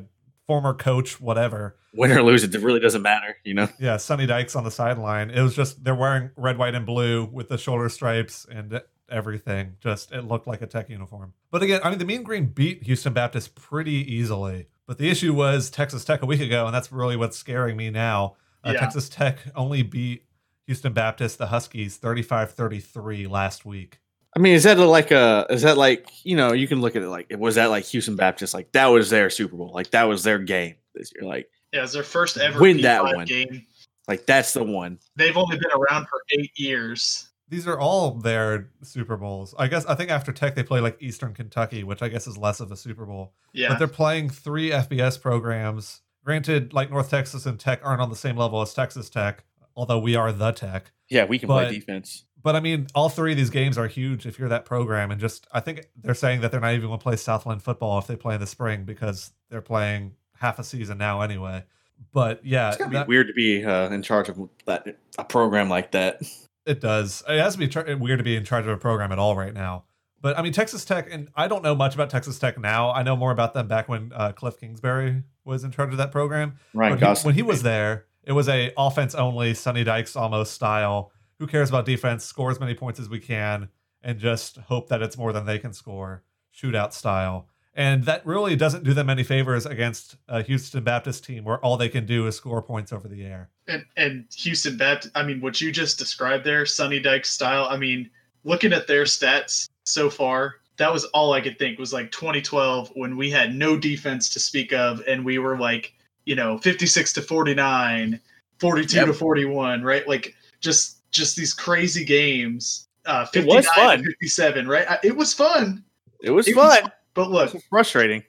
former 0.47 0.73
coach, 0.73 1.21
whatever. 1.21 1.77
Win 1.93 2.11
or 2.11 2.21
lose, 2.23 2.43
it 2.43 2.53
really 2.61 2.79
doesn't 2.79 3.01
matter. 3.01 3.37
You 3.43 3.53
know. 3.53 3.69
Yeah, 3.79 3.97
Sonny 3.97 4.25
Dykes 4.25 4.55
on 4.55 4.63
the 4.63 4.71
sideline. 4.71 5.29
It 5.29 5.41
was 5.41 5.55
just 5.55 5.83
they're 5.83 5.95
wearing 5.95 6.31
red, 6.35 6.57
white, 6.57 6.75
and 6.75 6.85
blue 6.85 7.25
with 7.25 7.49
the 7.49 7.57
shoulder 7.57 7.87
stripes 7.89 8.45
and 8.51 8.81
everything. 9.09 9.75
Just 9.79 10.11
it 10.11 10.23
looked 10.23 10.47
like 10.47 10.61
a 10.61 10.67
tech 10.67 10.89
uniform. 10.89 11.33
But 11.51 11.63
again, 11.63 11.81
I 11.83 11.89
mean 11.89 11.99
the 11.99 12.05
Mean 12.05 12.23
Green 12.23 12.45
beat 12.47 12.83
Houston 12.83 13.13
Baptist 13.13 13.55
pretty 13.55 14.13
easily. 14.13 14.67
But 14.87 14.97
the 14.97 15.09
issue 15.09 15.33
was 15.33 15.69
Texas 15.69 16.03
Tech 16.03 16.21
a 16.21 16.25
week 16.25 16.41
ago, 16.41 16.65
and 16.65 16.73
that's 16.75 16.91
really 16.91 17.15
what's 17.15 17.37
scaring 17.37 17.77
me 17.77 17.89
now. 17.89 18.35
Uh, 18.63 18.71
Yeah. 18.73 18.81
Texas 18.81 19.09
Tech 19.09 19.39
only 19.55 19.81
beat 19.83 20.23
Houston 20.67 20.93
Baptist, 20.93 21.37
the 21.37 21.47
Huskies, 21.47 21.97
35-33 21.97 23.29
last 23.29 23.65
week. 23.65 23.99
I 24.35 24.39
mean, 24.39 24.53
is 24.53 24.63
that 24.63 24.77
like 24.79 25.11
a? 25.11 25.45
Is 25.49 25.61
that 25.63 25.77
like 25.77 26.07
you 26.23 26.37
know? 26.37 26.53
You 26.53 26.65
can 26.67 26.79
look 26.79 26.95
at 26.95 27.01
it 27.01 27.09
like 27.09 27.27
was 27.37 27.55
that 27.55 27.65
like 27.69 27.83
Houston 27.85 28.15
Baptist? 28.15 28.53
Like 28.53 28.71
that 28.71 28.85
was 28.87 29.09
their 29.09 29.29
Super 29.29 29.57
Bowl. 29.57 29.71
Like 29.73 29.91
that 29.91 30.03
was 30.03 30.23
their 30.23 30.39
game 30.39 30.75
this 30.95 31.11
year. 31.13 31.27
Like 31.27 31.49
yeah, 31.73 31.83
it's 31.83 31.91
their 31.91 32.03
first 32.03 32.37
ever 32.37 32.59
Win 32.59 32.81
that 32.81 33.01
P5 33.01 33.15
one. 33.15 33.25
game. 33.25 33.65
like 34.07 34.25
that's 34.25 34.53
the 34.53 34.63
one. 34.63 34.99
They've 35.17 35.35
only 35.35 35.57
been 35.57 35.71
around 35.75 36.05
for 36.07 36.21
eight 36.37 36.51
years. 36.55 37.29
These 37.51 37.67
are 37.67 37.77
all 37.79 38.11
their 38.11 38.69
Super 38.81 39.17
Bowls. 39.17 39.53
I 39.59 39.67
guess 39.67 39.85
I 39.85 39.93
think 39.93 40.09
after 40.09 40.31
Tech 40.31 40.55
they 40.55 40.63
play 40.63 40.79
like 40.79 40.97
Eastern 41.01 41.33
Kentucky, 41.33 41.83
which 41.83 42.01
I 42.01 42.07
guess 42.07 42.25
is 42.25 42.37
less 42.37 42.59
of 42.61 42.71
a 42.71 42.75
Super 42.77 43.05
Bowl. 43.05 43.33
Yeah, 43.53 43.67
but 43.69 43.77
they're 43.77 43.87
playing 43.87 44.29
three 44.29 44.71
FBS 44.71 45.21
programs. 45.21 46.01
Granted, 46.23 46.73
like 46.73 46.89
North 46.89 47.09
Texas 47.09 47.45
and 47.45 47.59
Tech 47.59 47.81
aren't 47.83 48.01
on 48.01 48.09
the 48.09 48.15
same 48.15 48.37
level 48.37 48.61
as 48.61 48.73
Texas 48.73 49.09
Tech, 49.09 49.43
although 49.75 49.99
we 49.99 50.15
are 50.15 50.31
the 50.31 50.51
Tech. 50.51 50.91
Yeah, 51.09 51.25
we 51.25 51.37
can 51.37 51.47
But- 51.47 51.67
play 51.67 51.77
defense. 51.79 52.25
But 52.43 52.55
I 52.55 52.59
mean, 52.59 52.87
all 52.95 53.07
three 53.09 53.31
of 53.33 53.37
these 53.37 53.51
games 53.51 53.77
are 53.77 53.85
huge 53.85 54.25
if 54.25 54.39
you're 54.39 54.49
that 54.49 54.65
program. 54.65 55.11
And 55.11 55.21
just, 55.21 55.45
I 55.51 55.59
think 55.59 55.85
they're 55.95 56.15
saying 56.15 56.41
that 56.41 56.51
they're 56.51 56.59
not 56.59 56.73
even 56.73 56.87
going 56.87 56.97
to 56.97 57.03
play 57.03 57.15
Southland 57.15 57.61
football 57.61 57.99
if 57.99 58.07
they 58.07 58.15
play 58.15 58.33
in 58.33 58.41
the 58.41 58.47
spring 58.47 58.83
because 58.83 59.31
they're 59.51 59.61
playing 59.61 60.15
half 60.39 60.57
a 60.57 60.63
season 60.63 60.97
now 60.97 61.21
anyway. 61.21 61.63
But 62.11 62.43
yeah, 62.43 62.69
It's 62.69 62.77
gotta 62.77 62.91
that- 62.93 63.05
be 63.05 63.09
weird 63.09 63.27
to 63.27 63.33
be 63.33 63.63
uh, 63.63 63.89
in 63.91 64.01
charge 64.01 64.27
of 64.29 64.39
that 64.65 64.87
a 65.19 65.23
program 65.23 65.69
like 65.69 65.91
that. 65.91 66.21
It 66.71 66.79
does. 66.79 67.21
It 67.27 67.37
has 67.37 67.53
to 67.53 67.59
be 67.59 67.67
tr- 67.67 67.95
weird 67.95 68.19
to 68.19 68.23
be 68.23 68.37
in 68.37 68.45
charge 68.45 68.63
of 68.63 68.71
a 68.71 68.77
program 68.77 69.11
at 69.11 69.19
all 69.19 69.35
right 69.35 69.53
now. 69.53 69.83
But 70.21 70.39
I 70.39 70.41
mean, 70.41 70.53
Texas 70.53 70.85
Tech, 70.85 71.09
and 71.11 71.27
I 71.35 71.49
don't 71.49 71.63
know 71.63 71.75
much 71.75 71.95
about 71.95 72.09
Texas 72.09 72.39
Tech 72.39 72.57
now. 72.57 72.91
I 72.93 73.03
know 73.03 73.17
more 73.17 73.31
about 73.31 73.53
them 73.53 73.67
back 73.67 73.89
when 73.89 74.13
uh, 74.15 74.31
Cliff 74.31 74.57
Kingsbury 74.57 75.23
was 75.43 75.65
in 75.65 75.71
charge 75.71 75.91
of 75.91 75.97
that 75.97 76.13
program. 76.13 76.53
Right. 76.73 76.91
when 76.91 76.99
he, 76.99 77.21
when 77.23 77.35
he 77.35 77.41
was 77.41 77.63
there, 77.63 78.05
it 78.23 78.31
was 78.31 78.47
a 78.47 78.71
offense 78.77 79.13
only, 79.15 79.53
Sonny 79.53 79.83
Dykes 79.83 80.15
almost 80.15 80.53
style. 80.53 81.11
Who 81.39 81.47
cares 81.47 81.67
about 81.67 81.85
defense? 81.85 82.23
Score 82.23 82.51
as 82.51 82.59
many 82.61 82.73
points 82.73 83.01
as 83.01 83.09
we 83.09 83.19
can, 83.19 83.67
and 84.01 84.17
just 84.17 84.55
hope 84.57 84.87
that 84.87 85.01
it's 85.01 85.17
more 85.17 85.33
than 85.33 85.45
they 85.45 85.59
can 85.59 85.73
score. 85.73 86.23
Shootout 86.55 86.93
style, 86.93 87.49
and 87.75 88.03
that 88.05 88.25
really 88.25 88.55
doesn't 88.55 88.83
do 88.83 88.93
them 88.93 89.09
any 89.09 89.23
favors 89.23 89.65
against 89.65 90.17
a 90.27 90.41
Houston 90.43 90.83
Baptist 90.83 91.23
team 91.23 91.43
where 91.45 91.57
all 91.59 91.77
they 91.77 91.89
can 91.89 92.05
do 92.05 92.27
is 92.27 92.35
score 92.35 92.61
points 92.61 92.91
over 92.91 93.07
the 93.07 93.23
air. 93.23 93.49
and 93.67 93.85
and 93.97 94.25
Houston 94.35 94.77
Baptist. 94.77 95.11
I 95.15 95.23
mean, 95.23 95.39
what 95.41 95.61
you 95.61 95.71
just 95.71 95.97
described 95.97 96.43
there, 96.45 96.65
Sonny 96.65 96.99
Dykes 96.99 97.29
style. 97.29 97.67
I 97.69 97.77
mean, 97.77 98.09
looking 98.43 98.73
at 98.73 98.87
their 98.87 99.03
stats 99.05 99.69
so 99.85 100.09
far, 100.09 100.55
that 100.77 100.91
was 100.91 101.05
all 101.05 101.33
I 101.33 101.41
could 101.41 101.57
think 101.59 101.77
was 101.79 101.93
like 101.93 102.11
2012 102.11 102.91
when 102.95 103.15
we 103.15 103.29
had 103.29 103.53
no 103.55 103.77
defense 103.77 104.29
to 104.29 104.39
speak 104.39 104.73
of, 104.73 105.01
and 105.07 105.23
we 105.23 105.37
were 105.37 105.57
like, 105.57 105.93
you 106.25 106.35
know, 106.35 106.57
56 106.57 107.13
to 107.13 107.21
49, 107.21 108.19
42 108.59 108.95
Yep. 108.97 109.05
to 109.07 109.13
41, 109.13 109.81
right? 109.83 110.07
Like 110.07 110.35
just 110.59 110.97
just 111.11 111.35
these 111.35 111.53
crazy 111.53 112.03
games. 112.05 112.87
Uh, 113.05 113.25
It 113.33 113.45
was 113.45 113.67
fun. 113.69 114.03
57, 114.03 114.67
right? 114.67 114.89
I- 114.89 114.99
It 115.03 115.15
was 115.15 115.33
fun. 115.33 115.83
It 116.21 116.31
was 116.31 116.47
It 116.47 116.55
was- 116.55 116.77
fun. 116.79 116.91
But 117.13 117.29
look, 117.29 117.53
It's 117.53 117.63
frustrating. 117.69 118.23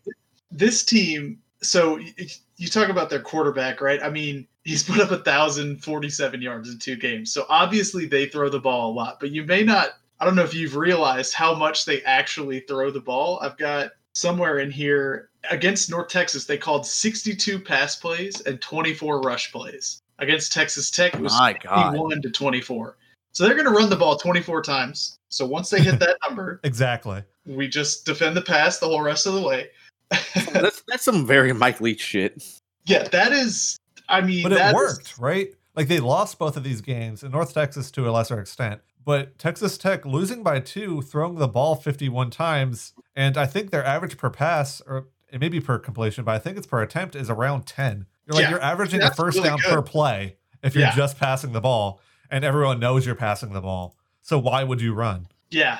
this 0.50 0.84
team 0.84 1.38
so 1.62 1.94
y- 1.96 2.14
y- 2.18 2.26
you 2.56 2.68
talk 2.68 2.88
about 2.88 3.08
their 3.08 3.20
quarterback 3.20 3.80
right 3.80 4.02
i 4.02 4.10
mean 4.10 4.46
he's 4.64 4.82
put 4.82 4.98
up 5.00 5.10
a 5.12 5.18
thousand 5.18 5.82
forty-seven 5.82 6.42
yards 6.42 6.68
in 6.68 6.78
two 6.78 6.96
games 6.96 7.32
so 7.32 7.46
obviously 7.48 8.04
they 8.06 8.26
throw 8.26 8.48
the 8.48 8.58
ball 8.58 8.90
a 8.90 8.92
lot 8.92 9.18
but 9.20 9.30
you 9.30 9.44
may 9.44 9.62
not 9.62 9.90
I 10.20 10.24
don't 10.24 10.36
know 10.36 10.44
if 10.44 10.54
you've 10.54 10.76
realized 10.76 11.34
how 11.34 11.52
much 11.54 11.84
they 11.84 12.00
actually 12.02 12.60
throw 12.60 12.92
the 12.92 13.00
ball. 13.00 13.40
I've 13.42 13.56
got 13.58 13.90
somewhere 14.14 14.60
in 14.60 14.70
here 14.70 15.30
against 15.50 15.90
North 15.90 16.06
Texas, 16.10 16.44
they 16.44 16.56
called 16.56 16.86
62 16.86 17.58
pass 17.58 17.96
plays 17.96 18.40
and 18.42 18.60
24 18.60 19.20
rush 19.22 19.50
plays. 19.50 20.00
Against 20.20 20.52
Texas 20.52 20.92
Tech, 20.92 21.14
it 21.14 21.20
was 21.20 21.32
My 21.36 21.54
God. 21.54 21.86
51 21.90 22.22
to 22.22 22.30
24. 22.30 22.96
So 23.32 23.44
they're 23.44 23.54
going 23.54 23.66
to 23.66 23.72
run 23.72 23.90
the 23.90 23.96
ball 23.96 24.16
24 24.16 24.62
times. 24.62 25.18
So 25.28 25.44
once 25.44 25.70
they 25.70 25.80
hit 25.80 25.98
that 25.98 26.18
number, 26.28 26.60
Exactly. 26.62 27.24
We 27.46 27.68
just 27.68 28.04
defend 28.06 28.36
the 28.36 28.42
pass 28.42 28.78
the 28.78 28.86
whole 28.86 29.02
rest 29.02 29.26
of 29.26 29.34
the 29.34 29.42
way. 29.42 29.68
That's 30.52 30.82
that's 30.88 31.02
some 31.04 31.26
very 31.26 31.52
Mike 31.54 31.80
Leach 31.80 32.00
shit. 32.02 32.42
yeah, 32.84 33.04
that 33.08 33.32
is. 33.32 33.78
I 34.08 34.20
mean, 34.20 34.42
But 34.42 34.52
it 34.52 34.58
that 34.58 34.68
is- 34.70 34.74
worked, 34.74 35.18
right? 35.18 35.54
Like 35.74 35.88
they 35.88 36.00
lost 36.00 36.38
both 36.38 36.56
of 36.58 36.64
these 36.64 36.82
games, 36.82 37.22
and 37.22 37.32
North 37.32 37.54
Texas 37.54 37.90
to 37.92 38.06
a 38.08 38.10
lesser 38.10 38.38
extent. 38.38 38.82
But 39.04 39.38
Texas 39.38 39.78
Tech 39.78 40.04
losing 40.04 40.42
by 40.42 40.60
two, 40.60 41.00
throwing 41.02 41.36
the 41.36 41.48
ball 41.48 41.74
51 41.76 42.30
times, 42.30 42.92
and 43.16 43.36
I 43.38 43.46
think 43.46 43.70
their 43.70 43.84
average 43.84 44.16
per 44.18 44.28
pass, 44.28 44.82
or 44.86 45.06
it 45.32 45.40
may 45.40 45.48
be 45.48 45.60
per 45.60 45.78
completion, 45.78 46.24
but 46.24 46.34
I 46.34 46.38
think 46.38 46.58
it's 46.58 46.66
per 46.66 46.82
attempt, 46.82 47.16
is 47.16 47.30
around 47.30 47.64
10. 47.66 48.06
You're 48.26 48.34
like 48.34 48.42
Yeah, 48.44 48.50
you're 48.50 48.62
averaging 48.62 49.00
a 49.02 49.10
first 49.12 49.38
really 49.38 49.48
down 49.48 49.58
good. 49.60 49.70
per 49.70 49.82
play 49.82 50.36
if 50.62 50.74
you're 50.74 50.84
Yeah. 50.84 50.94
just 50.94 51.18
passing 51.18 51.52
the 51.52 51.60
ball, 51.62 52.00
and 52.30 52.44
everyone 52.44 52.78
knows 52.80 53.06
you're 53.06 53.14
passing 53.14 53.54
the 53.54 53.62
ball. 53.62 53.96
So 54.20 54.38
why 54.38 54.62
would 54.62 54.80
you 54.82 54.92
run? 54.92 55.26
Yeah. 55.50 55.78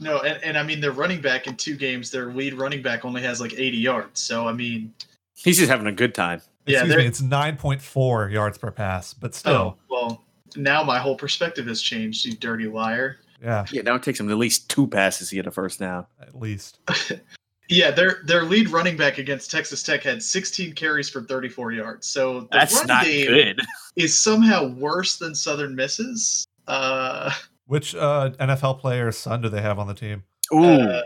No, 0.00 0.20
and, 0.20 0.42
and 0.44 0.58
I 0.58 0.62
mean, 0.62 0.80
their 0.80 0.92
running 0.92 1.20
back 1.20 1.46
in 1.46 1.56
two 1.56 1.76
games, 1.76 2.10
their 2.10 2.32
lead 2.32 2.54
running 2.54 2.82
back 2.82 3.04
only 3.04 3.22
has 3.22 3.40
like 3.40 3.54
80 3.54 3.76
yards. 3.78 4.20
So, 4.20 4.46
I 4.46 4.52
mean, 4.52 4.92
He's 5.34 5.58
just 5.58 5.70
having 5.70 5.86
a 5.86 5.92
good 5.92 6.14
time. 6.14 6.40
Yeah, 6.66 6.78
Excuse 6.80 6.88
they're- 6.90 6.98
me, 7.02 7.06
it's 7.06 7.20
9.4 7.22 8.32
yards 8.32 8.58
per 8.58 8.70
pass, 8.70 9.14
but 9.14 9.34
still, 9.34 9.52
oh, 9.54 9.76
well, 9.88 10.24
now 10.56 10.82
my 10.82 10.98
whole 10.98 11.16
perspective 11.16 11.66
has 11.66 11.80
changed, 11.80 12.24
you 12.24 12.34
dirty 12.36 12.66
liar. 12.66 13.18
yeah, 13.42 13.64
Yeah, 13.70 13.82
now 13.82 13.94
it 13.94 14.02
takes 14.02 14.18
him 14.20 14.30
at 14.30 14.36
least 14.36 14.68
two 14.68 14.86
passes 14.86 15.28
to 15.30 15.34
get 15.36 15.46
a 15.46 15.50
first 15.50 15.78
down. 15.78 16.06
at 16.20 16.34
least. 16.34 16.78
Yeah, 17.68 17.90
their 17.90 18.18
their 18.26 18.44
lead 18.44 18.68
running 18.70 18.96
back 18.96 19.18
against 19.18 19.50
Texas 19.50 19.82
Tech 19.82 20.04
had 20.04 20.22
16 20.22 20.72
carries 20.74 21.10
for 21.10 21.22
34 21.22 21.72
yards. 21.72 22.06
So 22.06 22.42
the 22.42 22.48
That's 22.52 22.76
run 22.76 22.86
not 22.86 23.04
game 23.04 23.26
good. 23.26 23.60
is 23.96 24.16
somehow 24.16 24.68
worse 24.68 25.16
than 25.18 25.34
Southern 25.34 25.74
Misses. 25.74 26.46
Uh, 26.68 27.32
Which 27.66 27.94
uh, 27.94 28.30
NFL 28.38 28.80
player's 28.80 29.16
son 29.16 29.42
do 29.42 29.48
they 29.48 29.62
have 29.62 29.78
on 29.78 29.86
the 29.88 29.94
team? 29.94 30.22
Ooh, 30.54 30.64
uh, 30.66 31.02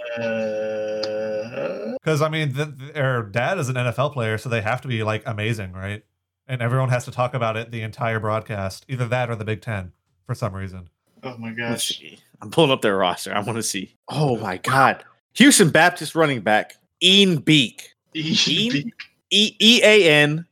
Because 2.02 2.22
I 2.22 2.28
mean, 2.28 2.54
th 2.54 2.68
their 2.94 3.22
dad 3.22 3.58
is 3.58 3.68
an 3.68 3.76
NFL 3.76 4.12
player, 4.12 4.38
so 4.38 4.48
they 4.48 4.60
have 4.60 4.80
to 4.82 4.88
be 4.88 5.02
like 5.02 5.22
amazing, 5.26 5.72
right? 5.72 6.04
And 6.46 6.60
everyone 6.60 6.88
has 6.90 7.04
to 7.06 7.10
talk 7.10 7.34
about 7.34 7.56
it 7.56 7.70
the 7.70 7.82
entire 7.82 8.20
broadcast, 8.20 8.84
either 8.88 9.06
that 9.08 9.30
or 9.30 9.36
the 9.36 9.44
Big 9.44 9.62
Ten, 9.62 9.92
for 10.26 10.34
some 10.34 10.54
reason. 10.54 10.88
oh 11.22 11.36
my 11.38 11.54
let's 11.58 11.90
gosh. 11.98 12.18
I'm 12.42 12.50
pulling 12.50 12.70
up 12.70 12.82
their 12.82 12.96
roster. 12.96 13.34
I 13.34 13.40
want 13.40 13.56
to 13.56 13.62
see. 13.62 13.94
Oh 14.08 14.36
my 14.38 14.58
god, 14.58 15.04
Houston 15.34 15.70
Baptist 15.70 16.14
running 16.14 16.40
back 16.40 16.76
Ian 17.02 17.38
Beek. 17.38 17.94
Ian? 18.14 18.92
E 19.30 19.56
E 19.58 19.80
A 19.82 20.10
N 20.10 20.44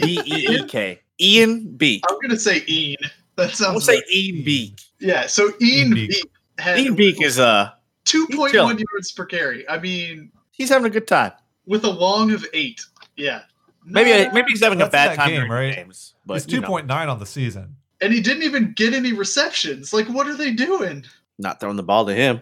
B 0.00 0.20
E 0.24 0.56
E 0.56 0.64
K. 0.68 1.00
Ian 1.20 1.76
Beek. 1.76 2.04
I'm 2.08 2.18
gonna 2.22 2.38
say 2.38 2.62
Ian. 2.68 2.96
That 3.36 3.50
sounds. 3.52 3.72
We'll 3.72 3.80
say 3.80 3.96
right. 3.96 4.10
Ian 4.14 4.44
Beek. 4.44 4.80
Yeah. 5.00 5.26
So 5.26 5.48
Ian 5.60 5.88
Ian 5.88 5.94
Beek. 5.94 6.10
Beek 6.10 6.30
had 6.58 6.78
Ian 6.80 6.94
Beek 6.94 7.22
is 7.22 7.38
uh 7.38 7.70
2.1 8.04 8.52
yards 8.52 9.12
per 9.12 9.24
carry. 9.26 9.68
I 9.68 9.78
mean, 9.78 10.30
he's 10.50 10.68
having 10.68 10.86
a 10.86 10.90
good 10.90 11.06
time. 11.06 11.32
with 11.66 11.84
a 11.84 11.90
long 11.90 12.32
of 12.32 12.44
eight. 12.54 12.80
Yeah. 13.16 13.42
Maybe 13.84 14.10
Not- 14.24 14.34
maybe 14.34 14.50
he's 14.50 14.62
having 14.62 14.80
a 14.82 14.88
bad 14.88 15.16
time 15.16 15.28
game, 15.30 15.50
right? 15.50 15.74
games. 15.74 16.14
But 16.26 16.38
it's 16.38 16.46
2.9 16.46 16.90
on 16.90 17.18
the 17.18 17.26
season. 17.26 17.76
and 18.00 18.12
he 18.12 18.20
didn't 18.20 18.42
even 18.42 18.72
get 18.74 18.94
any 18.94 19.12
receptions. 19.12 19.92
Like, 19.92 20.06
what 20.08 20.26
are 20.26 20.36
they 20.36 20.52
doing? 20.52 21.04
not 21.38 21.60
throwing 21.60 21.76
the 21.76 21.82
ball 21.84 22.04
to 22.06 22.12
him. 22.14 22.40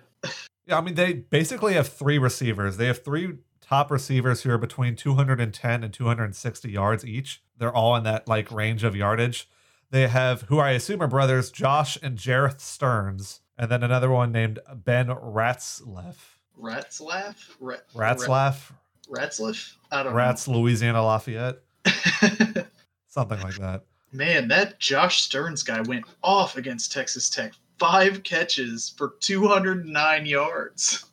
Yeah, 0.66 0.78
I 0.78 0.80
mean, 0.80 0.94
they 0.94 1.12
basically 1.12 1.74
have 1.74 1.86
three 1.86 2.16
receivers. 2.18 2.76
They 2.78 2.86
have 2.86 3.04
three 3.04 3.34
top 3.60 3.90
receivers 3.90 4.42
who 4.42 4.50
are 4.50 4.58
between 4.58 4.96
210 4.96 5.84
and 5.84 5.92
260 5.92 6.70
yards 6.70 7.04
each. 7.04 7.42
They're 7.58 7.72
all 7.74 7.94
in 7.96 8.04
that 8.04 8.26
like 8.26 8.50
range 8.50 8.82
of 8.84 8.96
yardage. 8.96 9.48
They 9.90 10.08
have 10.08 10.42
who 10.42 10.58
I 10.58 10.70
assume 10.72 11.02
are 11.02 11.08
brothers, 11.08 11.50
Josh 11.50 11.96
and 12.02 12.18
Jareth 12.18 12.60
Sterns, 12.60 13.40
and 13.56 13.70
then 13.70 13.82
another 13.82 14.10
one 14.10 14.32
named 14.32 14.58
Ben 14.74 15.06
Ratzleff. 15.06 16.16
Ratzlaff? 16.60 17.56
Rat, 17.60 17.86
Ratzlaff, 17.94 18.72
Ratzliff? 19.08 19.74
I 19.92 20.02
don't 20.02 20.14
Rats, 20.14 20.48
Louisiana 20.48 21.04
Lafayette, 21.04 21.58
something 23.06 23.40
like 23.40 23.56
that. 23.56 23.84
Man, 24.12 24.48
that 24.48 24.78
Josh 24.80 25.22
Sterns 25.22 25.62
guy 25.62 25.82
went 25.82 26.04
off 26.22 26.56
against 26.56 26.92
Texas 26.92 27.28
Tech. 27.28 27.52
Five 27.78 28.22
catches 28.22 28.94
for 28.96 29.14
209 29.20 30.26
yards. 30.26 31.04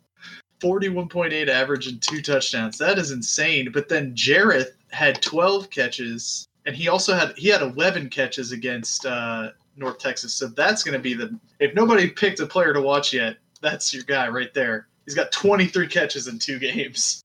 41.8 0.61 1.49
average 1.49 1.87
and 1.87 2.01
two 2.01 2.21
touchdowns. 2.21 2.77
That 2.77 2.97
is 2.97 3.11
insane. 3.11 3.69
But 3.73 3.89
then 3.89 4.15
Jareth 4.15 4.71
had 4.91 5.21
12 5.21 5.69
catches, 5.69 6.47
and 6.65 6.75
he 6.75 6.87
also 6.87 7.13
had 7.13 7.37
he 7.37 7.47
had 7.49 7.61
11 7.61 8.09
catches 8.09 8.51
against 8.51 9.05
uh, 9.05 9.49
North 9.75 9.97
Texas. 9.99 10.33
So 10.33 10.47
that's 10.47 10.83
going 10.83 10.93
to 10.93 10.99
be 10.99 11.13
the 11.13 11.37
if 11.59 11.73
nobody 11.75 12.09
picked 12.09 12.39
a 12.39 12.45
player 12.45 12.73
to 12.73 12.81
watch 12.81 13.13
yet, 13.13 13.37
that's 13.61 13.93
your 13.93 14.03
guy 14.03 14.27
right 14.29 14.53
there. 14.53 14.87
He's 15.05 15.15
got 15.15 15.31
23 15.31 15.87
catches 15.87 16.27
in 16.27 16.39
two 16.39 16.59
games. 16.73 17.21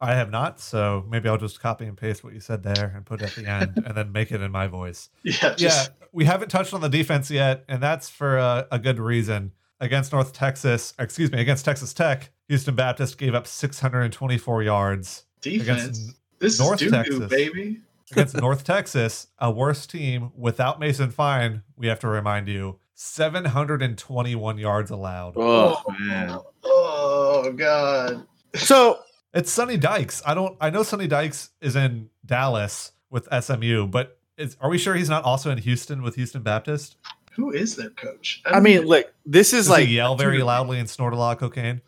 I 0.00 0.14
have 0.14 0.30
not, 0.30 0.60
so 0.60 1.04
maybe 1.08 1.28
I'll 1.30 1.38
just 1.38 1.60
copy 1.60 1.86
and 1.86 1.96
paste 1.96 2.22
what 2.24 2.34
you 2.34 2.40
said 2.40 2.62
there 2.62 2.92
and 2.94 3.06
put 3.06 3.22
it 3.22 3.26
at 3.26 3.34
the 3.42 3.48
end 3.50 3.82
and 3.86 3.96
then 3.96 4.12
make 4.12 4.32
it 4.32 4.42
in 4.42 4.50
my 4.50 4.66
voice. 4.66 5.08
Yeah, 5.22 5.54
just 5.54 5.90
yeah, 6.00 6.06
we 6.12 6.26
haven't 6.26 6.50
touched 6.50 6.74
on 6.74 6.82
the 6.82 6.88
defense 6.90 7.30
yet, 7.30 7.64
and 7.68 7.82
that's 7.82 8.10
for 8.10 8.36
a, 8.36 8.66
a 8.70 8.78
good 8.78 8.98
reason. 8.98 9.52
Against 9.80 10.12
North 10.12 10.32
Texas, 10.32 10.94
excuse 10.98 11.30
me, 11.32 11.40
against 11.40 11.64
Texas 11.64 11.92
Tech, 11.92 12.30
Houston 12.48 12.74
Baptist 12.74 13.18
gave 13.18 13.34
up 13.34 13.46
624 13.46 14.62
yards. 14.62 15.24
defense. 15.40 15.82
against 15.82 16.16
This 16.38 16.60
North 16.60 16.80
is 16.82 16.90
doo 16.90 16.96
Texas. 16.96 17.28
baby. 17.30 17.80
Against 18.14 18.36
North 18.36 18.62
Texas, 18.64 19.26
a 19.38 19.50
worse 19.50 19.86
team 19.86 20.30
without 20.36 20.78
Mason 20.78 21.10
Fine, 21.10 21.62
we 21.76 21.88
have 21.88 21.98
to 22.00 22.08
remind 22.08 22.46
you, 22.46 22.78
721 22.94 24.58
yards 24.58 24.90
allowed. 24.90 25.34
Oh, 25.36 25.82
oh, 25.86 25.92
man. 25.98 26.38
Oh 26.62 27.52
god. 27.52 28.24
So 28.54 29.00
It's 29.32 29.50
Sonny 29.50 29.76
Dykes. 29.76 30.22
I 30.24 30.34
don't 30.34 30.56
I 30.60 30.70
know 30.70 30.84
Sonny 30.84 31.08
Dykes 31.08 31.50
is 31.60 31.74
in 31.74 32.08
Dallas 32.24 32.92
with 33.10 33.28
SMU, 33.32 33.88
but 33.88 34.18
is, 34.38 34.56
are 34.60 34.70
we 34.70 34.78
sure 34.78 34.94
he's 34.94 35.08
not 35.08 35.24
also 35.24 35.50
in 35.50 35.58
Houston 35.58 36.02
with 36.02 36.14
Houston 36.14 36.42
Baptist? 36.42 36.96
Who 37.32 37.50
is 37.50 37.74
their 37.74 37.90
coach? 37.90 38.42
I 38.46 38.60
mean, 38.60 38.82
look, 38.82 39.12
this 39.26 39.52
is 39.52 39.64
Does 39.64 39.70
like 39.70 39.86
he 39.88 39.96
yell 39.96 40.14
very 40.14 40.42
loudly 40.42 40.78
and 40.78 40.88
snort 40.88 41.14
a 41.14 41.16
lot 41.16 41.32
of 41.32 41.38
cocaine? 41.40 41.80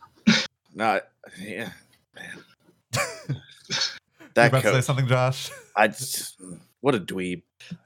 Not 0.74 1.06
yeah, 1.40 1.70
man. 2.14 2.42
You 4.36 4.42
that 4.42 4.48
about 4.48 4.64
to 4.64 4.72
say 4.74 4.80
something, 4.82 5.06
Josh? 5.06 5.50
I 5.76 5.88
just 5.88 6.40
what 6.80 6.94
a 6.94 7.00
dweeb. 7.00 7.42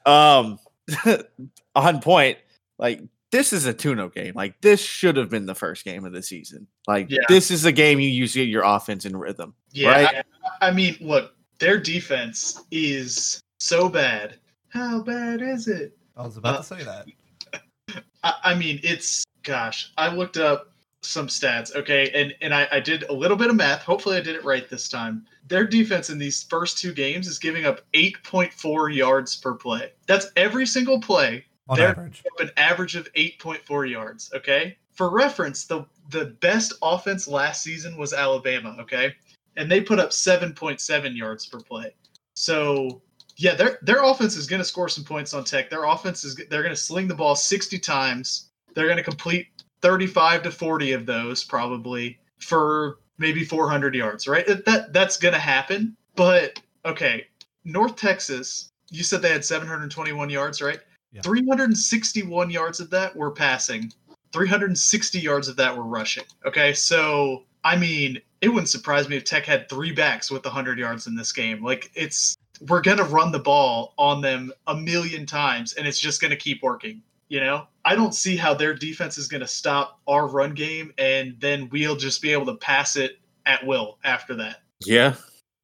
Um, 0.07 0.59
on 1.75 2.01
point. 2.01 2.39
Like 2.79 3.03
this 3.33 3.53
is 3.53 3.67
a 3.67 3.75
tune 3.75 4.07
game. 4.15 4.33
Like 4.35 4.61
this 4.61 4.81
should 4.81 5.17
have 5.17 5.29
been 5.31 5.47
the 5.47 5.55
first 5.55 5.85
game 5.85 6.05
of 6.05 6.13
the 6.13 6.23
season. 6.23 6.67
Like 6.87 7.07
Yeah. 7.11 7.19
this 7.29 7.51
is 7.51 7.65
a 7.65 7.73
game 7.73 8.01
you 8.01 8.09
use 8.09 8.33
to 8.33 8.41
get 8.41 8.49
your 8.49 8.65
offense 8.65 9.05
in 9.05 9.17
rhythm. 9.17 9.55
yeah. 9.73 9.89
right? 9.91 10.25
I, 10.61 10.69
I 10.69 10.71
mean, 10.73 10.97
look, 11.01 11.33
their 11.59 11.79
defense 11.79 12.63
is 12.71 13.41
so 13.59 13.89
bad. 13.89 14.37
How 14.69 15.03
bad 15.03 15.43
is 15.43 15.69
it? 15.69 15.97
I 16.17 16.23
was 16.25 16.37
about 16.37 16.55
Uh, 16.55 16.59
to 16.59 16.65
say 16.65 16.85
that. 16.85 18.03
I, 18.25 18.35
I 18.45 18.55
mean, 18.55 18.81
it's 18.83 19.25
gosh. 19.43 19.93
I 19.97 20.15
looked 20.15 20.37
up 20.37 20.70
some 21.03 21.29
stats, 21.29 21.75
okay, 21.75 22.11
and 22.15 22.35
and 22.43 22.55
I, 22.55 22.69
I 22.73 22.81
did 22.81 23.05
a 23.05 23.13
little 23.13 23.37
bit 23.37 23.49
of 23.51 23.57
math. 23.57 23.83
Hopefully, 23.83 24.17
I 24.17 24.21
did 24.21 24.37
it 24.37 24.45
right 24.45 24.69
this 24.69 24.89
time. 24.89 25.25
Their 25.49 25.65
defense 25.67 26.11
in 26.11 26.19
these 26.19 26.43
first 26.45 26.79
two 26.79 26.93
games 26.93 27.27
is 27.27 27.39
giving 27.39 27.65
up 27.65 27.81
8.4 27.95 28.95
yards 28.95 29.37
per 29.37 29.55
play. 29.55 29.93
That's 30.07 30.29
every 30.37 30.67
single 30.67 31.01
play 31.01 31.45
On 31.69 31.77
they're- 31.79 31.89
average. 31.89 32.23
an 32.39 32.51
average 32.57 32.97
of 32.97 33.13
8.4 33.15 33.91
yards. 33.91 34.31
Okay. 34.35 34.77
For 34.93 35.11
reference, 35.11 35.65
the 35.65 35.87
the 36.11 36.27
best 36.41 36.75
offense 36.83 37.27
last 37.27 37.63
season 37.63 37.97
was 37.97 38.13
Alabama. 38.13 38.77
Okay, 38.81 39.15
and 39.57 39.71
they 39.71 39.81
put 39.81 39.99
up 39.99 40.11
7.7 40.11 41.17
yards 41.17 41.47
per 41.47 41.61
play. 41.61 41.95
So 42.35 43.01
yeah, 43.37 43.55
their 43.55 43.79
their 43.83 44.03
offense 44.05 44.37
is 44.37 44.47
going 44.47 44.61
to 44.61 44.65
score 44.69 44.89
some 44.91 45.05
points 45.05 45.33
on 45.33 45.45
Tech. 45.45 45.71
Their 45.71 45.85
offense 45.85 46.25
is 46.25 46.35
they're 46.51 46.63
going 46.63 46.75
to 46.75 46.81
sling 46.81 47.09
the 47.09 47.15
ball 47.15 47.35
60 47.35 47.79
times. 47.79 48.51
They're 48.75 48.85
going 48.87 48.99
to 48.99 49.03
complete 49.03 49.47
35 49.83 50.43
to 50.45 50.51
40 50.51 50.93
of 50.93 51.07
those 51.07 51.45
probably 51.45 52.19
for 52.39 52.99
maybe 53.19 53.45
400 53.45 53.95
yards. 53.95 54.27
Right. 54.27 54.47
That 54.47 54.93
that's 54.93 55.17
going 55.17 55.35
to 55.35 55.41
happen. 55.41 55.97
But 56.17 56.61
okay, 56.85 57.27
North 57.65 57.97
Texas. 57.97 58.69
You 58.93 59.05
said 59.05 59.23
they 59.23 59.31
had 59.31 59.45
721 59.45 60.31
yards, 60.31 60.61
right? 60.61 60.81
Yeah. 61.13 61.23
361 61.23 62.51
yards 62.51 62.81
of 62.81 62.91
that 62.91 63.15
were 63.15 63.31
passing. 63.31 63.93
360 64.33 65.19
yards 65.19 65.49
of 65.49 65.57
that 65.57 65.77
were 65.77 65.85
rushing. 65.85 66.25
Okay, 66.45 66.73
so 66.73 67.45
I 67.65 67.77
mean, 67.77 68.21
it 68.41 68.49
wouldn't 68.49 68.69
surprise 68.69 69.09
me 69.09 69.17
if 69.17 69.25
Tech 69.25 69.45
had 69.45 69.69
three 69.69 69.93
backs 69.93 70.31
with 70.31 70.45
100 70.45 70.79
yards 70.79 71.07
in 71.07 71.15
this 71.15 71.33
game. 71.33 71.63
Like 71.63 71.91
it's 71.95 72.37
we're 72.69 72.81
gonna 72.81 73.05
run 73.05 73.33
the 73.33 73.39
ball 73.39 73.95
on 73.99 74.21
them 74.21 74.53
a 74.67 74.75
million 74.75 75.27
times, 75.27 75.73
and 75.75 75.87
it's 75.87 75.99
just 75.99 76.21
gonna 76.21 76.37
keep 76.37 76.63
working. 76.63 77.03
You 77.31 77.41
know, 77.41 77.67
I 77.85 77.95
don't 77.95 78.15
see 78.15 78.37
how 78.37 78.53
their 78.55 78.75
defense 78.75 79.17
is 79.17 79.29
going 79.29 79.41
to 79.41 79.47
stop 79.47 80.01
our 80.07 80.27
run 80.27 80.53
game, 80.53 80.93
and 80.99 81.37
then 81.39 81.69
we'll 81.71 81.97
just 81.97 82.21
be 82.21 82.33
able 82.33 82.47
to 82.47 82.57
pass 82.57 82.97
it 82.97 83.19
at 83.47 83.65
will 83.65 83.99
after 84.05 84.35
that. 84.35 84.63
Yeah, 84.85 85.15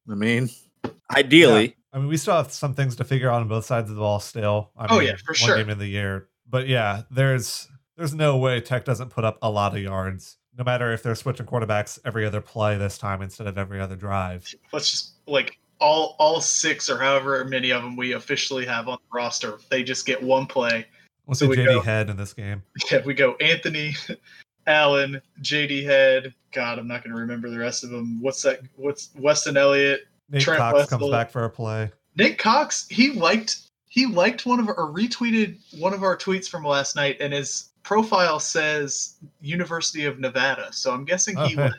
I 0.09 0.15
mean, 0.15 0.49
ideally, 1.15 1.75
I 1.91 1.99
mean, 1.99 2.07
we 2.07 2.17
still 2.17 2.35
have 2.35 2.51
some 2.51 2.73
things 2.73 2.95
to 2.95 3.03
figure 3.03 3.29
out 3.29 3.41
on 3.41 3.47
both 3.47 3.65
sides 3.65 3.89
of 3.89 3.95
the 3.95 4.01
ball 4.01 4.19
still. 4.19 4.71
I 4.77 4.87
Oh, 4.89 4.99
mean, 4.99 5.09
yeah, 5.09 5.15
for 5.17 5.31
one 5.31 5.35
sure. 5.35 5.57
game 5.57 5.69
of 5.69 5.77
the 5.77 5.87
year. 5.87 6.29
But 6.49 6.67
yeah, 6.67 7.01
there's 7.11 7.67
there's 7.97 8.13
no 8.13 8.37
way 8.37 8.61
Tech 8.61 8.85
doesn't 8.85 9.09
put 9.09 9.25
up 9.25 9.37
a 9.41 9.49
lot 9.49 9.75
of 9.75 9.81
yards, 9.81 10.37
no 10.57 10.63
matter 10.63 10.93
if 10.93 11.03
they're 11.03 11.15
switching 11.15 11.45
quarterbacks 11.45 11.99
every 12.05 12.25
other 12.25 12.39
play 12.39 12.77
this 12.77 12.97
time 12.97 13.21
instead 13.21 13.47
of 13.47 13.57
every 13.57 13.81
other 13.81 13.95
drive. 13.97 14.53
Let's 14.71 14.89
just 14.91 15.15
like 15.27 15.57
all 15.79 16.15
all 16.17 16.39
six 16.39 16.89
or 16.89 16.97
however 16.97 17.43
many 17.43 17.71
of 17.71 17.83
them 17.83 17.97
we 17.97 18.13
officially 18.13 18.65
have 18.65 18.87
on 18.87 18.97
the 19.01 19.17
roster. 19.17 19.59
They 19.69 19.83
just 19.83 20.05
get 20.05 20.23
one 20.23 20.45
play. 20.45 20.85
What's 21.27 21.39
So 21.41 21.47
JD 21.49 21.65
go- 21.65 21.81
head 21.81 22.09
in 22.09 22.17
this 22.17 22.33
game? 22.33 22.63
Yeah, 22.91 23.01
we 23.05 23.13
go 23.13 23.35
Anthony, 23.35 23.93
Allen, 24.67 25.21
JD 25.41 25.83
Head. 25.85 26.33
God, 26.51 26.79
I'm 26.79 26.87
not 26.87 27.03
going 27.03 27.13
to 27.13 27.19
remember 27.21 27.49
the 27.49 27.59
rest 27.59 27.83
of 27.83 27.89
them. 27.91 28.19
What's 28.21 28.41
that? 28.41 28.61
What's 28.75 29.09
Weston 29.19 29.55
Elliott? 29.57 30.07
Nate 30.29 30.41
Trent 30.41 30.57
Cox 30.59 30.89
comes 30.89 31.09
back 31.09 31.29
for 31.29 31.43
a 31.45 31.49
play. 31.49 31.91
Nick 32.15 32.37
Cox. 32.39 32.87
He 32.89 33.11
liked 33.11 33.57
he 33.89 34.05
liked 34.05 34.45
one 34.45 34.59
of 34.59 34.67
our, 34.67 34.73
or 34.75 34.91
retweeted 34.93 35.57
one 35.79 35.93
of 35.93 36.01
our 36.03 36.17
tweets 36.17 36.49
from 36.49 36.63
last 36.63 36.95
night, 36.95 37.17
and 37.19 37.31
his 37.33 37.69
profile 37.83 38.39
says 38.39 39.15
University 39.41 40.05
of 40.05 40.19
Nevada. 40.19 40.71
So 40.73 40.91
I'm 40.93 41.05
guessing 41.05 41.37
he 41.37 41.55
Oh, 41.57 41.67
hey. 41.67 41.71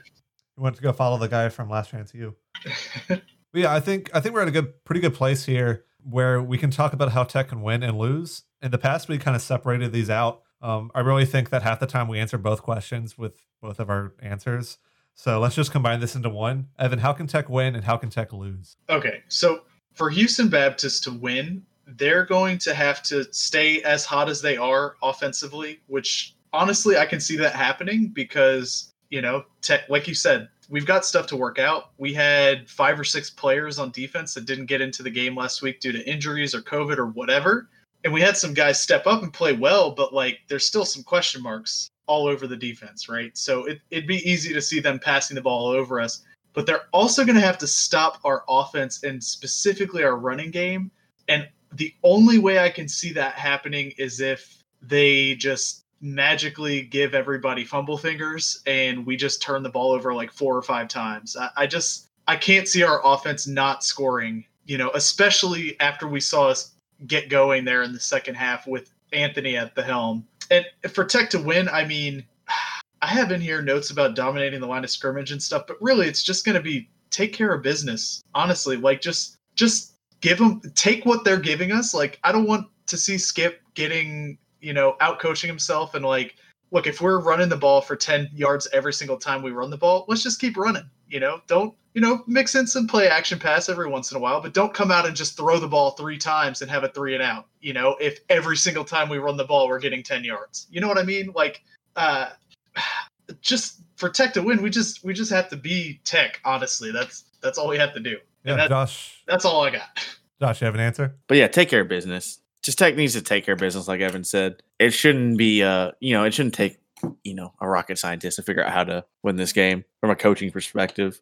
went. 0.57 0.77
To 0.77 0.83
go 0.83 0.93
follow 0.93 1.19
the 1.19 1.29
guy 1.29 1.49
from 1.49 1.69
Last 1.71 1.91
Chance 1.91 2.13
U. 2.15 2.35
Yeah, 3.55 3.75
I 3.75 3.81
think 3.81 4.11
I 4.15 4.21
think 4.21 4.35
we're 4.35 4.43
at 4.43 4.49
a 4.49 4.53
good, 4.53 4.85
pretty 4.85 5.01
good 5.01 5.15
place 5.15 5.43
here 5.45 5.85
where 6.03 6.43
we 6.43 6.59
can 6.59 6.71
talk 6.71 6.93
about 6.93 7.13
how 7.13 7.25
Tech 7.25 7.49
can 7.49 7.63
win 7.63 7.83
and 7.83 7.99
lose. 7.99 8.45
In 8.63 8.71
the 8.71 8.79
past, 8.79 9.09
we 9.09 9.19
kind 9.19 9.37
of 9.37 9.43
separated 9.43 9.93
these 9.93 10.11
out. 10.11 10.43
Um, 10.61 10.91
I 10.95 11.01
really 11.01 11.27
think 11.27 11.51
that 11.51 11.63
half 11.63 11.81
the 11.81 11.87
time 11.87 12.09
we 12.09 12.19
answer 12.19 12.39
both 12.39 12.63
questions 12.63 13.17
with 13.17 13.45
both 13.61 13.79
of 13.79 13.91
our 13.91 14.15
answers. 14.21 14.79
So 15.15 15.41
let's 15.41 15.55
just 15.55 15.73
combine 15.73 16.01
this 16.01 16.15
into 16.15 16.29
one. 16.29 16.69
Evan, 16.79 17.01
how 17.01 17.13
can 17.13 17.27
Tech 17.27 17.49
win 17.49 17.75
and 17.75 17.85
how 17.85 17.97
can 17.97 18.11
Tech 18.11 18.33
lose? 18.33 18.77
Okay, 18.89 19.23
so 19.29 19.63
for 19.95 20.11
Houston 20.11 20.49
Baptist 20.49 21.05
to 21.05 21.13
win, 21.13 21.63
they're 21.87 22.25
going 22.25 22.59
to 22.59 22.75
have 22.75 23.03
to 23.05 23.25
stay 23.33 23.83
as 23.83 24.05
hot 24.05 24.29
as 24.29 24.43
they 24.43 24.57
are 24.57 24.97
offensively, 25.03 25.81
which 25.87 26.37
honestly 26.53 26.97
I 26.97 27.07
can 27.07 27.21
see 27.21 27.37
that 27.39 27.55
happening 27.55 28.09
because, 28.09 28.95
you 29.11 29.23
know, 29.23 29.45
tech, 29.61 29.89
like 29.89 30.07
you 30.07 30.15
said, 30.15 30.49
we've 30.69 30.87
got 30.87 31.05
stuff 31.05 31.27
to 31.29 31.37
work 31.37 31.59
out. 31.59 31.91
We 31.99 32.13
had 32.13 32.69
five 32.69 32.99
or 32.99 33.05
six 33.05 33.31
players 33.31 33.79
on 33.79 33.91
defense 33.91 34.35
that 34.35 34.47
didn't 34.47 34.67
get 34.67 34.81
into 34.81 35.03
the 35.03 35.11
game 35.11 35.35
last 35.35 35.63
week 35.63 35.81
due 35.81 35.93
to 35.93 36.11
injuries 36.11 36.55
or 36.55 36.63
COVID 36.63 36.99
or 36.99 37.07
whatever. 37.07 37.69
And 38.05 38.13
we 38.13 38.21
had 38.21 38.37
some 38.37 38.55
guys 38.55 38.81
step 38.81 39.07
up 39.07 39.23
and 39.23 39.33
play 39.33 39.53
well, 39.53 39.91
but 39.91 40.15
like 40.15 40.41
there's 40.49 40.67
still 40.67 40.85
some 40.85 41.03
question 41.03 41.43
marks 41.43 41.91
all 42.07 42.27
over 42.27 42.47
the 42.47 42.57
defense, 42.57 43.09
right? 43.09 43.37
So 43.37 43.65
it, 43.65 43.81
it'd 43.91 44.07
be 44.07 44.29
easy 44.29 44.55
to 44.55 44.63
see 44.63 44.81
them 44.81 44.99
passing 44.99 45.35
the 45.35 45.43
ball 45.43 45.67
over 45.67 46.01
us 46.01 46.23
but 46.59 46.67
they're 46.67 46.87
also 46.93 47.25
going 47.25 47.37
to 47.37 47.41
have 47.41 47.59
to 47.59 47.69
stop 47.69 48.19
our 48.25 48.43
offense 48.49 49.05
and 49.05 49.23
specifically 49.23 50.03
our 50.03 50.17
running 50.17 50.51
game. 50.51 50.91
And 51.29 51.49
the 51.73 51.95
only 52.03 52.39
way 52.39 52.59
I 52.59 52.69
can 52.69 52.89
see 52.89 53.13
that 53.13 53.35
happening 53.35 53.93
is 53.97 54.21
if 54.21 54.65
they 54.83 55.37
just 55.37 55.85
magically 56.01 56.83
give 56.83 57.15
everybody 57.15 57.65
fumble 57.65 57.99
fingers 57.99 58.63
and 58.67 59.05
we 59.05 59.17
just 59.17 59.43
turn 59.43 59.63
the 59.63 59.69
ball 59.69 59.93
over 59.93 60.15
like 60.15 60.33
four 60.33 60.57
or 60.57 60.63
five 60.63 60.89
times. 60.89 61.37
I, 61.37 61.51
I 61.57 61.67
just 61.67 62.09
I 62.27 62.37
can't 62.37 62.69
see 62.69 62.83
our 62.83 63.01
offense 63.05 63.47
not 63.47 63.83
scoring, 63.83 64.45
you 64.67 64.79
know, 64.79 64.91
especially 64.95 65.79
after 65.81 66.07
we 66.07 66.21
saw 66.21 66.49
us 66.49 66.75
get 67.07 67.29
going 67.29 67.65
there 67.65 67.83
in 67.83 67.93
the 67.93 68.01
second 68.01 68.35
half 68.35 68.67
with 68.67 68.93
Anthony 69.13 69.57
at 69.57 69.75
the 69.75 69.83
helm. 69.83 70.27
And 70.51 70.65
for 70.93 71.05
Tech 71.05 71.31
to 71.31 71.39
win, 71.39 71.69
I 71.69 71.85
mean, 71.85 72.25
I 73.03 73.07
have 73.07 73.31
in 73.31 73.41
here 73.41 73.63
notes 73.63 73.91
about 73.91 74.17
dominating 74.17 74.61
the 74.61 74.67
line 74.67 74.83
of 74.83 74.91
scrimmage 74.91 75.31
and 75.31 75.41
stuff, 75.41 75.69
but 75.69 75.81
really 75.81 76.09
it's 76.09 76.23
just 76.23 76.45
going 76.45 76.57
to 76.57 76.63
be 76.63 76.89
take 77.11 77.33
care 77.33 77.53
of 77.53 77.63
business. 77.63 78.23
Honestly, 78.35 78.77
like 78.77 79.01
just 79.01 79.37
just 79.55 79.95
give 80.21 80.39
them 80.39 80.61
take 80.75 81.07
what 81.07 81.25
they're 81.25 81.39
giving 81.39 81.73
us. 81.73 81.95
Like 81.95 82.19
I 82.25 82.33
don't 82.33 82.47
want 82.47 82.67
to 82.87 82.97
see 82.97 83.19
Skip 83.19 83.61
getting, 83.75 84.39
you 84.61 84.73
know, 84.73 84.97
out 85.01 85.19
coaching 85.19 85.49
himself 85.49 85.95
and 85.95 86.05
like 86.05 86.37
look, 86.71 86.87
if 86.87 87.01
we're 87.01 87.21
running 87.21 87.49
the 87.49 87.57
ball 87.57 87.81
for 87.81 87.97
10 87.97 88.31
yards 88.35 88.69
every 88.73 88.93
single 88.93 89.17
time 89.17 89.43
we 89.43 89.51
run 89.51 89.71
the 89.71 89.77
ball, 89.77 90.05
let's 90.09 90.23
just 90.23 90.41
keep 90.41 90.57
running, 90.57 90.89
you 91.09 91.21
know? 91.21 91.41
Don't, 91.47 91.75
you 91.95 92.01
know, 92.01 92.23
mix 92.27 92.55
in 92.55 92.67
some 92.67 92.87
play 92.87 93.09
action 93.09 93.39
pass 93.39 93.69
every 93.69 93.89
once 93.89 94.11
in 94.11 94.17
a 94.17 94.21
while, 94.21 94.41
but 94.41 94.55
don't 94.55 94.75
come 94.75 94.91
out 94.91 95.07
and 95.07 95.17
just 95.17 95.37
throw 95.37 95.59
the 95.59 95.69
ball 95.69 95.93
3 95.93 96.19
times 96.19 96.63
and 96.63 96.71
have 96.71 96.85
a 96.85 96.89
3 96.89 97.15
and 97.15 97.23
out, 97.23 97.47
you 97.61 97.73
know, 97.73 97.97
if 98.01 98.21
every 98.29 98.57
single 98.57 98.85
time 98.85 99.09
we 99.09 99.19
run 99.19 99.37
the 99.37 99.45
ball 99.45 99.69
we're 99.69 99.79
getting 99.79 100.03
10 100.03 100.25
yards. 100.25 100.67
You 100.71 100.81
know 100.81 100.89
what 100.89 100.99
I 100.99 101.05
mean? 101.05 101.33
Like 101.35 101.63
uh 101.97 102.31
just 103.41 103.81
for 103.97 104.09
tech 104.09 104.33
to 104.35 104.43
win, 104.43 104.63
we 104.63 104.71
just 104.71 105.05
we 105.05 105.13
just 105.13 105.33
have 105.33 105.49
to 105.49 105.57
be 105.57 106.01
tech. 106.05 106.41
Honestly, 106.45 106.93
that's 106.93 107.25
that's 107.41 107.59
all 107.59 107.69
we 107.69 107.79
have 107.79 107.95
to 107.95 108.01
do. 108.01 108.19
Yeah, 108.45 108.57
that- 108.57 108.69
Josh. 108.69 109.23
That's 109.27 109.45
all 109.45 109.65
I 109.65 109.71
got. 109.71 109.89
Josh, 110.41 110.61
you 110.61 110.67
have 110.67 110.75
an 110.75 110.81
answer? 110.81 111.17
But 111.27 111.37
yeah, 111.37 111.49
take 111.49 111.69
care 111.69 111.81
of 111.81 111.89
business. 111.89 112.39
Just 112.63 112.79
tech 112.79 112.97
needs 112.97 113.13
to 113.15 113.23
take 113.23 113.45
care 113.45 113.55
of 113.55 113.61
business, 113.61 113.89
like 113.89 114.01
Evan 114.01 114.25
said. 114.25 114.63
It 114.79 114.91
shouldn't 114.91 115.39
be, 115.39 115.63
uh, 115.63 115.93
you 116.01 116.15
know, 116.15 116.25
it 116.25 116.35
shouldn't 116.35 116.55
take, 116.55 116.79
you 117.23 117.35
know, 117.35 117.53
a 117.61 117.69
rocket 117.69 117.99
scientist 117.99 118.37
to 118.37 118.43
figure 118.43 118.65
out 118.65 118.73
how 118.73 118.85
to 118.85 119.05
win 119.23 119.37
this 119.37 119.53
game 119.53 119.85
from 120.01 120.11
a 120.11 120.17
coaching 120.17 120.51
perspective. 120.51 121.21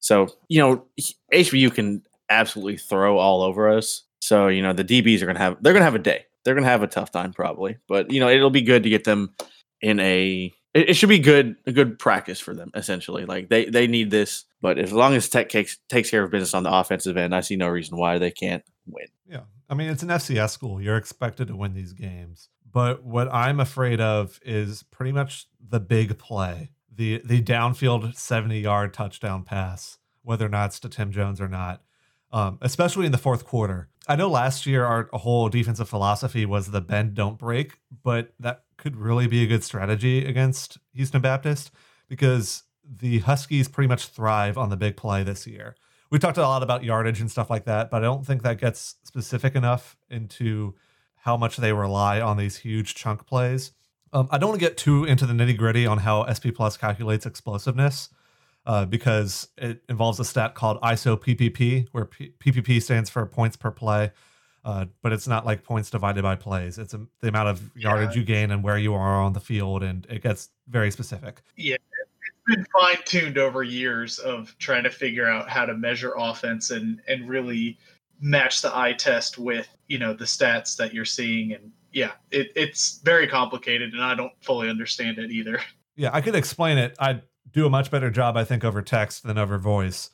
So, 0.00 0.28
you 0.48 0.58
know, 0.58 0.84
HBU 1.32 1.74
can 1.74 2.02
absolutely 2.28 2.76
throw 2.76 3.18
all 3.18 3.42
over 3.42 3.70
us. 3.70 4.02
So, 4.20 4.48
you 4.48 4.62
know, 4.62 4.72
the 4.72 4.84
DBs 4.84 5.22
are 5.22 5.26
gonna 5.26 5.38
have 5.38 5.62
they're 5.62 5.72
gonna 5.72 5.84
have 5.84 5.94
a 5.94 6.00
day. 6.00 6.26
They're 6.44 6.54
gonna 6.54 6.66
have 6.66 6.82
a 6.82 6.88
tough 6.88 7.10
time 7.10 7.32
probably, 7.32 7.78
but 7.88 8.10
you 8.10 8.20
know, 8.20 8.28
it'll 8.28 8.50
be 8.50 8.62
good 8.62 8.82
to 8.82 8.88
get 8.88 9.04
them 9.04 9.34
in 9.80 10.00
a. 10.00 10.52
It, 10.74 10.90
it 10.90 10.94
should 10.94 11.08
be 11.08 11.18
good, 11.18 11.56
a 11.66 11.72
good 11.72 11.98
practice 11.98 12.40
for 12.40 12.54
them. 12.54 12.70
Essentially, 12.74 13.24
like 13.24 13.48
they 13.48 13.66
they 13.66 13.86
need 13.86 14.10
this. 14.10 14.44
But 14.60 14.78
as 14.78 14.92
long 14.92 15.14
as 15.14 15.28
Tech 15.28 15.48
takes 15.48 15.78
takes 15.88 16.10
care 16.10 16.22
of 16.22 16.30
business 16.30 16.54
on 16.54 16.62
the 16.62 16.72
offensive 16.72 17.16
end, 17.16 17.34
I 17.34 17.40
see 17.40 17.56
no 17.56 17.68
reason 17.68 17.96
why 17.96 18.18
they 18.18 18.30
can't 18.30 18.64
win. 18.86 19.06
Yeah. 19.28 19.40
I 19.72 19.74
mean, 19.74 19.88
it's 19.88 20.02
an 20.02 20.10
FCS 20.10 20.50
school. 20.50 20.82
You're 20.82 20.98
expected 20.98 21.48
to 21.48 21.56
win 21.56 21.72
these 21.72 21.94
games. 21.94 22.50
But 22.70 23.04
what 23.04 23.32
I'm 23.32 23.58
afraid 23.58 24.02
of 24.02 24.38
is 24.44 24.82
pretty 24.82 25.12
much 25.12 25.46
the 25.66 25.80
big 25.80 26.18
play, 26.18 26.72
the 26.94 27.22
the 27.24 27.40
downfield 27.40 28.14
70 28.14 28.60
yard 28.60 28.92
touchdown 28.92 29.44
pass, 29.44 29.96
whether 30.20 30.44
or 30.44 30.50
not 30.50 30.66
it's 30.66 30.80
to 30.80 30.90
Tim 30.90 31.10
Jones 31.10 31.40
or 31.40 31.48
not, 31.48 31.82
um, 32.32 32.58
especially 32.60 33.06
in 33.06 33.12
the 33.12 33.18
fourth 33.18 33.46
quarter. 33.46 33.88
I 34.06 34.14
know 34.14 34.28
last 34.28 34.66
year 34.66 34.84
our 34.84 35.08
whole 35.14 35.48
defensive 35.48 35.88
philosophy 35.88 36.44
was 36.44 36.66
the 36.66 36.82
bend, 36.82 37.14
don't 37.14 37.38
break, 37.38 37.78
but 38.02 38.34
that 38.40 38.64
could 38.76 38.96
really 38.96 39.26
be 39.26 39.42
a 39.42 39.46
good 39.46 39.64
strategy 39.64 40.26
against 40.26 40.76
Houston 40.92 41.22
Baptist 41.22 41.70
because 42.08 42.64
the 42.84 43.20
Huskies 43.20 43.68
pretty 43.68 43.88
much 43.88 44.08
thrive 44.08 44.58
on 44.58 44.68
the 44.68 44.76
big 44.76 44.98
play 44.98 45.22
this 45.22 45.46
year 45.46 45.76
we 46.12 46.18
talked 46.18 46.36
a 46.36 46.42
lot 46.42 46.62
about 46.62 46.84
yardage 46.84 47.22
and 47.22 47.30
stuff 47.30 47.48
like 47.48 47.64
that, 47.64 47.90
but 47.90 48.02
I 48.02 48.04
don't 48.04 48.24
think 48.24 48.42
that 48.42 48.58
gets 48.58 48.96
specific 49.02 49.54
enough 49.54 49.96
into 50.10 50.74
how 51.16 51.38
much 51.38 51.56
they 51.56 51.72
rely 51.72 52.20
on 52.20 52.36
these 52.36 52.58
huge 52.58 52.94
chunk 52.94 53.26
plays. 53.26 53.72
Um, 54.12 54.28
I 54.30 54.36
don't 54.36 54.50
want 54.50 54.60
to 54.60 54.66
get 54.66 54.76
too 54.76 55.04
into 55.04 55.24
the 55.24 55.32
nitty 55.32 55.56
gritty 55.56 55.86
on 55.86 55.96
how 55.96 56.26
SP 56.28 56.52
Plus 56.54 56.76
calculates 56.76 57.24
explosiveness 57.24 58.10
uh, 58.66 58.84
because 58.84 59.48
it 59.56 59.82
involves 59.88 60.20
a 60.20 60.24
stat 60.26 60.54
called 60.54 60.78
ISO 60.82 61.18
PPP, 61.18 61.88
where 61.92 62.04
P- 62.04 62.34
PPP 62.38 62.82
stands 62.82 63.08
for 63.08 63.24
points 63.24 63.56
per 63.56 63.70
play, 63.70 64.12
uh, 64.66 64.84
but 65.00 65.14
it's 65.14 65.26
not 65.26 65.46
like 65.46 65.64
points 65.64 65.88
divided 65.88 66.22
by 66.22 66.36
plays. 66.36 66.76
It's 66.76 66.92
a, 66.92 67.00
the 67.20 67.28
amount 67.28 67.48
of 67.48 67.70
yardage 67.74 68.14
you 68.16 68.22
gain 68.22 68.50
and 68.50 68.62
where 68.62 68.76
you 68.76 68.92
are 68.92 69.22
on 69.22 69.32
the 69.32 69.40
field, 69.40 69.82
and 69.82 70.06
it 70.10 70.22
gets 70.22 70.50
very 70.68 70.90
specific. 70.90 71.40
It's 71.76 71.84
been 72.46 72.66
fine 72.72 72.96
tuned 73.04 73.38
over 73.38 73.62
years 73.62 74.18
of 74.18 74.56
trying 74.58 74.84
to 74.84 74.90
figure 74.90 75.28
out 75.28 75.48
how 75.48 75.64
to 75.64 75.74
measure 75.74 76.14
offense 76.16 76.70
and 76.70 77.00
and 77.06 77.28
really 77.28 77.78
match 78.20 78.62
the 78.62 78.76
eye 78.76 78.92
test 78.92 79.38
with 79.38 79.68
you 79.88 79.98
know 79.98 80.12
the 80.12 80.24
stats 80.24 80.76
that 80.76 80.92
you're 80.94 81.04
seeing 81.04 81.52
and 81.52 81.70
yeah 81.92 82.12
it, 82.30 82.52
it's 82.56 83.00
very 83.04 83.26
complicated 83.26 83.92
and 83.92 84.02
i 84.02 84.14
don't 84.14 84.32
fully 84.40 84.68
understand 84.68 85.18
it 85.18 85.30
either 85.30 85.60
Yeah, 85.96 86.10
I 86.12 86.20
could 86.20 86.34
explain 86.34 86.78
it. 86.78 86.94
I'd 86.98 87.22
do 87.52 87.66
a 87.66 87.70
much 87.70 87.90
better 87.90 88.10
job, 88.10 88.36
I 88.36 88.44
think, 88.44 88.64
over 88.64 88.82
text 88.82 89.24
than 89.24 89.38
over 89.38 89.58
voice. 89.58 90.10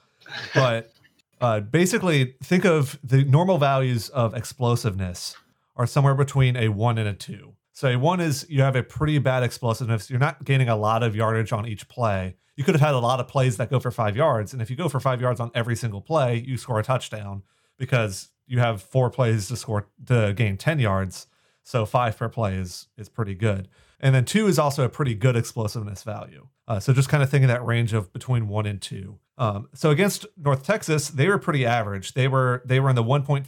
But 0.55 0.93
uh, 1.41 1.61
basically, 1.61 2.35
think 2.43 2.64
of 2.64 2.99
the 3.03 3.24
normal 3.24 3.59
values 3.59 4.09
of 4.11 4.35
explosiveness 4.35 5.37
are 5.76 5.87
somewhere 5.87 6.14
between 6.14 6.57
a 6.57 6.68
one 6.68 6.99
and 6.99 7.09
a 7.09 7.12
two. 7.12 7.55
So 7.79 7.97
one 7.97 8.18
is 8.18 8.45
you 8.49 8.62
have 8.62 8.74
a 8.74 8.83
pretty 8.83 9.20
bad 9.20 9.45
explosiveness. 9.45 10.11
You're 10.11 10.18
not 10.18 10.45
gaining 10.45 10.68
a 10.68 10.74
lot 10.74 11.05
of 11.05 11.14
yardage 11.14 11.53
on 11.53 11.64
each 11.64 11.87
play. 11.87 12.35
You 12.57 12.64
could 12.64 12.74
have 12.74 12.81
had 12.81 12.93
a 12.93 12.99
lot 12.99 13.20
of 13.20 13.29
plays 13.29 13.57
that 13.59 13.70
go 13.70 13.79
for 13.79 13.93
five 13.93 14.16
yards, 14.16 14.53
and 14.53 14.61
if 14.61 14.68
you 14.68 14.74
go 14.74 14.89
for 14.89 14.99
five 14.99 15.20
yards 15.20 15.39
on 15.39 15.53
every 15.55 15.76
single 15.76 16.01
play, 16.01 16.43
you 16.45 16.57
score 16.57 16.81
a 16.81 16.83
touchdown 16.83 17.45
because 17.79 18.31
you 18.49 18.59
have 18.59 18.83
four 18.83 19.11
plays 19.11 19.47
to 19.47 19.57
score 19.57 19.87
to 20.07 20.33
gain 20.35 20.57
ten 20.57 20.81
yards. 20.81 21.29
So 21.62 21.87
five 21.87 22.18
per 22.18 22.29
play 22.29 22.57
is 22.57 22.89
is 22.97 23.09
pretty 23.09 23.37
good. 23.37 23.68
And 24.01 24.12
then 24.12 24.24
two 24.24 24.49
is 24.49 24.59
also 24.59 24.83
a 24.83 24.89
pretty 24.89 25.14
good 25.14 25.37
explosiveness 25.37 26.03
value. 26.03 26.49
Uh, 26.66 26.81
so 26.81 26.93
just 26.93 27.09
kind 27.09 27.22
of 27.22 27.31
thinking 27.31 27.47
that 27.47 27.64
range 27.64 27.93
of 27.93 28.12
between 28.12 28.49
one 28.49 28.66
and 28.66 28.83
two. 28.83 29.20
Um, 29.39 29.68
so 29.72 29.91
against 29.91 30.26
North 30.37 30.64
Texas, 30.64 31.11
they 31.11 31.29
were 31.29 31.39
pretty 31.39 31.64
average. 31.64 32.14
They 32.14 32.26
were 32.26 32.61
they 32.64 32.81
were 32.81 32.91
in 32.91 32.97
the 32.97 33.05
1.5, 33.05 33.47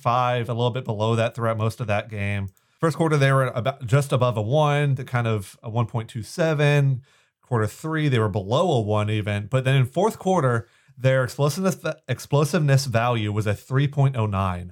a 0.49 0.53
little 0.53 0.71
bit 0.71 0.85
below 0.85 1.17
that 1.17 1.35
throughout 1.35 1.59
most 1.59 1.81
of 1.81 1.89
that 1.89 2.09
game. 2.09 2.47
First 2.81 2.97
quarter, 2.97 3.19
they 3.19 3.31
were 3.31 3.49
about 3.49 3.87
just 3.87 4.11
above 4.11 4.39
a 4.39 4.43
one, 4.43 4.97
to 4.97 5.05
kind 5.05 5.27
of 5.27 5.59
a 5.63 5.71
1.27. 5.71 7.01
Quarter 7.43 7.67
three, 7.67 8.09
they 8.09 8.19
were 8.19 8.29
below 8.29 8.73
a 8.73 8.81
one 8.81 9.11
even. 9.11 9.47
But 9.49 9.65
then 9.65 9.77
in 9.77 9.85
fourth 9.85 10.19
quarter, 10.19 10.67
their 10.97 11.23
explosiveness 11.23 11.79
explosiveness 12.09 12.87
value 12.87 13.33
was 13.33 13.47
a 13.47 13.55
3.09. 13.55 14.71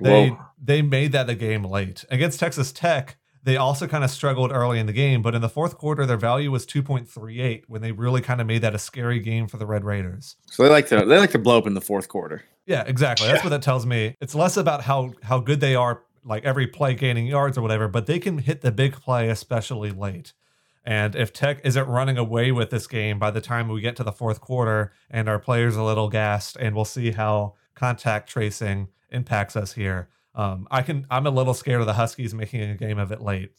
They 0.00 0.30
Whoa. 0.30 0.38
they 0.60 0.82
made 0.82 1.12
that 1.12 1.30
a 1.30 1.34
game 1.36 1.64
late 1.64 2.04
against 2.10 2.40
Texas 2.40 2.72
Tech. 2.72 3.18
They 3.44 3.56
also 3.56 3.86
kind 3.86 4.02
of 4.02 4.10
struggled 4.10 4.50
early 4.50 4.80
in 4.80 4.86
the 4.86 4.92
game, 4.92 5.20
but 5.20 5.34
in 5.34 5.42
the 5.42 5.50
fourth 5.50 5.76
quarter, 5.76 6.06
their 6.06 6.16
value 6.16 6.50
was 6.50 6.64
2.38 6.66 7.64
when 7.68 7.82
they 7.82 7.92
really 7.92 8.22
kind 8.22 8.40
of 8.40 8.46
made 8.46 8.62
that 8.62 8.74
a 8.74 8.78
scary 8.78 9.20
game 9.20 9.46
for 9.46 9.58
the 9.58 9.66
Red 9.66 9.84
Raiders. 9.84 10.36
So 10.46 10.62
they 10.62 10.70
like 10.70 10.88
to 10.88 11.04
they 11.04 11.18
like 11.18 11.30
to 11.32 11.38
blow 11.38 11.58
up 11.58 11.66
in 11.66 11.74
the 11.74 11.80
fourth 11.80 12.08
quarter. 12.08 12.42
Yeah, 12.66 12.82
exactly. 12.86 13.28
That's 13.28 13.44
what 13.44 13.50
that 13.50 13.62
tells 13.62 13.84
me. 13.84 14.16
It's 14.20 14.34
less 14.34 14.56
about 14.56 14.82
how 14.82 15.12
how 15.22 15.38
good 15.38 15.60
they 15.60 15.76
are, 15.76 16.02
like 16.24 16.44
every 16.44 16.66
play 16.66 16.94
gaining 16.94 17.26
yards 17.26 17.58
or 17.58 17.62
whatever, 17.62 17.88
but 17.88 18.06
they 18.06 18.18
can 18.18 18.38
hit 18.38 18.60
the 18.62 18.72
big 18.72 18.94
play 18.94 19.28
especially 19.28 19.90
late. 19.90 20.32
And 20.84 21.16
if 21.16 21.32
Tech 21.32 21.60
isn't 21.64 21.88
running 21.88 22.18
away 22.18 22.52
with 22.52 22.70
this 22.70 22.86
game 22.86 23.18
by 23.18 23.30
the 23.30 23.40
time 23.40 23.68
we 23.68 23.80
get 23.80 23.96
to 23.96 24.04
the 24.04 24.12
fourth 24.12 24.40
quarter 24.40 24.92
and 25.10 25.28
our 25.28 25.38
players 25.38 25.76
a 25.76 25.82
little 25.82 26.08
gassed, 26.10 26.56
and 26.56 26.74
we'll 26.74 26.84
see 26.84 27.12
how 27.12 27.54
contact 27.74 28.28
tracing 28.28 28.88
impacts 29.10 29.56
us 29.56 29.72
here. 29.72 30.08
Um, 30.34 30.66
I 30.70 30.82
can. 30.82 31.06
I'm 31.10 31.26
a 31.26 31.30
little 31.30 31.54
scared 31.54 31.80
of 31.80 31.86
the 31.86 31.94
Huskies 31.94 32.34
making 32.34 32.62
a 32.62 32.74
game 32.74 32.98
of 32.98 33.12
it 33.12 33.20
late. 33.20 33.52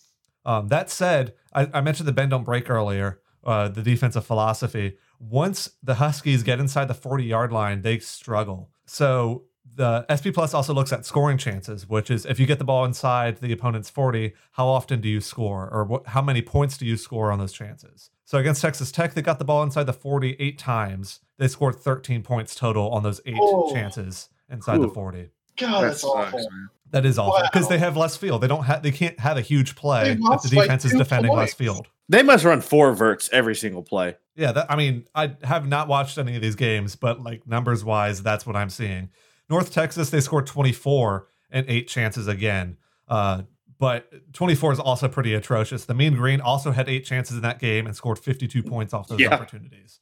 Um, 0.45 0.67
that 0.67 0.89
said, 0.89 1.33
I, 1.53 1.69
I 1.73 1.81
mentioned 1.81 2.07
the 2.07 2.13
bend 2.13 2.31
don't 2.31 2.43
break 2.43 2.69
earlier. 2.69 3.21
Uh, 3.43 3.69
the 3.69 3.81
defensive 3.81 4.25
philosophy. 4.25 4.97
Once 5.19 5.69
the 5.81 5.95
Huskies 5.95 6.43
get 6.43 6.59
inside 6.59 6.87
the 6.87 6.95
40 6.95 7.23
yard 7.23 7.51
line, 7.51 7.81
they 7.81 7.99
struggle. 7.99 8.71
So 8.85 9.45
the 9.75 10.05
SP 10.07 10.31
Plus 10.33 10.53
also 10.53 10.73
looks 10.73 10.93
at 10.93 11.05
scoring 11.05 11.37
chances, 11.37 11.87
which 11.87 12.09
is 12.09 12.25
if 12.25 12.39
you 12.39 12.45
get 12.45 12.59
the 12.59 12.65
ball 12.65 12.85
inside 12.85 13.37
the 13.37 13.51
opponent's 13.51 13.89
40, 13.89 14.33
how 14.53 14.67
often 14.67 15.01
do 15.01 15.09
you 15.09 15.19
score, 15.21 15.69
or 15.71 15.83
what, 15.83 16.07
how 16.07 16.21
many 16.21 16.41
points 16.41 16.77
do 16.77 16.85
you 16.85 16.95
score 16.97 17.31
on 17.31 17.39
those 17.39 17.51
chances? 17.53 18.09
So 18.23 18.37
against 18.37 18.61
Texas 18.61 18.91
Tech, 18.91 19.13
they 19.13 19.21
got 19.21 19.37
the 19.37 19.45
ball 19.45 19.61
inside 19.63 19.83
the 19.83 19.93
40 19.93 20.35
eight 20.39 20.57
times. 20.57 21.19
They 21.37 21.47
scored 21.47 21.75
13 21.75 22.23
points 22.23 22.55
total 22.55 22.89
on 22.89 23.03
those 23.03 23.21
eight 23.25 23.35
Oh. 23.39 23.71
chances 23.73 24.29
inside 24.49 24.81
the 24.81 24.87
40. 24.87 25.29
God, 25.57 25.81
That 25.83 25.87
that's 25.89 26.03
awful. 26.03 26.39
sucks, 26.39 26.51
man. 26.51 26.69
That 26.91 27.05
is 27.05 27.19
awful 27.19 27.41
because 27.43 27.63
Wow. 27.63 27.69
they 27.69 27.77
have 27.79 27.97
less 27.97 28.15
field. 28.15 28.41
They 28.41 28.47
don't 28.47 28.63
have. 28.63 28.81
They 28.81 28.91
can't 28.91 29.19
have 29.19 29.37
a 29.37 29.41
huge 29.41 29.75
play 29.75 30.11
if 30.11 30.17
the 30.17 30.23
lost, 30.23 30.53
like, 30.53 30.63
defense 30.65 30.85
is 30.85 30.91
two 30.93 30.97
defending 30.99 31.33
less 31.33 31.53
field. 31.53 31.87
They 32.07 32.23
must 32.23 32.45
run 32.45 32.61
four 32.61 32.93
verts 32.93 33.29
every 33.33 33.55
single 33.55 33.81
play. 33.83 34.15
Yeah, 34.35 34.51
that, 34.53 34.67
I 34.71 34.75
mean, 34.75 35.05
I 35.15 35.35
have 35.43 35.67
not 35.67 35.87
watched 35.87 36.17
any 36.17 36.35
of 36.35 36.41
these 36.41 36.55
games, 36.55 36.95
but 36.95 37.21
like 37.21 37.47
numbers 37.47 37.83
wise, 37.83 38.21
that's 38.23 38.45
what 38.45 38.55
I'm 38.55 38.69
seeing. 38.69 39.09
North 39.49 39.71
Texas, 39.71 40.09
they 40.09 40.19
scored 40.21 40.47
24 40.47 41.27
and 41.51 41.65
eight 41.69 41.87
chances 41.87 42.27
again. 42.27 42.77
Uh, 43.07 43.43
but 43.77 44.09
24 44.33 44.73
is 44.73 44.79
also 44.79 45.07
pretty 45.07 45.33
atrocious. 45.33 45.85
The 45.85 45.93
Mean 45.93 46.15
Green 46.15 46.41
also 46.41 46.71
had 46.71 46.87
eight 46.89 47.05
chances 47.05 47.35
in 47.35 47.41
that 47.43 47.59
game 47.59 47.85
and 47.85 47.95
scored 47.95 48.17
52 48.17 48.63
points 48.63 48.93
off 48.93 49.07
those 49.07 49.19
Yeah. 49.19 49.33
opportunities. 49.33 49.99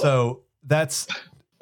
So 0.00 0.42
that's 0.64 1.06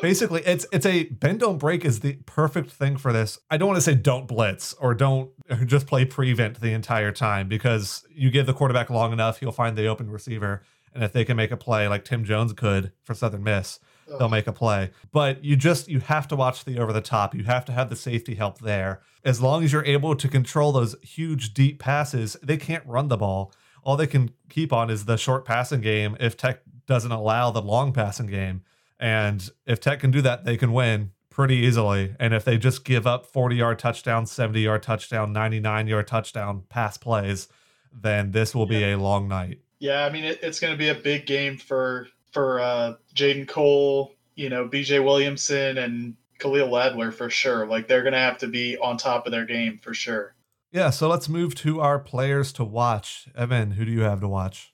basically 0.00 0.42
it's 0.42 0.66
it's 0.72 0.84
a 0.86 1.04
bend 1.04 1.40
don't 1.40 1.58
break 1.58 1.84
is 1.84 2.00
the 2.00 2.14
perfect 2.26 2.70
thing 2.70 2.96
for 2.96 3.12
this. 3.12 3.38
I 3.50 3.56
don't 3.56 3.68
want 3.68 3.78
to 3.78 3.82
say 3.82 3.94
don't 3.94 4.28
blitz 4.28 4.74
or 4.74 4.94
don't 4.94 5.30
or 5.50 5.56
just 5.64 5.86
play 5.86 6.04
prevent 6.04 6.60
the 6.60 6.72
entire 6.72 7.12
time 7.12 7.48
because 7.48 8.04
you 8.14 8.30
give 8.30 8.46
the 8.46 8.52
quarterback 8.54 8.90
long 8.90 9.12
enough, 9.12 9.40
he'll 9.40 9.52
find 9.52 9.76
the 9.76 9.86
open 9.86 10.10
receiver. 10.10 10.62
And 10.94 11.02
if 11.02 11.12
they 11.12 11.24
can 11.24 11.36
make 11.36 11.50
a 11.50 11.56
play 11.56 11.88
like 11.88 12.04
Tim 12.04 12.24
Jones 12.24 12.52
could 12.52 12.92
for 13.04 13.14
Southern 13.14 13.42
Miss, 13.44 13.78
they'll 14.18 14.28
make 14.28 14.46
a 14.46 14.52
play. 14.52 14.90
But 15.12 15.44
you 15.44 15.56
just 15.56 15.88
you 15.88 16.00
have 16.00 16.28
to 16.28 16.36
watch 16.36 16.64
the 16.64 16.78
over 16.78 16.92
the 16.92 17.00
top. 17.00 17.34
You 17.34 17.44
have 17.44 17.64
to 17.66 17.72
have 17.72 17.90
the 17.90 17.96
safety 17.96 18.34
help 18.34 18.60
there. 18.60 19.00
As 19.24 19.40
long 19.40 19.64
as 19.64 19.72
you're 19.72 19.84
able 19.84 20.14
to 20.16 20.28
control 20.28 20.72
those 20.72 20.96
huge 21.02 21.54
deep 21.54 21.78
passes, 21.78 22.36
they 22.42 22.56
can't 22.56 22.86
run 22.86 23.08
the 23.08 23.16
ball. 23.16 23.52
All 23.82 23.96
they 23.96 24.06
can 24.06 24.30
keep 24.48 24.72
on 24.72 24.90
is 24.90 25.04
the 25.04 25.16
short 25.16 25.44
passing 25.44 25.80
game 25.80 26.16
if 26.20 26.36
Tech 26.36 26.60
doesn't 26.86 27.12
allow 27.12 27.50
the 27.50 27.62
long 27.62 27.92
passing 27.92 28.26
game. 28.26 28.62
And 28.98 29.48
if 29.66 29.80
Tech 29.80 30.00
can 30.00 30.10
do 30.10 30.20
that, 30.22 30.44
they 30.44 30.56
can 30.56 30.72
win 30.72 31.12
pretty 31.30 31.56
easily. 31.56 32.14
And 32.18 32.34
if 32.34 32.44
they 32.44 32.58
just 32.58 32.84
give 32.84 33.06
up 33.06 33.24
40 33.24 33.56
yard 33.56 33.78
touchdown, 33.78 34.26
70 34.26 34.60
yard 34.60 34.82
touchdown, 34.82 35.32
99 35.32 35.86
yard 35.86 36.06
touchdown 36.06 36.64
pass 36.68 36.98
plays, 36.98 37.48
then 37.92 38.32
this 38.32 38.54
will 38.54 38.66
be 38.66 38.84
a 38.84 38.98
long 38.98 39.28
night. 39.28 39.60
Yeah, 39.78 40.04
I 40.04 40.10
mean 40.10 40.24
it, 40.24 40.40
it's 40.42 40.60
going 40.60 40.72
to 40.72 40.78
be 40.78 40.88
a 40.88 40.94
big 40.94 41.26
game 41.26 41.56
for 41.56 42.08
for 42.32 42.60
uh, 42.60 42.94
Jaden 43.14 43.48
Cole, 43.48 44.14
you 44.34 44.48
know, 44.48 44.66
B.J. 44.66 45.00
Williamson, 45.00 45.78
and 45.78 46.14
Khalil 46.38 46.68
Ladler 46.68 47.12
for 47.12 47.30
sure. 47.30 47.66
Like 47.66 47.88
they're 47.88 48.02
going 48.02 48.14
to 48.14 48.18
have 48.18 48.38
to 48.38 48.48
be 48.48 48.76
on 48.78 48.96
top 48.96 49.26
of 49.26 49.32
their 49.32 49.46
game 49.46 49.78
for 49.82 49.94
sure. 49.94 50.34
Yeah, 50.72 50.90
so 50.90 51.08
let's 51.08 51.28
move 51.28 51.54
to 51.56 51.80
our 51.80 51.98
players 51.98 52.52
to 52.54 52.64
watch. 52.64 53.28
Evan, 53.36 53.72
who 53.72 53.84
do 53.84 53.90
you 53.90 54.02
have 54.02 54.20
to 54.20 54.28
watch? 54.28 54.72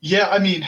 Yeah, 0.00 0.28
I 0.28 0.38
mean, 0.38 0.66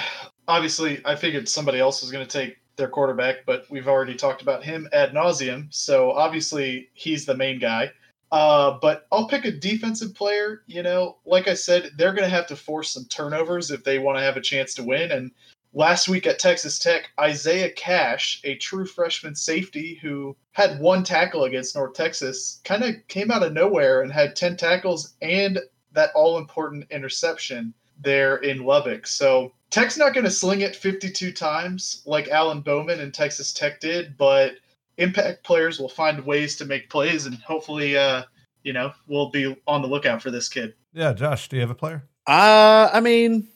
obviously, 0.48 1.00
I 1.04 1.14
figured 1.14 1.48
somebody 1.48 1.78
else 1.78 2.02
was 2.02 2.10
going 2.10 2.26
to 2.26 2.38
take 2.38 2.58
their 2.76 2.88
quarterback, 2.88 3.46
but 3.46 3.66
we've 3.70 3.86
already 3.86 4.14
talked 4.14 4.42
about 4.42 4.64
him 4.64 4.88
ad 4.92 5.12
nauseum. 5.12 5.72
So 5.72 6.10
obviously, 6.10 6.88
he's 6.94 7.24
the 7.24 7.36
main 7.36 7.60
guy. 7.60 7.92
Uh, 8.32 8.78
but 8.82 9.06
I'll 9.12 9.28
pick 9.28 9.44
a 9.44 9.52
defensive 9.52 10.12
player. 10.12 10.62
You 10.66 10.82
know, 10.82 11.18
like 11.24 11.46
I 11.46 11.54
said, 11.54 11.92
they're 11.96 12.12
going 12.12 12.28
to 12.28 12.34
have 12.34 12.48
to 12.48 12.56
force 12.56 12.90
some 12.90 13.04
turnovers 13.04 13.70
if 13.70 13.84
they 13.84 14.00
want 14.00 14.18
to 14.18 14.24
have 14.24 14.36
a 14.36 14.40
chance 14.40 14.74
to 14.74 14.82
win. 14.82 15.12
And 15.12 15.30
last 15.74 16.08
week 16.08 16.26
at 16.26 16.38
Texas 16.38 16.78
Tech, 16.78 17.10
Isaiah 17.18 17.70
Cash, 17.70 18.40
a 18.44 18.54
true 18.56 18.86
freshman 18.86 19.34
safety 19.34 19.98
who 20.00 20.36
had 20.52 20.80
one 20.80 21.02
tackle 21.02 21.44
against 21.44 21.74
North 21.74 21.94
Texas, 21.94 22.60
kind 22.64 22.84
of 22.84 22.94
came 23.08 23.30
out 23.30 23.42
of 23.42 23.52
nowhere 23.52 24.02
and 24.02 24.12
had 24.12 24.36
10 24.36 24.56
tackles 24.56 25.14
and 25.20 25.58
that 25.92 26.10
all 26.14 26.38
important 26.38 26.86
interception 26.90 27.74
there 28.00 28.36
in 28.36 28.64
Lubbock. 28.64 29.06
So 29.06 29.52
Tech's 29.70 29.98
not 29.98 30.14
going 30.14 30.24
to 30.24 30.30
sling 30.30 30.60
it 30.60 30.76
52 30.76 31.32
times 31.32 32.02
like 32.06 32.28
Alan 32.28 32.60
Bowman 32.60 33.00
and 33.00 33.12
Texas 33.12 33.52
Tech 33.52 33.80
did, 33.80 34.16
but 34.16 34.54
impact 34.98 35.42
players 35.42 35.80
will 35.80 35.88
find 35.88 36.24
ways 36.24 36.56
to 36.56 36.64
make 36.64 36.88
plays 36.88 37.26
and 37.26 37.36
hopefully, 37.36 37.96
uh, 37.96 38.22
you 38.62 38.72
know, 38.72 38.92
we'll 39.08 39.30
be 39.30 39.56
on 39.66 39.82
the 39.82 39.88
lookout 39.88 40.22
for 40.22 40.30
this 40.30 40.48
kid. 40.48 40.74
Yeah, 40.92 41.12
Josh, 41.12 41.48
do 41.48 41.56
you 41.56 41.62
have 41.62 41.70
a 41.70 41.74
player? 41.74 42.04
Uh, 42.26 42.88
I 42.92 43.00
mean, 43.00 43.48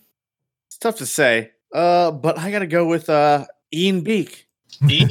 it's 0.67 0.77
tough 0.77 0.97
to 0.97 1.07
say. 1.07 1.53
Uh, 1.73 2.11
but 2.11 2.39
I 2.39 2.51
got 2.51 2.61
to 2.61 2.67
go 2.67 2.87
with 2.87 3.09
uh 3.11 3.47
Ian 3.73 4.01
Beak. 4.03 4.47
Ian, 4.89 5.09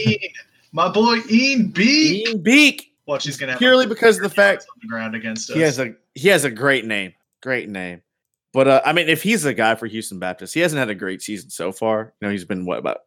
my 0.72 0.90
boy 0.90 1.18
Ian 1.30 1.68
B. 1.68 2.24
Ian 2.28 2.42
Beak. 2.42 2.94
Watch, 3.06 3.24
he's 3.24 3.40
have 3.40 3.58
Purely 3.58 3.86
because 3.86 4.18
of 4.18 4.24
the 4.24 4.30
fact 4.30 4.64
on 4.70 4.80
the 4.82 4.88
ground 4.88 5.16
against 5.16 5.50
us. 5.50 5.56
he 5.56 5.62
has 5.62 5.80
a 5.80 5.94
he 6.14 6.28
has 6.30 6.44
a 6.44 6.52
great 6.52 6.86
name, 6.86 7.14
great 7.42 7.70
name. 7.70 8.02
But 8.54 8.68
uh, 8.68 8.82
I 8.86 8.92
mean, 8.94 9.08
if 9.08 9.24
he's 9.24 9.44
the 9.44 9.54
guy 9.54 9.76
for 9.76 9.86
Houston 9.88 10.20
Baptist, 10.20 10.54
he 10.54 10.60
hasn't 10.60 10.80
had 10.80 10.90
a 10.90 10.96
great 10.96 11.22
season 11.22 11.50
so 11.50 11.72
far. 11.72 12.14
You 12.20 12.28
know, 12.28 12.32
he's 12.32 12.44
been 12.46 12.66
what 12.66 12.80
about 12.80 13.02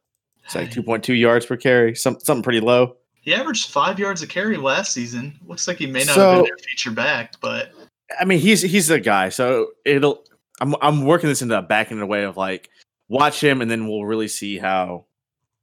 it's 0.45 0.55
like 0.55 0.71
two 0.71 0.83
point 0.83 1.05
two 1.05 1.15
yards 1.15 1.45
per 1.45 1.57
carry, 1.57 1.95
some 1.95 2.19
something 2.21 2.43
pretty 2.43 2.61
low. 2.61 2.97
He 3.21 3.35
averaged 3.35 3.71
five 3.71 3.99
yards 3.99 4.23
a 4.23 4.27
carry 4.27 4.57
last 4.57 4.93
season. 4.93 5.39
Looks 5.47 5.69
like 5.69 5.77
he 5.77 5.87
may 5.87 6.05
not 6.05 6.15
So- 6.15 6.31
have 6.31 6.37
been 6.37 6.45
their 6.45 6.57
feature 6.59 6.91
back, 6.93 7.35
but 7.41 7.73
I 8.19 8.25
mean, 8.25 8.39
he's 8.39 8.63
he's 8.63 8.87
the 8.89 9.01
guy. 9.01 9.29
So 9.29 9.69
it'll. 9.85 10.25
I'm 10.63 10.75
I'm 10.83 11.05
working 11.05 11.29
this 11.29 11.43
into 11.43 11.57
a 11.59 11.63
back 11.63 11.91
in 11.91 12.01
a 12.01 12.07
way 12.07 12.25
of 12.25 12.37
like 12.37 12.69
watch 13.11 13.43
him, 13.43 13.61
and 13.61 13.71
then 13.71 13.87
we'll 13.87 14.07
really 14.07 14.29
see 14.29 14.57
how 14.57 15.05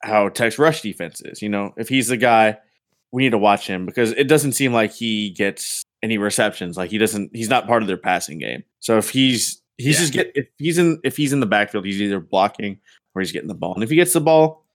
how 0.03 0.29
Tech's 0.29 0.59
rush 0.59 0.81
defense 0.81 1.21
is. 1.21 1.41
You 1.41 1.49
know, 1.49 1.73
if 1.77 1.89
he's 1.89 2.07
the 2.09 2.17
guy, 2.17 2.59
we 3.11 3.23
need 3.23 3.31
to 3.31 3.37
watch 3.39 3.65
him 3.65 3.87
because 3.87 4.11
it 4.11 4.25
doesn't 4.27 4.51
seem 4.51 4.71
like 4.73 4.91
he 4.93 5.31
gets 5.31 5.83
any 6.03 6.19
receptions. 6.19 6.77
Like 6.77 6.91
he 6.91 6.99
doesn't. 6.99 7.35
He's 7.35 7.49
not 7.49 7.65
part 7.65 7.81
of 7.81 7.87
their 7.87 7.97
passing 7.97 8.37
game. 8.37 8.63
So 8.79 8.97
if 8.99 9.09
he's 9.09 9.61
he's 9.77 9.95
Yeah. 9.95 9.99
just 10.01 10.13
get 10.13 10.31
if 10.35 10.47
he's 10.59 10.77
in 10.77 10.99
if 11.03 11.17
he's 11.17 11.33
in 11.33 11.39
the 11.39 11.47
backfield, 11.47 11.85
he's 11.85 11.99
either 12.01 12.19
blocking 12.19 12.79
or 13.15 13.21
he's 13.21 13.31
getting 13.31 13.47
the 13.47 13.55
ball. 13.55 13.73
And 13.73 13.83
if 13.83 13.89
he 13.89 13.95
gets 13.95 14.13
the 14.13 14.21
ball, 14.21 14.65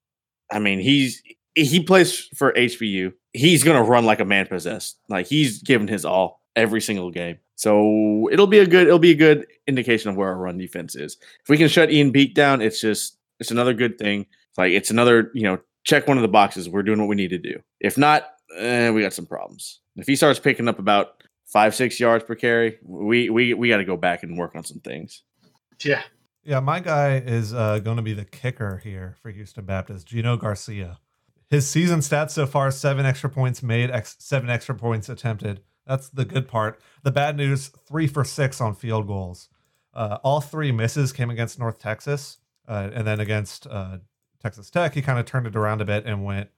I 0.50 0.58
mean, 0.58 0.80
he's 0.80 1.22
he 1.54 1.80
plays 1.84 2.28
for 2.34 2.52
HBU. 2.52 3.12
He's 3.34 3.62
gonna 3.62 3.84
run 3.84 4.04
like 4.04 4.20
a 4.20 4.24
man 4.24 4.46
possessed. 4.46 4.98
Like 5.08 5.26
he's 5.26 5.62
giving 5.62 5.86
his 5.88 6.04
all 6.04 6.41
every 6.56 6.80
single 6.80 7.10
game. 7.10 7.38
So 7.56 8.28
it'll 8.32 8.46
be 8.46 8.58
a 8.58 8.66
good 8.66 8.86
it'll 8.86 8.98
be 8.98 9.12
a 9.12 9.16
good 9.16 9.46
indication 9.66 10.10
of 10.10 10.16
where 10.16 10.28
our 10.28 10.36
run 10.36 10.58
defense 10.58 10.94
is. 10.94 11.16
If 11.42 11.48
we 11.48 11.56
can 11.56 11.68
shut 11.68 11.90
Ian 11.92 12.10
Beak 12.10 12.34
down, 12.34 12.60
it's 12.60 12.80
just 12.80 13.18
it's 13.38 13.50
another 13.50 13.74
good 13.74 13.98
thing. 13.98 14.26
It's 14.50 14.58
like 14.58 14.72
it's 14.72 14.90
another 14.90 15.30
you 15.34 15.42
know 15.42 15.58
check 15.84 16.08
one 16.08 16.18
of 16.18 16.22
the 16.22 16.28
boxes. 16.28 16.68
We're 16.68 16.82
doing 16.82 16.98
what 16.98 17.08
we 17.08 17.16
need 17.16 17.30
to 17.30 17.38
do. 17.38 17.60
If 17.80 17.96
not, 17.96 18.24
eh, 18.56 18.90
we 18.90 19.02
got 19.02 19.12
some 19.12 19.26
problems. 19.26 19.80
If 19.96 20.06
he 20.06 20.16
starts 20.16 20.38
picking 20.38 20.68
up 20.68 20.78
about 20.78 21.22
five 21.46 21.74
six 21.74 22.00
yards 22.00 22.24
per 22.24 22.34
carry, 22.34 22.78
we 22.82 23.30
we 23.30 23.54
we 23.54 23.68
got 23.68 23.78
to 23.78 23.84
go 23.84 23.96
back 23.96 24.22
and 24.22 24.36
work 24.36 24.54
on 24.54 24.64
some 24.64 24.80
things. 24.80 25.22
yeah. 25.84 26.02
Yeah, 26.44 26.58
my 26.58 26.80
guy 26.80 27.18
is 27.18 27.54
uh, 27.54 27.78
going 27.78 27.98
to 27.98 28.02
be 28.02 28.14
the 28.14 28.24
kicker 28.24 28.78
here 28.82 29.14
for 29.22 29.30
Houston 29.30 29.64
Baptist, 29.64 30.08
Gino 30.08 30.36
Garcia. 30.36 30.98
His 31.50 31.68
season 31.68 32.00
stats 32.00 32.30
so 32.30 32.46
far: 32.46 32.72
seven 32.72 33.06
extra 33.06 33.30
points 33.30 33.62
made, 33.62 33.92
ex- 33.92 34.16
seven 34.18 34.50
extra 34.50 34.74
points 34.74 35.08
attempted. 35.08 35.60
That's 35.86 36.09
the 36.09 36.24
good 36.24 36.48
part. 36.48 36.80
The 37.02 37.10
bad 37.10 37.36
news: 37.36 37.68
three 37.68 38.06
for 38.06 38.24
six 38.24 38.60
on 38.60 38.74
field 38.74 39.06
goals. 39.06 39.48
Uh, 39.94 40.18
all 40.22 40.40
three 40.40 40.72
misses 40.72 41.12
came 41.12 41.30
against 41.30 41.59
North 41.59 41.78
Texas, 41.78 42.38
uh, 42.66 42.90
and 42.94 43.06
then 43.06 43.20
against 43.20 43.66
uh, 43.66 43.98
Texas 44.40 44.70
Tech, 44.70 44.94
he 44.94 45.02
kind 45.02 45.18
of 45.18 45.26
turned 45.26 45.46
it 45.46 45.56
around 45.56 45.80
a 45.80 45.84
bit 45.84 46.06
and 46.06 46.24
went, 46.24 46.50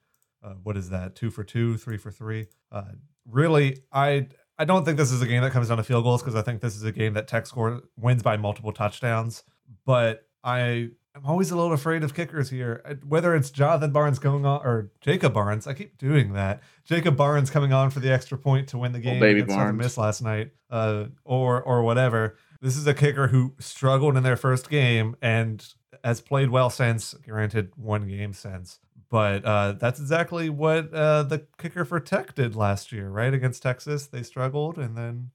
uh, 0.43 0.53
"What 0.63 0.77
is 0.77 0.89
that? 0.89 1.15
Two 1.15 1.29
for 1.29 1.43
two, 1.43 1.77
three 1.77 1.97
for 1.97 2.11
three. 2.11 2.47
Uh, 2.71 2.93
really, 3.29 3.83
I 3.91 4.27
I 4.57 4.65
don't 4.65 4.85
think 4.85 4.97
this 4.97 5.11
is 5.11 5.21
a 5.21 5.27
game 5.27 5.41
that 5.41 5.51
comes 5.51 5.67
down 5.67 5.77
to 5.77 5.83
field 5.83 6.03
goals 6.03 6.21
because 6.21 6.35
I 6.35 6.41
think 6.41 6.61
this 6.61 6.75
is 6.75 6.83
a 6.83 6.91
game 6.91 7.13
that 7.13 7.27
Tech 7.27 7.45
score 7.45 7.81
wins 7.97 8.23
by 8.23 8.37
multiple 8.37 8.71
touchdowns. 8.71 9.43
But 9.85 10.27
I 10.43 10.89
am 11.15 11.25
always 11.25 11.51
a 11.51 11.55
little 11.55 11.73
afraid 11.73 12.03
of 12.03 12.13
kickers 12.13 12.49
here. 12.49 12.81
Uh, 12.85 12.95
Whether 13.07 13.35
it's 13.35 13.49
Jonathan 13.49 13.91
Barnes 13.91 14.19
going 14.19 14.45
on 14.45 14.61
or 14.65 14.91
Jacob 15.01 15.33
Barnes, 15.33 15.67
I 15.67 15.73
keep 15.73 15.97
doing 15.97 16.33
that. 16.33 16.61
Jacob 16.83 17.15
Barnes 17.15 17.49
coming 17.49 17.73
on 17.73 17.89
for 17.89 17.99
the 17.99 18.11
extra 18.11 18.37
point 18.37 18.67
to 18.69 18.77
win 18.77 18.91
the 18.91 18.99
game 18.99 19.19
baby 19.19 19.39
against 19.39 19.55
Southern 19.55 19.77
Barnes. 19.77 19.85
Miss 19.85 19.97
last 19.97 20.21
night, 20.21 20.51
uh, 20.69 21.05
or 21.23 21.61
or 21.61 21.83
whatever. 21.83 22.37
This 22.61 22.77
is 22.77 22.87
a 22.87 22.93
kicker 22.93 23.27
who 23.27 23.53
struggled 23.59 24.17
in 24.17 24.23
their 24.23 24.37
first 24.37 24.69
game 24.69 25.15
and 25.21 25.65
has 26.03 26.21
played 26.21 26.49
well 26.49 26.69
since. 26.69 27.13
Granted, 27.13 27.71
one 27.75 28.07
game 28.07 28.33
since, 28.33 28.79
but 29.09 29.45
uh, 29.45 29.73
that's 29.73 29.99
exactly 29.99 30.49
what 30.49 30.93
uh, 30.93 31.23
the 31.23 31.45
kicker 31.57 31.85
for 31.85 31.99
Tech 31.99 32.35
did 32.35 32.55
last 32.55 32.91
year, 32.91 33.09
right? 33.09 33.33
Against 33.33 33.61
Texas, 33.63 34.07
they 34.07 34.23
struggled, 34.23 34.77
and 34.77 34.97
then 34.97 35.31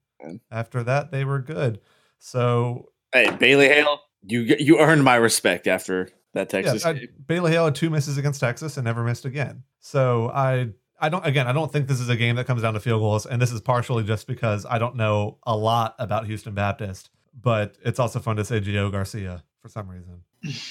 after 0.51 0.83
that, 0.83 1.11
they 1.11 1.25
were 1.25 1.41
good. 1.41 1.81
So 2.19 2.91
Hey, 3.13 3.31
Bailey 3.39 3.69
Hale, 3.69 4.01
you 4.23 4.41
you 4.59 4.79
earned 4.79 5.05
my 5.05 5.17
respect 5.17 5.67
after 5.67 6.09
that 6.35 6.53
yeah, 6.53 6.63
Texas 6.63 6.85
I. 6.85 7.09
Bailey 7.27 7.53
Hale 7.53 7.67
had 7.67 7.75
two 7.75 7.91
misses 7.91 8.19
against 8.19 8.41
Texas 8.41 8.77
and 8.77 8.85
never 8.85 9.05
missed 9.05 9.25
again. 9.25 9.65
So 9.81 10.31
I. 10.33 10.71
I 11.03 11.09
don't 11.09 11.25
again 11.25 11.47
I 11.47 11.55
don't 11.55 11.73
think 11.73 11.89
this 11.89 11.99
is 11.99 12.11
a 12.11 12.15
game 12.15 12.37
that 12.37 12.47
comes 12.47 12.61
down 12.61 12.75
to 12.75 12.81
field 12.81 13.01
goals 13.01 13.25
and 13.25 13.41
this 13.41 13.53
is 13.53 13.63
partially 13.63 14.05
just 14.05 14.27
because 14.27 14.67
I 14.67 14.79
don't 14.79 14.97
know 14.97 15.39
a 15.45 15.57
lot 15.57 15.95
about 15.99 16.27
Houston 16.27 16.53
Baptist 16.53 17.09
but 17.43 17.77
it's 17.83 17.99
also 17.99 18.21
fun 18.21 18.37
to 18.37 18.45
say 18.45 18.61
Gio 18.61 18.93
Garcia 18.93 19.43
for 19.63 19.71
some 19.71 19.89
reason. 19.89 20.23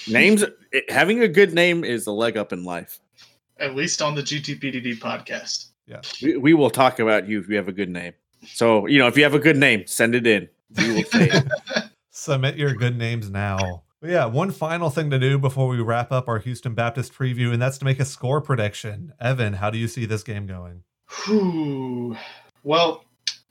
Names 0.14 0.44
it, 0.72 0.92
having 0.92 1.24
a 1.24 1.28
good 1.28 1.56
name 1.56 1.84
is 1.84 2.06
a 2.06 2.12
leg 2.12 2.38
up 2.38 2.54
in 2.54 2.64
life. 2.64 3.00
At 3.58 3.76
least 3.76 4.04
on 4.04 4.14
the 4.14 4.22
GTPDD 4.22 5.00
podcast. 5.00 5.70
We, 6.22 6.38
we 6.38 6.54
will 6.54 6.70
talk 6.70 7.00
about 7.00 7.28
you 7.28 7.40
if 7.40 7.50
you 7.50 7.56
have 7.56 7.68
a 7.68 7.74
good 7.74 7.90
name. 7.90 8.14
So 8.46 8.86
you 8.86 9.00
know 9.00 9.08
if 9.08 9.18
you 9.18 9.24
have 9.24 9.34
a 9.34 9.40
good 9.40 9.58
name, 9.58 9.88
send 9.88 10.14
it 10.14 10.28
in. 10.28 10.48
We 10.78 10.94
will 10.94 11.04
say 11.06 11.30
it. 11.32 11.44
Submit 12.20 12.58
your 12.58 12.74
good 12.74 12.98
names 12.98 13.30
now. 13.30 13.84
But 14.02 14.10
yeah, 14.10 14.26
one 14.26 14.52
final 14.52 14.90
thing 14.90 15.10
to 15.10 15.18
do 15.18 15.40
before 15.40 15.70
we 15.70 15.80
wrap 15.80 16.12
up 16.12 16.28
our 16.28 16.38
Houston 16.40 16.74
Baptist 16.74 17.14
preview, 17.14 17.54
and 17.54 17.62
that's 17.62 17.78
to 17.78 17.86
make 17.86 18.00
a 18.00 18.06
score 18.06 18.42
prediction. 18.42 19.14
Evan, 19.22 19.54
how 19.54 19.70
do 19.70 19.78
you 19.78 19.88
see 19.88 20.06
this 20.06 20.22
game 20.22 20.46
going? 20.46 20.84
Whew. 21.26 22.18
Well, 22.64 23.06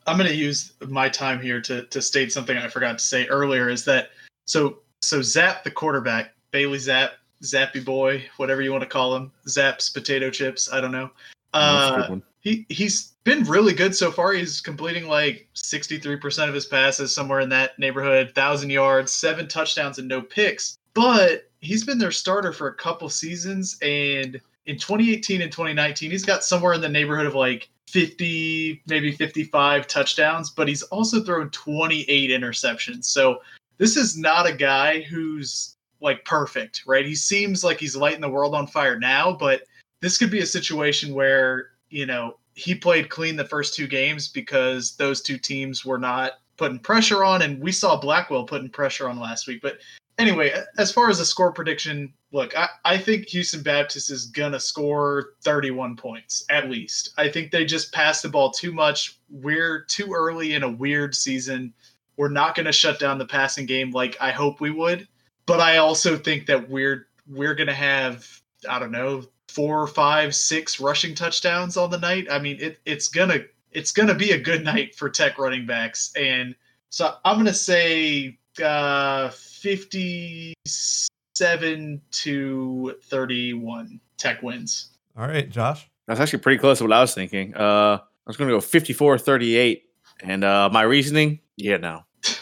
I'm 0.07 0.19
going 0.19 0.29
to 0.29 0.37
use 0.37 0.75
my 0.87 1.09
time 1.09 1.41
here 1.41 1.63
to 1.63 1.87
to 1.87 2.03
state 2.03 2.31
something 2.31 2.59
I 2.59 2.69
forgot 2.69 2.99
to 2.99 3.05
say 3.05 3.27
earlier. 3.29 3.71
Is 3.71 3.87
that 3.87 4.11
so? 4.47 4.81
So 5.01 5.21
Zappe, 5.21 5.63
the 5.63 5.71
quarterback, 5.71 6.35
Bailey 6.51 6.79
Zappe, 6.79 7.13
Zappy 7.43 7.83
boy, 7.83 8.23
whatever 8.37 8.61
you 8.61 8.71
want 8.71 8.83
to 8.83 8.89
call 8.89 9.17
him, 9.17 9.33
Zapp's 9.49 9.89
potato 9.89 10.29
chips. 10.29 10.71
I 10.71 10.81
don't 10.83 10.93
know. 10.93 11.11
That's 11.55 11.65
a 11.65 11.95
Uh, 11.95 11.97
good 12.03 12.11
one. 12.11 12.23
He 12.41 12.67
he's 12.69 13.15
been 13.25 13.45
really 13.45 13.75
good 13.75 13.95
so 13.95 14.11
far. 14.11 14.33
He's 14.33 14.61
completing 14.61 15.07
like 15.07 15.49
63% 15.55 16.49
of 16.49 16.55
his 16.55 16.67
passes, 16.67 17.15
somewhere 17.15 17.41
in 17.41 17.49
that 17.51 17.79
neighborhood, 17.79 18.33
thousand 18.35 18.71
yards, 18.71 19.13
seven 19.13 19.49
touchdowns, 19.49 19.99
and 19.99 20.09
no 20.09 20.23
picks. 20.23 20.79
But 20.95 21.51
he's 21.61 21.85
been 21.85 21.99
their 21.99 22.13
starter 22.13 22.53
for 22.53 22.69
a 22.69 22.75
couple 22.75 23.09
seasons, 23.09 23.77
and 23.83 24.41
in 24.67 24.77
2018 24.77 25.43
and 25.43 25.51
2019, 25.51 26.11
he's 26.11 26.25
got 26.25 26.45
somewhere 26.45 26.75
in 26.75 26.81
the 26.81 26.89
neighborhood 26.89 27.27
of 27.27 27.35
like 27.35 27.69
50, 27.89 28.83
maybe 28.87 29.13
55 29.13 29.87
touchdowns. 29.87 30.51
But 30.51 30.69
he's 30.69 30.83
also 30.85 31.23
thrown 31.23 31.51
28 31.51 32.31
interceptions. 32.31 33.05
So 33.05 33.41
this 33.79 33.97
is 33.97 34.17
not 34.17 34.47
a 34.47 34.53
guy 34.53 35.01
who's 35.03 35.77
like 36.01 36.25
perfect, 36.25 36.83
right? 36.87 37.07
He 37.07 37.15
seems 37.15 37.65
like 37.65 37.81
he's 37.81 37.97
lighting 37.97 38.21
the 38.21 38.29
world 38.29 38.55
on 38.55 38.67
fire 38.67 38.99
now, 38.99 39.33
but 39.33 39.63
this 40.01 40.19
could 40.19 40.31
be 40.31 40.41
a 40.41 40.47
situation 40.47 41.15
where 41.15 41.71
you 41.91 42.07
know 42.07 42.39
he 42.55 42.75
played 42.75 43.09
clean 43.09 43.37
the 43.37 43.45
first 43.45 43.75
two 43.75 43.87
games 43.87 44.29
because 44.29 44.97
those 44.97 45.23
two 45.23 45.39
teams 45.39 45.85
were 45.85 45.99
not 45.99 46.33
putting 46.57 46.79
pressure 46.79 47.25
on 47.25 47.43
and 47.43 47.61
we 47.61 47.71
saw 47.71 47.99
blackwell 47.99 48.45
putting 48.45 48.69
pressure 48.69 49.09
on 49.09 49.19
last 49.19 49.47
week. 49.47 49.63
But 49.63 49.79
anyway 50.19 50.53
as 50.79 50.93
far 50.93 51.09
as 51.09 51.21
a 51.21 51.25
score 51.25 51.53
prediction 51.53 52.13
look 52.33 52.57
i, 52.57 52.69
I 52.85 52.99
think 52.99 53.29
houston 53.29 53.63
baptist 53.63 54.11
is 54.11 54.27
gonna 54.27 54.61
score 54.61 55.31
31 55.43 55.97
points 55.97 56.45
at 56.51 56.69
least. 56.69 57.15
I 57.17 57.29
think 57.29 57.51
they 57.51 57.65
just 57.65 57.93
passed 57.93 58.23
the 58.23 58.29
ball 58.29 58.51
too 58.51 58.73
much. 58.73 59.19
We're 59.31 59.85
too 59.85 60.13
early 60.13 60.55
in 60.55 60.63
a 60.63 60.71
weird 60.71 61.15
season. 61.15 61.73
We're 62.17 62.29
not 62.29 62.55
gonna 62.55 62.73
shut 62.73 62.99
down 62.99 63.19
the 63.19 63.27
passing 63.27 63.67
game 63.67 63.93
like 63.93 64.17
i 64.21 64.31
hope 64.31 64.61
we 64.61 64.71
would. 64.71 65.07
But 65.47 65.61
i 65.61 65.79
also 65.79 66.17
think 66.17 66.47
that 66.47 66.69
we're 66.69 67.07
we're 67.29 67.55
gonna 67.55 67.73
have 67.73 68.27
i 68.69 68.79
don't 68.79 68.93
know 68.93 69.23
four, 69.59 69.89
five, 69.89 70.37
six 70.37 70.79
rushing 70.79 71.17
touchdowns 71.17 71.77
on 71.77 71.91
the 71.91 71.99
night. 71.99 72.29
I 72.31 72.39
mean, 72.39 72.59
it, 72.61 72.79
it's 72.87 73.09
gonna 73.09 73.41
it's 73.73 73.91
gonna 73.91 74.15
be 74.15 74.31
a 74.31 74.39
good 74.41 74.63
night 74.63 74.95
for 74.95 75.11
Tech 75.11 75.37
running 75.37 75.67
backs, 75.67 76.13
and 76.15 76.55
so 76.91 77.17
I'm 77.25 77.39
gonna 77.39 77.53
say 77.53 78.39
uh, 78.63 79.31
57 79.31 82.01
to 82.11 82.95
31. 83.03 84.01
Tech 84.17 84.43
wins. 84.45 84.91
All 85.17 85.27
right, 85.27 85.49
Josh. 85.51 85.89
That's 86.07 86.21
actually 86.21 86.39
pretty 86.41 86.59
close 86.59 86.79
to 86.79 86.85
what 86.85 86.93
I 86.93 87.01
was 87.01 87.15
thinking. 87.15 87.55
Uh, 87.57 87.99
I 87.99 88.01
was 88.27 88.37
going 88.37 88.49
to 88.49 88.55
go 88.55 88.61
54 88.61 89.19
38. 89.19 89.85
And 90.23 90.45
uh, 90.45 90.69
my 90.73 90.83
reasoning, 90.83 91.41
yeah, 91.57 91.79
no. 91.79 92.05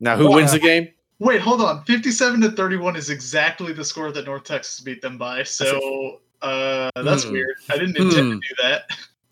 Now, 0.00 0.16
who 0.16 0.28
Wow. 0.30 0.36
wins 0.36 0.52
the 0.52 0.58
game? 0.58 0.88
Wait, 1.22 1.40
hold 1.40 1.60
on. 1.60 1.84
57 1.84 2.40
to 2.40 2.50
31 2.50 2.96
is 2.96 3.08
exactly 3.10 3.72
the 3.72 3.84
score 3.84 4.10
that 4.10 4.24
North 4.26 4.42
Texas 4.44 4.80
beat 4.80 5.00
them 5.00 5.16
by. 5.18 5.42
So 5.44 6.18
uh, 6.42 6.90
that's 6.96 7.22
Hmm. 7.24 7.32
weird. 7.32 7.54
I 7.70 7.74
didn't 7.78 7.96
intend 7.96 8.32
Hmm. 8.34 8.40
to 8.40 8.48
do 8.48 8.54
that. 8.62 8.82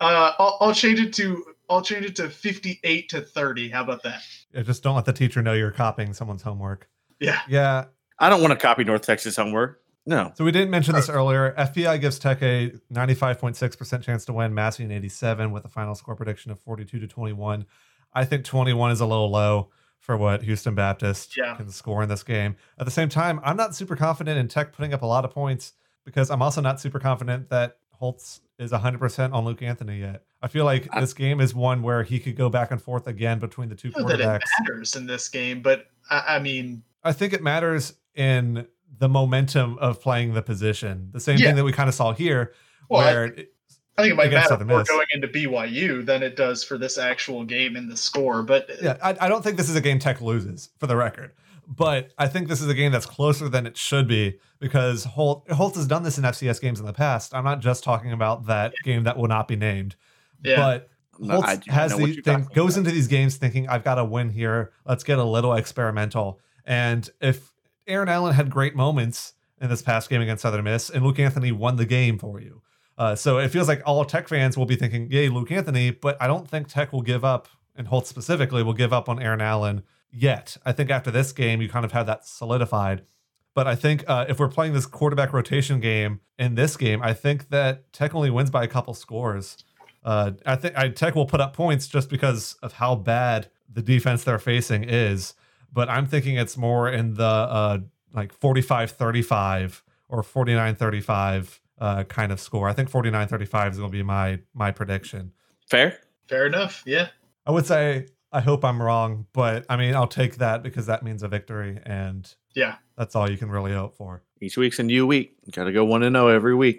Uh, 0.00 0.32
I'll, 0.38 0.56
I'll 0.60 0.74
change 0.74 1.00
it 1.00 1.12
to 1.14 1.44
I'll 1.68 1.82
change 1.82 2.04
it 2.04 2.16
to 2.16 2.28
58 2.28 3.08
to 3.10 3.20
30. 3.20 3.68
How 3.70 3.82
about 3.82 4.02
that? 4.02 4.22
Yeah, 4.52 4.62
just 4.62 4.82
don't 4.82 4.96
let 4.96 5.04
the 5.04 5.12
teacher 5.12 5.40
know 5.42 5.52
you're 5.52 5.70
copying 5.70 6.12
someone's 6.14 6.42
homework. 6.42 6.88
Yeah. 7.20 7.40
Yeah. 7.48 7.84
I 8.18 8.28
don't 8.28 8.40
want 8.40 8.50
to 8.52 8.56
copy 8.56 8.82
North 8.84 9.02
Texas 9.02 9.36
homework. 9.36 9.80
No. 10.06 10.32
So 10.34 10.44
we 10.44 10.50
didn't 10.52 10.70
mention 10.70 10.94
this 10.94 11.08
earlier. 11.08 11.54
FPI 11.58 12.00
gives 12.00 12.18
Tech 12.18 12.42
a 12.42 12.72
95.6% 12.92 14.02
chance 14.02 14.24
to 14.24 14.32
win, 14.32 14.52
Massey 14.54 14.84
an 14.84 14.90
87 14.90 15.52
with 15.52 15.64
a 15.64 15.68
final 15.68 15.94
score 15.94 16.16
prediction 16.16 16.50
of 16.50 16.58
42 16.60 16.98
to 17.00 17.06
21. 17.06 17.66
I 18.14 18.24
think 18.24 18.44
21 18.44 18.90
is 18.92 19.00
a 19.00 19.06
little 19.06 19.30
low 19.30 19.70
for 20.00 20.16
what 20.16 20.42
Houston 20.42 20.74
Baptist 20.74 21.36
Yeah. 21.36 21.54
can 21.56 21.70
score 21.70 22.02
in 22.02 22.08
this 22.08 22.22
game. 22.22 22.56
At 22.78 22.86
the 22.86 22.90
same 22.90 23.08
time, 23.08 23.38
I'm 23.44 23.56
not 23.56 23.74
super 23.74 23.94
confident 23.96 24.38
in 24.38 24.48
Tech 24.48 24.72
putting 24.72 24.92
up 24.94 25.02
a 25.02 25.06
lot 25.06 25.24
of 25.24 25.30
points 25.30 25.74
because 26.04 26.30
I'm 26.30 26.42
also 26.42 26.60
not 26.60 26.80
super 26.80 26.98
confident 26.98 27.50
that 27.50 27.76
Holtz 27.92 28.40
is 28.58 28.72
100% 28.72 29.32
on 29.34 29.44
Luke 29.44 29.62
Anthony 29.62 30.00
yet. 30.00 30.22
I 30.42 30.48
feel 30.48 30.64
like 30.64 30.88
I- 30.90 31.00
this 31.00 31.12
game 31.12 31.38
is 31.40 31.54
one 31.54 31.82
where 31.82 32.02
he 32.02 32.18
could 32.18 32.34
go 32.34 32.48
back 32.48 32.70
and 32.70 32.80
forth 32.82 33.06
again 33.06 33.38
between 33.38 33.68
the 33.68 33.74
two 33.74 33.90
know 33.96 34.04
that 34.08 34.20
it 34.20 34.26
quarterbacks. 34.26 34.40
matters 34.60 34.96
in 34.96 35.06
this 35.06 35.28
game, 35.28 35.60
but 35.62 35.86
I, 36.08 36.36
I 36.36 36.38
mean, 36.40 36.82
I 37.04 37.12
think 37.12 37.32
it 37.34 37.42
matters 37.42 37.94
in 38.14 38.66
the 38.98 39.08
momentum 39.08 39.78
of 39.78 40.00
playing 40.00 40.32
the 40.34 40.42
position. 40.42 41.10
The 41.12 41.20
same 41.20 41.38
Yeah. 41.38 41.48
thing 41.48 41.56
that 41.56 41.64
we 41.64 41.72
kind 41.72 41.88
of 41.88 41.94
saw 41.94 42.12
here, 42.12 42.52
well, 42.88 43.02
I, 43.02 43.12
where 43.12 43.24
it- 43.26 43.52
I 44.00 44.02
think 44.02 44.12
it 44.12 44.16
might 44.16 44.26
against 44.26 44.34
matter 44.44 44.48
Southern 44.54 44.68
more 44.68 44.78
Miss. 44.80 44.88
going 44.88 45.06
into 45.12 45.28
BYU 45.28 46.04
than 46.04 46.22
it 46.22 46.36
does 46.36 46.62
for 46.64 46.76
this 46.78 46.98
actual 46.98 47.44
game 47.44 47.76
in 47.76 47.88
the 47.88 47.96
score. 47.96 48.42
But 48.42 48.68
yeah, 48.82 48.96
I, 49.02 49.16
I 49.20 49.28
don't 49.28 49.42
think 49.42 49.56
this 49.56 49.68
is 49.68 49.76
a 49.76 49.80
game 49.80 49.98
Tech 49.98 50.20
loses 50.20 50.70
for 50.78 50.86
the 50.86 50.96
record, 50.96 51.32
but 51.68 52.10
I 52.18 52.26
think 52.28 52.48
this 52.48 52.60
is 52.60 52.68
a 52.68 52.74
game 52.74 52.92
that's 52.92 53.06
closer 53.06 53.48
than 53.48 53.66
it 53.66 53.76
should 53.76 54.08
be 54.08 54.38
because 54.58 55.04
Holt 55.04 55.48
Holt 55.50 55.74
has 55.76 55.86
done 55.86 56.02
this 56.02 56.18
in 56.18 56.24
FCS 56.24 56.60
games 56.60 56.80
in 56.80 56.86
the 56.86 56.92
past. 56.92 57.34
I'm 57.34 57.44
not 57.44 57.60
just 57.60 57.84
talking 57.84 58.12
about 58.12 58.46
that 58.46 58.74
game 58.84 59.04
that 59.04 59.16
will 59.16 59.28
not 59.28 59.48
be 59.48 59.56
named, 59.56 59.96
yeah, 60.42 60.56
but 60.56 60.88
No, 61.18 61.34
Holtz 61.34 61.48
I 61.48 61.56
do 61.56 61.70
has 61.70 61.90
know 61.98 62.06
the 62.06 62.20
thing 62.22 62.48
goes 62.54 62.76
about. 62.76 62.80
into 62.86 62.90
these 62.92 63.08
games 63.08 63.36
thinking 63.36 63.68
I've 63.68 63.84
got 63.84 63.96
to 63.96 64.04
win 64.04 64.30
here. 64.30 64.72
Let's 64.86 65.04
get 65.04 65.18
a 65.18 65.24
little 65.24 65.54
experimental. 65.54 66.40
And 66.64 67.08
if 67.20 67.52
Aaron 67.86 68.08
Allen 68.08 68.34
had 68.34 68.50
great 68.50 68.74
moments 68.76 69.32
in 69.60 69.68
this 69.68 69.82
past 69.82 70.08
game 70.08 70.20
against 70.22 70.42
Southern 70.42 70.64
Miss, 70.64 70.88
and 70.90 71.04
Luke 71.04 71.18
Anthony 71.18 71.52
won 71.52 71.76
the 71.76 71.84
game 71.86 72.18
for 72.18 72.40
you, 72.40 72.62
uh, 73.00 73.16
so 73.16 73.38
it 73.38 73.48
feels 73.48 73.66
like 73.66 73.80
all 73.86 74.04
Tech 74.04 74.28
fans 74.28 74.58
will 74.58 74.66
be 74.66 74.76
thinking, 74.76 75.10
"Yay, 75.10 75.30
Luke 75.30 75.50
Anthony!" 75.50 75.90
But 75.90 76.18
I 76.20 76.26
don't 76.26 76.46
think 76.46 76.68
Tech 76.68 76.92
will 76.92 77.00
give 77.00 77.24
up, 77.24 77.48
and 77.74 77.88
Holt 77.88 78.06
specifically 78.06 78.62
will 78.62 78.74
give 78.74 78.92
up 78.92 79.08
on 79.08 79.22
Aaron 79.22 79.40
Allen 79.40 79.84
yet. 80.12 80.58
I 80.66 80.72
think 80.72 80.90
after 80.90 81.10
this 81.10 81.32
game, 81.32 81.62
you 81.62 81.68
kind 81.70 81.86
of 81.86 81.92
have 81.92 82.04
that 82.04 82.26
solidified. 82.26 83.06
But 83.54 83.66
I 83.66 83.74
think 83.74 84.04
uh, 84.06 84.26
if 84.28 84.38
we're 84.38 84.50
playing 84.50 84.74
this 84.74 84.84
quarterback 84.84 85.32
rotation 85.32 85.80
game 85.80 86.20
in 86.38 86.56
this 86.56 86.76
game, 86.76 87.02
I 87.02 87.14
think 87.14 87.48
that 87.48 87.90
Tech 87.94 88.14
only 88.14 88.28
wins 88.28 88.50
by 88.50 88.64
a 88.64 88.68
couple 88.68 88.92
scores. 88.92 89.56
Uh, 90.04 90.32
I 90.44 90.56
think 90.56 90.76
I, 90.76 90.90
Tech 90.90 91.14
will 91.14 91.24
put 91.24 91.40
up 91.40 91.54
points 91.54 91.88
just 91.88 92.10
because 92.10 92.58
of 92.62 92.74
how 92.74 92.96
bad 92.96 93.48
the 93.66 93.80
defense 93.80 94.24
they're 94.24 94.38
facing 94.38 94.84
is. 94.84 95.32
But 95.72 95.88
I'm 95.88 96.06
thinking 96.06 96.36
it's 96.36 96.58
more 96.58 96.90
in 96.90 97.14
the 97.14 97.24
uh, 97.24 97.78
like 98.12 98.34
45 98.34 98.90
35 98.90 99.82
or 100.10 100.22
49 100.22 100.74
35 100.74 101.59
uh, 101.80 102.04
kind 102.04 102.30
of 102.30 102.40
score. 102.40 102.68
I 102.68 102.72
think 102.72 102.90
49 102.90 103.26
35 103.28 103.72
is 103.72 103.78
going 103.78 103.90
to 103.90 103.96
be 103.96 104.02
my 104.02 104.40
my 104.54 104.70
prediction. 104.70 105.32
Fair? 105.68 105.98
fair 106.30 106.46
enough. 106.46 106.82
Yeah, 106.86 107.08
I 107.44 107.50
would 107.50 107.66
say 107.66 108.06
I 108.32 108.40
hope 108.40 108.64
I'm 108.64 108.80
wrong, 108.80 109.26
but 109.32 109.66
I 109.68 109.76
mean, 109.76 109.94
I'll 109.94 110.06
take 110.06 110.36
that 110.36 110.62
because 110.62 110.86
that 110.86 111.02
means 111.02 111.22
a 111.22 111.28
victory. 111.28 111.78
And 111.84 112.32
yeah. 112.54 112.76
that's 112.96 113.16
all 113.16 113.28
you 113.28 113.36
can 113.36 113.50
really 113.50 113.72
hope 113.72 113.96
for. 113.96 114.22
Each 114.40 114.56
week's 114.56 114.78
a 114.78 114.84
new 114.84 115.06
week. 115.06 115.34
Got 115.50 115.64
to 115.64 115.72
go 115.72 115.84
1 115.84 116.04
and 116.04 116.14
0 116.14 116.28
every 116.28 116.54
week. 116.54 116.78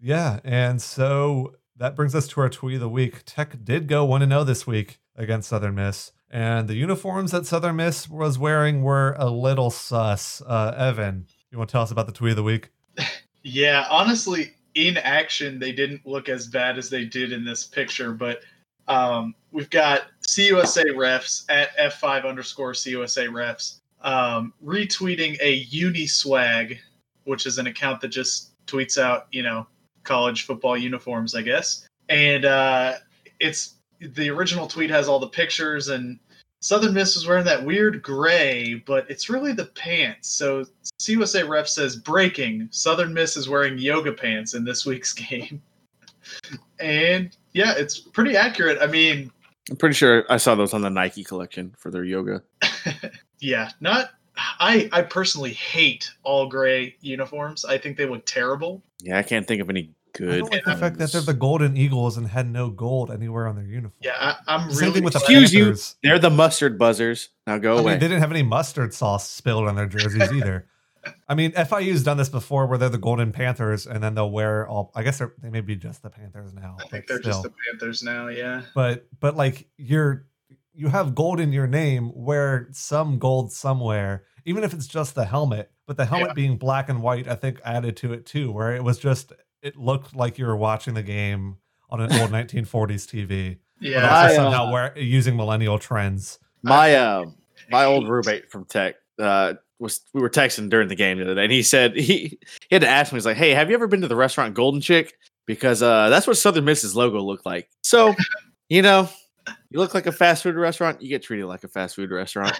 Yeah, 0.00 0.40
and 0.44 0.80
so 0.80 1.56
that 1.76 1.94
brings 1.94 2.14
us 2.14 2.26
to 2.28 2.40
our 2.40 2.48
tweet 2.48 2.76
of 2.76 2.80
the 2.80 2.88
week. 2.88 3.22
Tech 3.26 3.64
did 3.64 3.88
go 3.88 4.04
1 4.04 4.26
0 4.26 4.44
this 4.44 4.66
week 4.66 4.98
against 5.16 5.48
Southern 5.48 5.74
Miss, 5.74 6.12
and 6.30 6.68
the 6.68 6.74
uniforms 6.74 7.32
that 7.32 7.46
Southern 7.46 7.76
Miss 7.76 8.08
was 8.08 8.38
wearing 8.38 8.82
were 8.82 9.14
a 9.18 9.28
little 9.28 9.70
sus. 9.70 10.42
Uh, 10.46 10.74
Evan, 10.76 11.26
you 11.50 11.58
want 11.58 11.68
to 11.70 11.72
tell 11.72 11.82
us 11.82 11.90
about 11.90 12.06
the 12.06 12.12
tweet 12.12 12.30
of 12.30 12.36
the 12.36 12.42
week? 12.42 12.70
Yeah, 13.42 13.86
honestly, 13.90 14.54
in 14.74 14.96
action, 14.96 15.58
they 15.58 15.72
didn't 15.72 16.06
look 16.06 16.28
as 16.28 16.46
bad 16.46 16.78
as 16.78 16.88
they 16.88 17.04
did 17.04 17.32
in 17.32 17.44
this 17.44 17.64
picture, 17.64 18.12
but 18.12 18.40
um, 18.88 19.34
we've 19.50 19.70
got 19.70 20.02
CUSA 20.26 20.84
refs 20.94 21.44
at 21.48 21.76
F5 21.76 22.26
underscore 22.26 22.72
CUSA 22.72 23.28
refs 23.28 23.80
um, 24.02 24.52
retweeting 24.64 25.36
a 25.40 25.64
Uniswag, 25.66 26.78
which 27.24 27.46
is 27.46 27.58
an 27.58 27.66
account 27.66 28.00
that 28.00 28.08
just 28.08 28.52
tweets 28.66 29.00
out, 29.00 29.26
you 29.32 29.42
know, 29.42 29.66
college 30.04 30.44
football 30.44 30.76
uniforms, 30.76 31.34
I 31.34 31.42
guess. 31.42 31.86
And 32.08 32.44
uh, 32.44 32.94
it's 33.40 33.76
the 34.00 34.28
original 34.30 34.66
tweet 34.66 34.90
has 34.90 35.08
all 35.08 35.20
the 35.20 35.28
pictures, 35.28 35.88
and 35.88 36.18
Southern 36.62 36.94
Miss 36.94 37.16
was 37.16 37.26
wearing 37.26 37.44
that 37.44 37.64
weird 37.64 38.02
gray, 38.02 38.74
but 38.86 39.04
it's 39.10 39.28
really 39.28 39.52
the 39.52 39.66
pants. 39.66 40.28
So 40.28 40.64
CUSA 41.00 41.48
ref 41.48 41.66
says 41.66 41.96
breaking. 41.96 42.68
Southern 42.70 43.12
Miss 43.12 43.36
is 43.36 43.48
wearing 43.48 43.76
yoga 43.78 44.12
pants 44.12 44.54
in 44.54 44.64
this 44.64 44.86
week's 44.86 45.12
game. 45.12 45.60
and 46.78 47.36
yeah, 47.52 47.74
it's 47.76 47.98
pretty 47.98 48.36
accurate. 48.36 48.78
I 48.80 48.86
mean, 48.86 49.32
I'm 49.70 49.76
pretty 49.76 49.96
sure 49.96 50.24
I 50.30 50.36
saw 50.36 50.54
those 50.54 50.72
on 50.72 50.82
the 50.82 50.90
Nike 50.90 51.24
collection 51.24 51.74
for 51.76 51.90
their 51.90 52.04
yoga. 52.04 52.44
yeah, 53.40 53.70
not 53.80 54.10
I 54.36 54.88
I 54.92 55.02
personally 55.02 55.52
hate 55.52 56.12
all 56.22 56.46
gray 56.46 56.94
uniforms. 57.00 57.64
I 57.64 57.76
think 57.76 57.96
they 57.96 58.06
look 58.06 58.24
terrible. 58.24 58.82
Yeah, 59.00 59.18
I 59.18 59.24
can't 59.24 59.48
think 59.48 59.60
of 59.60 59.68
any 59.68 59.90
I 60.20 60.38
don't 60.38 60.52
like 60.52 60.64
the 60.64 60.76
fact 60.76 60.98
that 60.98 61.12
they're 61.12 61.20
the 61.20 61.34
Golden 61.34 61.76
Eagles 61.76 62.16
and 62.16 62.26
had 62.28 62.50
no 62.50 62.68
gold 62.70 63.10
anywhere 63.10 63.46
on 63.46 63.56
their 63.56 63.64
uniform. 63.64 63.92
Yeah, 64.00 64.12
I, 64.18 64.36
I'm 64.54 64.70
Same 64.70 64.78
really 64.80 64.92
thing 64.94 65.04
with 65.04 65.14
the 65.14 65.48
you. 65.50 65.76
They're 66.02 66.18
the 66.18 66.30
mustard 66.30 66.78
buzzers. 66.78 67.30
Now 67.46 67.58
go 67.58 67.76
I 67.76 67.80
away. 67.80 67.92
mean, 67.92 68.00
they 68.00 68.08
didn't 68.08 68.20
have 68.20 68.30
any 68.30 68.42
mustard 68.42 68.92
sauce 68.94 69.28
spilled 69.28 69.68
on 69.68 69.74
their 69.76 69.86
jerseys 69.86 70.32
either. 70.32 70.66
I 71.28 71.34
mean, 71.34 71.50
FIU's 71.52 72.04
done 72.04 72.16
this 72.16 72.28
before, 72.28 72.66
where 72.66 72.78
they're 72.78 72.88
the 72.88 72.98
Golden 72.98 73.32
Panthers, 73.32 73.86
and 73.86 74.02
then 74.02 74.14
they'll 74.14 74.30
wear 74.30 74.68
all. 74.68 74.92
I 74.94 75.02
guess 75.02 75.18
they're, 75.18 75.34
they 75.42 75.50
may 75.50 75.60
be 75.60 75.74
just 75.74 76.02
the 76.02 76.10
Panthers 76.10 76.52
now. 76.54 76.76
I 76.80 76.84
think 76.86 77.06
they're 77.08 77.18
just 77.18 77.42
the 77.42 77.52
Panthers 77.70 78.02
now. 78.04 78.28
Yeah. 78.28 78.62
But 78.74 79.06
but 79.18 79.36
like 79.36 79.66
you're 79.76 80.26
you 80.74 80.88
have 80.88 81.14
gold 81.14 81.40
in 81.40 81.52
your 81.52 81.66
name, 81.66 82.12
wear 82.14 82.68
some 82.72 83.18
gold 83.18 83.52
somewhere, 83.52 84.24
even 84.44 84.62
if 84.62 84.72
it's 84.72 84.86
just 84.86 85.14
the 85.14 85.24
helmet. 85.24 85.70
But 85.86 85.96
the 85.96 86.04
helmet 86.06 86.28
Yeah. 86.28 86.34
being 86.34 86.56
black 86.56 86.88
and 86.88 87.02
white, 87.02 87.26
I 87.26 87.34
think 87.34 87.60
added 87.64 87.96
to 87.98 88.12
it 88.12 88.24
too, 88.24 88.52
where 88.52 88.74
it 88.74 88.84
was 88.84 88.98
just 88.98 89.32
it 89.62 89.76
looked 89.76 90.14
like 90.14 90.38
you 90.38 90.46
were 90.46 90.56
watching 90.56 90.94
the 90.94 91.02
game 91.02 91.56
on 91.90 92.00
an 92.00 92.12
old 92.20 92.30
1940s 92.32 93.06
TV. 93.06 93.58
Yeah. 93.80 94.02
also 94.02 94.14
I, 94.14 94.26
uh, 94.26 94.34
somehow 94.34 94.72
wear, 94.72 94.98
using 94.98 95.36
millennial 95.36 95.78
trends. 95.78 96.38
my 96.62 96.94
uh, 96.94 97.24
my 97.70 97.84
old 97.84 98.08
roommate 98.08 98.50
from 98.50 98.64
tech 98.64 98.96
uh, 99.18 99.54
was 99.78 100.00
we 100.12 100.20
were 100.20 100.30
texting 100.30 100.70
during 100.70 100.88
the 100.88 100.94
game 100.94 101.18
the 101.18 101.24
other 101.24 101.34
day, 101.34 101.44
and 101.44 101.52
he 101.52 101.62
said 101.62 101.96
he, 101.96 102.38
he 102.68 102.74
had 102.74 102.82
to 102.82 102.88
ask 102.88 103.12
me. 103.12 103.16
He's 103.16 103.26
like, 103.26 103.36
"Hey, 103.36 103.50
have 103.50 103.68
you 103.68 103.74
ever 103.74 103.86
been 103.86 104.00
to 104.02 104.08
the 104.08 104.16
restaurant 104.16 104.54
Golden 104.54 104.80
Chick? 104.80 105.14
Because 105.46 105.82
uh, 105.82 106.08
that's 106.08 106.26
what 106.26 106.36
Southern 106.36 106.64
Miss's 106.64 106.94
logo 106.94 107.20
looked 107.20 107.44
like. 107.44 107.68
So, 107.82 108.14
you 108.68 108.80
know, 108.80 109.08
you 109.70 109.80
look 109.80 109.92
like 109.92 110.06
a 110.06 110.12
fast 110.12 110.44
food 110.44 110.54
restaurant, 110.54 111.02
you 111.02 111.08
get 111.08 111.22
treated 111.22 111.46
like 111.46 111.64
a 111.64 111.68
fast 111.68 111.96
food 111.96 112.12
restaurant. 112.12 112.58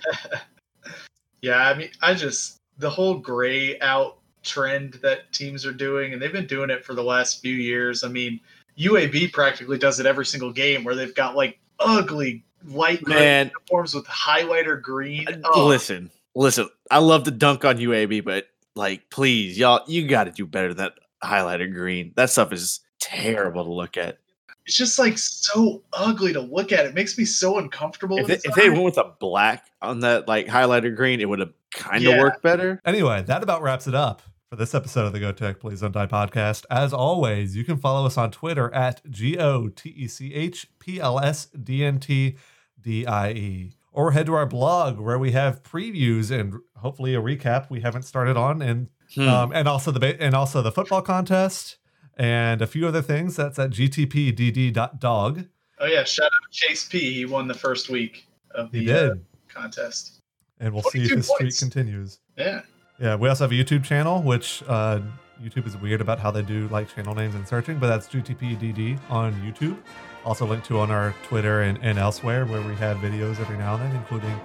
Yeah, 1.42 1.58
I 1.58 1.74
mean, 1.74 1.90
I 2.00 2.14
just 2.14 2.58
the 2.78 2.90
whole 2.90 3.18
gray 3.18 3.78
out 3.80 4.18
trend 4.42 4.94
that 5.02 5.30
teams 5.32 5.64
are 5.66 5.72
doing, 5.72 6.12
and 6.12 6.20
they've 6.20 6.32
been 6.32 6.46
doing 6.46 6.70
it 6.70 6.84
for 6.84 6.94
the 6.94 7.02
last 7.04 7.40
few 7.40 7.54
years. 7.54 8.04
I 8.04 8.08
mean, 8.08 8.40
UAB 8.78 9.32
practically 9.32 9.78
does 9.78 10.00
it 10.00 10.06
every 10.06 10.26
single 10.26 10.52
game, 10.52 10.84
where 10.84 10.94
they've 10.94 11.14
got 11.14 11.36
like 11.36 11.58
ugly 11.78 12.44
light 12.66 13.02
gray 13.02 13.14
Man, 13.16 13.46
uniforms 13.48 13.94
with 13.94 14.06
highlighter 14.06 14.80
green. 14.80 15.26
Uh, 15.28 15.48
Oh, 15.54 15.66
listen, 15.66 16.10
listen. 16.34 16.68
I 16.90 16.98
love 16.98 17.24
to 17.24 17.30
dunk 17.30 17.64
on 17.64 17.78
UAB, 17.78 18.24
but 18.24 18.46
like, 18.74 19.10
please, 19.10 19.58
y'all, 19.58 19.82
you 19.86 20.06
got 20.06 20.24
to 20.24 20.30
do 20.30 20.46
better 20.46 20.68
than 20.68 20.76
that 20.78 20.92
highlighter 21.22 21.72
green. 21.72 22.12
That 22.16 22.30
stuff 22.30 22.52
is 22.52 22.80
terrible 23.00 23.64
to 23.64 23.70
look 23.72 23.96
at. 23.96 24.18
it's 24.64 24.76
just 24.76 24.96
like 24.98 25.18
so 25.18 25.82
ugly 25.92 26.32
to 26.32 26.40
look 26.40 26.70
at. 26.72 26.86
It 26.86 26.94
makes 26.94 27.18
me 27.18 27.24
so 27.24 27.58
uncomfortable. 27.58 28.18
If 28.18 28.26
they, 28.28 28.48
if 28.48 28.54
they 28.54 28.70
went 28.70 28.84
with 28.84 28.98
a 28.98 29.12
black 29.18 29.66
on 29.82 30.00
that 30.00 30.28
like 30.28 30.46
highlighter 30.46 30.94
green, 30.94 31.20
it 31.20 31.28
would 31.28 31.40
have 31.40 31.52
kind 31.74 31.96
of 32.06 32.12
Yeah. 32.12 32.18
worked 32.20 32.42
better. 32.42 32.80
Anyway, 32.84 33.22
that 33.22 33.42
about 33.42 33.60
wraps 33.62 33.88
it 33.88 33.94
up 33.94 34.22
for 34.52 34.56
this 34.56 34.74
episode 34.74 35.06
of 35.06 35.14
the 35.14 35.18
Go 35.18 35.32
Tech 35.32 35.60
Please 35.60 35.80
Don't 35.80 35.92
Die 35.92 36.06
podcast. 36.08 36.66
As 36.70 36.92
always, 36.92 37.56
you 37.56 37.64
can 37.64 37.78
follow 37.78 38.04
us 38.04 38.18
on 38.18 38.30
Twitter 38.30 38.70
at 38.74 39.00
G 39.10 39.38
O 39.38 39.68
T 39.68 39.88
E 39.96 40.06
C 40.06 40.34
H 40.34 40.66
P 40.78 41.00
L 41.00 41.18
S 41.18 41.46
D 41.46 41.82
N 41.82 41.98
T 41.98 42.36
D 42.78 43.06
I 43.06 43.30
E. 43.30 43.72
Or 43.92 44.12
head 44.12 44.26
to 44.26 44.34
our 44.34 44.44
blog 44.44 44.98
where 44.98 45.18
we 45.18 45.32
have 45.32 45.62
previews 45.62 46.30
and 46.30 46.52
hopefully 46.76 47.14
a 47.14 47.20
recap 47.22 47.70
we 47.70 47.80
haven't 47.80 48.02
started 48.02 48.36
on, 48.36 48.60
and 48.60 48.88
Hmm. 49.14 49.26
um, 49.26 49.52
and 49.54 49.66
also 49.66 49.90
the 49.90 50.00
ba- 50.00 50.20
and 50.22 50.34
also 50.34 50.60
the 50.60 50.70
football 50.72 51.00
contest 51.00 51.78
and 52.18 52.60
a 52.60 52.66
few 52.66 52.86
other 52.86 53.00
things. 53.00 53.36
That's 53.36 53.58
at 53.58 53.70
gtpdd.dog. 53.70 55.46
oh 55.78 55.86
yeah, 55.86 56.04
shout 56.04 56.26
out 56.26 56.30
to 56.52 56.58
Chase 56.58 56.86
P. 56.88 56.98
He 57.14 57.24
won 57.24 57.48
the 57.48 57.54
first 57.54 57.88
week 57.88 58.26
of 58.54 58.70
the 58.70 58.80
He 58.80 58.92
uh, 58.92 59.14
contest. 59.48 60.18
and 60.60 60.74
we'll 60.74 60.82
see 60.82 61.04
if 61.04 61.08
22 61.08 61.16
the 61.16 61.22
streak 61.22 61.58
continues. 61.58 62.18
Yeah. 62.36 62.60
Yeah, 62.98 63.16
we 63.16 63.28
also 63.28 63.44
have 63.44 63.52
a 63.52 63.54
YouTube 63.54 63.84
channel, 63.84 64.22
which 64.22 64.62
uh, 64.68 65.00
YouTube 65.42 65.66
is 65.66 65.76
weird 65.76 66.00
about 66.00 66.18
how 66.18 66.30
they 66.30 66.42
do 66.42 66.68
like 66.68 66.94
channel 66.94 67.14
names 67.14 67.34
and 67.34 67.46
searching, 67.46 67.78
but 67.78 67.88
that's 67.88 68.06
GTPDD 68.08 68.98
on 69.10 69.32
YouTube. 69.42 69.76
Also 70.24 70.46
linked 70.46 70.66
to 70.66 70.78
on 70.78 70.90
our 70.90 71.14
Twitter 71.24 71.62
and, 71.62 71.78
and 71.82 71.98
elsewhere 71.98 72.46
where 72.46 72.62
we 72.62 72.74
have 72.76 72.98
videos 72.98 73.40
every 73.40 73.58
now 73.58 73.74
and 73.74 73.82
then, 73.82 73.96
including 73.96 74.40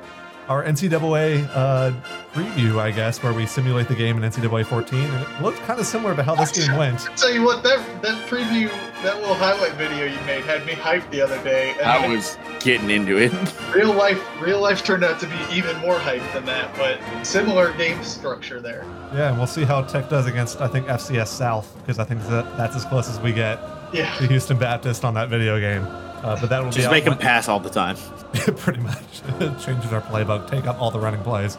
our 0.49 0.63
NCAA 0.63 1.47
uh, 1.53 1.91
preview, 2.33 2.79
I 2.79 2.91
guess, 2.91 3.21
where 3.21 3.33
we 3.33 3.45
simulate 3.45 3.87
the 3.87 3.95
game 3.95 4.21
in 4.21 4.29
NCAA 4.29 4.65
14. 4.65 4.99
And 4.99 5.23
it 5.23 5.41
looked 5.41 5.57
kind 5.59 5.79
of 5.79 5.85
similar 5.85 6.15
to 6.15 6.23
how 6.23 6.35
this 6.35 6.51
game 6.51 6.77
went. 6.77 6.99
Tell 7.17 7.31
you 7.31 7.43
what, 7.43 7.63
that 7.63 8.01
that 8.01 8.27
preview, 8.29 8.69
that 9.03 9.17
little 9.19 9.35
highlight 9.35 9.73
video 9.73 10.05
you 10.05 10.19
made 10.25 10.43
had 10.45 10.65
me 10.65 10.73
hyped 10.73 11.09
the 11.11 11.21
other 11.21 11.41
day. 11.43 11.71
And 11.79 11.81
I 11.89 12.07
was 12.07 12.37
getting 12.59 12.89
into 12.89 13.17
it. 13.17 13.31
real 13.75 13.93
life, 13.93 14.21
real 14.41 14.61
life 14.61 14.83
turned 14.83 15.03
out 15.03 15.19
to 15.19 15.27
be 15.27 15.37
even 15.55 15.75
more 15.77 15.95
hyped 15.97 16.31
than 16.33 16.45
that, 16.45 16.75
but 16.77 16.99
similar 17.25 17.73
game 17.73 18.01
structure 18.03 18.59
there. 18.61 18.85
Yeah, 19.13 19.29
and 19.29 19.37
we'll 19.37 19.47
see 19.47 19.63
how 19.63 19.81
Tech 19.83 20.09
does 20.09 20.25
against, 20.27 20.61
I 20.61 20.67
think, 20.67 20.87
FCS 20.87 21.27
South, 21.27 21.75
because 21.79 21.99
I 21.99 22.03
think 22.03 22.21
that 22.27 22.57
that's 22.57 22.75
as 22.75 22.85
close 22.85 23.09
as 23.09 23.19
we 23.19 23.33
get 23.33 23.59
Yeah. 23.93 24.13
to 24.17 24.27
Houston 24.27 24.57
Baptist 24.57 25.03
on 25.05 25.13
that 25.15 25.29
video 25.29 25.59
game. 25.59 25.85
Uh, 26.23 26.39
but 26.39 26.49
that 26.49 26.63
will 26.63 26.71
Just 26.71 26.87
out 26.87 26.91
make 26.91 27.05
them 27.05 27.17
pass 27.17 27.47
all 27.47 27.59
the 27.59 27.69
time. 27.69 27.95
pretty 28.57 28.79
much 28.79 29.21
changes 29.63 29.91
our 29.93 30.01
playbook, 30.01 30.49
take 30.49 30.65
up 30.65 30.81
all 30.81 30.91
the 30.91 30.99
running 30.99 31.21
plays. 31.23 31.57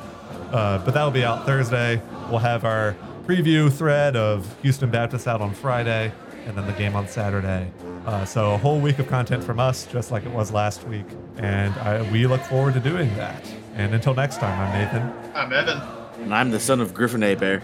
Uh, 0.53 0.79
but 0.85 0.95
that'll 0.95 1.11
be 1.11 1.25
out 1.25 1.47
Thursday. 1.47 2.01
We'll 2.31 2.39
have 2.41 2.65
our 2.65 2.97
preview 3.27 3.71
thread 3.73 4.17
of 4.17 4.47
Houston 4.63 4.91
Baptist 4.91 5.27
out 5.29 5.41
on 5.41 5.53
Friday, 5.55 6.13
and 6.47 6.57
then 6.57 6.67
the 6.67 6.73
game 6.73 6.97
on 6.97 7.07
Saturday. 7.09 7.71
Uh, 8.07 8.25
so 8.25 8.55
a 8.55 8.59
whole 8.59 8.81
week 8.81 8.99
of 8.99 9.07
content 9.07 9.45
from 9.45 9.61
us, 9.61 9.87
just 9.87 10.11
like 10.11 10.25
it 10.25 10.33
was 10.33 10.51
last 10.51 10.87
week, 10.89 11.05
and 11.37 11.75
I, 11.75 12.11
we 12.11 12.27
look 12.27 12.41
forward 12.43 12.75
to 12.75 12.81
doing 12.81 13.15
that. 13.17 13.45
And 13.75 13.95
until 13.95 14.15
next 14.15 14.39
time, 14.39 14.59
I'm 14.59 14.79
Nathan, 14.79 15.33
I'm 15.35 15.53
Evan. 15.53 15.79
And 16.23 16.35
I'm 16.35 16.51
the 16.51 16.59
son 16.61 16.81
of 16.81 16.95
Griffin 16.95 17.21
Hebert. 17.23 17.63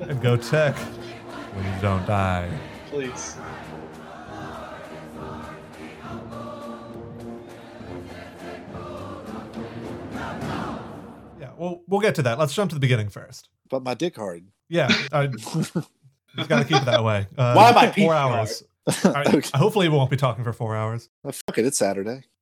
and 0.00 0.20
go 0.20 0.36
Tech. 0.36 0.74
Please 1.54 1.80
don't 1.82 2.04
die. 2.06 2.48
Please. 2.90 3.36
Well, 11.60 11.82
we'll 11.86 12.00
get 12.00 12.14
to 12.14 12.22
that. 12.22 12.38
Let's 12.38 12.54
jump 12.54 12.70
to 12.70 12.74
the 12.74 12.80
beginning 12.80 13.10
first. 13.10 13.50
But 13.68 13.82
my 13.82 13.92
dick 13.92 14.16
hard. 14.16 14.46
Yeah, 14.70 14.88
I 15.12 15.26
just 15.26 15.74
got 16.48 16.60
to 16.60 16.64
keep 16.64 16.78
it 16.78 16.86
that 16.86 17.04
way. 17.04 17.26
Uh, 17.36 17.52
Why 17.54 17.72
my 17.72 17.92
four 17.92 18.14
hours? 18.14 18.64
Right, 19.04 19.32
okay. 19.34 19.50
Hopefully, 19.56 19.88
we 19.88 19.96
won't 19.96 20.10
be 20.10 20.16
talking 20.16 20.42
for 20.42 20.54
four 20.54 20.74
hours. 20.74 21.10
Well, 21.22 21.32
fuck 21.32 21.58
it. 21.58 21.66
It's 21.66 21.78
Saturday. 21.78 22.22